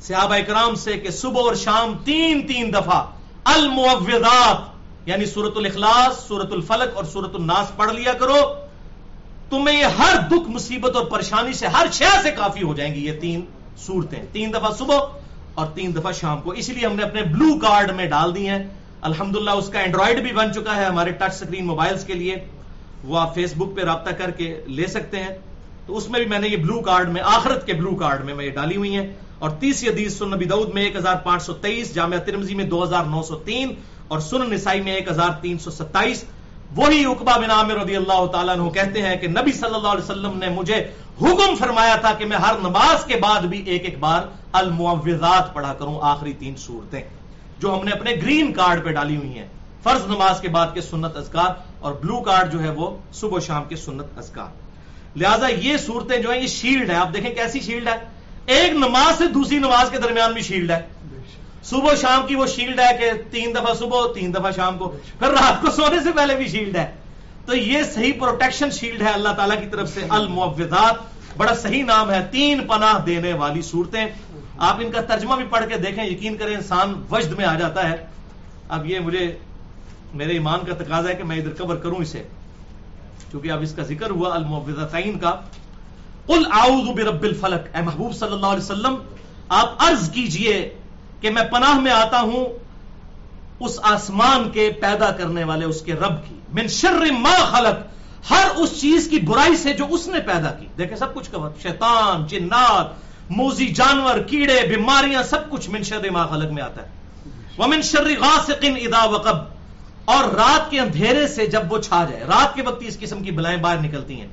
صحابہ 0.00 0.34
اکرام 0.34 0.74
سے 0.74 0.92
کہ 0.98 1.10
صبح 1.10 1.40
اور 1.40 1.54
شام 1.54 1.94
تین 2.04 2.46
تین 2.46 2.72
دفعہ 2.72 3.04
المعوضات 3.44 5.08
یعنی 5.08 5.26
سورت 5.26 5.56
الاخلاص 5.56 6.28
سورت 6.28 6.52
الفلق 6.52 6.96
اور 6.96 7.04
سورت 7.04 7.34
الناس 7.34 7.76
پڑھ 7.76 7.92
لیا 7.92 8.12
کرو۔ 8.12 8.54
تمہیں 9.50 9.78
یہ 9.80 9.84
ہر 9.84 10.16
دکھ، 10.28 10.50
مصیبت 10.50 10.96
اور 10.96 11.04
پریشانی 11.04 11.52
سے 11.52 11.66
ہر 11.66 11.86
شہر 11.92 12.22
سے 12.22 12.30
کافی 12.30 12.62
ہو 12.62 12.74
جائیں 12.74 12.94
گی، 12.94 13.06
یہ 13.06 13.20
تین 13.20 13.40
صورتیں۔ 13.78 14.22
تین 14.32 14.52
دفعہ 14.54 14.70
صبح 14.78 14.98
اور 15.54 15.66
تین 15.66 15.94
دفعہ 15.94 16.12
شام 16.12 16.40
کو۔ 16.40 16.50
اسی 16.50 16.72
لیے 16.72 16.86
ہم 16.86 16.96
نے 16.96 17.02
اپنے 17.02 17.22
بلو 17.22 17.58
کارڈ 17.58 17.90
میں 17.90 18.06
ڈال 18.06 18.34
دی 18.34 18.48
ہیں۔ 18.48 18.68
الحمدللہ 19.00 19.50
اس 19.50 19.68
کا 19.68 19.80
اینڈرائڈ 19.80 20.22
بھی 20.22 20.32
بن 20.32 20.52
چکا 20.52 20.76
ہے 20.76 20.84
ہمارے 20.84 21.10
ٹچ 21.10 21.34
سکرین 21.34 21.66
موبائلز 21.66 22.04
کے 22.04 22.14
لیے۔ 22.14 22.36
وہ 23.04 23.18
آپ 23.18 23.34
فیس 23.34 23.52
بک 23.56 23.76
پہ 23.76 23.80
رابطہ 23.80 24.10
کر 24.10 24.30
کے 24.30 24.60
لے 24.66 24.86
سکتے 24.86 25.16
ہیں۔ 25.16 25.38
تو 25.86 25.96
اس 25.96 26.10
میں 26.10 26.20
بھی 26.20 26.28
میں 26.28 26.38
نے 26.38 26.48
یہ 26.48 26.56
بلو 26.56 26.80
کارڈ 26.80 27.08
میں، 27.08 27.22
آخرت 27.24 27.66
کے 27.66 27.72
بلو 27.72 27.94
کارڈ 27.94 28.24
میں 28.24 28.34
میں 28.34 28.44
یہ 28.44 28.50
ڈالی 28.50 28.76
ہوئی 28.76 28.96
ہیں۔ 28.96 29.12
اور 29.38 29.50
تیسری 29.50 29.88
حدیث 29.88 30.18
سن 30.18 30.30
نبی 30.30 30.44
دعود 30.44 30.74
میں 30.74 30.82
ایک 30.82 30.96
ہزار 30.96 31.16
پانچ 31.16 31.42
سو 31.42 31.52
تیئیس، 31.52 31.94
جامعہ 31.94 32.18
ترمزی 32.18 32.54
میں 32.54 32.64
دو 32.64 32.84
ہزار 32.84 33.04
نو 33.04 33.22
سو 33.22 33.34
تین 33.34 33.74
اور 34.08 34.20
سن 34.20 34.50
نسائی 34.50 34.80
میں 34.80 34.92
ایک 34.92 35.08
ہزار 35.08 35.30
تین 35.40 35.58
سو 35.58 35.70
ستائیس۔ 35.70 36.24
وہی 36.76 37.04
اقبا 37.04 37.36
بن 37.36 37.50
عامر 37.50 37.74
رضی 37.74 37.96
اللہ 37.96 38.26
تعالیٰ 38.26 38.58
عنہ 38.58 38.70
کہتے 38.70 39.02
ہیں 39.02 39.16
کہ 39.16 39.28
نبی 39.28 39.52
صلی 39.52 39.74
اللہ 39.74 39.88
علیہ 39.88 40.04
وسلم 40.04 40.38
نے 40.38 40.48
مجھے 40.48 40.76
حکم 41.22 41.54
فرمایا 41.58 41.96
تھا 41.96 42.12
کہ 42.14 42.24
میں 42.24 42.36
ہر 42.36 42.54
نماز 42.58 43.04
کے 43.04 43.16
بعد 43.16 43.40
بھی 43.40 43.62
ایک 43.66 43.84
ایک 43.84 43.98
بار 43.98 44.22
المعوضات 44.52 45.54
پڑھا 45.54 45.74
کروں، 45.74 45.98
آخری 46.02 46.32
تین 46.32 46.54
صورتیں 46.56 47.02
جو 47.58 47.74
ہم 47.74 47.84
نے 47.84 47.90
اپنے 47.90 48.10
گرین 48.22 48.52
کارڈ 48.52 48.84
پہ 48.84 48.92
ڈالی 48.92 49.16
ہوئی 49.16 49.38
ہیں۔ 49.38 49.48
فرض 49.82 50.06
نماز 50.06 50.40
کے 50.40 50.48
بعد 50.48 50.66
کے 50.74 50.80
سنت 50.80 51.16
اذکار 51.16 51.50
اور 51.80 51.92
بلو 51.92 52.20
کارڈ 52.20 52.52
جو 52.52 52.62
ہے 52.62 52.70
وہ 52.70 52.96
صبح 53.12 53.36
و 53.36 53.40
شام 53.40 53.64
کے 53.64 53.76
سنت 53.76 54.18
اذکار۔ 54.18 55.18
لہٰذا 55.18 55.46
یہ 55.48 55.76
صورتیں 55.76 56.18
جو 56.18 56.30
ہیں، 56.30 56.40
یہ 56.40 56.46
شیلڈ 56.46 56.90
ہے۔ 56.90 56.94
آپ 56.94 57.14
دیکھیں 57.14 57.34
کیسی 57.34 57.60
شیلڈ 57.60 57.88
ہے؟ 57.88 57.98
ایک 58.46 58.72
نماز 58.72 59.18
سے 59.18 59.26
دوسری 59.26 59.58
نماز 59.58 59.90
کے 59.90 59.98
درمیان 59.98 60.32
بھی 60.32 60.42
شیلڈ 60.42 60.70
ہے۔ 60.70 60.82
صبح 61.62 61.94
شام 61.94 62.26
کی 62.26 62.34
وہ 62.34 62.46
شیلڈ 62.46 62.80
ہے 62.80 62.96
کہ 63.00 63.10
تین 63.30 63.54
دفعہ 63.54 63.74
صبح 63.74 64.12
تین 64.14 64.34
دفعہ 64.34 64.50
شام 64.50 64.78
کو۔ 64.78 64.88
پھر 65.18 65.28
رات 65.28 65.62
کو 65.62 65.70
سونے 65.70 65.96
سے 66.04 66.10
پہلے 66.16 66.36
بھی 66.36 66.48
شیلڈ 66.48 66.76
ہے۔ 66.76 66.94
تو 67.46 67.56
یہ 67.56 67.82
صحیح 67.94 68.12
پروٹیکشن 68.20 68.70
شیلڈ 68.70 69.02
ہے 69.02 69.08
اللہ 69.08 69.28
تعالیٰ 69.28 69.60
کی 69.60 69.66
طرف 69.66 69.88
سے۔ 69.94 70.00
المعوضات 70.08 70.94
بڑا 71.36 71.54
صحیح 71.54 71.84
نام 71.84 72.10
ہے۔ 72.10 72.26
تین 72.30 72.66
پناہ 72.66 73.04
دینے 73.04 73.32
والی 73.32 73.62
صورتیں۔ 73.62 74.04
آپ 74.58 74.76
ان 74.80 74.90
کا 74.90 75.00
ترجمہ 75.00 75.34
بھی 75.34 75.44
پڑھ 75.50 75.68
کے 75.68 75.76
دیکھیں، 75.76 76.04
یقین 76.04 76.36
کریں 76.36 76.56
انسان 76.56 77.02
وجد 77.10 77.32
میں 77.32 77.44
آ 77.44 77.54
جاتا 77.54 77.90
ہے۔ 77.90 77.96
اب 78.68 78.86
یہ 78.86 78.98
مجھے، 78.98 79.38
میرے 80.14 80.32
ایمان 80.32 80.60
کا 80.60 80.74
تقاضا 80.74 81.08
ہے 81.08 81.14
کہ 81.14 81.24
میں 81.24 81.36
ادھر 81.36 81.50
کور 81.50 81.76
کروں 81.76 81.96
اسے۔ 81.96 82.22
کیونکہ 83.30 83.50
اب 83.50 83.62
اس 83.62 83.72
کا 83.72 83.82
ذکر 83.82 84.10
ہوا 84.10 84.34
المعوضتین 84.34 85.18
کا۔ 85.18 85.40
قل 86.26 86.42
اعوذ 86.52 86.90
برب 86.96 87.22
الفلق۔ 87.22 87.76
اے 87.76 87.82
محبوب 87.82 88.14
صلی 88.14 88.32
اللہ 88.32 88.46
علیہ 88.46 88.64
وسلم، 88.64 88.94
آپ 89.48 89.74
عرض 89.78 90.10
کیجیے 90.10 90.74
کہ 91.20 91.30
میں 91.30 91.42
پناہ 91.42 91.80
میں 91.80 91.92
آتا 91.92 92.20
ہوں 92.20 92.46
اس 93.60 93.78
آسمان 93.82 94.50
کے 94.50 94.72
پیدا 94.80 95.10
کرنے 95.10 95.44
والے 95.44 95.64
اس 95.64 95.80
کے 95.80 95.92
رب 95.92 96.28
کی۔ 96.28 96.34
من 96.52 96.68
شر 96.68 97.12
ما 97.18 97.34
خلق۔ 97.44 97.86
ہر 98.30 98.46
اس 98.56 98.80
چیز 98.80 99.08
کی 99.10 99.18
برائی 99.18 99.56
سے 99.56 99.72
جو 99.72 99.84
اس 99.90 100.08
نے 100.08 100.20
پیدا 100.20 100.50
کی۔ 100.50 100.66
دیکھیں 100.78 100.96
سب 100.96 101.14
کچھ 101.14 101.30
کور 101.30 101.50
شیطان، 101.62 102.26
جنات، 102.26 102.86
موزی 103.30 103.66
جانور، 103.66 104.18
کیڑے، 104.18 104.66
بیماریاں، 104.66 105.22
سب 105.22 105.50
کچھ 105.50 105.70
من 105.70 105.82
شر 105.82 106.10
ما 106.10 106.26
خلق 106.26 106.50
میں 106.50 106.62
آتا 106.62 106.82
ہے۔ 106.82 106.88
ومن 107.58 107.82
شر 107.82 108.06
غاسق 108.20 108.64
اذا 108.64 109.04
وقب۔ 109.04 109.36
اور 110.04 110.24
رات 110.24 110.70
کے 110.70 110.80
اندھیرے 110.80 111.28
سے 111.28 111.46
جب 111.46 111.72
وہ 111.72 111.78
چھا 111.78 112.04
جائے۔ 112.10 112.24
رات 112.24 112.54
کے 112.54 112.62
وقت 112.62 112.82
اس 112.86 112.98
قسم 112.98 113.22
کی 113.22 113.30
بلائیں 113.30 113.58
باہر 113.58 113.76
نکلتی 113.76 114.20
ہیں۔ 114.20 114.28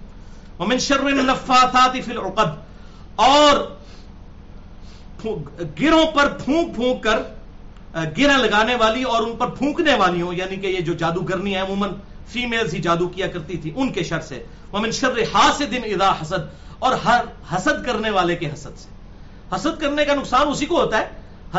ومن 0.59 0.77
شر 0.77 0.99
النفاثات 0.99 1.91
فی 2.05 2.11
العقد۔ 2.11 2.49
اور 3.15 3.76
گروں 5.81 6.05
پر 6.11 6.27
پھونک 6.45 6.75
پھونک 6.75 7.03
کر 7.03 7.19
گرہ 8.17 8.37
لگانے 8.37 8.75
والی 8.75 9.03
اور 9.03 9.23
ان 9.23 9.35
پر 9.35 9.47
پھونکنے 9.47 9.93
والی 9.95 10.21
ہوں 10.21 10.33
یعنی 10.33 10.55
کہ 10.55 10.67
یہ 10.67 10.79
جو 10.79 10.93
جادوگرنی 10.93 11.55
ہے 11.55 11.59
عموماً 11.59 11.89
فیمیلز 12.31 12.73
ہی 12.73 12.81
جادو 12.81 13.07
کیا 13.07 13.27
کرتی 13.27 13.57
تھی، 13.57 13.71
ان 13.75 13.91
کے 13.93 14.03
شر 14.03 14.21
سے۔ 14.21 14.43
ومن 14.73 14.91
شر 14.91 15.19
حاسد 15.33 15.73
اذا 15.83 16.11
حسد، 16.21 16.47
اور 16.79 16.95
ہر 17.05 17.21
حسد 17.55 17.85
کرنے 17.85 18.09
والے 18.09 18.35
کے 18.35 18.47
حسد 18.53 18.77
سے۔ 18.77 18.89
حسد 19.55 19.81
کرنے 19.81 20.05
کا 20.05 20.13
نقصان 20.13 20.47
اسی 20.47 20.65
کو 20.65 20.79
ہوتا 20.81 20.97
ہے، 20.97 21.05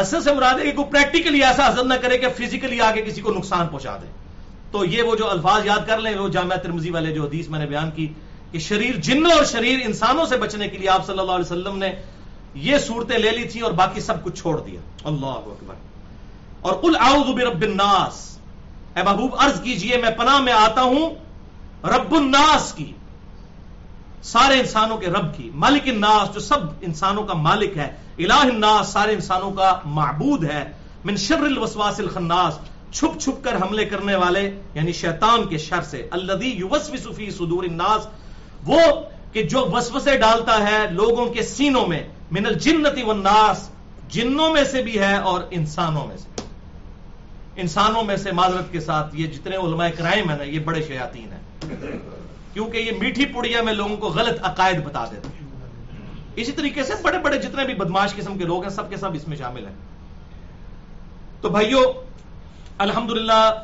حسد 0.00 0.24
سے 0.24 0.32
مراد 0.32 0.58
ہے 0.58 0.64
کہ 0.64 0.72
کوئی 0.72 0.92
پریکٹیکلی 0.92 1.42
ایسا 1.42 1.68
حسد 1.68 1.86
نہ 1.86 1.94
کرے 1.94 2.18
کہ 2.18 2.28
فزیکلی 2.28 2.80
آگے 2.80 3.02
کسی 3.02 3.20
کو 3.20 3.32
نقصان 3.32 3.66
پہنچا 3.66 3.96
دے۔ 3.96 4.06
تو 4.70 4.84
یہ 4.84 5.02
وہ 5.02 5.16
جو 5.16 5.30
الفاظ 5.30 5.66
یاد 5.66 5.86
کر 5.86 5.98
لیں، 5.98 6.16
وہ 6.16 6.28
جامعہ 6.28 6.56
ترمزی 6.56 6.90
والے 6.90 7.12
جو 7.12 7.24
حدیث 7.24 7.48
میں 7.48 7.58
نے 7.58 7.66
بیان 7.66 7.90
کی 7.90 8.06
کہ 8.52 8.58
شریر 8.58 8.96
جنوں 9.00 9.32
اور 9.32 9.44
شریر 9.44 9.78
انسانوں 9.84 10.26
سے 10.26 10.36
بچنے 10.36 10.68
کے 10.68 10.78
لیے 10.78 10.88
آپ 10.88 11.06
صلی 11.06 11.18
اللہ 11.18 11.32
علیہ 11.32 11.44
وسلم 11.44 11.78
نے 11.78 11.90
یہ 12.54 12.78
صورتیں 12.78 13.18
لے 13.18 13.30
لی 13.30 13.48
تھی 13.48 13.60
اور 13.60 13.72
باقی 13.72 14.00
سب 14.00 14.24
کچھ 14.24 14.40
چھوڑ 14.40 14.60
دیا۔ 14.60 14.80
اللہ 15.04 15.26
اکبر۔ 15.26 15.74
اور 16.60 16.72
قل 16.72 16.96
اعوذ 17.00 17.34
برب 17.34 17.62
الناس۔ 17.62 18.38
اے 18.96 19.02
محبوب، 19.02 19.34
عرض 19.38 19.60
کیجیے، 19.60 19.96
میں 19.96 20.10
پناہ 20.10 20.38
میں 20.38 20.52
آتا 20.52 20.82
ہوں 20.82 21.10
رب 21.84 22.14
الناس 22.14 22.72
کی، 22.72 22.92
سارے 24.22 24.60
انسانوں 24.60 24.96
کے 24.96 25.06
رب 25.06 25.36
کی۔ 25.36 25.50
مالک 25.54 25.82
الناس، 25.86 26.34
جو 26.34 26.40
سب 26.40 26.58
انسانوں 26.80 27.22
کا 27.22 27.34
مالک 27.34 27.76
ہے۔ 27.76 27.96
الہ 28.18 28.32
الناس، 28.32 28.88
سارے 28.88 29.12
انسانوں 29.12 29.52
کا 29.52 29.80
معبود 29.84 30.44
ہے۔ 30.44 30.72
من 31.04 31.16
شر 31.16 31.40
الوسواس 31.40 32.00
الخناس، 32.00 32.58
چھپ 32.92 33.20
چھپ 33.20 33.44
کر 33.44 33.56
حملے 33.56 33.84
کرنے 33.84 34.16
والے 34.16 34.60
یعنی 34.74 34.92
شیطان 34.92 35.46
کے 35.46 35.58
شر 35.58 35.82
سے۔ 35.82 36.08
الذی 36.10 36.48
یوسوس 36.48 37.16
فی 37.16 37.30
صدور 37.30 37.64
الناس، 37.64 38.06
وہ 38.66 38.80
کہ 39.32 39.42
جو 39.42 39.66
وسوسے 39.72 40.16
ڈالتا 40.16 40.70
ہے 40.70 40.90
لوگوں 40.90 41.26
کے 41.26 41.42
سینوں 41.42 41.86
میں۔ 41.86 42.08
من 42.30 42.46
الجنتی 42.46 43.02
والناس، 43.02 43.70
جنوں 44.08 44.52
میں 44.52 44.64
سے 44.64 44.82
بھی 44.82 44.98
ہے 44.98 45.16
اور 45.16 45.40
انسانوں 45.50 46.06
میں 46.06 46.16
سے۔ 46.16 46.42
انسانوں 47.56 48.02
میں 48.02 48.16
سے 48.16 48.32
معذرت 48.32 48.72
کے 48.72 48.80
ساتھ 48.80 49.16
یہ 49.16 49.26
جتنے 49.26 49.56
علماء 49.56 49.88
کرائم 49.98 50.30
ہیں 50.30 50.36
نا، 50.36 50.44
یہ 50.44 50.58
بڑے 50.58 50.82
شیاطین 50.82 51.28
ہیں۔ 51.32 51.40
کیونکہ 52.52 52.78
یہ 52.78 52.92
میٹھی 52.98 53.24
پڑیا 53.24 53.62
میں 53.62 53.72
لوگوں 53.72 53.96
کو 53.96 54.08
غلط 54.08 54.38
عقائد 54.42 54.84
بتا 54.84 55.04
دیتے 55.04 55.28
ہیں۔ 55.28 55.46
اسی 56.36 56.52
طریقے 56.52 56.82
سے 56.82 56.92
بڑے 57.02 57.18
بڑے 57.18 57.38
جتنے 57.38 57.64
بھی 57.64 57.74
بدماش 57.74 58.14
قسم 58.14 58.38
کے 58.38 58.44
لوگ 58.44 58.62
ہیں، 58.62 58.70
سب 58.70 58.90
کے 58.90 58.96
سب 58.96 59.14
اس 59.14 59.28
میں 59.28 59.36
شامل 59.36 59.66
ہیں۔ 59.66 59.74
تو 61.40 61.48
بھائیو، 61.48 61.78
الحمدللہ، 62.78 63.62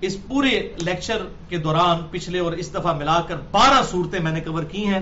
اس 0.00 0.16
پورے 0.28 0.72
لیکچر 0.76 1.26
کے 1.48 1.56
دوران 1.56 1.98
پچھلے 2.10 2.38
اور 2.38 2.52
اس 2.52 2.74
دفعہ 2.74 2.92
ملا 2.92 3.20
کر 3.20 3.36
بارہ 3.50 3.82
صورتیں 3.90 4.20
میں 4.20 4.32
نے 4.32 4.40
کور 4.40 4.62
کی 4.62 4.86
ہیں۔ 4.86 5.00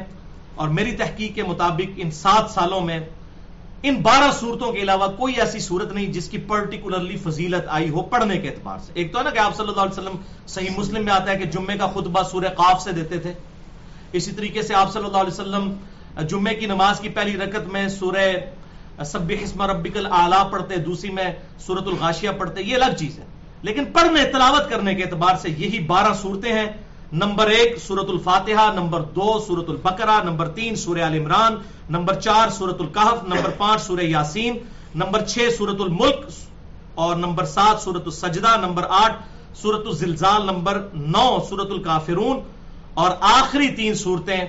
اور 0.54 0.68
میری 0.68 0.92
تحقیق 0.92 1.34
کے 1.34 1.42
مطابق 1.42 1.90
ان 1.96 2.10
سات 2.10 2.50
سالوں 2.50 2.80
میں 2.80 3.00
ان 3.82 3.94
بارہ 3.94 4.32
صورتوں 4.40 4.72
کے 4.72 4.80
علاوہ 4.80 5.06
کوئی 5.06 5.34
ایسی 5.34 5.58
صورت 5.58 5.92
نہیں 5.92 6.06
جس 6.06 6.28
کی 6.28 6.38
پرٹیکولرلی 6.38 7.16
فضیلت 7.16 7.64
آئی 7.68 7.88
ہو 7.88 8.02
پڑھنے 8.02 8.38
کے 8.38 8.48
اعتبار 8.48 8.78
سے۔ 8.78 8.92
ایک 8.94 9.12
تو 9.12 9.18
ہے 9.18 9.24
نا 9.24 9.30
کہ 9.30 9.38
آپ 9.38 9.56
صلی 9.56 9.68
اللہ 9.68 9.82
علیہ 9.82 10.00
وسلم 10.00 10.16
صحیح 10.46 10.68
مسلم 10.76 11.04
میں 11.04 11.12
آتا 11.12 11.32
ہے 11.32 11.38
کہ 11.38 11.44
جمعے 11.44 11.78
کا 11.78 11.86
خطبہ 11.86 12.22
سورہ 12.22 12.48
قاف 12.48 12.82
سے 12.82 12.92
دیتے 12.92 13.18
تھے۔ 13.18 13.32
اسی 14.12 14.32
طریقے 14.32 14.62
سے 14.62 14.74
آپ 14.74 14.92
صلی 14.92 15.04
اللہ 15.04 15.16
علیہ 15.16 15.32
وسلم 15.32 15.72
جمعے 16.28 16.54
کی 16.54 16.66
نماز 16.66 17.00
کی 17.00 17.08
پہلی 17.08 17.36
رکت 17.36 17.72
میں 17.72 17.88
سورہ 17.88 18.32
سب 19.04 19.32
حسم 19.44 19.62
ربک 19.62 19.96
العلیٰ 19.96 20.50
پڑھتے، 20.50 20.76
دوسری 20.76 21.10
میں 21.10 21.32
سورت 21.58 21.86
الغاشیہ 21.86 22.30
پڑھتے، 22.38 22.62
یہ 22.62 22.74
الگ 22.74 22.96
چیز 22.98 23.18
ہے۔ 23.18 23.24
لیکن 23.62 23.84
پڑھنے، 23.84 24.24
تلاوت 24.24 24.70
کرنے 24.70 24.94
کے 24.94 25.02
اعتبار 25.02 25.34
سے 25.42 25.48
یہی 25.50 25.78
بارہ 25.78 26.12
صورتیں 26.22 26.52
ہیں۔ 26.52 26.66
نمبر 27.12 27.46
ایک 27.46 27.76
سورت 27.78 28.10
الفاتحہ، 28.10 28.72
نمبر 28.74 29.00
دو 29.00 29.38
سورت 29.46 29.68
البقرہ، 29.68 30.22
نمبر 30.24 30.48
تین 30.48 30.76
سورہ 30.76 30.98
عال 30.98 31.14
عمران، 31.14 31.56
نمبر 31.90 32.14
چار 32.20 32.48
سورت 32.48 32.80
القحف 32.80 33.24
نمبر 33.24 33.50
پانچ 33.56 33.82
سورہ 33.82 34.00
یاسین، 34.00 34.56
نمبر 34.94 35.24
چھ 35.24 35.48
سورت 35.58 35.80
الملک 35.80 36.24
اور 36.94 37.16
نمبر 37.16 37.44
سات 37.44 37.82
سورت 37.82 38.02
السجدہ، 38.04 38.56
نمبر 38.60 38.86
آٹھ 38.88 39.16
سورت 39.54 39.86
الزلزال، 39.86 40.46
نمبر 40.46 40.80
نو 40.94 41.26
سورت 41.48 41.70
الکافرون 41.70 42.40
اور 42.94 43.10
آخری 43.20 43.68
تین 43.68 43.94
صورتیں 43.94 44.46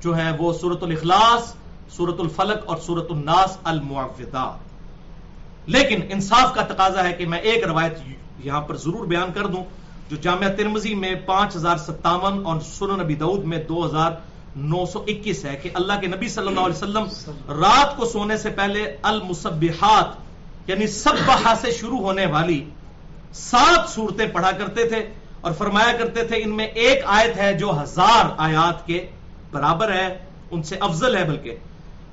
جو 0.00 0.14
ہیں 0.14 0.32
وہ 0.38 0.52
سورت 0.52 0.82
الاخلاص 0.82 1.52
سورت 1.96 2.20
الفلق 2.20 2.64
اور 2.66 2.76
سورت 2.76 3.10
الناس 3.10 3.58
المعوضہ 3.64 4.56
لیکن 5.66 6.00
انصاف 6.08 6.54
کا 6.54 6.62
تقاضا 6.62 7.04
ہے 7.04 7.12
کہ 7.12 7.26
میں 7.26 7.38
ایک 7.38 7.64
روایت 7.64 7.98
یہاں 8.44 8.60
پر 8.60 8.76
ضرور 8.76 9.06
بیان 9.06 9.32
کر 9.34 9.46
دوں۔ 9.46 9.64
جو 10.10 10.16
جامعہ 10.16 10.48
ترمزی 10.48 10.94
میں 10.94 11.14
پانچ 11.26 11.56
ہزار 11.56 11.76
ستاون 11.76 12.46
اور 12.46 12.60
سنن 12.60 12.98
نبی 13.00 13.14
دعود 13.14 13.44
میں 13.44 13.58
دو 13.64 13.86
ہزار 13.86 14.10
نو 14.56 14.86
سو 14.86 15.04
اکیس 15.06 15.44
ہے 15.44 15.56
کہ 15.62 15.70
اللہ 15.74 16.00
کے 16.00 16.06
نبی 16.06 16.28
صلی 16.28 16.46
اللہ 16.46 16.60
علیہ 16.60 16.76
وسلم 16.76 17.04
رات 17.60 17.96
کو 17.96 18.04
سونے 18.04 18.36
سے 18.36 18.50
پہلے 18.50 18.96
المسبحات 19.02 20.68
یعنی 20.70 20.86
سب 20.86 21.30
سے 21.60 21.70
شروع 21.70 21.98
ہونے 21.98 22.26
والی 22.26 22.64
سات 23.32 23.88
صورتیں 23.90 24.26
پڑھا 24.32 24.50
کرتے 24.52 24.88
تھے 24.88 25.12
اور 25.40 25.52
فرمایا 25.52 25.92
کرتے 25.96 26.24
تھے 26.24 26.36
ان 26.36 26.56
میں 26.56 26.66
ایک 26.66 27.02
آیت 27.06 27.36
ہے 27.36 27.52
جو 27.54 27.70
ہزار 27.82 28.34
آیات 28.38 28.86
کے 28.86 29.06
برابر 29.50 29.92
ہے، 29.92 30.18
ان 30.50 30.62
سے 30.62 30.76
افضل 30.80 31.16
ہے 31.16 31.24
بلکہ۔ 31.24 31.56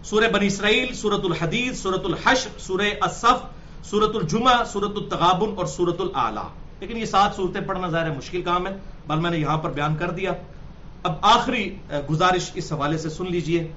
سورہ 0.03 0.29
بنی 0.33 0.47
اسرائیل 0.47 0.93
سورت 0.93 1.25
الحدیث 1.25 1.79
سورت 1.79 2.05
الحش 2.05 2.47
سورہ 2.57 2.89
اصف 3.01 3.85
سورت 3.89 4.15
الجمہ 4.15 4.63
سورت 4.71 4.91
التغابن 4.95 5.57
اور 5.57 5.65
سورت 5.65 6.01
العلیٰ 6.01 6.47
لیکن 6.79 6.97
یہ 6.97 7.05
سات 7.05 7.35
صورتیں 7.35 7.61
پڑھنا 7.61 7.89
ظاہر 7.89 8.11
مشکل 8.11 8.41
کام 8.41 8.67
ہے، 8.67 8.71
بل 9.07 9.19
میں 9.19 9.31
نے 9.31 9.37
یہاں 9.37 9.57
پر 9.57 9.69
بیان 9.69 9.95
کر 9.95 10.09
دیا۔ 10.09 10.31
اب 11.03 11.13
آخری 11.21 11.75
گزارش 12.09 12.51
اس 12.53 12.73
حوالے 12.73 12.97
سے 12.97 13.09
سن 13.09 13.25
لیجیے۔ 13.25 13.67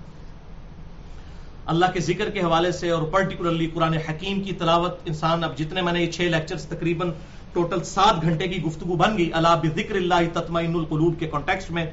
اللہ 1.66 1.86
کے 1.94 2.00
ذکر 2.00 2.30
کے 2.30 2.40
حوالے 2.40 2.72
سے 2.72 2.90
اور 2.90 3.02
پرٹیکولرلی 3.02 3.66
قرآن 3.66 3.94
حکیم 3.94 4.42
کی 4.42 4.52
تلاوت، 4.52 4.98
انسان، 5.04 5.44
اب 5.44 5.58
جتنے 5.58 5.82
میں 5.82 5.92
نے 5.92 6.02
یہ 6.02 6.10
چھ 6.10 6.20
لیکچرز 6.20 6.66
تقریباً 6.66 7.10
ٹوٹل 7.52 7.82
سات 7.82 8.22
گھنٹے 8.22 8.48
کی 8.48 8.62
گفتگو 8.62 8.96
بن 8.96 9.18
گئی۔ 9.18 9.30
اللہ 9.32 9.56
بذکر 9.62 9.94
اللہ 9.94 10.20
تطمئن 10.32 10.74
القلوب 10.74 11.14
کے 11.18 11.26
کانٹیکسٹ 11.26 11.70
میں۔ 11.70 11.86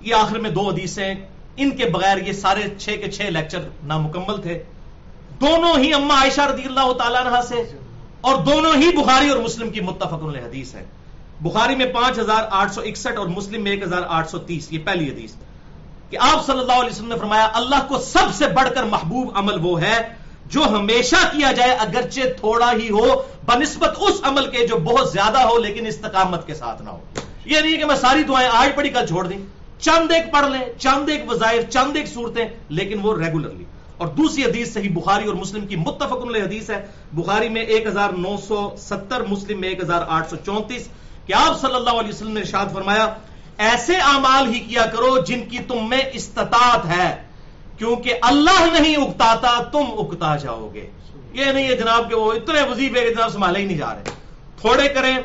یہ 0.00 0.14
آخر 0.14 0.38
میں 0.38 0.50
دو 0.50 0.68
حدیثیں، 0.68 1.14
ان 1.56 1.70
کے 1.70 1.84
بغیر 1.84 2.16
یہ 2.26 2.32
سارے 2.32 2.62
چھ 2.78 2.90
کے 3.04 3.10
چھ 3.10 3.22
لیکچر 3.22 3.68
نامکمل 3.82 4.40
تھے۔ 4.42 4.62
دونوں 5.40 5.78
ہی 5.78 5.94
اما 5.94 6.14
عائشہ 6.14 6.40
رضی 6.40 6.64
اللہ 6.64 6.92
تعالیٰ 6.92 7.26
عنہ 7.26 7.40
سے۔ 7.48 7.87
اور 8.20 8.36
دونوں 8.36 8.72
ہی 8.76 8.90
بخاری 8.96 9.28
اور 9.28 9.38
مسلم 9.38 9.70
کی 9.70 9.80
متفق 9.80 10.22
حدیث 10.22 10.74
ہے 10.74 10.84
بخاری 11.40 11.74
میں 11.74 11.86
پانچ 11.86 12.18
ہزار 12.18 12.44
آٹھ 12.50 12.72
سو 12.72 12.80
اکسٹھ 12.80 13.18
اور 13.18 13.26
مسلم 13.26 13.62
میں 13.62 13.70
ایک 13.70 13.82
ہزار 13.82 14.02
آٹھ 14.08 14.30
سو 14.30 14.38
تیس۔ 14.38 14.66
یہ 14.70 14.78
پہلی 14.84 15.10
حدیث 15.10 15.32
کہ 16.10 16.16
آپ 16.20 16.46
صلی 16.46 16.58
اللہ 16.58 16.72
علیہ 16.72 16.90
وسلم 16.90 17.08
نے 17.08 17.18
فرمایا، 17.18 17.48
اللہ 17.54 17.86
کو 17.88 17.98
سب 17.98 18.34
سے 18.34 18.46
بڑھ 18.46 18.68
کر 18.74 18.82
محبوب 18.82 19.30
عمل 19.34 19.58
وہ 19.62 19.80
ہے 19.80 20.08
جو 20.46 20.62
ہمیشہ 20.62 21.16
کیا 21.32 21.52
جائے، 21.52 21.70
اگرچہ 21.70 22.20
تھوڑا 22.40 22.72
ہی 22.72 22.90
ہو، 22.90 23.22
بنسبت 23.46 23.96
اس 23.98 24.20
عمل 24.22 24.50
کے 24.50 24.66
جو 24.66 24.76
بہت 24.76 25.12
زیادہ 25.12 25.38
ہو، 25.38 25.58
لیکن 25.58 25.86
استقامت 25.86 26.46
کے 26.46 26.54
ساتھ 26.54 26.82
نہ 26.82 26.90
ہو۔ 26.90 27.00
یہ 27.44 27.60
نہیں 27.60 27.76
کہ 27.76 27.84
میں 27.84 27.96
ساری 27.96 28.22
دعائیں 28.22 28.48
آج 28.52 28.76
پڑھی، 28.76 28.90
کل 28.90 29.06
چھوڑ 29.06 29.26
دیں۔ 29.26 29.38
چند 29.80 30.10
ایک 30.10 30.32
پڑھ 30.32 30.46
لیں، 30.46 30.78
چند 30.78 31.08
ایک 31.08 31.30
وظائر 31.30 31.62
چند 31.62 31.96
ایک 31.96 32.08
صورتیں، 32.08 32.44
لیکن 32.68 32.98
وہ 33.02 33.16
ریگولرلی 33.18 33.64
اور 33.98 34.08
دوسری 34.08 34.44
حدیث 34.44 34.72
صحیح 34.72 34.90
بخاری 34.94 35.26
اور 35.26 35.34
مسلم 35.34 35.66
کی 35.66 35.76
متفق 35.76 36.26
علیہ 36.26 36.42
حدیث 36.42 36.70
ہے۔ 36.70 36.86
بخاری 37.12 37.48
میں 37.48 37.62
ایک 37.62 37.86
ہزار 37.86 38.10
نو 38.10 38.36
سو 38.48 38.70
ستر، 38.78 39.20
مسلم 39.20 39.60
میں 39.60 39.68
ایک 39.68 39.82
ہزار 39.82 40.02
آٹھ 40.08 40.30
سو 40.30 40.36
چونتیس۔ 40.46 40.88
کہ 41.26 41.32
آپ 41.32 41.60
صلی 41.60 41.74
اللہ 41.74 41.90
علیہ 41.90 42.08
وسلم 42.08 42.32
نے 42.32 42.40
ارشاد 42.40 42.66
فرمایا، 42.74 43.14
ایسے 43.58 43.96
اعمال 43.96 44.54
ہی 44.54 44.60
کیا 44.60 44.86
کرو 44.86 45.18
جن 45.18 45.48
کی 45.48 45.58
تم 45.58 45.88
میں 45.88 46.00
استطاعت 46.12 46.86
ہے، 46.86 47.22
کیونکہ 47.78 48.14
اللہ 48.22 48.80
نہیں 48.80 48.96
اکتاتا، 48.96 49.62
تم 49.62 49.84
اکتا 49.98 50.36
جاؤ 50.36 50.70
گے۔ 50.74 50.90
یہ 51.32 51.44
نہیں 51.44 51.68
ہے 51.68 51.76
جناب 51.76 52.10
کہ 52.10 52.14
وہ 52.14 52.32
اتنے 52.32 52.62
وظیفے 52.62 53.00
کے 53.00 53.14
جناب 53.14 53.32
سنبھالے 53.32 53.58
ہی 53.58 53.64
نہیں 53.64 53.78
جا 53.78 53.94
رہے۔ 53.94 54.02
تھوڑے 54.60 54.88
کریں، 54.88 55.16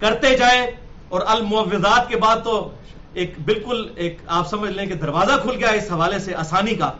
کرتے 0.00 0.36
جائیں، 0.36 0.66
اور 1.08 1.20
المعوضات 1.26 2.08
کے 2.08 2.16
بعد 2.16 2.36
تو 2.44 2.70
ایک 3.14 3.34
بالکل 3.44 3.88
ایک 3.96 4.18
آپ 4.26 4.48
سمجھ 4.48 4.70
لیں 4.70 4.86
کہ 4.86 4.94
دروازہ 4.94 5.32
کھل 5.42 5.54
گیا 5.58 5.68
اس 5.68 5.92
حوالے 5.92 6.18
سے 6.18 6.34
آسانی 6.34 6.74
کا۔ 6.74 6.92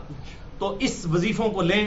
تو 0.59 0.77
اس 0.79 1.05
وظیفوں 1.13 1.49
کو 1.49 1.61
لیں۔ 1.61 1.85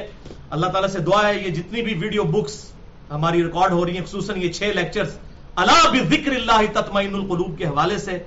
اللہ 0.51 0.67
تعالیٰ 0.67 0.91
سے 0.91 0.99
دعا 0.99 1.29
ہے، 1.29 1.35
یہ 1.35 1.51
جتنی 1.51 1.83
بھی 1.83 1.95
ویڈیو 1.95 2.25
بکس 2.25 2.73
ہماری 3.11 3.43
ریکارڈ 3.45 3.73
ہو 3.73 3.87
رہی 3.87 3.97
ہیں، 3.99 4.05
خصوصاً 4.05 4.43
یہ 4.43 4.53
چھ 4.53 4.63
لیکچرز 4.63 5.17
اللہ 5.57 5.91
بذکر 5.93 6.33
اللہ 6.33 6.61
تطمئن 6.73 7.15
القلوب 7.15 7.59
کے 7.59 7.65
حوالے 7.65 7.99
سے۔ 7.99 8.19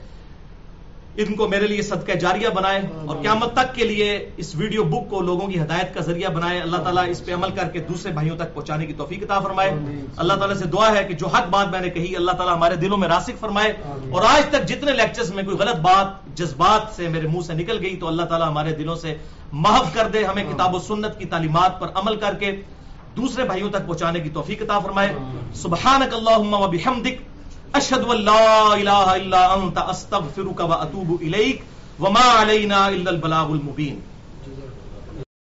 ان 1.18 1.36
کو 1.36 1.48
میرے 1.48 1.68
لیے 1.68 1.82
صدقہ 1.82 2.12
جاریہ 2.12 2.50
بنائے 2.50 2.82
اور 3.08 3.18
قیامت 3.22 3.54
تک 3.54 3.76
کے 3.76 3.84
لیے 3.84 4.30
اس 4.38 4.56
ویڈیو 4.56 4.84
بک 4.84 5.10
کو 5.10 5.22
لوگوں 5.22 5.48
کی 5.48 5.62
ہدایت 5.62 5.94
کا 5.94 6.02
ذریعہ 6.02 6.30
بنائے۔ 6.30 6.62
اللہ 6.62 6.78
تعالیٰ 6.78 7.10
اس 7.10 7.26
پہ 7.26 7.34
عمل 7.34 7.52
کر 7.52 7.70
کے 7.70 7.80
دوسرے 7.80 8.12
بھائیوں 8.12 8.38
تک 8.38 8.54
پہنچانے 8.54 8.86
کی 8.86 8.94
توفیق 8.94 9.24
عطا 9.24 9.40
فرمائے۔ 9.40 9.70
اللہ 10.18 10.34
تعالیٰ 10.34 10.56
سے 10.56 10.66
دعا 10.66 10.96
ہے 10.96 11.04
کہ 11.04 11.14
جو 11.14 11.28
حق 11.28 11.50
بات 11.50 11.68
میں 11.68 11.80
نے 11.80 11.90
کہی 11.90 12.16
اللہ 12.16 12.32
تعالیٰ 12.32 12.56
ہمارے 12.56 12.76
دلوں 12.76 12.98
میں 12.98 13.08
راسک 13.08 13.40
فرمائے۔ 13.40 13.74
اور 14.12 14.22
آج 14.22 14.46
تک 14.50 14.68
جتنے 14.68 14.92
لیکچرز 14.92 15.34
میں 15.34 15.44
کوئی 15.44 15.58
غلط 15.58 15.76
بات 15.76 16.38
جذبات 16.38 16.96
سے 16.96 17.08
میرے 17.08 17.28
منہ 17.28 17.42
سے 17.42 17.54
نکل 17.54 17.80
گئی 17.82 17.96
تو 17.96 18.08
اللہ 18.08 18.22
تعالیٰ 18.22 18.48
ہمارے 18.48 18.76
دلوں 18.76 18.96
سے 18.96 19.16
محف 19.52 19.94
کر 19.94 20.08
دے۔ 20.08 20.24
ہمیں 20.24 20.44
کتاب 20.44 20.76
و 20.76 20.80
سنت 20.80 21.20
کی 21.20 21.26
تعلیمات 21.26 21.80
پر 21.80 21.88
عمل 21.96 22.16
کر 22.16 22.34
کے 22.40 22.62
دوسرے 23.18 23.44
بھائیوں 23.44 23.70
تک 23.70 23.88
پہنچانے 23.88 24.20
کی 24.20 24.30
توفیق 24.30 24.62
عطا 24.62 24.80
فرمائے۔ 24.80 25.16
سبحانک 25.54 26.14
اللہم 26.14 26.54
و 26.54 26.68
بحمدک۔ 26.68 27.35
أشهد 27.78 28.04
أن 28.04 28.18
لا 28.18 28.74
إله 28.74 29.16
إلا 29.16 29.56
أنت 29.56 29.78
أستغفرك 29.78 30.60
وأتوب 30.60 31.22
إليك 31.22 31.64
وما 32.00 32.20
علينا 32.20 32.90
إلا 32.90 33.10
البلاغ 33.12 33.48
المبين. 33.52 34.02